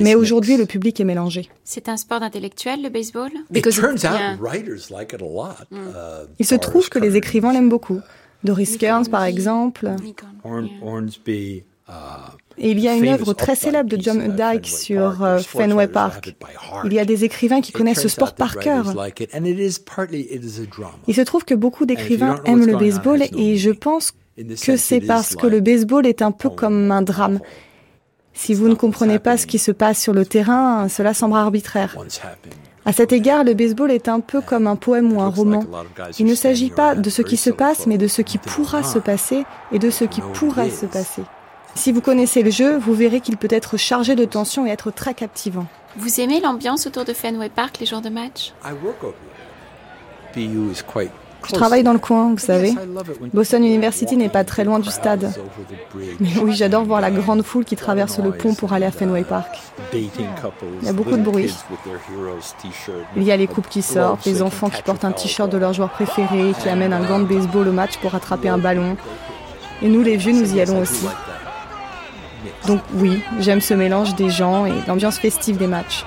Mais 0.00 0.14
aujourd'hui, 0.14 0.56
le 0.56 0.66
public 0.66 1.00
est 1.00 1.04
mélangé. 1.04 1.48
C'est 1.64 1.88
un 1.88 1.96
sport 1.96 2.20
d'intellectuel, 2.20 2.82
le 2.82 2.88
baseball? 2.88 3.30
It 3.54 3.68
turns 3.70 4.02
Yeah. 4.02 4.34
out 4.34 4.40
writers 4.40 4.90
like 4.90 5.12
it 5.12 5.20
a 5.20 5.24
lot. 5.24 5.64
Mm. 5.70 5.76
Uh, 5.76 6.26
Il 6.38 6.46
se 6.46 6.54
trouve 6.54 6.88
que 6.88 6.98
les 6.98 7.16
écrivains 7.16 7.52
l'aiment 7.52 7.68
beaucoup. 7.68 8.00
Doris 8.44 8.76
Kearns, 8.76 9.08
par 9.08 9.24
exemple. 9.24 9.90
Uh, 10.44 11.90
Et 12.56 12.70
il 12.70 12.80
y 12.80 12.88
a 12.88 12.94
une 12.94 13.08
œuvre 13.08 13.32
très 13.34 13.56
célèbre 13.56 13.88
de 13.90 14.00
John 14.00 14.36
Dyke 14.36 14.66
sur 14.66 15.22
euh, 15.22 15.38
Fenway 15.38 15.88
Park. 15.88 16.34
Il 16.84 16.92
y 16.92 16.98
a 16.98 17.04
des 17.04 17.24
écrivains 17.24 17.60
qui 17.60 17.72
connaissent 17.72 18.00
ce 18.02 18.08
sport 18.08 18.34
par 18.34 18.56
cœur. 18.56 18.94
Il 21.08 21.14
se 21.14 21.20
trouve 21.22 21.44
que 21.44 21.54
beaucoup 21.54 21.86
d'écrivains 21.86 22.40
aiment 22.44 22.66
le 22.66 22.76
baseball 22.76 23.22
et 23.36 23.56
je 23.56 23.70
pense 23.70 24.12
que 24.62 24.76
c'est 24.76 25.00
parce 25.00 25.36
que 25.36 25.46
le 25.46 25.60
baseball 25.60 26.06
est 26.06 26.22
un 26.22 26.32
peu 26.32 26.50
comme 26.50 26.90
un 26.90 27.02
drame. 27.02 27.40
Si 28.34 28.52
vous 28.52 28.68
ne 28.68 28.74
comprenez 28.74 29.18
pas 29.18 29.36
ce 29.36 29.46
qui 29.46 29.58
se 29.58 29.70
passe 29.70 30.00
sur 30.00 30.12
le 30.12 30.26
terrain, 30.26 30.88
cela 30.88 31.14
semble 31.14 31.36
arbitraire. 31.36 31.96
À 32.86 32.92
cet 32.92 33.12
égard, 33.12 33.44
le 33.44 33.54
baseball 33.54 33.90
est 33.90 34.08
un 34.08 34.20
peu 34.20 34.42
comme 34.42 34.66
un 34.66 34.76
poème 34.76 35.12
ou 35.16 35.22
un 35.22 35.28
roman. 35.28 35.64
Il 36.18 36.26
ne 36.26 36.34
s'agit 36.34 36.70
pas 36.70 36.94
de 36.94 37.08
ce 37.08 37.22
qui 37.22 37.38
se 37.38 37.50
passe, 37.50 37.86
mais 37.86 37.96
de 37.96 38.08
ce 38.08 38.20
qui 38.20 38.36
pourra 38.36 38.82
se 38.82 38.98
passer 38.98 39.44
et 39.72 39.78
de 39.78 39.88
ce 39.88 40.04
qui 40.04 40.20
pourrait 40.20 40.70
se 40.70 40.84
passer. 40.86 41.22
Si 41.74 41.90
vous 41.90 42.00
connaissez 42.00 42.42
le 42.42 42.50
jeu, 42.50 42.76
vous 42.76 42.94
verrez 42.94 43.20
qu'il 43.20 43.36
peut 43.36 43.48
être 43.50 43.76
chargé 43.76 44.14
de 44.14 44.24
tension 44.24 44.66
et 44.66 44.70
être 44.70 44.90
très 44.90 45.14
captivant. 45.14 45.66
Vous 45.96 46.20
aimez 46.20 46.40
l'ambiance 46.40 46.86
autour 46.86 47.04
de 47.04 47.12
Fenway 47.12 47.48
Park 47.48 47.78
les 47.80 47.86
jours 47.86 48.00
de 48.00 48.10
match 48.10 48.52
Je 51.46 51.52
travaille 51.52 51.82
dans 51.82 51.92
le 51.92 51.98
coin, 51.98 52.30
vous 52.30 52.38
savez. 52.38 52.74
Boston 53.32 53.64
University 53.64 54.16
n'est 54.16 54.28
pas 54.28 54.44
très 54.44 54.64
loin 54.64 54.78
du 54.78 54.90
stade. 54.90 55.32
Mais 56.20 56.30
oui, 56.42 56.54
j'adore 56.54 56.84
voir 56.84 57.00
la 57.00 57.10
grande 57.10 57.42
foule 57.42 57.64
qui 57.64 57.76
traverse 57.76 58.18
le 58.18 58.30
pont 58.30 58.54
pour 58.54 58.72
aller 58.72 58.86
à 58.86 58.90
Fenway 58.90 59.24
Park. 59.24 59.58
Il 59.92 60.08
y 60.82 60.88
a 60.88 60.92
beaucoup 60.92 61.16
de 61.16 61.22
bruit. 61.22 61.54
Il 63.16 63.22
y 63.22 63.32
a 63.32 63.36
les 63.36 63.46
couples 63.46 63.68
qui 63.68 63.82
sortent, 63.82 64.24
les 64.26 64.42
enfants 64.42 64.70
qui 64.70 64.82
portent 64.82 65.04
un 65.04 65.12
t-shirt 65.12 65.50
de 65.50 65.58
leur 65.58 65.72
joueur 65.72 65.90
préféré, 65.90 66.52
qui 66.60 66.68
amènent 66.68 66.92
un 66.92 67.04
gant 67.04 67.18
de 67.18 67.24
baseball 67.24 67.68
au 67.68 67.72
match 67.72 67.98
pour 67.98 68.14
attraper 68.14 68.48
un 68.48 68.58
ballon. 68.58 68.96
Et 69.82 69.88
nous, 69.88 70.02
les 70.02 70.16
vieux, 70.16 70.32
nous 70.32 70.54
y 70.54 70.60
allons 70.60 70.80
aussi. 70.80 71.06
Donc 72.66 72.80
oui, 72.94 73.22
j'aime 73.40 73.60
ce 73.60 73.74
mélange 73.74 74.14
des 74.14 74.30
gens 74.30 74.66
et 74.66 74.72
l'ambiance 74.86 75.18
festive 75.18 75.56
des 75.56 75.66
matchs. 75.66 76.04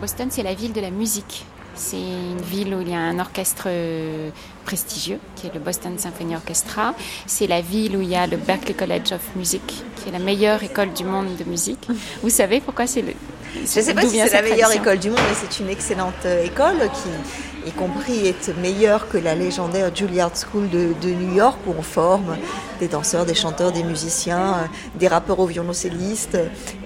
Boston, 0.00 0.28
c'est 0.30 0.42
la 0.42 0.54
ville 0.54 0.72
de 0.72 0.80
la 0.80 0.90
musique. 0.90 1.44
C'est 1.74 2.00
une 2.00 2.40
ville 2.40 2.74
où 2.74 2.80
il 2.80 2.88
y 2.88 2.94
a 2.94 2.98
un 2.98 3.18
orchestre 3.18 3.64
euh, 3.66 4.30
prestigieux, 4.70 5.18
qui 5.34 5.48
est 5.48 5.54
le 5.54 5.58
Boston 5.58 5.98
Symphony 5.98 6.36
Orchestra. 6.36 6.94
C'est 7.26 7.48
la 7.48 7.60
ville 7.60 7.96
où 7.96 8.02
il 8.02 8.10
y 8.10 8.14
a 8.14 8.28
le 8.28 8.36
Berklee 8.36 8.74
College 8.74 9.10
of 9.12 9.24
Music, 9.34 9.66
qui 9.96 10.08
est 10.08 10.12
la 10.12 10.20
meilleure 10.20 10.62
école 10.62 10.92
du 10.92 11.02
monde 11.02 11.30
de 11.36 11.44
musique. 11.54 11.88
Vous 12.22 12.30
savez 12.30 12.60
pourquoi 12.60 12.86
c'est 12.86 13.02
le... 13.02 13.14
Je 13.52 13.62
ne 13.62 13.66
sais 13.66 13.94
pas 13.94 14.02
si 14.02 14.16
c'est 14.20 14.32
la 14.32 14.42
meilleure 14.42 14.70
école 14.70 15.00
du 15.00 15.10
monde, 15.10 15.18
mais 15.28 15.34
c'est 15.34 15.58
une 15.60 15.70
excellente 15.70 16.24
euh, 16.24 16.44
école 16.44 16.78
qui, 16.98 17.68
y 17.68 17.72
compris, 17.72 18.28
est 18.28 18.56
meilleure 18.58 19.08
que 19.08 19.18
la 19.18 19.34
légendaire 19.34 19.90
Juilliard 19.92 20.30
School 20.36 20.70
de, 20.70 20.92
de 21.02 21.08
New 21.08 21.34
York, 21.34 21.58
où 21.66 21.74
on 21.76 21.82
forme 21.82 22.36
des 22.78 22.86
danseurs, 22.86 23.26
des 23.26 23.34
chanteurs, 23.34 23.72
des 23.72 23.82
musiciens, 23.82 24.50
euh, 24.50 24.98
des 25.00 25.08
rappeurs 25.08 25.40
aux 25.40 25.46
violoncellistes. 25.46 26.38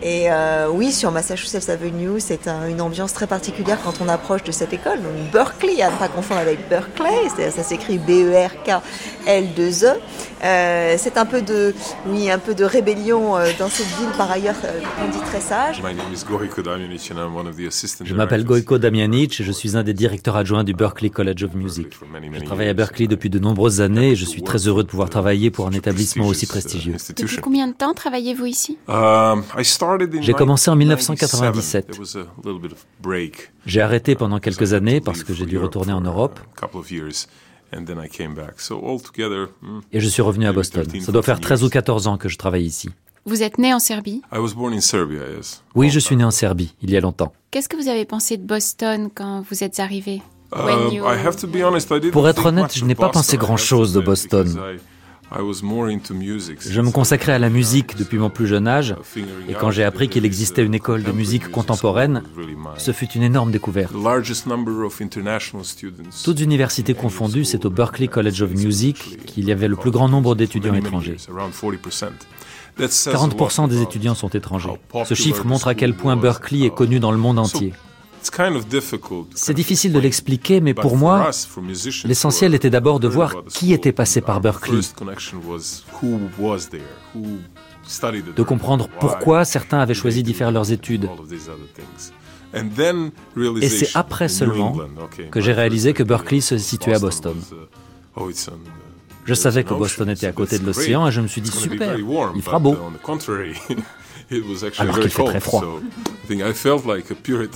Et 0.02 0.32
euh, 0.32 0.68
oui, 0.72 0.90
sur 0.90 1.10
Massachusetts 1.12 1.68
Avenue, 1.68 2.18
c'est 2.18 2.48
un, 2.48 2.66
une 2.66 2.80
ambiance 2.80 3.12
très 3.12 3.26
particulière 3.26 3.78
quand 3.84 3.96
on 4.00 4.08
approche 4.08 4.42
de 4.42 4.52
cette 4.52 4.72
école. 4.72 5.02
Donc 5.02 5.16
Berkeley, 5.32 5.82
à 5.82 5.90
ne 5.90 5.96
pas 5.96 6.08
confondre 6.08 6.40
avec 6.40 6.66
Berkeley, 6.70 7.28
ça 7.54 7.62
s'écrit 7.74 7.98
B-E-R-K-L-2-E. 7.98 9.98
Euh, 10.44 10.94
c'est 10.98 11.16
un 11.16 11.26
peu 11.26 11.42
de, 11.42 11.74
oui, 12.06 12.30
un 12.30 12.38
peu 12.38 12.54
de 12.54 12.64
rébellion 12.64 13.36
euh, 13.36 13.50
dans 13.58 13.68
cette 13.68 13.88
ville, 13.98 14.10
par 14.16 14.30
ailleurs, 14.30 14.54
euh, 14.64 14.80
on 15.02 15.10
dit 15.10 15.18
très 15.20 15.40
sage. 15.40 15.82
Je 18.04 18.14
m'appelle 18.14 18.44
Goiko 18.44 18.78
Damianic 18.78 19.40
et 19.40 19.44
je 19.44 19.52
suis 19.52 19.76
un 19.76 19.82
des 19.82 19.94
directeurs 19.94 20.36
adjoints 20.36 20.62
du 20.62 20.74
Berklee 20.74 21.10
College 21.10 21.42
of 21.44 21.54
Music. 21.54 21.88
Je 22.32 22.44
travaille 22.44 22.68
à 22.68 22.74
Berkeley 22.74 23.08
depuis 23.08 23.30
de 23.30 23.38
nombreuses 23.38 23.80
années 23.80 24.10
et 24.10 24.16
je 24.16 24.26
suis 24.26 24.42
très 24.42 24.68
heureux 24.68 24.84
de 24.84 24.88
pouvoir 24.88 25.08
travailler 25.08 25.50
pour 25.50 25.66
un 25.66 25.72
établissement 25.72 26.26
aussi 26.26 26.46
prestigieux. 26.46 26.96
Depuis 27.16 27.38
combien 27.38 27.66
de 27.66 27.72
temps 27.72 27.94
travaillez-vous 27.94 28.46
ici? 28.46 28.78
J'ai 30.20 30.34
commencé 30.34 30.70
en 30.70 30.76
1997. 30.76 31.98
J'ai 33.66 33.80
arrêté 33.80 34.14
pendant 34.14 34.40
quelques 34.40 34.74
années 34.74 35.00
parce 35.00 35.24
que 35.24 35.32
j'ai 35.32 35.46
dû 35.46 35.58
retourner 35.58 35.92
en 35.92 36.02
Europe. 36.02 36.38
Et 39.92 40.00
je 40.00 40.08
suis 40.08 40.22
revenu 40.22 40.46
à 40.46 40.52
Boston. 40.52 40.86
Ça 41.00 41.12
doit 41.12 41.22
faire 41.22 41.40
13 41.40 41.64
ou 41.64 41.68
14 41.68 42.06
ans 42.06 42.16
que 42.18 42.28
je 42.28 42.38
travaille 42.38 42.64
ici. 42.64 42.90
Vous 43.26 43.42
êtes 43.42 43.56
né 43.58 43.72
en 43.72 43.78
Serbie? 43.78 44.20
Oui, 45.74 45.88
je 45.88 45.98
suis 45.98 46.14
né 46.14 46.24
en 46.24 46.30
Serbie, 46.30 46.74
il 46.82 46.90
y 46.90 46.96
a 46.96 47.00
longtemps. 47.00 47.32
Qu'est-ce 47.50 47.70
que 47.70 47.76
vous 47.76 47.88
avez 47.88 48.04
pensé 48.04 48.36
de 48.36 48.46
Boston 48.46 49.08
quand 49.14 49.42
vous 49.50 49.64
êtes 49.64 49.80
arrivé? 49.80 50.20
Pour 52.12 52.28
être 52.28 52.46
honnête, 52.46 52.76
je 52.76 52.84
n'ai 52.84 52.94
pas 52.94 53.08
pensé 53.08 53.36
grand-chose 53.36 53.92
de 53.92 54.00
Boston. 54.00 54.76
Je 55.36 56.80
me 56.80 56.90
consacrais 56.90 57.32
à 57.32 57.38
la 57.38 57.50
musique 57.50 57.96
depuis 57.96 58.18
mon 58.18 58.30
plus 58.30 58.46
jeune 58.46 58.68
âge, 58.68 58.94
et 59.48 59.54
quand 59.54 59.70
j'ai 59.70 59.84
appris 59.84 60.08
qu'il 60.08 60.24
existait 60.24 60.64
une 60.64 60.74
école 60.74 61.02
de 61.02 61.12
musique 61.12 61.50
contemporaine, 61.50 62.22
ce 62.78 62.92
fut 62.92 63.10
une 63.12 63.22
énorme 63.22 63.50
découverte. 63.50 63.92
Toutes 66.24 66.40
universités 66.40 66.94
confondues, 66.94 67.44
c'est 67.44 67.64
au 67.64 67.70
Berklee 67.70 68.08
College 68.08 68.42
of 68.42 68.50
Music 68.52 69.24
qu'il 69.26 69.44
y 69.44 69.52
avait 69.52 69.68
le 69.68 69.76
plus 69.76 69.90
grand 69.90 70.08
nombre 70.08 70.34
d'étudiants 70.34 70.74
étrangers. 70.74 71.16
40% 72.78 73.68
des 73.68 73.82
étudiants 73.82 74.14
sont 74.14 74.28
étrangers. 74.30 74.68
Ce 75.04 75.14
chiffre 75.14 75.44
montre 75.44 75.68
à 75.68 75.74
quel 75.74 75.94
point 75.94 76.16
Berkeley 76.16 76.66
est 76.66 76.74
connu 76.74 76.98
dans 77.00 77.12
le 77.12 77.18
monde 77.18 77.38
entier. 77.38 77.72
C'est 79.34 79.54
difficile 79.54 79.92
de 79.92 79.98
l'expliquer, 79.98 80.60
mais 80.60 80.74
pour 80.74 80.96
moi, 80.96 81.30
l'essentiel 82.04 82.54
était 82.54 82.70
d'abord 82.70 83.00
de 83.00 83.08
voir 83.08 83.44
qui 83.48 83.72
était 83.72 83.92
passé 83.92 84.20
par 84.20 84.40
Berkeley, 84.40 84.80
de 88.36 88.42
comprendre 88.42 88.88
pourquoi 89.00 89.44
certains 89.44 89.78
avaient 89.78 89.94
choisi 89.94 90.22
d'y 90.22 90.34
faire 90.34 90.50
leurs 90.50 90.72
études. 90.72 91.08
Et 93.60 93.68
c'est 93.68 93.96
après 93.96 94.28
seulement 94.28 94.76
que 95.30 95.40
j'ai 95.40 95.52
réalisé 95.52 95.92
que 95.92 96.02
Berkeley 96.02 96.40
se 96.40 96.56
situait 96.56 96.94
à 96.94 96.98
Boston. 96.98 97.36
Je 99.24 99.34
savais 99.34 99.64
que 99.64 99.74
Boston 99.74 100.08
était 100.10 100.26
à 100.26 100.32
côté 100.32 100.58
de 100.58 100.66
l'océan 100.66 101.08
et 101.08 101.12
je 101.12 101.20
me 101.20 101.26
suis 101.26 101.40
dit 101.40 101.50
super, 101.50 101.96
il 101.98 102.42
fera 102.42 102.58
beau. 102.58 102.76
Alors 104.78 105.00
qu'il 105.00 105.10
fait 105.10 105.24
très 105.24 105.40
froid. 105.40 105.64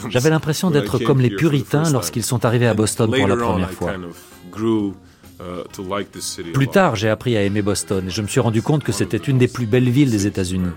J'avais 0.09 0.31
l'impression 0.31 0.71
d'être 0.71 0.99
comme 0.99 1.21
les 1.21 1.31
puritains 1.31 1.91
lorsqu'ils 1.91 2.25
sont 2.25 2.45
arrivés 2.45 2.67
à 2.67 2.75
Boston 2.75 3.11
pour 3.11 3.27
la 3.27 3.37
première 3.37 3.71
fois. 3.71 3.93
Plus 6.53 6.69
tard, 6.69 6.97
j'ai 6.97 7.09
appris 7.09 7.37
à 7.37 7.43
aimer 7.43 7.63
Boston 7.63 8.07
et 8.09 8.11
je 8.11 8.23
me 8.23 8.27
suis 8.27 8.41
rendu 8.41 8.63
compte 8.63 8.83
que 8.83 8.93
c'était 8.93 9.17
une 9.17 9.39
des 9.39 9.49
plus 9.49 9.67
belles 9.67 9.89
villes 9.89 10.11
des 10.11 10.27
États-Unis. 10.27 10.73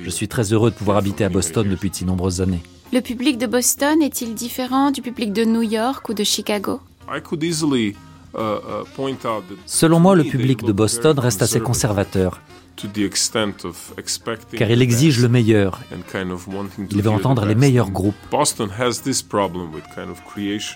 Je 0.00 0.10
suis 0.10 0.28
très 0.28 0.52
heureux 0.52 0.70
de 0.70 0.76
pouvoir 0.76 0.98
habiter 0.98 1.24
à 1.24 1.28
Boston 1.28 1.68
depuis 1.68 1.90
de 1.90 1.94
si 1.96 2.04
nombreuses 2.04 2.40
années. 2.40 2.62
Le 2.92 3.00
public 3.00 3.38
de 3.38 3.46
Boston 3.46 4.00
est-il 4.02 4.34
différent 4.34 4.90
du 4.90 5.02
public 5.02 5.32
de 5.32 5.44
New 5.44 5.62
York 5.62 6.08
ou 6.08 6.14
de 6.14 6.24
Chicago? 6.24 6.80
Selon 9.66 10.00
moi, 10.00 10.14
le 10.16 10.24
public 10.24 10.62
de 10.64 10.72
Boston 10.72 11.18
reste 11.18 11.42
assez 11.42 11.60
conservateur 11.60 12.40
car 14.56 14.70
il 14.70 14.82
exige 14.82 15.20
le 15.20 15.28
meilleur. 15.28 15.80
Il 16.90 17.02
veut 17.02 17.10
entendre 17.10 17.44
les 17.44 17.54
meilleurs 17.54 17.90
groupes. 17.90 18.14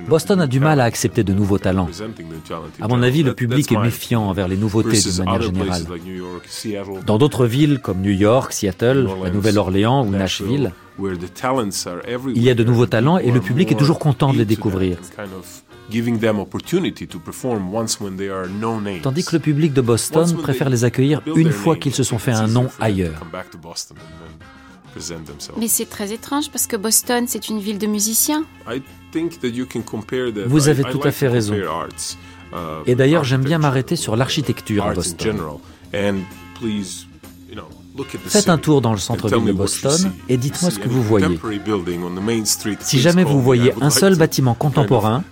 Boston 0.08 0.40
a 0.40 0.46
du 0.46 0.60
mal 0.60 0.80
à 0.80 0.84
accepter 0.84 1.24
de 1.24 1.32
nouveaux 1.32 1.58
talents. 1.58 1.88
À 2.80 2.88
mon 2.88 3.02
avis, 3.02 3.22
le 3.22 3.34
public 3.34 3.70
est 3.72 3.78
méfiant 3.78 4.28
envers 4.28 4.48
les 4.48 4.56
nouveautés 4.56 5.00
de 5.00 5.24
manière 5.24 5.42
générale. 5.42 5.84
Dans 7.06 7.18
d'autres 7.18 7.46
villes 7.46 7.78
comme 7.80 8.00
New 8.00 8.10
York, 8.10 8.52
Seattle, 8.52 9.08
la 9.22 9.30
Nouvelle-Orléans 9.30 10.04
ou 10.06 10.10
Nashville, 10.10 10.72
il 12.34 12.42
y 12.42 12.50
a 12.50 12.54
de 12.54 12.64
nouveaux 12.64 12.86
talents 12.86 13.18
et 13.18 13.30
le 13.30 13.40
public 13.40 13.72
est 13.72 13.76
toujours 13.76 13.98
content 13.98 14.32
de 14.32 14.38
les 14.38 14.44
découvrir. 14.44 14.98
Tandis 19.02 19.24
que 19.24 19.36
le 19.36 19.40
public 19.40 19.72
de 19.72 19.80
Boston 19.80 20.36
préfère 20.38 20.70
les 20.70 20.84
accueillir 20.84 21.20
une 21.36 21.50
fois 21.50 21.76
qu'ils 21.76 21.94
se 21.94 22.02
sont 22.02 22.18
fait 22.18 22.32
un 22.32 22.46
nom 22.46 22.68
ailleurs. 22.80 23.20
Mais 25.58 25.68
c'est 25.68 25.86
très 25.86 26.12
étrange 26.12 26.50
parce 26.50 26.66
que 26.66 26.76
Boston, 26.76 27.24
c'est 27.26 27.48
une 27.48 27.60
ville 27.60 27.78
de 27.78 27.86
musiciens. 27.86 28.44
Vous 30.46 30.68
avez 30.68 30.84
tout 30.84 31.00
à 31.04 31.10
fait 31.10 31.28
raison. 31.28 31.54
Et 32.86 32.94
d'ailleurs, 32.94 33.24
j'aime 33.24 33.42
bien 33.42 33.58
m'arrêter 33.58 33.96
sur 33.96 34.16
l'architecture 34.16 34.86
à 34.86 34.94
Boston. 34.94 35.36
Faites 38.26 38.48
un 38.48 38.58
tour 38.58 38.80
dans 38.80 38.92
le 38.92 38.98
centre-ville 38.98 39.44
de 39.44 39.52
Boston 39.52 40.12
et 40.28 40.36
dites-moi 40.36 40.70
ce 40.70 40.78
que 40.78 40.88
vous 40.88 41.02
voyez. 41.02 41.38
Si 42.80 43.00
jamais 43.00 43.24
vous 43.24 43.42
voyez 43.42 43.74
un 43.80 43.90
seul 43.90 44.16
bâtiment 44.16 44.54
contemporain, 44.54 45.24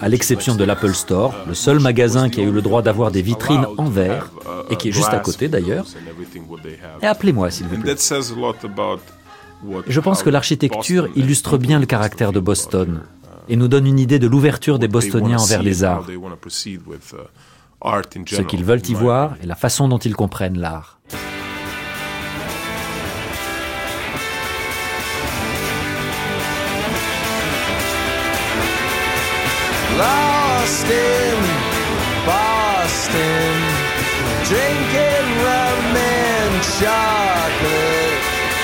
à 0.00 0.08
l'exception 0.08 0.54
de 0.54 0.64
l'Apple 0.64 0.94
Store, 0.94 1.34
le 1.46 1.54
seul 1.54 1.80
magasin 1.80 2.30
qui 2.30 2.40
a 2.40 2.44
eu 2.44 2.50
le 2.50 2.62
droit 2.62 2.82
d'avoir 2.82 3.10
des 3.10 3.22
vitrines 3.22 3.66
en 3.76 3.84
verre, 3.84 4.30
et 4.70 4.76
qui 4.76 4.88
est 4.88 4.92
juste 4.92 5.12
à 5.12 5.18
côté 5.18 5.48
d'ailleurs, 5.48 5.86
et 7.02 7.06
appelez-moi 7.06 7.50
s'il 7.50 7.66
vous 7.66 7.76
plaît. 7.78 7.96
Je 9.86 10.00
pense 10.00 10.22
que 10.22 10.30
l'architecture 10.30 11.08
illustre 11.16 11.58
bien 11.58 11.78
le 11.78 11.86
caractère 11.86 12.32
de 12.32 12.40
Boston 12.40 13.02
et 13.48 13.56
nous 13.56 13.68
donne 13.68 13.86
une 13.86 13.98
idée 13.98 14.18
de 14.18 14.26
l'ouverture 14.26 14.78
des 14.78 14.88
Bostoniens 14.88 15.38
envers 15.38 15.62
les 15.62 15.84
arts 15.84 16.06
ce 18.26 18.42
qu'ils 18.42 18.64
veulent 18.64 18.86
y 18.88 18.94
voir 18.94 19.34
et 19.42 19.46
la 19.46 19.54
façon 19.54 19.88
dont 19.88 19.98
ils 19.98 20.14
comprennent 20.16 20.58
l'art. 20.58 20.98
Lost 29.98 30.86
in 30.86 31.40
Boston, 32.24 33.56
drinking 34.48 35.28
rum 35.44 35.96
and 35.96 36.62
chocolate, 36.78 38.22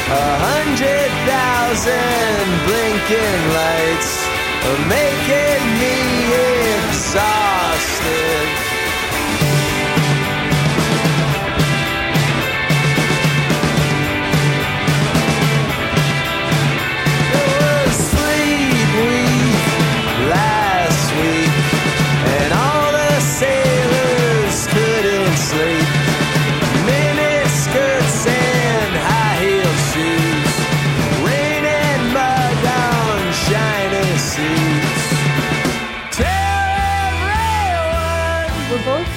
a 0.08 0.36
hundred 0.46 1.10
thousand. 1.26 1.56
thousand 1.76 2.48
blinking 2.66 3.42
lights 3.52 4.12
are 4.64 4.80
making 4.88 5.62
me 5.80 5.96
exhausted. 6.88 8.65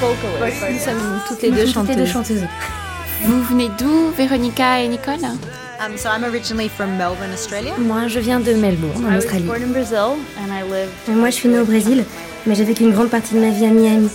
Nous 0.02 0.80
sommes 0.80 1.20
toutes 1.28 1.42
les 1.42 1.52
deux 1.52 1.66
chanteuses. 1.66 2.46
Vous 3.24 3.44
venez 3.44 3.70
d'où, 3.78 4.12
Véronica 4.18 4.82
et 4.82 4.88
Nicole? 4.88 5.16
Um, 5.82 5.98
so 5.98 6.10
I'm 6.10 6.24
originally 6.24 6.70
from 6.70 6.98
Melbourne, 6.98 7.32
Australia. 7.34 7.74
Moi, 7.78 8.08
je 8.08 8.20
viens 8.20 8.40
de 8.40 8.54
Melbourne, 8.54 9.06
en 9.06 9.18
Australie. 9.18 9.44
born 9.46 9.62
in 9.62 9.72
Brazil 9.72 10.18
and 10.38 10.52
I 10.52 10.64
lived 10.64 11.18
Moi, 11.18 11.30
je 11.30 11.36
suis 11.36 11.50
née 11.50 11.60
au 11.60 11.66
Brésil, 11.66 12.04
mais 12.46 12.56
j'ai 12.56 12.64
vécu 12.64 12.84
une 12.84 12.92
grande 12.92 13.10
partie 13.10 13.34
de 13.34 13.40
ma 13.40 13.50
vie 13.50 13.66
à 13.66 13.70
Miami. 13.70 14.10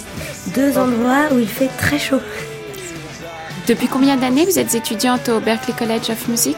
Deux 0.55 0.77
endroits 0.79 1.29
où 1.33 1.39
il 1.39 1.49
fait 1.49 1.71
très 1.79 1.99
chaud. 1.99 2.21
Depuis 3.67 3.89
combien 3.89 4.17
d'années 4.17 4.45
vous 4.45 4.59
êtes 4.59 4.75
étudiante 4.75 5.29
au 5.31 5.41
Berklee 5.41 5.75
College 5.75 6.11
of 6.11 6.29
Music? 6.29 6.57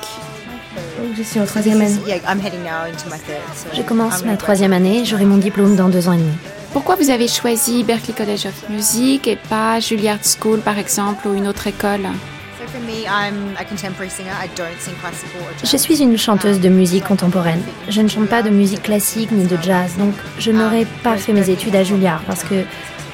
Je 1.16 1.22
suis 1.22 1.40
en 1.40 1.46
troisième 1.46 1.80
année. 1.80 1.98
Yeah, 2.06 2.18
I'm 2.28 2.40
heading 2.40 2.62
now 2.62 2.86
into 2.86 3.08
my 3.08 3.18
third. 3.18 3.42
So 3.54 3.68
Je 3.74 3.82
commence 3.82 4.24
ma 4.24 4.36
troisième 4.36 4.72
année, 4.72 5.04
j'aurai 5.04 5.24
mon 5.24 5.36
diplôme 5.36 5.76
dans 5.76 5.88
deux 5.88 6.08
ans 6.08 6.12
et 6.12 6.18
demi. 6.18 6.32
Pourquoi 6.76 6.96
vous 6.96 7.08
avez 7.08 7.26
choisi 7.26 7.84
Berklee 7.84 8.12
College 8.12 8.44
of 8.44 8.68
Music 8.68 9.26
et 9.28 9.36
pas 9.36 9.80
Juilliard 9.80 10.18
School 10.22 10.60
par 10.60 10.78
exemple 10.78 11.26
ou 11.26 11.32
une 11.32 11.48
autre 11.48 11.66
école? 11.66 12.02
So 12.02 12.66
for 12.70 12.82
me, 12.82 13.06
I'm 13.06 13.56
a 13.58 13.64
contemporary 13.64 14.10
singer. 14.10 14.28
I 14.28 14.46
don't 14.54 14.78
sing 14.78 14.92
classical 15.00 15.40
or 15.40 15.54
jazz. 15.58 15.70
Je 15.72 15.76
suis 15.78 16.02
une 16.02 16.18
chanteuse 16.18 16.60
de 16.60 16.68
musique 16.68 17.04
contemporaine. 17.04 17.62
Je 17.88 18.02
ne 18.02 18.08
chante 18.08 18.28
pas 18.28 18.42
de 18.42 18.50
musique 18.50 18.82
classique 18.82 19.32
ni 19.32 19.46
de 19.46 19.56
jazz, 19.62 19.96
donc 19.98 20.12
je 20.38 20.52
n'aurais 20.52 20.84
pas 21.02 21.16
fait 21.16 21.32
mes 21.32 21.48
études 21.48 21.74
à 21.74 21.82
Juilliard 21.82 22.20
parce 22.26 22.44
que 22.44 22.56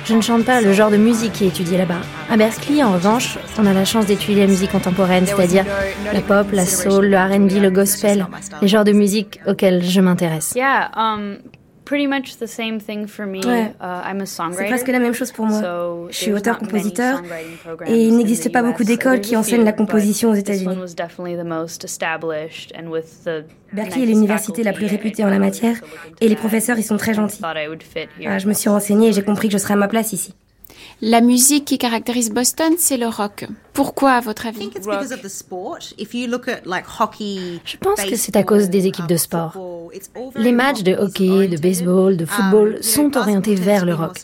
je 0.07 0.15
ne 0.15 0.23
chante 0.23 0.45
pas 0.45 0.61
le 0.61 0.73
genre 0.73 0.91
de 0.91 0.97
musique 0.97 1.35
qui 1.35 1.45
est 1.45 1.49
étudié 1.49 1.79
là-bas. 1.79 2.03
À 2.33 2.37
Berkeley, 2.37 2.83
en 2.83 2.91
revanche, 2.95 3.39
on 3.59 3.67
a 3.67 3.73
la 3.73 3.85
chance 3.85 4.07
d'étudier 4.07 4.41
la 4.41 4.49
musique 4.49 4.73
contemporaine, 4.73 5.25
c'est-à-dire 5.25 5.65
la 6.13 6.21
pop, 6.21 6.49
la 6.51 6.67
soul, 6.67 7.07
le 7.07 7.17
R&B, 7.17 7.63
le 7.63 7.71
gospel, 7.71 8.27
les 8.61 8.67
genres 8.67 8.83
de 8.83 8.91
musique 8.91 9.39
auxquels 9.47 9.85
je 9.85 10.01
m'intéresse. 10.01 10.55
Yeah, 10.57 10.91
um, 10.97 11.37
pretty 11.93 12.07
much 12.07 12.39
the 12.39 12.47
same 12.47 12.81
thing 12.81 13.07
for 13.07 13.27
me. 13.27 13.41
Ouais. 13.45 13.75
Uh, 13.79 14.01
I'm 14.09 14.23
a 14.23 14.27
C'est 14.27 14.37
songwriter. 14.37 14.69
presque 14.69 14.89
la 14.89 14.99
même 14.99 15.13
chose 15.13 15.31
pour 15.31 15.45
moi. 15.45 15.61
So 15.61 16.09
Je 16.11 16.17
suis 16.17 16.33
auteur-compositeur 16.33 17.23
et 17.87 18.03
il 18.07 18.17
n'existe 18.17 18.51
pas 18.51 18.63
beaucoup 18.63 18.83
d'écoles 18.85 19.21
qui 19.21 19.37
enseignent 19.37 19.65
la 19.65 19.75
composition 19.75 20.31
aux 20.31 20.35
États-Unis. 20.35 20.75
Berkeley 23.73 24.03
est 24.03 24.07
l'université 24.07 24.63
la 24.63 24.73
plus 24.73 24.87
réputée 24.87 25.23
en 25.25 25.29
la 25.29 25.39
matière 25.39 25.77
et 26.21 26.29
les 26.29 26.37
professeurs 26.37 26.79
y 26.79 26.83
sont 26.83 26.97
très 26.97 27.13
gentils. 27.13 27.43
Ah, 27.45 28.39
je 28.39 28.49
me 28.49 28.55
suis 28.55 28.71
renseignée 28.71 29.09
et 29.09 29.13
j'ai 29.13 29.23
compris 29.23 29.49
que 29.49 29.53
je 29.53 29.59
serais 29.59 29.75
à 29.75 29.77
ma 29.77 29.89
place 29.89 30.15
ici. 30.15 30.35
La 31.05 31.21
musique 31.21 31.65
qui 31.65 31.79
caractérise 31.79 32.31
Boston, 32.31 32.75
c'est 32.79 32.97
le 32.97 33.09
rock. 33.09 33.47
Pourquoi, 33.73 34.13
à 34.13 34.21
votre 34.21 34.47
avis? 34.47 34.71
Je 37.65 37.77
pense 37.77 38.05
que 38.05 38.15
c'est 38.15 38.37
à 38.37 38.45
cause 38.45 38.71
des 38.71 38.87
équipes 38.87 39.09
de 39.09 39.17
sport. 39.17 39.59
Les 40.37 40.53
matchs 40.53 40.85
de 40.85 40.95
hockey, 40.95 41.49
de 41.49 41.57
baseball, 41.61 42.17
de 42.17 42.25
football 42.25 42.85
sont 42.85 43.17
orientés 43.17 43.57
vers 43.57 43.85
le 43.85 43.95
rock. 43.95 44.17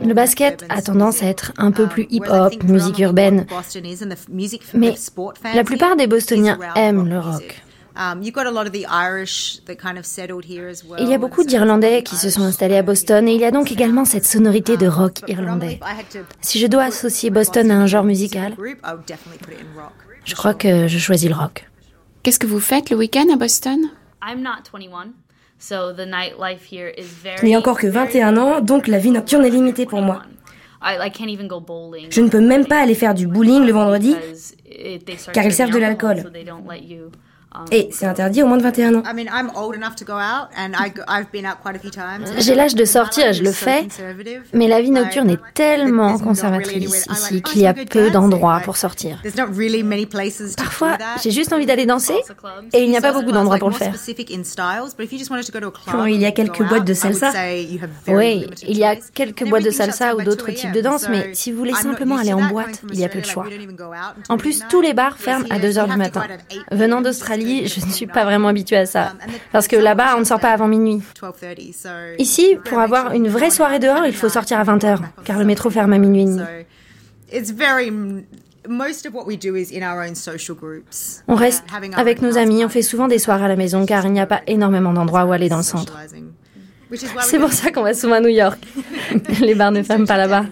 Le 0.00 0.14
basket 0.14 0.64
a 0.68 0.80
tendance 0.82 1.20
à 1.24 1.26
être 1.26 1.52
un 1.56 1.72
peu 1.72 1.88
plus 1.88 2.06
hip-hop, 2.10 2.62
musique 2.62 3.00
urbaine, 3.00 3.44
mais 4.72 4.94
la 5.52 5.64
plupart 5.64 5.96
des 5.96 6.06
Bostoniens 6.06 6.60
aiment 6.76 7.08
le 7.08 7.18
rock. 7.18 7.64
Il 7.96 8.26
y 11.08 11.14
a 11.14 11.18
beaucoup 11.18 11.44
d'Irlandais 11.44 12.02
qui 12.02 12.16
se 12.16 12.28
sont 12.28 12.42
installés 12.42 12.76
à 12.76 12.82
Boston 12.82 13.28
et 13.28 13.34
il 13.34 13.40
y 13.40 13.44
a 13.44 13.52
donc 13.52 13.70
également 13.70 14.04
cette 14.04 14.26
sonorité 14.26 14.76
de 14.76 14.88
rock 14.88 15.20
irlandais. 15.28 15.78
Si 16.40 16.58
je 16.58 16.66
dois 16.66 16.82
associer 16.84 17.30
Boston 17.30 17.70
à 17.70 17.76
un 17.76 17.86
genre 17.86 18.02
musical, 18.02 18.56
je 20.24 20.34
crois 20.34 20.54
que 20.54 20.88
je 20.88 20.98
choisis 20.98 21.28
le 21.28 21.36
rock. 21.36 21.70
Qu'est-ce 22.24 22.38
que 22.38 22.46
vous 22.46 22.60
faites 22.60 22.90
le 22.90 22.96
week-end 22.96 23.26
à 23.32 23.36
Boston? 23.36 23.78
I'm 24.26 24.42
not 24.42 24.64
21, 24.72 25.12
so 25.58 25.92
the 25.92 26.06
nightlife 26.06 26.66
here 26.72 26.90
is 26.96 27.04
very. 27.22 27.36
Je 27.38 27.44
n'ai 27.44 27.56
encore 27.56 27.78
que 27.78 27.86
21 27.86 28.38
ans, 28.38 28.60
donc 28.62 28.88
la 28.88 28.98
vie 28.98 29.10
nocturne 29.10 29.44
est 29.44 29.50
limitée 29.50 29.84
pour 29.84 30.00
moi. 30.00 30.22
I, 30.82 30.96
I 31.06 31.10
can't 31.10 31.28
even 31.28 31.46
go 31.46 31.60
bowling. 31.60 32.06
Je 32.10 32.22
ne 32.22 32.30
peux 32.30 32.40
même 32.40 32.66
pas 32.66 32.80
aller 32.80 32.94
faire 32.94 33.14
du 33.14 33.26
bowling 33.26 33.64
le 33.64 33.72
vendredi, 33.72 34.16
car 35.34 35.44
ils 35.44 35.52
servent 35.52 35.70
de 35.70 35.82
alcohol, 35.82 36.16
l'alcool. 36.16 36.32
You, 37.54 37.60
um, 37.60 37.66
Et 37.70 37.88
c'est 37.92 38.06
interdit 38.06 38.42
aux 38.42 38.46
moins 38.46 38.56
de 38.56 38.62
21 38.62 38.94
ans. 38.96 39.02
I 39.04 39.14
mean, 39.14 39.26
I'm 39.32 39.50
old 39.56 39.74
enough 39.74 39.94
to 39.96 40.04
go 40.04 40.14
out, 40.14 40.48
and 40.56 40.72
I, 40.78 40.90
go- 40.90 41.02
I've 41.08 41.30
been 41.32 41.46
out 41.46 41.58
quite 41.62 41.76
a 41.76 41.78
few 41.78 41.90
times. 41.90 42.32
J'ai 42.38 42.54
l'âge 42.54 42.74
de 42.74 42.84
sortir, 42.84 43.32
je 43.32 43.42
le 43.42 43.52
fais, 43.52 43.86
mais 44.52 44.68
la 44.68 44.80
vie 44.80 44.90
nocturne 44.90 45.30
est 45.30 45.40
tellement 45.54 46.18
conservatrice 46.18 47.06
ici 47.10 47.42
qu'il 47.42 47.62
y 47.62 47.66
a 47.66 47.74
peu 47.74 48.10
d'endroits 48.10 48.60
pour 48.64 48.76
sortir. 48.76 49.18
There's 49.22 49.36
not 49.36 49.52
really 49.56 49.82
many 49.82 50.06
places 50.06 50.56
to 50.56 50.62
Parfois, 50.62 50.98
j'ai 51.22 51.30
juste 51.30 51.52
envie 51.52 51.66
d'aller 51.66 51.86
danser 51.86 52.14
et 52.72 52.82
il 52.82 52.90
n'y 52.90 52.96
a 52.96 53.00
pas 53.00 53.12
beaucoup 53.12 53.32
d'endroits 53.32 53.58
pour 53.58 53.70
le 53.70 53.74
faire. 53.74 53.94
Specific 53.94 54.30
in 54.30 54.44
styles, 54.44 54.94
but 54.96 55.04
if 55.04 55.12
you 55.12 55.18
just 55.18 55.30
wanted 55.30 55.44
to 55.46 55.52
go 55.52 55.60
to 55.60 55.68
a 55.68 55.70
club 55.70 55.96
Bon, 55.96 56.06
il 56.06 56.20
y 56.20 56.26
a 56.26 56.32
quelques 56.32 56.62
boîtes 56.62 56.84
de 56.84 56.94
salsa. 56.94 57.32
Oui, 58.08 58.46
il 58.66 58.78
y 58.78 58.84
a 58.84 58.96
quelques 58.96 59.48
boîtes 59.48 59.64
de 59.64 59.70
salsa 59.70 60.16
ou 60.16 60.22
d'autres 60.22 60.46
2 60.46 60.54
types 60.54 60.72
de 60.72 60.80
danse, 60.80 61.08
mais 61.08 61.30
si 61.34 61.52
vous 61.52 61.58
voulez 61.58 61.74
simplement 61.74 62.16
aller 62.16 62.30
to 62.32 62.38
en 62.38 62.48
boîte, 62.48 62.82
il 62.92 62.98
y 62.98 63.04
a 63.04 63.08
peu 63.08 63.20
de 63.20 63.26
choix. 63.26 63.46
En 64.28 64.36
plus, 64.36 64.62
tous 64.68 64.80
les 64.80 64.94
bars 64.94 65.16
ferment 65.18 65.46
à 65.50 65.56
Here, 65.56 65.62
2 65.62 65.78
heures 65.78 65.88
du 65.88 65.96
matin. 65.96 66.20
go 66.20 66.32
out 66.32 66.40
at 66.50 66.54
8 66.54 66.78
Venant 66.78 67.00
d'Australie, 67.00 67.43
je 67.44 67.84
ne 67.84 67.90
suis 67.90 68.06
pas 68.06 68.24
vraiment 68.24 68.48
habituée 68.48 68.76
à 68.76 68.86
ça, 68.86 69.12
parce 69.52 69.68
que 69.68 69.76
là-bas, 69.76 70.16
on 70.16 70.20
ne 70.20 70.24
sort 70.24 70.40
pas 70.40 70.50
avant 70.50 70.68
minuit. 70.68 71.02
12:30, 71.20 71.72
so 71.72 71.88
Ici, 72.18 72.56
pour 72.64 72.78
avoir 72.78 73.12
une 73.12 73.28
vraie 73.28 73.50
soirée 73.50 73.78
dehors, 73.78 74.06
il 74.06 74.14
faut 74.14 74.28
sortir 74.28 74.58
à 74.58 74.64
20h, 74.64 74.98
car 75.24 75.38
le 75.38 75.44
métro 75.44 75.70
ferme 75.70 75.92
à 75.92 75.98
minuit. 75.98 76.26
Et 77.30 77.40
demi. 77.40 78.24
On 81.28 81.34
reste 81.34 81.64
avec 81.96 82.22
nos 82.22 82.38
amis, 82.38 82.64
on 82.64 82.68
fait 82.68 82.82
souvent 82.82 83.08
des 83.08 83.18
soirées 83.18 83.44
à 83.44 83.48
la 83.48 83.56
maison, 83.56 83.84
car 83.86 84.06
il 84.06 84.12
n'y 84.12 84.20
a 84.20 84.26
pas 84.26 84.40
énormément 84.46 84.92
d'endroits 84.92 85.24
où 85.24 85.32
aller 85.32 85.48
dans 85.48 85.58
le 85.58 85.62
centre. 85.62 85.98
C'est 87.22 87.38
pour 87.38 87.52
ça 87.52 87.70
qu'on 87.70 87.82
va 87.82 87.94
souvent 87.94 88.16
à 88.16 88.20
New 88.20 88.28
York. 88.28 88.58
Les 89.40 89.54
bars 89.54 89.72
ne 89.72 89.82
ferment 89.82 90.06
pas 90.06 90.16
là-bas. 90.16 90.46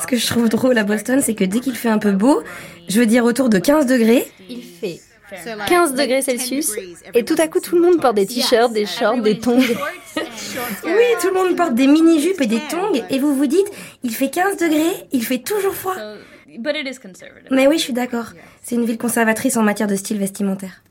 Ce 0.00 0.06
que 0.06 0.16
je 0.16 0.26
trouve 0.26 0.48
drôle 0.48 0.78
à 0.78 0.84
Boston, 0.84 1.20
c'est 1.22 1.34
que 1.34 1.44
dès 1.44 1.60
qu'il 1.60 1.76
fait 1.76 1.88
un 1.88 1.98
peu 1.98 2.12
beau, 2.12 2.42
je 2.88 3.00
veux 3.00 3.06
dire 3.06 3.24
autour 3.24 3.48
de 3.48 3.58
15 3.58 3.86
degrés, 3.86 4.26
il 4.48 4.62
fait 4.62 5.00
15 5.66 5.94
degrés 5.94 6.22
Celsius, 6.22 6.72
et 7.14 7.24
tout 7.24 7.36
à 7.38 7.48
coup 7.48 7.60
tout 7.60 7.76
le 7.76 7.82
monde 7.82 8.00
porte 8.00 8.16
des 8.16 8.26
t-shirts, 8.26 8.72
des 8.72 8.86
shorts, 8.86 9.22
des 9.22 9.38
tongs. 9.38 9.60
Oui, 10.84 11.04
tout 11.22 11.28
le 11.28 11.34
monde 11.34 11.56
porte 11.56 11.74
des 11.74 11.86
mini-jupes 11.86 12.40
et 12.42 12.46
des 12.46 12.60
tongs, 12.68 12.92
et 13.08 13.18
vous 13.18 13.34
vous 13.34 13.46
dites, 13.46 13.66
il 14.02 14.14
fait 14.14 14.28
15 14.28 14.58
degrés, 14.58 15.06
il 15.12 15.24
fait 15.24 15.38
toujours 15.38 15.74
froid. 15.74 15.94
But 16.58 16.76
it 16.76 16.86
is 16.86 16.98
conservative. 17.00 17.48
Mais 17.50 17.66
oui, 17.66 17.78
je 17.78 17.84
suis 17.84 17.92
d'accord. 17.94 18.26
C'est 18.62 18.74
une 18.74 18.84
ville 18.84 18.98
conservatrice 18.98 19.56
en 19.56 19.62
matière 19.62 19.88
de 19.88 19.96
style 19.96 20.18
vestimentaire. 20.18 20.81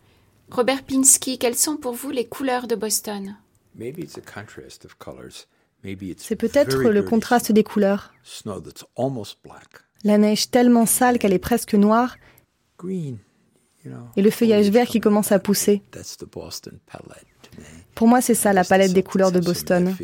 Robert 0.51 0.83
Pinsky, 0.83 1.37
quelles 1.37 1.55
sont 1.55 1.77
pour 1.77 1.93
vous 1.93 2.11
les 2.11 2.25
couleurs 2.27 2.67
de 2.67 2.75
Boston? 2.75 3.37
Maybe 3.73 3.99
it's 3.99 4.17
a 4.17 4.21
contrast 4.21 4.83
of 4.83 4.97
colors. 4.97 5.47
Maybe 5.83 6.03
it's 6.03 6.25
C'est 6.25 6.35
peut-être 6.35 6.77
le 6.77 7.03
contraste 7.03 7.51
des 7.53 7.63
couleurs. 7.63 8.13
snow 8.23 8.59
that's 8.59 8.83
almost 8.97 9.37
black. 9.43 9.67
La 10.03 10.17
neige 10.17 10.51
tellement 10.51 10.85
sale 10.85 11.19
qu'elle 11.19 11.33
est 11.33 11.39
presque 11.39 11.73
noire 11.73 12.17
et 12.83 14.21
le 14.21 14.29
feuillage 14.29 14.69
vert 14.69 14.87
qui 14.87 14.99
commence 14.99 15.31
à 15.31 15.39
pousser. 15.39 15.81
That's 15.91 16.17
the 16.17 16.25
Boston 16.25 16.79
palette 16.85 17.25
to 17.43 17.49
me. 17.57 17.65
Pour 17.95 18.07
moi, 18.07 18.19
c'est 18.19 18.35
ça 18.35 18.51
la 18.51 18.63
palette 18.63 18.93
des 18.93 19.03
couleurs 19.03 19.31
de 19.31 19.39
Boston. 19.39 19.95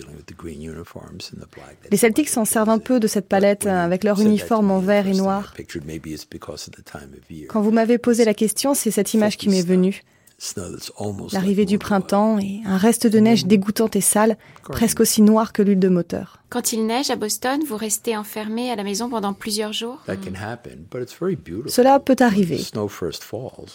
Les 1.91 1.97
Celtics 1.97 2.29
s'en 2.29 2.45
servent 2.45 2.69
un 2.69 2.79
peu 2.79 2.99
de 2.99 3.07
cette 3.07 3.27
palette 3.27 3.65
avec 3.65 4.03
leur 4.03 4.21
uniforme 4.21 4.71
en 4.71 4.79
vert 4.79 5.07
et 5.07 5.13
noir. 5.13 5.53
Pictured 5.55 5.85
maybe 5.85 6.07
it's 6.07 6.25
because 6.25 6.67
of 6.67 6.75
the 6.75 6.83
time 6.83 7.11
of 7.17 7.29
year. 7.29 7.47
Quand 7.49 7.61
vous 7.61 7.71
m'avez 7.71 7.97
posé 7.97 8.23
la 8.23 8.33
question, 8.33 8.73
c'est 8.73 8.91
cette 8.91 9.13
image 9.13 9.37
qui 9.37 9.49
m'est 9.49 9.65
venue. 9.65 10.03
Snow 10.39 10.69
that's 10.69 10.91
almost 10.99 11.33
L'arrivée 11.33 11.65
du 11.65 11.79
printemps 11.79 12.37
et 12.37 12.61
un 12.65 12.77
reste 12.77 13.07
de 13.07 13.17
neige 13.19 13.47
dégoûtante 13.47 13.95
et 13.95 14.01
sale, 14.01 14.37
presque 14.61 14.99
aussi 14.99 15.23
noir 15.23 15.51
que 15.51 15.63
l'huile 15.63 15.79
de 15.79 15.89
moteur. 15.89 16.37
Quand 16.49 16.73
il 16.73 16.85
neige 16.85 17.09
à 17.09 17.15
Boston, 17.15 17.59
vous 17.67 17.75
restez 17.75 18.15
enfermé 18.15 18.69
à 18.71 18.75
la 18.75 18.83
maison 18.83 19.09
pendant 19.09 19.33
plusieurs 19.33 19.73
jours? 19.73 19.99
That 20.05 20.17
can 20.17 20.35
happen, 20.35 20.85
but 20.91 21.01
it's 21.01 21.15
very 21.19 21.35
beautiful. 21.35 21.71
Cela 21.71 21.99
peut 21.99 22.15
arriver. 22.19 22.59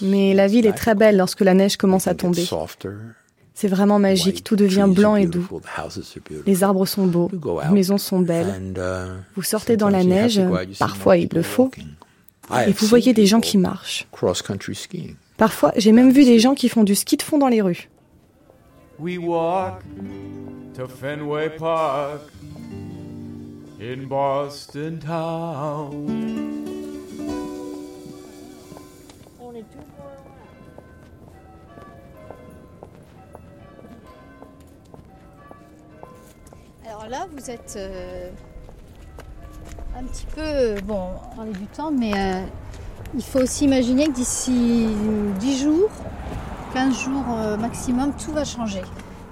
Mais 0.02 0.34
la 0.34 0.47
ville 0.47 0.66
est 0.66 0.72
très 0.72 0.94
belle 0.94 1.16
lorsque 1.16 1.40
la 1.40 1.55
neige 1.55 1.76
commence 1.76 2.06
à 2.06 2.14
tomber. 2.14 2.44
C'est 3.55 3.68
vraiment 3.68 3.98
magique, 3.98 4.44
tout 4.44 4.56
devient 4.56 4.89
blanc 4.89 5.16
et 5.16 5.26
doux. 5.26 5.47
Les 6.47 6.62
arbres 6.62 6.86
sont 6.86 7.06
beaux, 7.06 7.28
les 7.64 7.70
maisons 7.70 7.98
sont 7.98 8.20
belles. 8.20 8.47
And 8.47 8.80
uh, 8.80 9.10
Vous 9.34 9.43
sortez 9.43 9.76
dans 9.76 9.90
la 9.90 10.05
neige, 10.05 10.40
parfois 10.78 11.16
il 11.16 11.28
le 11.32 11.43
faut. 11.43 11.72
Et 12.66 12.72
vous 12.72 12.86
voyez 12.86 13.12
des 13.14 13.26
gens 13.26 13.40
qui 13.40 13.59
marchent. 13.59 14.06
Parfois, 15.43 15.73
j'ai 15.74 15.90
même 15.90 16.12
vu 16.12 16.24
des 16.24 16.39
gens 16.39 16.55
qui 16.55 16.69
font 16.69 16.85
du 16.85 16.94
ski 16.94 17.16
de 17.16 17.23
fond 17.23 17.36
dans 17.36 17.48
les 17.48 17.60
rues. 17.60 17.90
We 19.01 19.19
walk 19.19 19.82
to 20.77 20.86
Fenway 20.86 21.51
Park 21.59 22.20
in 23.81 24.06
Boston 24.06 25.01
town. 25.01 26.62
Alors 36.86 37.09
là, 37.09 37.27
vous 37.36 37.51
êtes 37.51 37.74
euh, 37.77 38.31
un 39.97 40.05
petit 40.05 40.27
peu. 40.36 40.81
Bon, 40.82 41.09
on 41.32 41.35
parlait 41.35 41.51
du 41.51 41.66
temps, 41.66 41.90
mais 41.90 42.12
euh, 42.14 42.44
il 43.14 43.22
faut 43.22 43.40
aussi 43.40 43.64
imaginer 43.64 44.06
que 44.06 44.12
d'ici 44.12 44.86
10 45.40 45.62
jours, 45.62 45.90
15 46.74 46.98
jours 46.98 47.24
euh, 47.30 47.56
maximum, 47.56 48.12
tout 48.14 48.32
va 48.32 48.44
changer. 48.44 48.82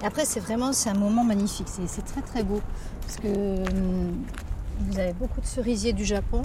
Et 0.01 0.05
après, 0.05 0.25
c'est 0.25 0.39
vraiment 0.39 0.73
c'est 0.73 0.89
un 0.89 0.95
moment 0.95 1.23
magnifique. 1.23 1.67
C'est, 1.67 2.05
très 2.05 2.21
très 2.21 2.43
beau. 2.43 2.61
Parce 3.01 3.17
que 3.17 3.27
hum, 3.27 4.23
vous 4.79 4.99
avez 4.99 5.13
beaucoup 5.13 5.41
de 5.41 5.45
cerisiers 5.45 5.93
du 5.93 6.05
Japon. 6.05 6.41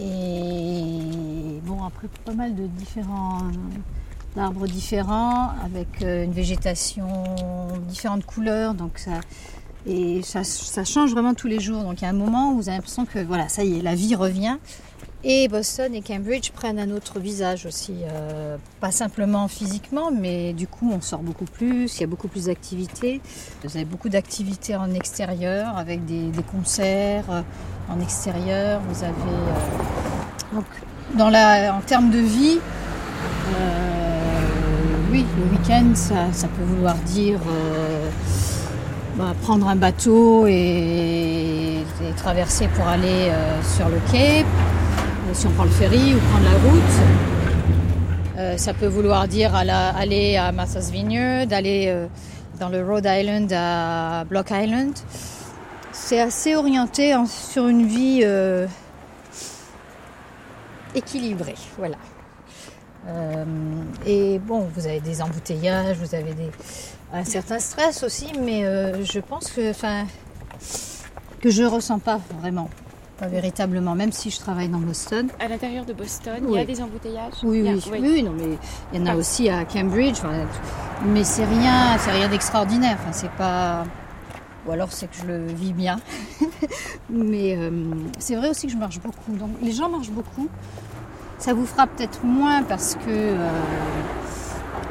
Et 0.00 1.60
bon, 1.64 1.84
après, 1.84 2.08
pas 2.24 2.32
mal 2.32 2.54
de 2.54 2.66
différents 2.66 3.38
d'arbres 4.36 4.68
différents, 4.68 5.50
avec 5.64 6.02
euh, 6.02 6.24
une 6.24 6.32
végétation 6.32 7.08
différentes 7.88 8.24
couleurs. 8.24 8.74
Donc 8.74 8.98
ça, 8.98 9.20
et 9.86 10.22
ça, 10.22 10.44
ça 10.44 10.84
change 10.84 11.10
vraiment 11.10 11.34
tous 11.34 11.48
les 11.48 11.60
jours. 11.60 11.82
Donc 11.82 12.00
il 12.00 12.04
y 12.04 12.06
a 12.06 12.10
un 12.10 12.14
moment 12.14 12.52
où 12.52 12.56
vous 12.56 12.68
avez 12.68 12.76
l'impression 12.76 13.06
que 13.06 13.18
voilà, 13.18 13.48
ça 13.48 13.64
y 13.64 13.78
est, 13.78 13.82
la 13.82 13.94
vie 13.94 14.14
revient. 14.14 14.56
Et 15.22 15.48
Boston 15.48 15.94
et 15.94 16.00
Cambridge 16.00 16.50
prennent 16.50 16.78
un 16.78 16.90
autre 16.92 17.20
visage 17.20 17.66
aussi, 17.66 17.92
euh, 18.10 18.56
pas 18.80 18.90
simplement 18.90 19.48
physiquement, 19.48 20.10
mais 20.10 20.54
du 20.54 20.66
coup 20.66 20.90
on 20.90 21.02
sort 21.02 21.18
beaucoup 21.18 21.44
plus, 21.44 21.94
il 21.96 22.00
y 22.00 22.04
a 22.04 22.06
beaucoup 22.06 22.28
plus 22.28 22.46
d'activités. 22.46 23.20
Vous 23.62 23.76
avez 23.76 23.84
beaucoup 23.84 24.08
d'activités 24.08 24.76
en 24.76 24.94
extérieur 24.94 25.76
avec 25.76 26.06
des, 26.06 26.30
concerts 26.50 27.26
euh, 27.30 27.42
en 27.90 28.00
extérieur. 28.00 28.80
Vous 28.88 29.04
avez 29.04 29.12
euh, 29.12 30.56
donc 30.56 30.64
en 31.18 31.80
termes 31.82 32.10
de 32.10 32.18
vie, 32.18 32.58
oui, 35.12 35.26
le 35.36 35.58
week-end 35.58 35.94
ça, 35.94 36.48
peut 36.48 36.64
vouloir 36.64 36.94
dire 36.94 37.40
bah, 39.16 39.34
prendre 39.42 39.68
un 39.68 39.76
bateau 39.76 40.46
et, 40.46 40.52
et 41.82 42.12
traverser 42.16 42.68
pour 42.68 42.88
aller 42.88 43.30
sur 43.76 43.88
le 43.90 43.98
quai 44.10 44.46
si 45.32 45.46
on 45.46 45.50
prend 45.50 45.64
le 45.64 45.70
ferry 45.70 46.14
ou 46.14 46.18
prendre 46.18 46.44
la 46.44 46.70
route. 46.70 46.94
Euh, 48.38 48.56
ça 48.56 48.74
peut 48.74 48.86
vouloir 48.86 49.28
dire 49.28 49.54
aller 49.54 50.36
à 50.36 50.50
Martha's 50.52 50.90
Vineyard, 50.90 51.46
aller 51.52 51.86
euh, 51.88 52.06
dans 52.58 52.68
le 52.68 52.84
Rhode 52.84 53.06
Island 53.06 53.52
à 53.52 54.24
Block 54.24 54.50
Island. 54.50 54.94
C'est 55.92 56.20
assez 56.20 56.54
orienté 56.56 57.14
en, 57.14 57.26
sur 57.26 57.68
une 57.68 57.86
vie 57.86 58.20
euh, 58.24 58.66
équilibrée, 60.94 61.56
voilà. 61.78 61.96
Euh, 63.08 63.44
et 64.06 64.38
bon, 64.38 64.68
vous 64.74 64.86
avez 64.86 65.00
des 65.00 65.22
embouteillages, 65.22 65.96
vous 65.96 66.14
avez 66.14 66.34
un 67.12 67.24
certain 67.24 67.58
stress 67.58 68.02
aussi, 68.02 68.32
mais 68.40 68.64
euh, 68.64 69.04
je 69.04 69.20
pense 69.20 69.50
que, 69.50 69.70
enfin, 69.70 70.06
que 71.40 71.50
je 71.50 71.62
ressens 71.62 71.98
pas 71.98 72.20
vraiment. 72.40 72.68
Pas 73.20 73.26
véritablement, 73.28 73.94
même 73.94 74.12
si 74.12 74.30
je 74.30 74.38
travaille 74.40 74.68
dans 74.70 74.78
Boston. 74.78 75.28
À 75.38 75.46
l'intérieur 75.46 75.84
de 75.84 75.92
Boston, 75.92 76.38
Oui. 76.42 76.52
il 76.52 76.56
y 76.56 76.58
a 76.58 76.64
des 76.64 76.80
embouteillages? 76.80 77.34
Oui, 77.42 77.68
a- 77.68 77.72
oui, 77.92 77.98
oui, 78.02 78.22
non, 78.22 78.32
mais 78.34 78.56
il 78.94 79.00
y 79.00 79.02
en 79.02 79.06
a 79.12 79.14
aussi 79.14 79.48
à 79.50 79.64
Cambridge. 79.66 80.16
enfin, 80.18 80.46
mais 81.04 81.22
c'est 81.22 81.44
rien, 81.44 81.98
c'est 81.98 82.12
rien 82.12 82.28
d'extraordinaire. 82.28 82.96
Enfin, 83.00 83.12
c'est 83.12 83.30
pas. 83.32 83.84
Ou 84.66 84.72
alors 84.72 84.90
c'est 84.90 85.06
que 85.06 85.16
je 85.16 85.26
le 85.26 85.46
vis 85.46 85.72
bien. 85.74 85.98
mais 87.10 87.56
euh, 87.58 87.70
c'est 88.18 88.36
vrai 88.36 88.48
aussi 88.48 88.66
que 88.66 88.72
je 88.72 88.78
marche 88.78 89.00
beaucoup. 89.00 89.32
Donc 89.36 89.50
les 89.62 89.72
gens 89.72 89.90
marchent 89.90 90.10
beaucoup. 90.12 90.48
Ça 91.38 91.52
vous 91.54 91.66
fera 91.66 91.86
peut-être 91.86 92.24
moins 92.24 92.62
parce 92.62 92.94
que. 92.94 93.00
euh, 93.10 93.48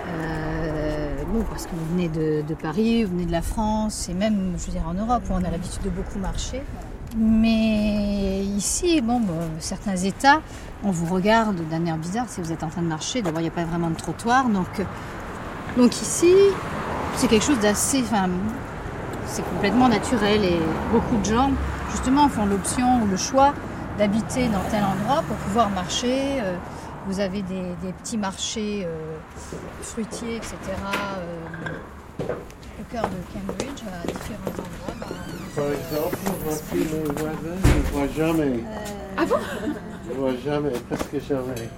euh, 0.07 1.23
bon, 1.31 1.43
parce 1.49 1.65
que 1.65 1.71
vous 1.75 1.85
venez 1.95 2.09
de, 2.09 2.43
de 2.47 2.53
Paris, 2.53 3.03
vous 3.03 3.11
venez 3.11 3.25
de 3.25 3.31
la 3.31 3.41
France, 3.41 4.09
et 4.09 4.13
même, 4.13 4.53
je 4.57 4.65
veux 4.67 4.71
dire, 4.71 4.87
en 4.87 4.93
Europe, 4.93 5.23
où 5.29 5.33
on 5.33 5.43
a 5.43 5.49
l'habitude 5.51 5.83
de 5.83 5.89
beaucoup 5.89 6.19
marcher. 6.19 6.61
Mais 7.17 8.43
ici, 8.43 9.01
bon, 9.01 9.21
certains 9.59 9.95
États, 9.95 10.41
on 10.83 10.91
vous 10.91 11.13
regarde 11.13 11.57
d'un 11.69 11.85
air 11.85 11.97
bizarre 11.97 12.25
si 12.27 12.39
vous 12.39 12.51
êtes 12.51 12.63
en 12.63 12.69
train 12.69 12.81
de 12.81 12.87
marcher. 12.87 13.21
D'abord, 13.21 13.41
il 13.41 13.45
n'y 13.45 13.49
a 13.49 13.51
pas 13.53 13.63
vraiment 13.63 13.89
de 13.89 13.95
trottoir. 13.95 14.47
Donc, 14.47 14.79
euh, 14.79 14.83
donc 15.75 16.01
ici, 16.01 16.33
c'est 17.15 17.27
quelque 17.27 17.45
chose 17.45 17.59
d'assez. 17.59 18.01
Enfin, 18.01 18.29
c'est 19.25 19.43
complètement 19.43 19.89
naturel. 19.89 20.43
Et 20.43 20.59
beaucoup 20.91 21.17
de 21.17 21.25
gens, 21.25 21.51
justement, 21.91 22.29
font 22.29 22.45
l'option 22.45 23.01
ou 23.01 23.07
le 23.07 23.17
choix 23.17 23.53
d'habiter 23.97 24.47
dans 24.47 24.61
tel 24.69 24.83
endroit 24.83 25.23
pour 25.27 25.35
pouvoir 25.37 25.69
marcher. 25.69 26.41
Euh, 26.41 26.55
Vous 27.07 27.19
avez 27.19 27.41
des, 27.41 27.93
petits 28.03 28.17
marchés 28.17 28.85
euh, 28.85 29.17
fruitiers, 29.81 30.35
etc. 30.35 30.57
au 32.79 32.83
cœur 32.91 33.03
de 33.03 33.17
Cambridge, 33.33 33.81
à 33.87 34.07
différents 34.07 34.51
endroits. 34.51 34.95
Bah, 34.99 35.07
Par 35.55 35.65
exemple, 35.65 36.17
voici 36.43 36.75
mes 36.75 37.03
voisins, 37.13 37.59
je 37.63 37.77
ne 37.77 37.83
vois 37.93 38.07
jamais. 38.15 38.59
Ah 39.17 39.25
bon? 39.25 39.35
Je 40.07 40.13
ne 40.13 40.15
vois 40.19 40.35
jamais, 40.43 40.71
presque 40.89 41.27
jamais. 41.27 41.69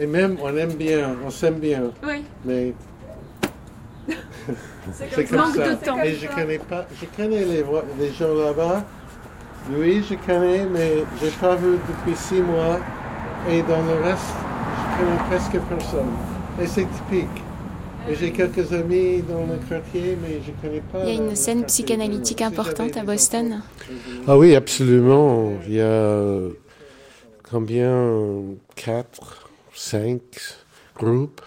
Et 0.00 0.06
même, 0.06 0.36
on 0.42 0.56
aime 0.56 0.74
bien, 0.74 1.16
on 1.26 1.30
s'aime 1.30 1.58
bien. 1.58 1.90
Oui. 2.06 2.24
Mais 2.44 2.74
C'est 4.92 5.10
comme 5.28 5.38
comme 5.38 5.54
ça. 5.54 5.54
ça. 5.54 5.60
Manque 5.60 5.80
de 5.80 5.84
temps. 5.84 6.02
Et 6.02 6.14
je 6.14 6.26
connais 6.28 6.58
pas, 6.58 6.86
je 7.00 7.06
connais 7.16 7.44
les, 7.44 7.64
les 7.98 8.12
gens 8.12 8.34
là-bas. 8.34 8.84
Louis, 9.72 10.02
je 10.08 10.14
connais, 10.14 10.64
mais 10.66 11.04
j'ai 11.20 11.30
pas 11.32 11.56
vu 11.56 11.72
depuis 11.88 12.16
six 12.16 12.40
mois. 12.40 12.78
Et 13.50 13.62
dans 13.62 13.82
le 13.82 14.02
reste, 14.02 14.22
je 14.92 14.98
connais 15.04 15.18
presque 15.28 15.58
personne. 15.68 16.10
Et 16.60 16.66
c'est 16.66 16.86
typique. 16.86 17.42
J'ai 18.18 18.32
quelques 18.32 18.72
amis 18.72 19.22
dans 19.22 19.46
le 19.46 19.58
quartier, 19.68 20.16
mais 20.20 20.40
je 20.44 20.50
connais 20.60 20.80
pas. 20.80 21.04
Il 21.04 21.08
y 21.14 21.18
a 21.18 21.22
une 21.22 21.36
scène 21.36 21.64
psychanalytique 21.66 22.40
importante 22.42 22.96
à 22.96 23.04
Boston. 23.04 23.62
Ah 24.26 24.36
oui, 24.38 24.54
absolument. 24.54 25.58
Il 25.66 25.74
y 25.74 25.80
a 25.80 25.84
euh, 25.84 26.52
combien 27.48 28.32
Quatre, 28.74 29.48
cinq 29.74 30.20
groupes 30.96 31.42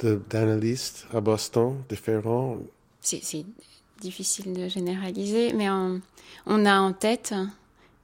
de- 0.00 0.20
d'analystes 0.30 1.06
à 1.12 1.20
Boston, 1.20 1.76
différents. 1.88 2.56
C'est 3.00 3.22
c'est 3.22 3.44
difficile 4.00 4.52
de 4.54 4.68
généraliser, 4.68 5.52
mais 5.52 5.68
on, 5.70 6.00
on 6.46 6.64
a 6.66 6.78
en 6.80 6.92
tête, 6.92 7.34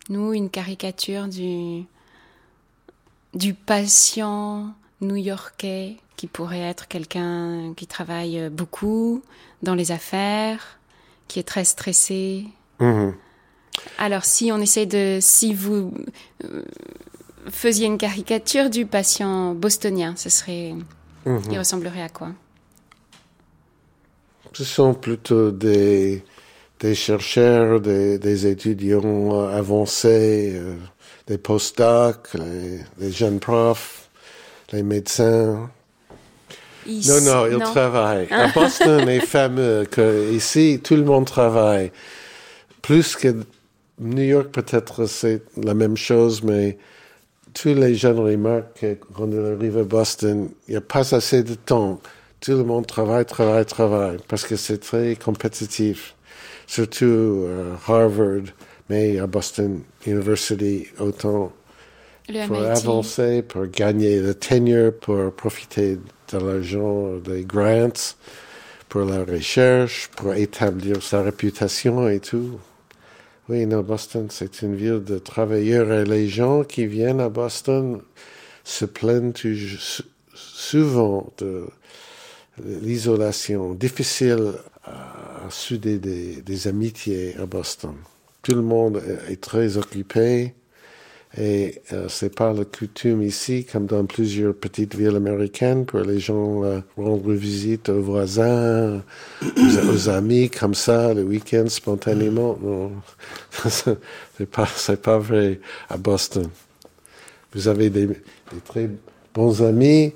nous, 0.09 0.33
une 0.33 0.51
caricature 0.51 1.27
du, 1.29 1.83
du 3.35 3.55
patient 3.55 4.75
new-yorkais 5.01 5.97
qui 6.17 6.27
pourrait 6.27 6.61
être 6.61 6.89
quelqu'un 6.89 7.73
qui 7.77 7.87
travaille 7.87 8.51
beaucoup 8.51 9.23
dans 9.63 9.75
les 9.75 9.93
affaires, 9.93 10.79
qui 11.29 11.39
est 11.39 11.45
très 11.45 11.65
stressé. 11.65 12.45
Mhm. 12.81 13.15
Alors, 13.99 14.25
si 14.25 14.53
on 14.53 14.59
essaie 14.59 14.87
de, 14.87 15.19
si 15.21 15.55
vous 15.55 15.95
euh, 16.45 16.63
faisiez 17.49 17.87
une 17.87 17.99
caricature 17.99 18.69
du 18.69 18.85
patient 18.85 19.55
bostonien, 19.55 20.15
ce 20.17 20.29
serait, 20.29 20.75
Mhm. 21.25 21.43
il 21.51 21.59
ressemblerait 21.59 22.03
à 22.03 22.09
quoi? 22.09 22.33
Ce 24.53 24.65
sont 24.65 24.95
plutôt 24.95 25.51
des, 25.53 26.25
des 26.81 26.95
chercheurs, 26.95 27.81
des, 27.81 28.19
des 28.19 28.47
étudiants 28.47 29.47
avancés, 29.49 30.53
euh, 30.55 30.77
des 31.27 31.39
postdocs, 31.39 32.35
les, 32.35 32.81
les 32.99 33.13
jeunes 33.13 33.39
profs, 33.39 34.10
les 34.73 34.83
médecins. 34.83 35.71
Ils- 36.87 37.07
Non, 37.09 37.21
non, 37.21 37.47
ils 37.47 37.59
non. 37.59 37.65
travaillent. 37.65 38.29
À 38.31 38.49
Boston 38.49 39.09
est 39.09 39.21
fameux 39.21 39.85
que 39.91 40.33
ici, 40.33 40.81
tout 40.83 40.97
le 40.97 41.05
monde 41.05 41.27
travaille. 41.27 41.93
Plus 42.83 43.17
que 43.17 43.35
New 43.99 44.23
York, 44.23 44.49
peut-être 44.51 45.07
c'est 45.07 45.43
la 45.63 45.75
même 45.75 45.97
chose, 45.97 46.43
mais 46.43 46.79
tous 47.53 47.75
les 47.75 47.95
jeunes 47.95 48.19
remarquent 48.19 48.81
que 48.81 48.95
quand 49.15 49.29
on 49.29 49.55
arrive 49.57 49.77
à 49.79 49.83
Boston, 49.85 50.49
il 50.69 50.71
n'y 50.73 50.77
a 50.77 50.81
pas 50.81 51.15
assez 51.15 51.43
de 51.43 51.55
temps. 51.55 52.01
Tout 52.41 52.53
le 52.53 52.65
monde 52.65 52.87
travaille, 52.87 53.27
travaille, 53.27 53.67
travaille, 53.67 54.17
parce 54.27 54.45
que 54.47 54.57
c'est 54.57 54.79
très 54.79 55.15
compétitif. 55.17 56.15
Surtout 56.67 57.05
euh, 57.47 57.75
Harvard, 57.87 58.45
mais 58.89 59.19
à 59.19 59.27
Boston 59.27 59.83
University, 60.07 60.87
autant 60.99 61.53
Le 62.31 62.47
pour 62.47 62.61
MIT. 62.61 62.67
avancer, 62.67 63.43
pour 63.43 63.67
gagner 63.67 64.21
le 64.21 64.35
tenure, 64.35 64.95
pour 64.97 65.33
profiter 65.33 65.99
de 66.33 66.39
l'argent 66.39 67.17
des 67.17 67.43
grants, 67.43 68.15
pour 68.89 69.03
la 69.03 69.25
recherche, 69.25 70.11
pour 70.17 70.35
établir 70.35 71.03
sa 71.03 71.23
réputation 71.23 72.09
et 72.09 72.21
tout. 72.21 72.59
Oui, 73.49 73.67
non, 73.67 73.81
Boston, 73.81 74.29
c'est 74.31 74.63
une 74.63 74.77
ville 74.77 75.03
de 75.03 75.19
travailleurs 75.19 75.93
et 75.93 76.05
les 76.05 76.29
gens 76.29 76.63
qui 76.63 76.87
viennent 76.87 77.21
à 77.21 77.29
Boston 77.29 78.01
se 78.63 78.85
plaignent 78.85 79.33
souvent 80.35 81.33
de 81.39 81.67
l'isolation. 82.65 83.75
Difficile 83.75 84.53
à 84.85 85.51
souder 85.51 85.99
des, 85.99 86.43
des, 86.43 86.69
amitiés 86.69 87.35
à 87.41 87.47
Boston. 87.47 87.95
Tout 88.43 88.55
le 88.55 88.63
monde 88.63 89.03
est 89.29 89.41
très 89.41 89.77
occupé 89.77 90.55
et 91.39 91.81
euh, 91.93 92.07
c'est 92.09 92.35
pas 92.35 92.53
la 92.53 92.65
coutume 92.65 93.23
ici, 93.23 93.65
comme 93.65 93.87
dans 93.87 94.05
plusieurs 94.05 94.53
petites 94.55 94.97
villes 94.97 95.15
américaines, 95.15 95.87
pour 95.87 96.01
les 96.01 96.19
gens 96.19 96.65
euh, 96.65 96.81
rendre 96.97 97.33
visite 97.33 97.89
aux 97.89 98.01
voisins, 98.01 99.01
aux, 99.43 100.09
amis, 100.09 100.51
comme 100.51 100.75
ça, 100.75 101.15
le 101.15 101.23
week-end, 101.23 101.67
spontanément. 101.69 102.59
Non, 102.61 102.91
c'est 103.69 104.51
pas, 104.51 104.67
c'est 104.75 105.01
pas 105.01 105.19
vrai 105.19 105.61
à 105.89 105.97
Boston. 105.97 106.49
Vous 107.55 107.69
avez 107.69 107.91
des, 107.91 108.07
des 108.07 108.61
très 108.65 108.91
bons 109.33 109.63
amis, 109.63 110.13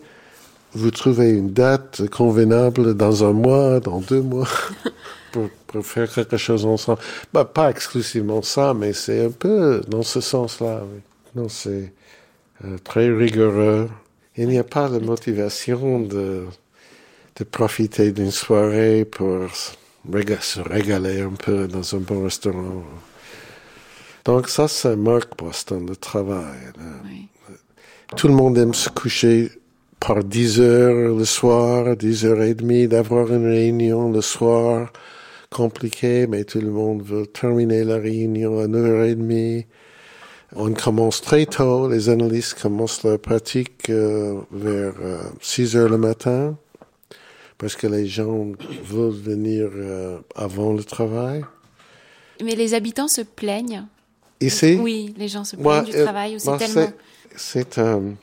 vous 0.72 0.90
trouvez 0.90 1.30
une 1.30 1.52
date 1.52 2.08
convenable 2.10 2.94
dans 2.94 3.22
un 3.22 3.32
mois, 3.32 3.78
dans 3.78 4.00
deux 4.00 4.22
mois, 4.22 4.48
pour, 5.34 5.50
pour, 5.66 5.84
faire 5.84 6.08
quelque 6.12 6.36
chose 6.36 6.64
ensemble. 6.64 7.00
Bah, 7.32 7.44
pas 7.44 7.68
exclusivement 7.70 8.40
ça, 8.42 8.72
mais 8.72 8.92
c'est 8.92 9.26
un 9.26 9.30
peu 9.30 9.80
dans 9.88 10.04
ce 10.04 10.20
sens-là. 10.20 10.82
Oui. 10.84 11.00
Non, 11.34 11.48
c'est 11.48 11.92
euh, 12.64 12.78
très 12.84 13.10
rigoureux. 13.10 13.88
Il 14.36 14.48
n'y 14.48 14.58
a 14.58 14.64
pas 14.64 14.88
de 14.88 15.00
motivation 15.00 16.00
de, 16.00 16.44
de 17.36 17.44
profiter 17.44 18.12
d'une 18.12 18.30
soirée 18.30 19.04
pour 19.04 19.48
se 19.52 20.60
régaler 20.60 21.20
un 21.20 21.34
peu 21.46 21.66
dans 21.66 21.94
un 21.96 21.98
bon 21.98 22.22
restaurant. 22.22 22.84
Donc 24.24 24.48
ça, 24.48 24.68
c'est 24.68 24.96
marque 24.96 25.36
Boston, 25.36 25.84
le 25.88 25.96
travail. 25.96 26.72
Oui. 27.04 27.28
Tout 28.16 28.28
le 28.28 28.34
monde 28.34 28.56
aime 28.58 28.74
se 28.74 28.88
coucher 28.88 29.50
par 29.98 30.22
10 30.22 30.60
heures 30.60 31.16
le 31.16 31.24
soir, 31.24 31.96
10 31.96 32.26
heures 32.26 32.42
et 32.42 32.54
demie, 32.54 32.86
d'avoir 32.86 33.32
une 33.32 33.46
réunion 33.46 34.12
le 34.12 34.20
soir, 34.20 34.92
compliqué, 35.54 36.26
mais 36.26 36.44
tout 36.44 36.60
le 36.60 36.70
monde 36.70 37.02
veut 37.02 37.26
terminer 37.26 37.84
la 37.84 37.96
réunion 37.96 38.58
à 38.58 38.66
9 38.66 38.84
heures 38.84 39.04
et 39.04 39.14
demie. 39.14 39.66
On 40.56 40.72
commence 40.72 41.20
très 41.20 41.46
tôt, 41.46 41.88
les 41.88 42.08
analystes 42.08 42.60
commencent 42.60 43.02
leur 43.04 43.18
pratique 43.18 43.88
euh, 43.88 44.40
vers 44.50 44.94
6 45.40 45.74
euh, 45.76 45.78
heures 45.78 45.88
le 45.88 45.98
matin, 45.98 46.56
parce 47.58 47.76
que 47.76 47.86
les 47.86 48.06
gens 48.06 48.52
veulent 48.84 49.12
venir 49.12 49.70
euh, 49.72 50.18
avant 50.34 50.72
le 50.72 50.84
travail. 50.84 51.44
Mais 52.42 52.56
les 52.56 52.74
habitants 52.74 53.08
se 53.08 53.22
plaignent. 53.22 53.86
Ici? 54.40 54.78
Oui, 54.80 55.14
les 55.16 55.28
gens 55.28 55.44
se 55.44 55.56
plaignent 55.56 55.84
du 55.84 55.92
travail, 55.92 56.36
c'est 56.38 56.58
tellement... 56.58 56.92
C'est 57.36 57.78
un 57.78 58.14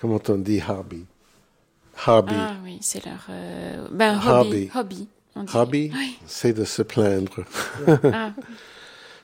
comment 0.00 0.20
on 0.28 0.36
dit 0.36 0.60
hobby 0.68 1.04
Hobby. 2.06 2.34
Ah 2.36 2.54
oui, 2.64 2.78
c'est 2.80 3.04
leur 3.04 3.26
euh, 3.28 3.86
ben, 3.92 4.18
hobby. 4.18 4.28
Hobby. 4.28 4.70
Hobby, 4.74 5.08
c'est 6.26 6.52
de 6.52 6.64
se 6.64 6.82
plaindre. 6.82 7.44
ah. 8.12 8.32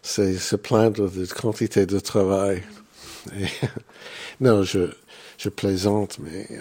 C'est 0.01 0.39
se 0.39 0.55
plaindre 0.55 1.10
de 1.10 1.26
quantité 1.26 1.85
de 1.85 1.98
travail. 1.98 2.62
non, 4.40 4.62
je, 4.62 4.90
je 5.36 5.48
plaisante, 5.48 6.18
mais 6.20 6.47
euh, 6.51 6.60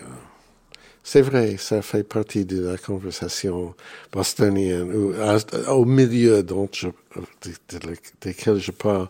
c'est 1.03 1.21
vrai, 1.21 1.55
ça 1.57 1.81
fait 1.81 2.03
partie 2.03 2.45
de 2.45 2.59
la 2.59 2.77
conversation 2.77 3.75
bostonienne, 4.11 4.91
ou, 4.91 5.13
au 5.69 5.85
milieu 5.85 6.41
dont 6.43 6.67
je, 6.73 6.87
de, 6.87 7.77
de, 7.77 7.95
desquels 8.19 8.57
je 8.59 8.71
parle, 8.71 9.07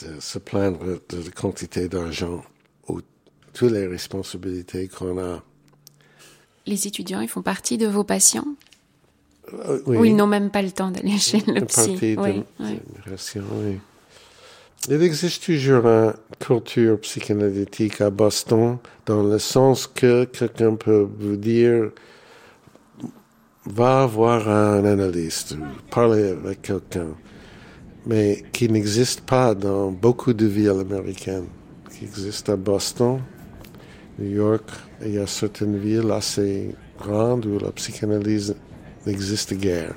de 0.00 0.20
se 0.20 0.38
plaindre 0.38 1.00
de 1.08 1.24
la 1.24 1.30
quantité 1.30 1.88
d'argent 1.88 2.44
toutes 3.58 3.72
les 3.72 3.88
responsabilités 3.88 4.86
qu'on 4.86 5.18
a. 5.18 5.42
Les 6.66 6.86
étudiants, 6.86 7.20
ils 7.20 7.28
font 7.28 7.42
partie 7.42 7.76
de 7.76 7.88
vos 7.88 8.04
patients? 8.04 8.46
Oui. 9.86 9.96
Ou 9.96 10.04
ils 10.04 10.16
n'ont 10.16 10.26
même 10.26 10.50
pas 10.50 10.62
le 10.62 10.70
temps 10.70 10.90
d'aller 10.90 11.18
chez 11.18 11.42
le 11.46 11.64
psy 11.64 12.16
oui. 12.18 12.44
Il 14.88 15.02
existe 15.02 15.44
toujours 15.44 15.86
une 15.86 16.14
culture 16.38 17.00
psychanalytique 17.00 18.00
à 18.00 18.10
Boston, 18.10 18.78
dans 19.06 19.22
le 19.22 19.38
sens 19.38 19.86
que 19.86 20.24
quelqu'un 20.24 20.76
peut 20.76 21.08
vous 21.18 21.36
dire 21.36 21.90
va 23.66 24.06
voir 24.06 24.48
un 24.48 24.84
analyste, 24.84 25.56
parler 25.90 26.30
avec 26.30 26.62
quelqu'un, 26.62 27.08
mais 28.06 28.44
qui 28.52 28.68
n'existe 28.68 29.22
pas 29.22 29.54
dans 29.54 29.90
beaucoup 29.90 30.32
de 30.32 30.46
villes 30.46 30.80
américaines, 30.80 31.48
qui 31.92 32.04
existe 32.04 32.48
à 32.48 32.56
Boston, 32.56 33.20
New 34.18 34.30
York, 34.30 34.64
il 35.04 35.14
y 35.14 35.18
a 35.18 35.26
certaines 35.26 35.76
villes 35.76 36.10
assez 36.10 36.74
grandes 36.98 37.46
où 37.46 37.58
la 37.58 37.70
psychanalyse 37.72 38.56
n'existe 39.08 39.54
guère. 39.54 39.94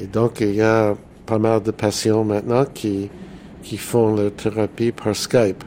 Et 0.00 0.06
donc, 0.06 0.40
il 0.40 0.54
y 0.54 0.62
a 0.62 0.94
pas 1.26 1.38
mal 1.38 1.62
de 1.62 1.70
patients 1.70 2.24
maintenant 2.24 2.64
qui, 2.64 3.10
qui 3.62 3.76
font 3.76 4.16
leur 4.16 4.32
thérapie 4.32 4.90
par 4.90 5.14
Skype. 5.14 5.62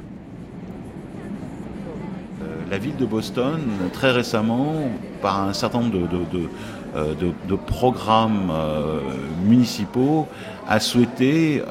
Euh, 2.41 2.45
la 2.69 2.77
ville 2.77 2.95
de 2.97 3.05
Boston, 3.05 3.59
très 3.93 4.11
récemment, 4.11 4.73
par 5.21 5.47
un 5.47 5.53
certain 5.53 5.79
nombre 5.81 5.93
de, 5.93 5.99
de, 5.99 7.13
de, 7.13 7.29
euh, 7.53 7.57
programmes 7.67 8.49
euh, 8.51 8.99
municipaux, 9.45 10.27
a 10.67 10.79
souhaité 10.79 11.61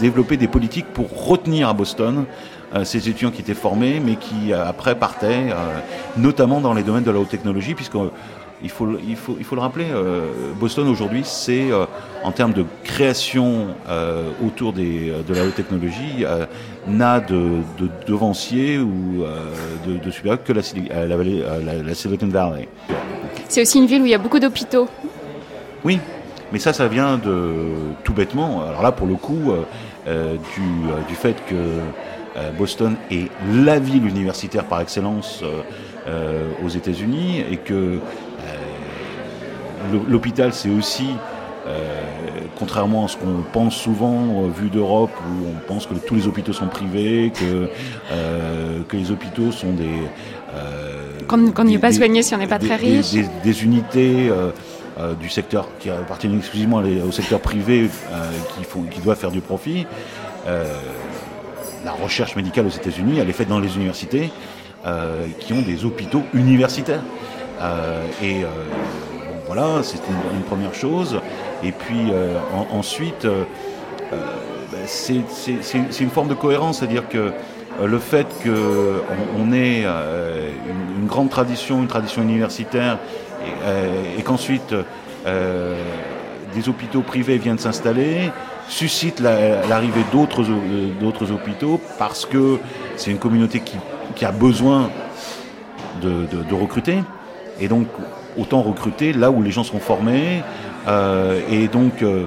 développer 0.00 0.38
des 0.38 0.48
politiques 0.48 0.86
pour 0.94 1.26
retenir 1.28 1.68
à 1.68 1.74
Boston 1.74 2.24
ces 2.84 3.08
étudiants 3.08 3.30
qui 3.30 3.42
étaient 3.42 3.54
formés, 3.54 4.00
mais 4.04 4.16
qui 4.16 4.52
euh, 4.52 4.66
après 4.66 4.94
partaient, 4.94 5.50
euh, 5.50 5.78
notamment 6.16 6.60
dans 6.60 6.74
les 6.74 6.82
domaines 6.82 7.04
de 7.04 7.10
la 7.10 7.18
haute 7.18 7.28
technologie, 7.28 7.74
puisque 7.74 7.96
il 8.62 8.70
faut, 8.70 8.88
il 9.06 9.16
faut, 9.16 9.36
il 9.38 9.44
faut 9.44 9.56
le 9.56 9.60
rappeler, 9.60 9.86
Boston 10.60 10.86
aujourd'hui, 10.86 11.22
c'est 11.24 11.70
en 12.22 12.30
termes 12.30 12.52
de 12.52 12.64
création 12.84 13.74
autour 14.40 14.72
des, 14.72 15.12
de 15.26 15.34
la 15.34 15.42
haute 15.42 15.56
technologie, 15.56 16.24
n'a 16.86 17.18
de, 17.18 17.56
de, 17.80 17.90
devancier 18.06 18.78
ou 18.78 19.24
de, 19.84 19.98
de 19.98 20.10
supérieur 20.12 20.44
que 20.44 20.52
la, 20.52 20.62
la, 21.08 21.16
vallée, 21.16 21.42
la, 21.84 21.94
Silicon 21.96 22.28
Valley. 22.28 22.68
C'est 23.48 23.62
aussi 23.62 23.78
une 23.78 23.86
ville 23.86 24.02
où 24.02 24.06
il 24.06 24.12
y 24.12 24.14
a 24.14 24.18
beaucoup 24.18 24.38
d'hôpitaux. 24.38 24.88
Oui, 25.82 25.98
mais 26.52 26.60
ça, 26.60 26.72
ça 26.72 26.86
vient 26.86 27.18
de 27.18 27.64
tout 28.04 28.12
bêtement. 28.12 28.62
Alors 28.62 28.82
là, 28.84 28.92
pour 28.92 29.08
le 29.08 29.16
coup, 29.16 29.54
du, 30.06 31.08
du 31.08 31.14
fait 31.16 31.34
que 31.48 31.56
euh, 31.56 31.80
Boston 32.56 32.96
est 33.10 33.28
la 33.52 33.78
ville 33.78 34.06
universitaire 34.06 34.64
par 34.64 34.80
excellence 34.80 35.40
euh, 35.42 35.62
euh, 36.08 36.50
aux 36.64 36.68
États-Unis 36.68 37.44
et 37.50 37.56
que 37.58 37.98
l'hôpital 40.08 40.52
c'est 40.52 40.70
aussi 40.70 41.08
contrairement 42.58 43.04
à 43.04 43.08
ce 43.08 43.16
qu'on 43.16 43.42
pense 43.52 43.76
souvent 43.76 44.48
vu 44.48 44.68
d'Europe 44.68 45.10
où 45.28 45.46
on 45.48 45.66
pense 45.66 45.86
que 45.86 45.94
tous 45.94 46.14
les 46.14 46.26
hôpitaux 46.26 46.52
sont 46.52 46.66
privés, 46.66 47.32
que, 47.34 47.68
que 48.88 48.96
les 48.96 49.10
hôpitaux 49.10 49.52
sont 49.52 49.72
des... 49.72 51.26
qu'on 51.26 51.64
n'y 51.64 51.74
est 51.74 51.78
pas 51.78 51.92
soigné 51.92 52.22
si 52.22 52.34
on 52.34 52.38
n'est 52.38 52.46
pas 52.46 52.58
très 52.58 52.76
riche. 52.76 53.12
Des, 53.44 53.64
unités 53.64 54.30
du 55.20 55.28
secteur 55.28 55.68
qui 55.78 55.90
appartiennent 55.90 56.38
exclusivement 56.38 56.82
au 57.06 57.12
secteur 57.12 57.40
privé 57.40 57.88
qui, 58.56 58.64
font, 58.64 58.82
qui 58.82 59.00
doivent 59.00 59.18
faire 59.18 59.32
du 59.32 59.40
profit 59.40 59.86
la 61.84 61.92
recherche 61.92 62.36
médicale 62.36 62.66
aux 62.66 62.70
États-Unis, 62.70 63.18
elle 63.18 63.28
est 63.28 63.34
faite 63.34 63.48
dans 63.48 63.60
les 63.60 63.76
universités 63.76 64.30
euh, 64.86 65.26
qui 65.38 65.52
ont 65.52 65.62
des 65.62 65.84
hôpitaux 65.84 66.22
universitaires. 66.34 67.02
Euh, 67.60 68.04
et 68.22 68.44
euh, 68.44 68.48
voilà, 69.46 69.82
c'est 69.82 70.00
une, 70.34 70.42
première 70.42 70.74
chose. 70.74 71.20
Et 71.62 71.72
puis 71.72 72.12
ensuite, 72.70 73.26
bah, 74.10 74.18
c'est 74.86 76.00
une 76.00 76.10
forme 76.10 76.28
de 76.28 76.34
cohérence, 76.34 76.78
c'est-à-dire 76.78 77.08
que 77.08 77.32
le 77.82 77.98
fait 77.98 78.26
qu'on 78.42 79.38
on 79.38 79.52
ait 79.52 79.84
une, 79.84 81.06
grande 81.06 81.30
tradition, 81.30 81.80
une 81.80 81.88
tradition 81.88 82.22
universitaire, 82.22 82.98
et 84.18 84.22
qu'ensuite 84.22 84.74
des 85.24 86.68
hôpitaux 86.68 87.02
privés 87.02 87.38
viennent 87.38 87.58
s'installer, 87.58 88.30
suscite 88.72 89.20
l'arrivée 89.20 90.04
d'autres 90.12 90.42
euh, 90.42 90.88
d'autres 90.98 91.30
hôpitaux 91.30 91.78
parce 91.98 92.24
que 92.24 92.58
c'est 92.96 93.10
une 93.10 93.18
communauté 93.18 93.60
qui, 93.60 93.76
qui, 94.16 94.24
a 94.24 94.32
besoin 94.32 94.90
de, 96.00 96.26
de, 96.26 96.54
recruter. 96.54 96.98
Et 97.60 97.68
donc 97.68 97.86
autant 98.38 98.62
recruter 98.62 99.12
là 99.12 99.30
où 99.30 99.42
les 99.42 99.50
gens 99.50 99.62
sont 99.62 99.78
formés. 99.78 100.42
Euh, 100.88 101.40
et 101.50 101.68
donc 101.68 102.02
euh, 102.02 102.26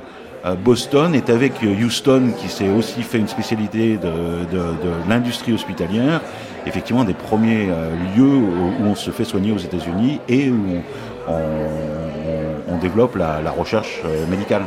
Boston 0.63 1.15
est 1.15 1.31
avec 1.31 1.53
Houston 1.63 2.31
qui 2.39 2.47
s'est 2.47 2.69
aussi 2.69 3.01
fait 3.01 3.17
une 3.17 3.27
spécialité 3.27 3.97
de, 3.97 4.55
de 4.55 5.09
l'industrie 5.09 5.53
hospitalière. 5.53 6.21
Effectivement 6.67 7.03
des 7.03 7.15
premiers 7.15 7.67
lieux 8.15 8.37
où, 8.37 8.83
on 8.83 8.93
se 8.93 9.09
fait 9.09 9.25
soigner 9.25 9.51
aux 9.51 9.57
États-Unis 9.57 10.19
et 10.29 10.51
où 10.51 10.83
on, 11.27 12.77
développe 12.77 13.15
la, 13.15 13.49
recherche 13.49 14.03
médicale. 14.29 14.63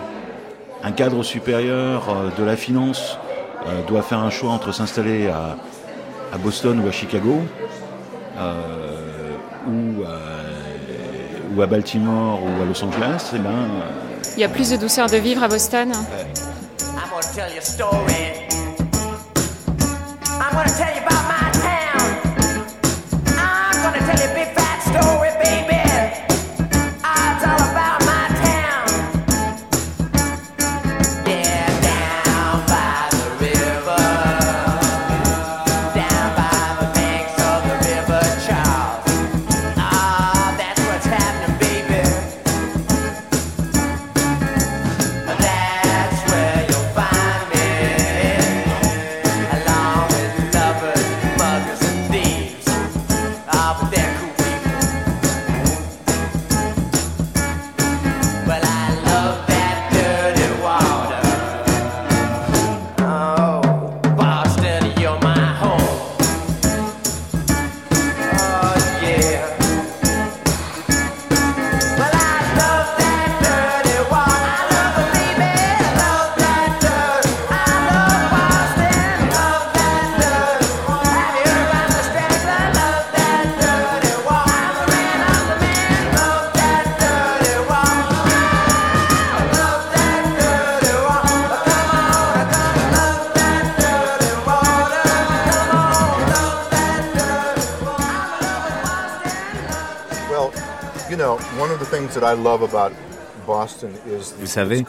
Un 0.82 0.92
cadre 0.92 1.22
supérieur 1.22 2.32
de 2.38 2.44
la 2.44 2.56
finance 2.56 3.18
doit 3.86 4.02
faire 4.02 4.18
un 4.18 4.30
choix 4.30 4.50
entre 4.50 4.72
s'installer 4.72 5.28
à, 5.28 5.56
Boston 6.38 6.80
ou 6.84 6.88
à 6.88 6.92
Chicago, 6.92 7.40
ou, 9.66 10.04
ou, 11.56 11.62
à 11.62 11.66
Baltimore 11.66 12.40
ou 12.42 12.62
à 12.62 12.64
Los 12.64 12.82
Angeles. 12.84 13.30
Et 13.32 13.36
eh 13.36 13.38
ben, 13.38 13.68
Il 14.36 14.40
y 14.40 14.44
a 14.44 14.48
plus 14.48 14.70
de 14.70 14.76
douceur 14.76 15.08
de 15.08 15.16
vivre 15.16 15.42
à 15.42 15.48
Boston. 15.48 15.92
Vous 104.38 104.46
savez, 104.46 104.84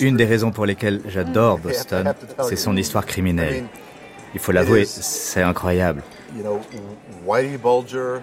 une 0.00 0.16
des 0.16 0.24
raisons 0.24 0.50
pour 0.50 0.66
lesquelles 0.66 1.00
j'adore 1.06 1.58
Boston, 1.58 2.12
c'est 2.42 2.56
son 2.56 2.76
histoire 2.76 3.06
criminelle. 3.06 3.64
Il 4.34 4.40
faut 4.40 4.52
l'avouer, 4.52 4.84
c'est 4.84 5.42
incroyable. 5.42 6.02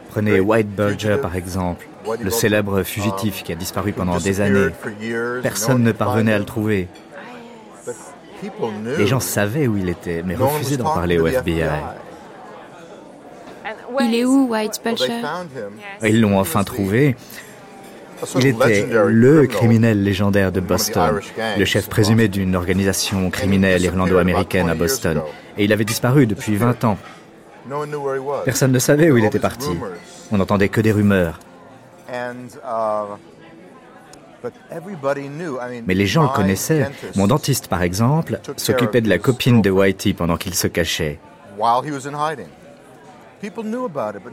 Prenez 0.09 0.39
White 0.39 0.69
Bulger 0.69 1.18
par 1.22 1.35
exemple, 1.35 1.88
le 2.22 2.30
célèbre 2.30 2.84
fugitif 2.84 3.43
qui 3.43 3.51
a 3.51 3.55
disparu 3.55 3.93
pendant 3.93 4.18
des 4.18 4.41
années. 4.41 4.69
Personne 5.41 5.84
ne 5.84 5.91
parvenait 5.91 6.34
à 6.34 6.39
le 6.39 6.45
trouver. 6.45 6.88
Les 8.97 9.07
gens 9.07 9.19
savaient 9.19 9.68
où 9.68 9.77
il 9.77 9.89
était, 9.89 10.22
mais 10.23 10.35
refusaient 10.35 10.77
d'en 10.77 10.93
parler 10.93 11.19
au 11.19 11.27
FBI. 11.27 11.69
Il 13.99 14.15
est 14.15 14.26
où, 14.26 14.47
White 14.49 14.80
Bulger? 14.84 15.22
Ils 16.03 16.22
l'ont 16.22 16.39
enfin 16.39 16.64
trouvé. 16.64 17.15
Il 18.35 18.48
était 18.48 18.88
le 19.07 19.45
criminel 19.48 20.03
légendaire 20.03 20.52
de 20.52 20.60
Boston, 20.60 21.19
le 21.57 21.65
chef 21.65 21.88
présumé 21.89 22.27
d'une 22.27 22.56
organisation 22.56 23.30
criminelle 23.30 23.81
irlando-américaine 23.84 24.69
à 24.69 24.76
Boston. 24.76 25.22
Et 25.57 25.65
il 25.65 25.73
avait 25.73 25.85
disparu 25.85 26.27
depuis 26.27 26.56
20 26.56 26.84
ans. 26.84 26.98
Personne 28.45 28.72
ne 28.72 28.80
savait 28.80 29.11
où 29.11 29.18
il 29.18 29.26
était 29.26 29.39
parti. 29.39 29.69
On 30.31 30.38
n'entendait 30.38 30.69
que 30.69 30.81
des 30.81 30.91
rumeurs. 30.91 31.39
Mais 35.85 35.94
les 35.94 36.06
gens 36.06 36.23
le 36.23 36.30
connaissaient. 36.30 36.89
Mon 37.15 37.27
dentiste, 37.27 37.68
par 37.68 37.81
exemple, 37.81 38.39
s'occupait 38.56 39.02
de 39.02 39.10
la 39.10 39.18
copine 39.18 39.61
de 39.61 39.69
Whitey 39.69 40.14
pendant 40.14 40.38
qu'il 40.38 40.53
se 40.53 40.68
cachait. 40.68 41.19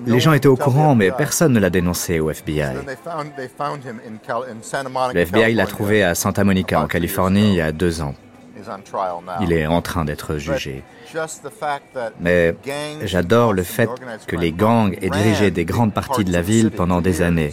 Les 0.07 0.21
gens 0.21 0.33
étaient 0.33 0.49
au 0.49 0.57
courant, 0.57 0.95
mais 0.95 1.11
personne 1.11 1.53
ne 1.53 1.61
l'a 1.61 1.71
dénoncé 1.71 2.21
au 2.21 2.31
FBI. 2.31 2.75
Le 5.13 5.21
FBI 5.21 5.55
l'a 5.55 5.67
trouvé 5.67 6.03
à 6.03 6.15
Santa 6.15 6.45
Monica, 6.45 6.81
en 6.81 6.87
Californie, 6.87 7.49
il 7.51 7.55
y 7.57 7.61
a 7.61 7.73
deux 7.73 8.01
ans. 8.01 8.15
Il 9.41 9.53
est 9.53 9.67
en 9.67 9.83
train 9.83 10.05
d'être 10.05 10.37
jugé. 10.39 10.83
Mais 12.21 12.55
j'adore 13.03 13.53
le 13.53 13.63
fait 13.63 13.91
que 14.27 14.37
les 14.37 14.53
gangs 14.53 14.97
aient 15.01 15.11
dirigé 15.11 15.51
des 15.51 15.65
grandes 15.65 15.93
parties 15.93 16.25
de 16.25 16.33
la 16.33 16.43
ville 16.43 16.71
pendant 16.71 17.01
des 17.01 17.23
années. 17.23 17.53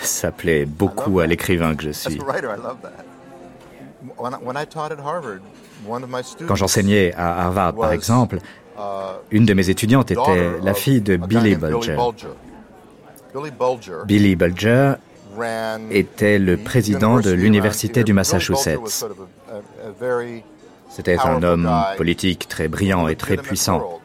Ça 0.00 0.30
plaît 0.30 0.64
beaucoup 0.64 1.20
à 1.20 1.26
l'écrivain 1.26 1.74
que 1.74 1.84
je 1.84 1.90
suis. 1.90 2.18
Quand 6.46 6.54
j'enseignais 6.54 7.12
à 7.14 7.44
Harvard, 7.44 7.74
par 7.74 7.92
exemple, 7.92 8.38
une 9.30 9.46
de 9.46 9.54
mes 9.54 9.70
étudiantes 9.70 10.10
était 10.10 10.60
la 10.62 10.74
fille 10.74 11.00
de 11.00 11.16
Billy 11.16 11.54
Bulger. 11.56 11.96
Billy 14.06 14.36
Bulger 14.36 14.94
était 15.90 16.38
le 16.38 16.56
président 16.56 17.18
de 17.18 17.30
l'Université 17.30 18.04
du 18.04 18.12
Massachusetts. 18.12 19.06
C'était 20.90 21.18
un 21.18 21.42
homme 21.42 21.70
politique 21.96 22.48
très 22.48 22.68
brillant 22.68 23.08
et 23.08 23.16
très 23.16 23.36
puissant. 23.36 24.00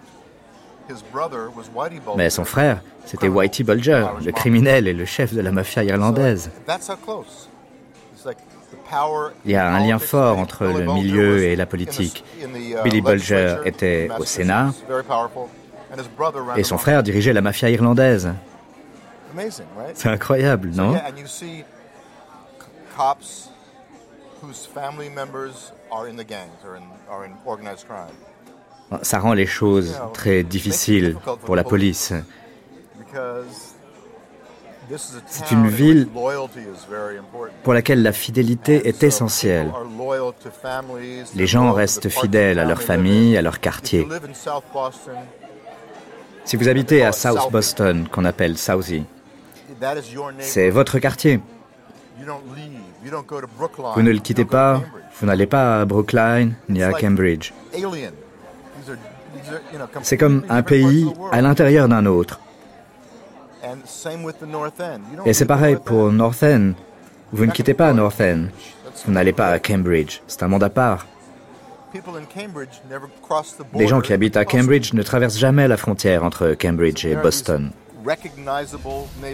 Mais 2.16 2.30
son 2.30 2.46
frère, 2.46 2.82
c'était 3.06 3.28
Whitey 3.28 3.64
Bulger, 3.64 4.08
le 4.24 4.32
criminel 4.32 4.88
et 4.88 4.94
le 4.94 5.06
chef 5.06 5.34
de 5.34 5.42
la 5.42 5.52
mafia 5.52 5.84
irlandaise. 5.84 6.50
Il 9.46 9.52
y 9.52 9.56
a 9.56 9.74
un 9.74 9.80
lien 9.80 10.00
fort 10.00 10.38
entre 10.38 10.66
le 10.66 10.86
milieu 10.86 11.44
et 11.44 11.56
la 11.56 11.66
politique. 11.66 12.24
Billy 12.84 13.02
Bulger 13.02 13.58
était 13.66 14.10
au 14.18 14.26
Sénat 14.26 14.74
et 16.56 16.64
son 16.64 16.78
frère 16.78 17.04
dirigeait 17.04 17.34
la 17.34 17.42
mafia 17.42 17.70
irlandaise. 17.70 18.30
C'est 19.94 20.10
incroyable, 20.10 20.70
non? 20.74 20.96
Ça 29.02 29.20
rend 29.20 29.34
les 29.34 29.46
choses 29.46 30.00
très 30.14 30.44
difficiles 30.44 31.18
pour 31.46 31.56
la 31.56 31.64
police. 31.64 32.14
C'est 35.26 35.52
une 35.52 35.68
ville 35.68 36.08
pour 37.64 37.74
laquelle 37.74 38.02
la 38.02 38.12
fidélité 38.14 38.88
est 38.88 39.04
essentielle. 39.04 39.72
Les 41.36 41.48
gens 41.48 41.72
restent 41.74 42.10
fidèles 42.10 42.60
à 42.60 42.66
leur 42.66 42.82
famille, 42.82 43.38
à 43.38 43.42
leur 43.42 43.60
quartier. 43.60 44.08
Si 46.46 46.56
vous 46.56 46.70
habitez 46.70 47.04
à 47.04 47.12
South 47.12 47.52
Boston, 47.52 48.08
qu'on 48.10 48.24
appelle 48.24 48.58
Southie, 48.58 49.06
c'est 50.40 50.70
votre 50.70 51.00
quartier. 51.00 51.42
Vous 53.96 54.02
ne 54.02 54.12
le 54.12 54.20
quittez 54.20 54.46
pas, 54.46 54.82
vous 55.20 55.28
n'allez 55.28 55.48
pas 55.48 55.82
à 55.82 55.86
Brookline 55.86 56.56
ni 56.70 56.82
à 56.82 56.94
Cambridge. 56.94 57.52
C'est 60.02 60.18
comme 60.18 60.44
un 60.50 60.64
pays 60.64 61.08
à 61.32 61.42
l'intérieur 61.42 61.88
d'un 61.88 62.06
autre. 62.06 62.40
Et 65.26 65.34
c'est 65.34 65.46
pareil 65.46 65.78
pour 65.84 66.12
North 66.12 66.44
End. 66.44 66.72
Vous 67.32 67.46
ne 67.46 67.52
quittez 67.52 67.74
pas 67.74 67.94
North 67.94 68.22
End. 68.22 68.46
Vous 69.06 69.12
n'allez 69.12 69.34
pas 69.34 69.48
à 69.48 69.60
Cambridge. 69.60 70.22
C'est 70.28 70.44
un 70.44 70.48
monde 70.48 70.64
à 70.64 70.70
part. 70.70 71.06
Les 73.74 73.88
gens 73.88 74.02
qui 74.02 74.14
habitent 74.14 74.38
à 74.38 74.46
Cambridge 74.46 74.94
ne 74.94 75.04
traversent 75.04 75.38
jamais 75.38 75.68
la 75.68 75.78
frontière 75.78 76.24
entre 76.24 76.56
Cambridge 76.60 77.06
et 77.06 77.16
Boston. 77.16 77.72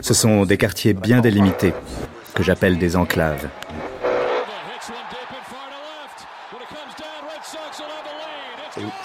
Ce 0.01 0.14
sont 0.14 0.45
des 0.45 0.57
quartiers 0.57 0.93
bien 0.93 1.22
délimités, 1.22 1.73
que 2.34 2.43
j'appelle 2.43 2.77
des 2.77 2.95
enclaves. 2.95 3.47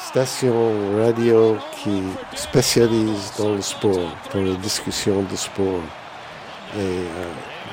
Station 0.09 0.73
radio 1.03 1.59
qui 1.77 2.03
spécialise 2.35 3.31
dans 3.39 3.53
le 3.53 3.61
sport, 3.61 4.11
dans 4.33 4.41
les 4.41 4.57
discussions 4.57 5.23
de 5.23 5.37
sport. 5.37 5.83
Et 6.77 6.81
euh, 6.81 7.25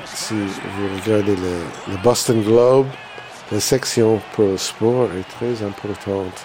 si 0.04 0.34
vous 0.34 0.88
regardez 1.00 1.34
le, 1.34 1.96
Boston 2.04 2.42
Globe, 2.42 2.88
la 3.50 3.58
section 3.58 4.20
pour 4.34 4.48
le 4.48 4.58
sport 4.58 5.08
est 5.18 5.28
très 5.38 5.64
importante. 5.64 6.38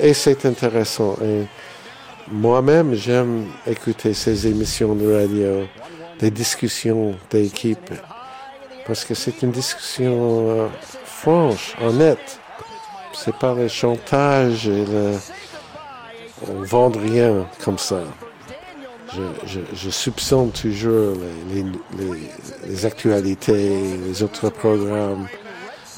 et 0.00 0.14
c'est 0.14 0.46
intéressant. 0.46 1.16
Moi-même, 2.30 2.94
j'aime 2.94 3.46
écouter 3.66 4.14
ces 4.14 4.46
émissions 4.46 4.94
de 4.94 5.14
radio, 5.14 5.66
des 6.20 6.30
discussions 6.30 7.16
d'équipe, 7.28 7.92
parce 8.86 9.04
que 9.04 9.14
c'est 9.14 9.42
une 9.42 9.50
discussion 9.50 10.48
euh, 10.48 10.68
franche, 11.04 11.74
honnête. 11.82 12.38
C'est 13.14 13.36
pas 13.36 13.54
le 13.54 13.68
chantage 13.68 14.68
et 14.68 14.84
le... 14.84 15.12
on 16.48 16.62
vend 16.62 16.90
rien 16.90 17.46
comme 17.64 17.78
ça. 17.78 18.00
Je, 19.46 19.60
je, 19.74 19.90
soupçonne 19.90 20.50
toujours 20.50 21.14
les, 21.48 21.62
les, 21.62 22.30
les, 22.66 22.86
actualités, 22.86 23.96
les 24.04 24.22
autres 24.24 24.50
programmes. 24.50 25.28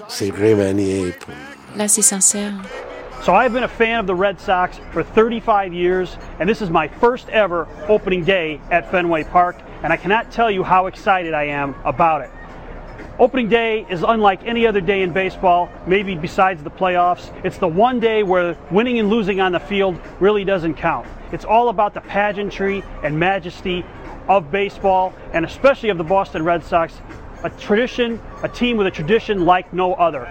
C'est 0.09 0.30
remanié. 0.30 1.12
Pour... 1.12 1.32
Là, 1.76 1.88
c'est 1.88 2.02
sincère. 2.02 2.52
So 3.22 3.32
I've 3.32 3.52
been 3.52 3.64
a 3.64 3.68
fan 3.68 3.98
of 3.98 4.06
the 4.06 4.14
Red 4.14 4.38
Sox 4.38 4.78
for 4.93 5.02
35 5.02 5.72
years, 5.72 6.16
and 6.38 6.48
this 6.48 6.60
is 6.60 6.68
my 6.70 6.86
first 6.86 7.28
ever 7.30 7.66
opening 7.88 8.22
day 8.22 8.60
at 8.70 8.90
Fenway 8.90 9.24
Park, 9.24 9.56
and 9.82 9.93
I 9.93 9.97
cannot 9.97 10.30
tell 10.30 10.51
you 10.51 10.62
how 10.62 10.86
excited 10.86 11.34
I 11.34 11.44
am 11.44 11.74
about 11.84 12.20
it. 12.20 12.30
Opening 13.18 13.48
day 13.48 13.86
is 13.88 14.05
unlike 14.06 14.44
any 14.44 14.66
other 14.66 14.82
day 14.82 15.01
in 15.01 15.10
baseball, 15.10 15.70
maybe 15.86 16.14
besides 16.14 16.62
the 16.62 16.70
playoffs. 16.70 17.32
It's 17.47 17.56
the 17.56 17.66
one 17.66 17.98
day 17.98 18.22
where 18.22 18.59
winning 18.70 18.98
and 18.98 19.09
losing 19.09 19.40
on 19.40 19.52
the 19.52 19.60
field 19.60 19.98
really 20.20 20.44
doesn't 20.44 20.74
count. 20.74 21.06
It's 21.32 21.47
all 21.47 21.70
about 21.70 21.94
the 21.94 22.02
pageantry 22.02 22.82
and 23.02 23.18
majesty 23.18 23.86
of 24.28 24.51
baseball, 24.51 25.14
and 25.32 25.47
especially 25.47 25.88
of 25.88 25.97
the 25.97 26.05
Boston 26.05 26.44
Red 26.44 26.62
Sox, 26.62 27.01
a 27.43 27.48
tradition, 27.48 28.20
a 28.43 28.51
team 28.51 28.76
with 28.76 28.86
a 28.86 28.90
tradition 28.90 29.47
like 29.47 29.72
no 29.72 29.94
other. 29.94 30.30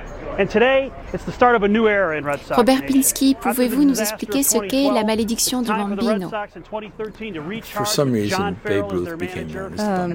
Robert 2.51 2.85
Pinsky, 2.85 3.35
pouvez-vous 3.39 3.83
nous 3.83 3.99
expliquer 3.99 4.43
ce 4.43 4.57
qu'est 4.57 4.91
la 4.91 5.03
malédiction 5.03 5.61
du 5.61 5.69
bambino? 5.69 6.29
Euh, 9.79 10.13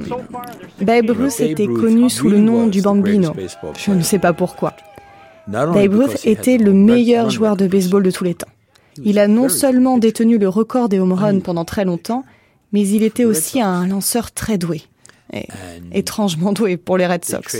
Babe 0.80 1.10
Ruth 1.10 1.40
était 1.40 1.66
connu 1.66 2.10
sous 2.10 2.28
le 2.28 2.38
nom 2.38 2.66
du 2.66 2.82
bambino. 2.82 3.32
Je 3.78 3.92
ne 3.92 4.02
sais 4.02 4.18
pas 4.18 4.32
pourquoi. 4.32 4.74
Babe 5.46 5.94
Ruth 5.94 6.26
était 6.26 6.58
le 6.58 6.72
meilleur 6.72 7.30
joueur 7.30 7.56
de 7.56 7.66
baseball 7.66 8.02
de 8.02 8.10
tous 8.10 8.24
les 8.24 8.34
temps. 8.34 8.48
Il 9.02 9.18
a 9.18 9.28
non 9.28 9.48
seulement 9.48 9.98
détenu 9.98 10.38
le 10.38 10.48
record 10.48 10.88
des 10.88 10.98
home 10.98 11.12
runs 11.12 11.40
pendant 11.40 11.64
très 11.64 11.84
longtemps, 11.84 12.24
mais 12.72 12.86
il 12.86 13.02
était 13.02 13.24
aussi 13.24 13.60
un 13.60 13.86
lanceur 13.86 14.32
très 14.32 14.58
doué 14.58 14.82
étrangement 15.92 16.52
doué 16.52 16.76
pour 16.76 16.96
les 16.98 17.06
Red 17.06 17.24
Sox. 17.24 17.56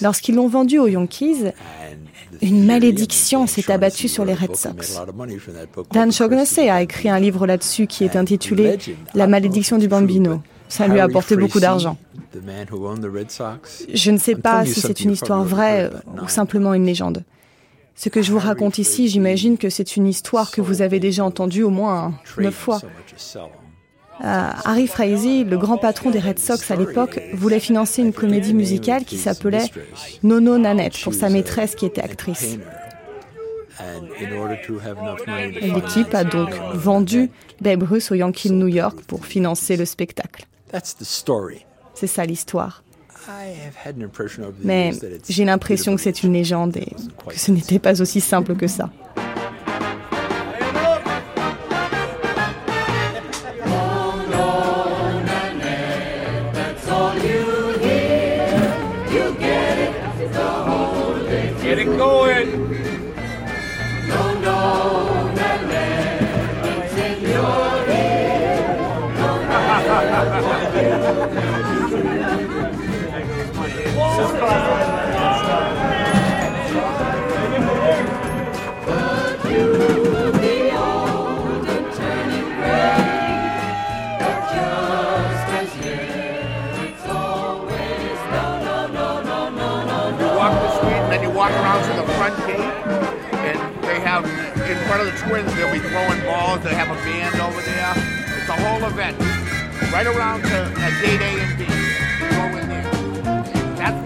Lorsqu'ils 0.00 0.34
l'ont 0.34 0.48
vendu 0.48 0.78
aux 0.78 0.88
Yankees, 0.88 1.46
une 2.42 2.64
malédiction 2.64 3.46
s'est 3.46 3.70
abattue 3.70 4.08
sur 4.08 4.24
les 4.24 4.34
Red 4.34 4.56
Sox. 4.56 5.00
Dan 5.92 6.12
Shognessy 6.12 6.68
a 6.68 6.82
écrit 6.82 7.08
un 7.08 7.18
livre 7.18 7.46
là-dessus 7.46 7.86
qui 7.86 8.04
est 8.04 8.16
intitulé 8.16 8.78
La 9.14 9.26
malédiction 9.26 9.78
du 9.78 9.88
Bambino. 9.88 10.40
Ça 10.68 10.88
lui 10.88 10.98
a 10.98 11.04
apporté 11.04 11.36
beaucoup 11.36 11.60
d'argent. 11.60 11.96
Je 13.92 14.10
ne 14.10 14.18
sais 14.18 14.34
pas 14.34 14.64
si 14.64 14.80
c'est 14.80 15.00
une 15.00 15.12
histoire 15.12 15.44
vraie 15.44 15.90
ou 16.22 16.28
simplement 16.28 16.74
une 16.74 16.86
légende. 16.86 17.24
Ce 17.96 18.08
que 18.08 18.22
je 18.22 18.32
vous 18.32 18.40
raconte 18.40 18.78
ici, 18.78 19.08
j'imagine 19.08 19.56
que 19.56 19.70
c'est 19.70 19.96
une 19.96 20.08
histoire 20.08 20.50
que 20.50 20.60
vous 20.60 20.82
avez 20.82 20.98
déjà 20.98 21.24
entendue 21.24 21.62
au 21.62 21.70
moins 21.70 22.14
neuf 22.38 22.54
fois. 22.54 22.80
Euh, 24.22 24.50
Harry 24.64 24.86
Frazee, 24.86 25.44
le 25.44 25.58
grand 25.58 25.76
patron 25.76 26.10
des 26.10 26.20
Red 26.20 26.38
Sox 26.38 26.70
à 26.70 26.76
l'époque, 26.76 27.20
voulait 27.32 27.60
financer 27.60 28.02
une 28.02 28.12
comédie 28.12 28.54
musicale 28.54 29.04
qui 29.04 29.18
s'appelait 29.18 29.66
Nono 30.22 30.58
Nanette 30.58 31.00
pour 31.02 31.14
sa 31.14 31.28
maîtresse 31.28 31.74
qui 31.74 31.86
était 31.86 32.02
actrice. 32.02 32.58
L'équipe 35.60 36.14
a 36.14 36.24
donc 36.24 36.50
vendu 36.74 37.30
Babe 37.60 37.82
Ruth 37.82 38.08
aux 38.10 38.14
Yankees 38.14 38.50
de 38.50 38.54
New 38.54 38.68
York 38.68 39.00
pour 39.06 39.26
financer 39.26 39.76
le 39.76 39.84
spectacle. 39.84 40.46
C'est 41.94 42.06
ça 42.06 42.24
l'histoire. 42.24 42.82
Mais 44.62 44.92
j'ai 45.28 45.44
l'impression 45.44 45.96
que 45.96 46.00
c'est 46.00 46.22
une 46.22 46.34
légende 46.34 46.76
et 46.76 46.92
que 47.26 47.38
ce 47.38 47.50
n'était 47.50 47.78
pas 47.78 48.00
aussi 48.00 48.20
simple 48.20 48.54
que 48.54 48.66
ça. 48.66 48.90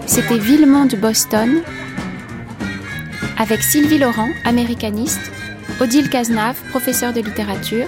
C'était 0.05 0.37
Villemont 0.37 0.85
de 0.85 0.95
Boston 0.97 1.61
avec 3.37 3.61
Sylvie 3.61 3.97
Laurent, 3.97 4.27
américaniste, 4.43 5.31
Odile 5.79 6.09
Cazenave, 6.09 6.59
professeur 6.69 7.13
de 7.13 7.21
littérature, 7.21 7.87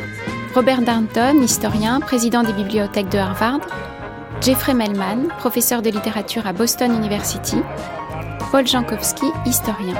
Robert 0.55 0.81
Darnton, 0.81 1.41
historien, 1.41 1.99
président 1.99 2.43
des 2.43 2.53
bibliothèques 2.53 3.09
de 3.09 3.17
Harvard, 3.17 3.59
Jeffrey 4.41 4.73
Melman, 4.73 5.27
professeur 5.38 5.81
de 5.81 5.89
littérature 5.89 6.47
à 6.47 6.53
Boston 6.53 6.95
University, 6.95 7.57
Paul 8.51 8.65
Jankowski, 8.65 9.27
historien, 9.45 9.95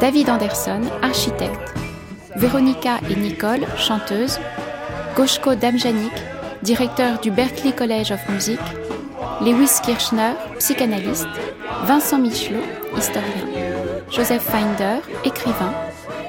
David 0.00 0.30
Anderson, 0.30 0.80
architecte, 1.02 1.74
Véronica 2.38 3.00
et 3.10 3.16
Nicole, 3.16 3.66
chanteuses, 3.76 4.38
Goshko 5.16 5.56
Damjanik, 5.56 6.12
directeur 6.62 7.18
du 7.18 7.32
Berklee 7.32 7.72
College 7.72 8.12
of 8.12 8.20
Music, 8.28 8.60
Lewis 9.40 9.80
Kirchner, 9.82 10.34
psychanalyste, 10.60 11.26
Vincent 11.84 12.18
Michelot, 12.18 12.62
historien, 12.96 13.44
Joseph 14.08 14.44
Finder, 14.44 15.00
écrivain, 15.24 15.72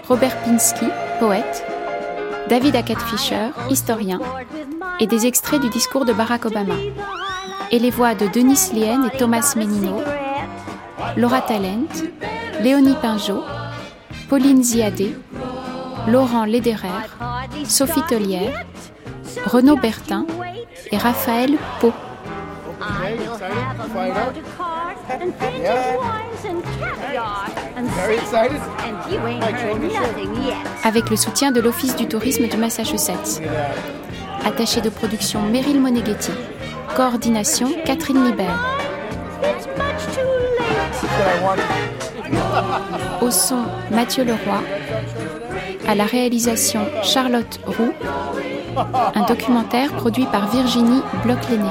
Robert 0.07 0.35
Pinsky, 0.37 0.87
poète, 1.19 1.63
David 2.49 2.75
Hackett 2.75 3.01
Fischer, 3.03 3.51
historien, 3.69 4.19
et 4.99 5.05
des 5.05 5.27
extraits 5.27 5.61
du 5.61 5.69
discours 5.69 6.05
de 6.05 6.13
Barack 6.13 6.47
Obama, 6.47 6.75
et 7.69 7.77
les 7.77 7.91
voix 7.91 8.15
de 8.15 8.25
Denis 8.25 8.71
Lien 8.73 9.05
et 9.05 9.15
Thomas 9.15 9.53
Menino, 9.55 10.01
Laura 11.17 11.41
Talent, 11.41 11.85
Léonie 12.63 12.95
Pinjot, 12.99 13.43
Pauline 14.27 14.63
Ziadé, 14.63 15.15
Laurent 16.11 16.45
Lederer, 16.45 16.87
Sophie 17.65 18.01
Tellière, 18.07 18.65
Renaud 19.45 19.77
Bertin 19.77 20.25
et 20.91 20.97
Raphaël 20.97 21.51
Pau. 21.79 21.93
Avec 30.83 31.09
le 31.11 31.15
soutien 31.15 31.51
de 31.51 31.61
l'Office 31.61 31.95
du 31.95 32.07
tourisme 32.07 32.47
du 32.47 32.57
Massachusetts. 32.57 33.41
Attaché 34.43 34.81
de 34.81 34.89
production 34.89 35.43
Meryl 35.43 35.79
Moneghetti. 35.79 36.31
Coordination 36.95 37.69
Catherine 37.85 38.25
Libert. 38.25 38.65
Au 43.21 43.29
son 43.29 43.65
Mathieu 43.91 44.23
Leroy. 44.23 44.63
À 45.87 45.95
la 45.95 46.05
réalisation 46.05 46.81
Charlotte 47.03 47.59
Roux. 47.65 47.93
Un 49.15 49.25
documentaire 49.25 49.91
produit 49.93 50.25
par 50.25 50.49
Virginie 50.51 51.01
Bloch-Lenné. 51.23 51.69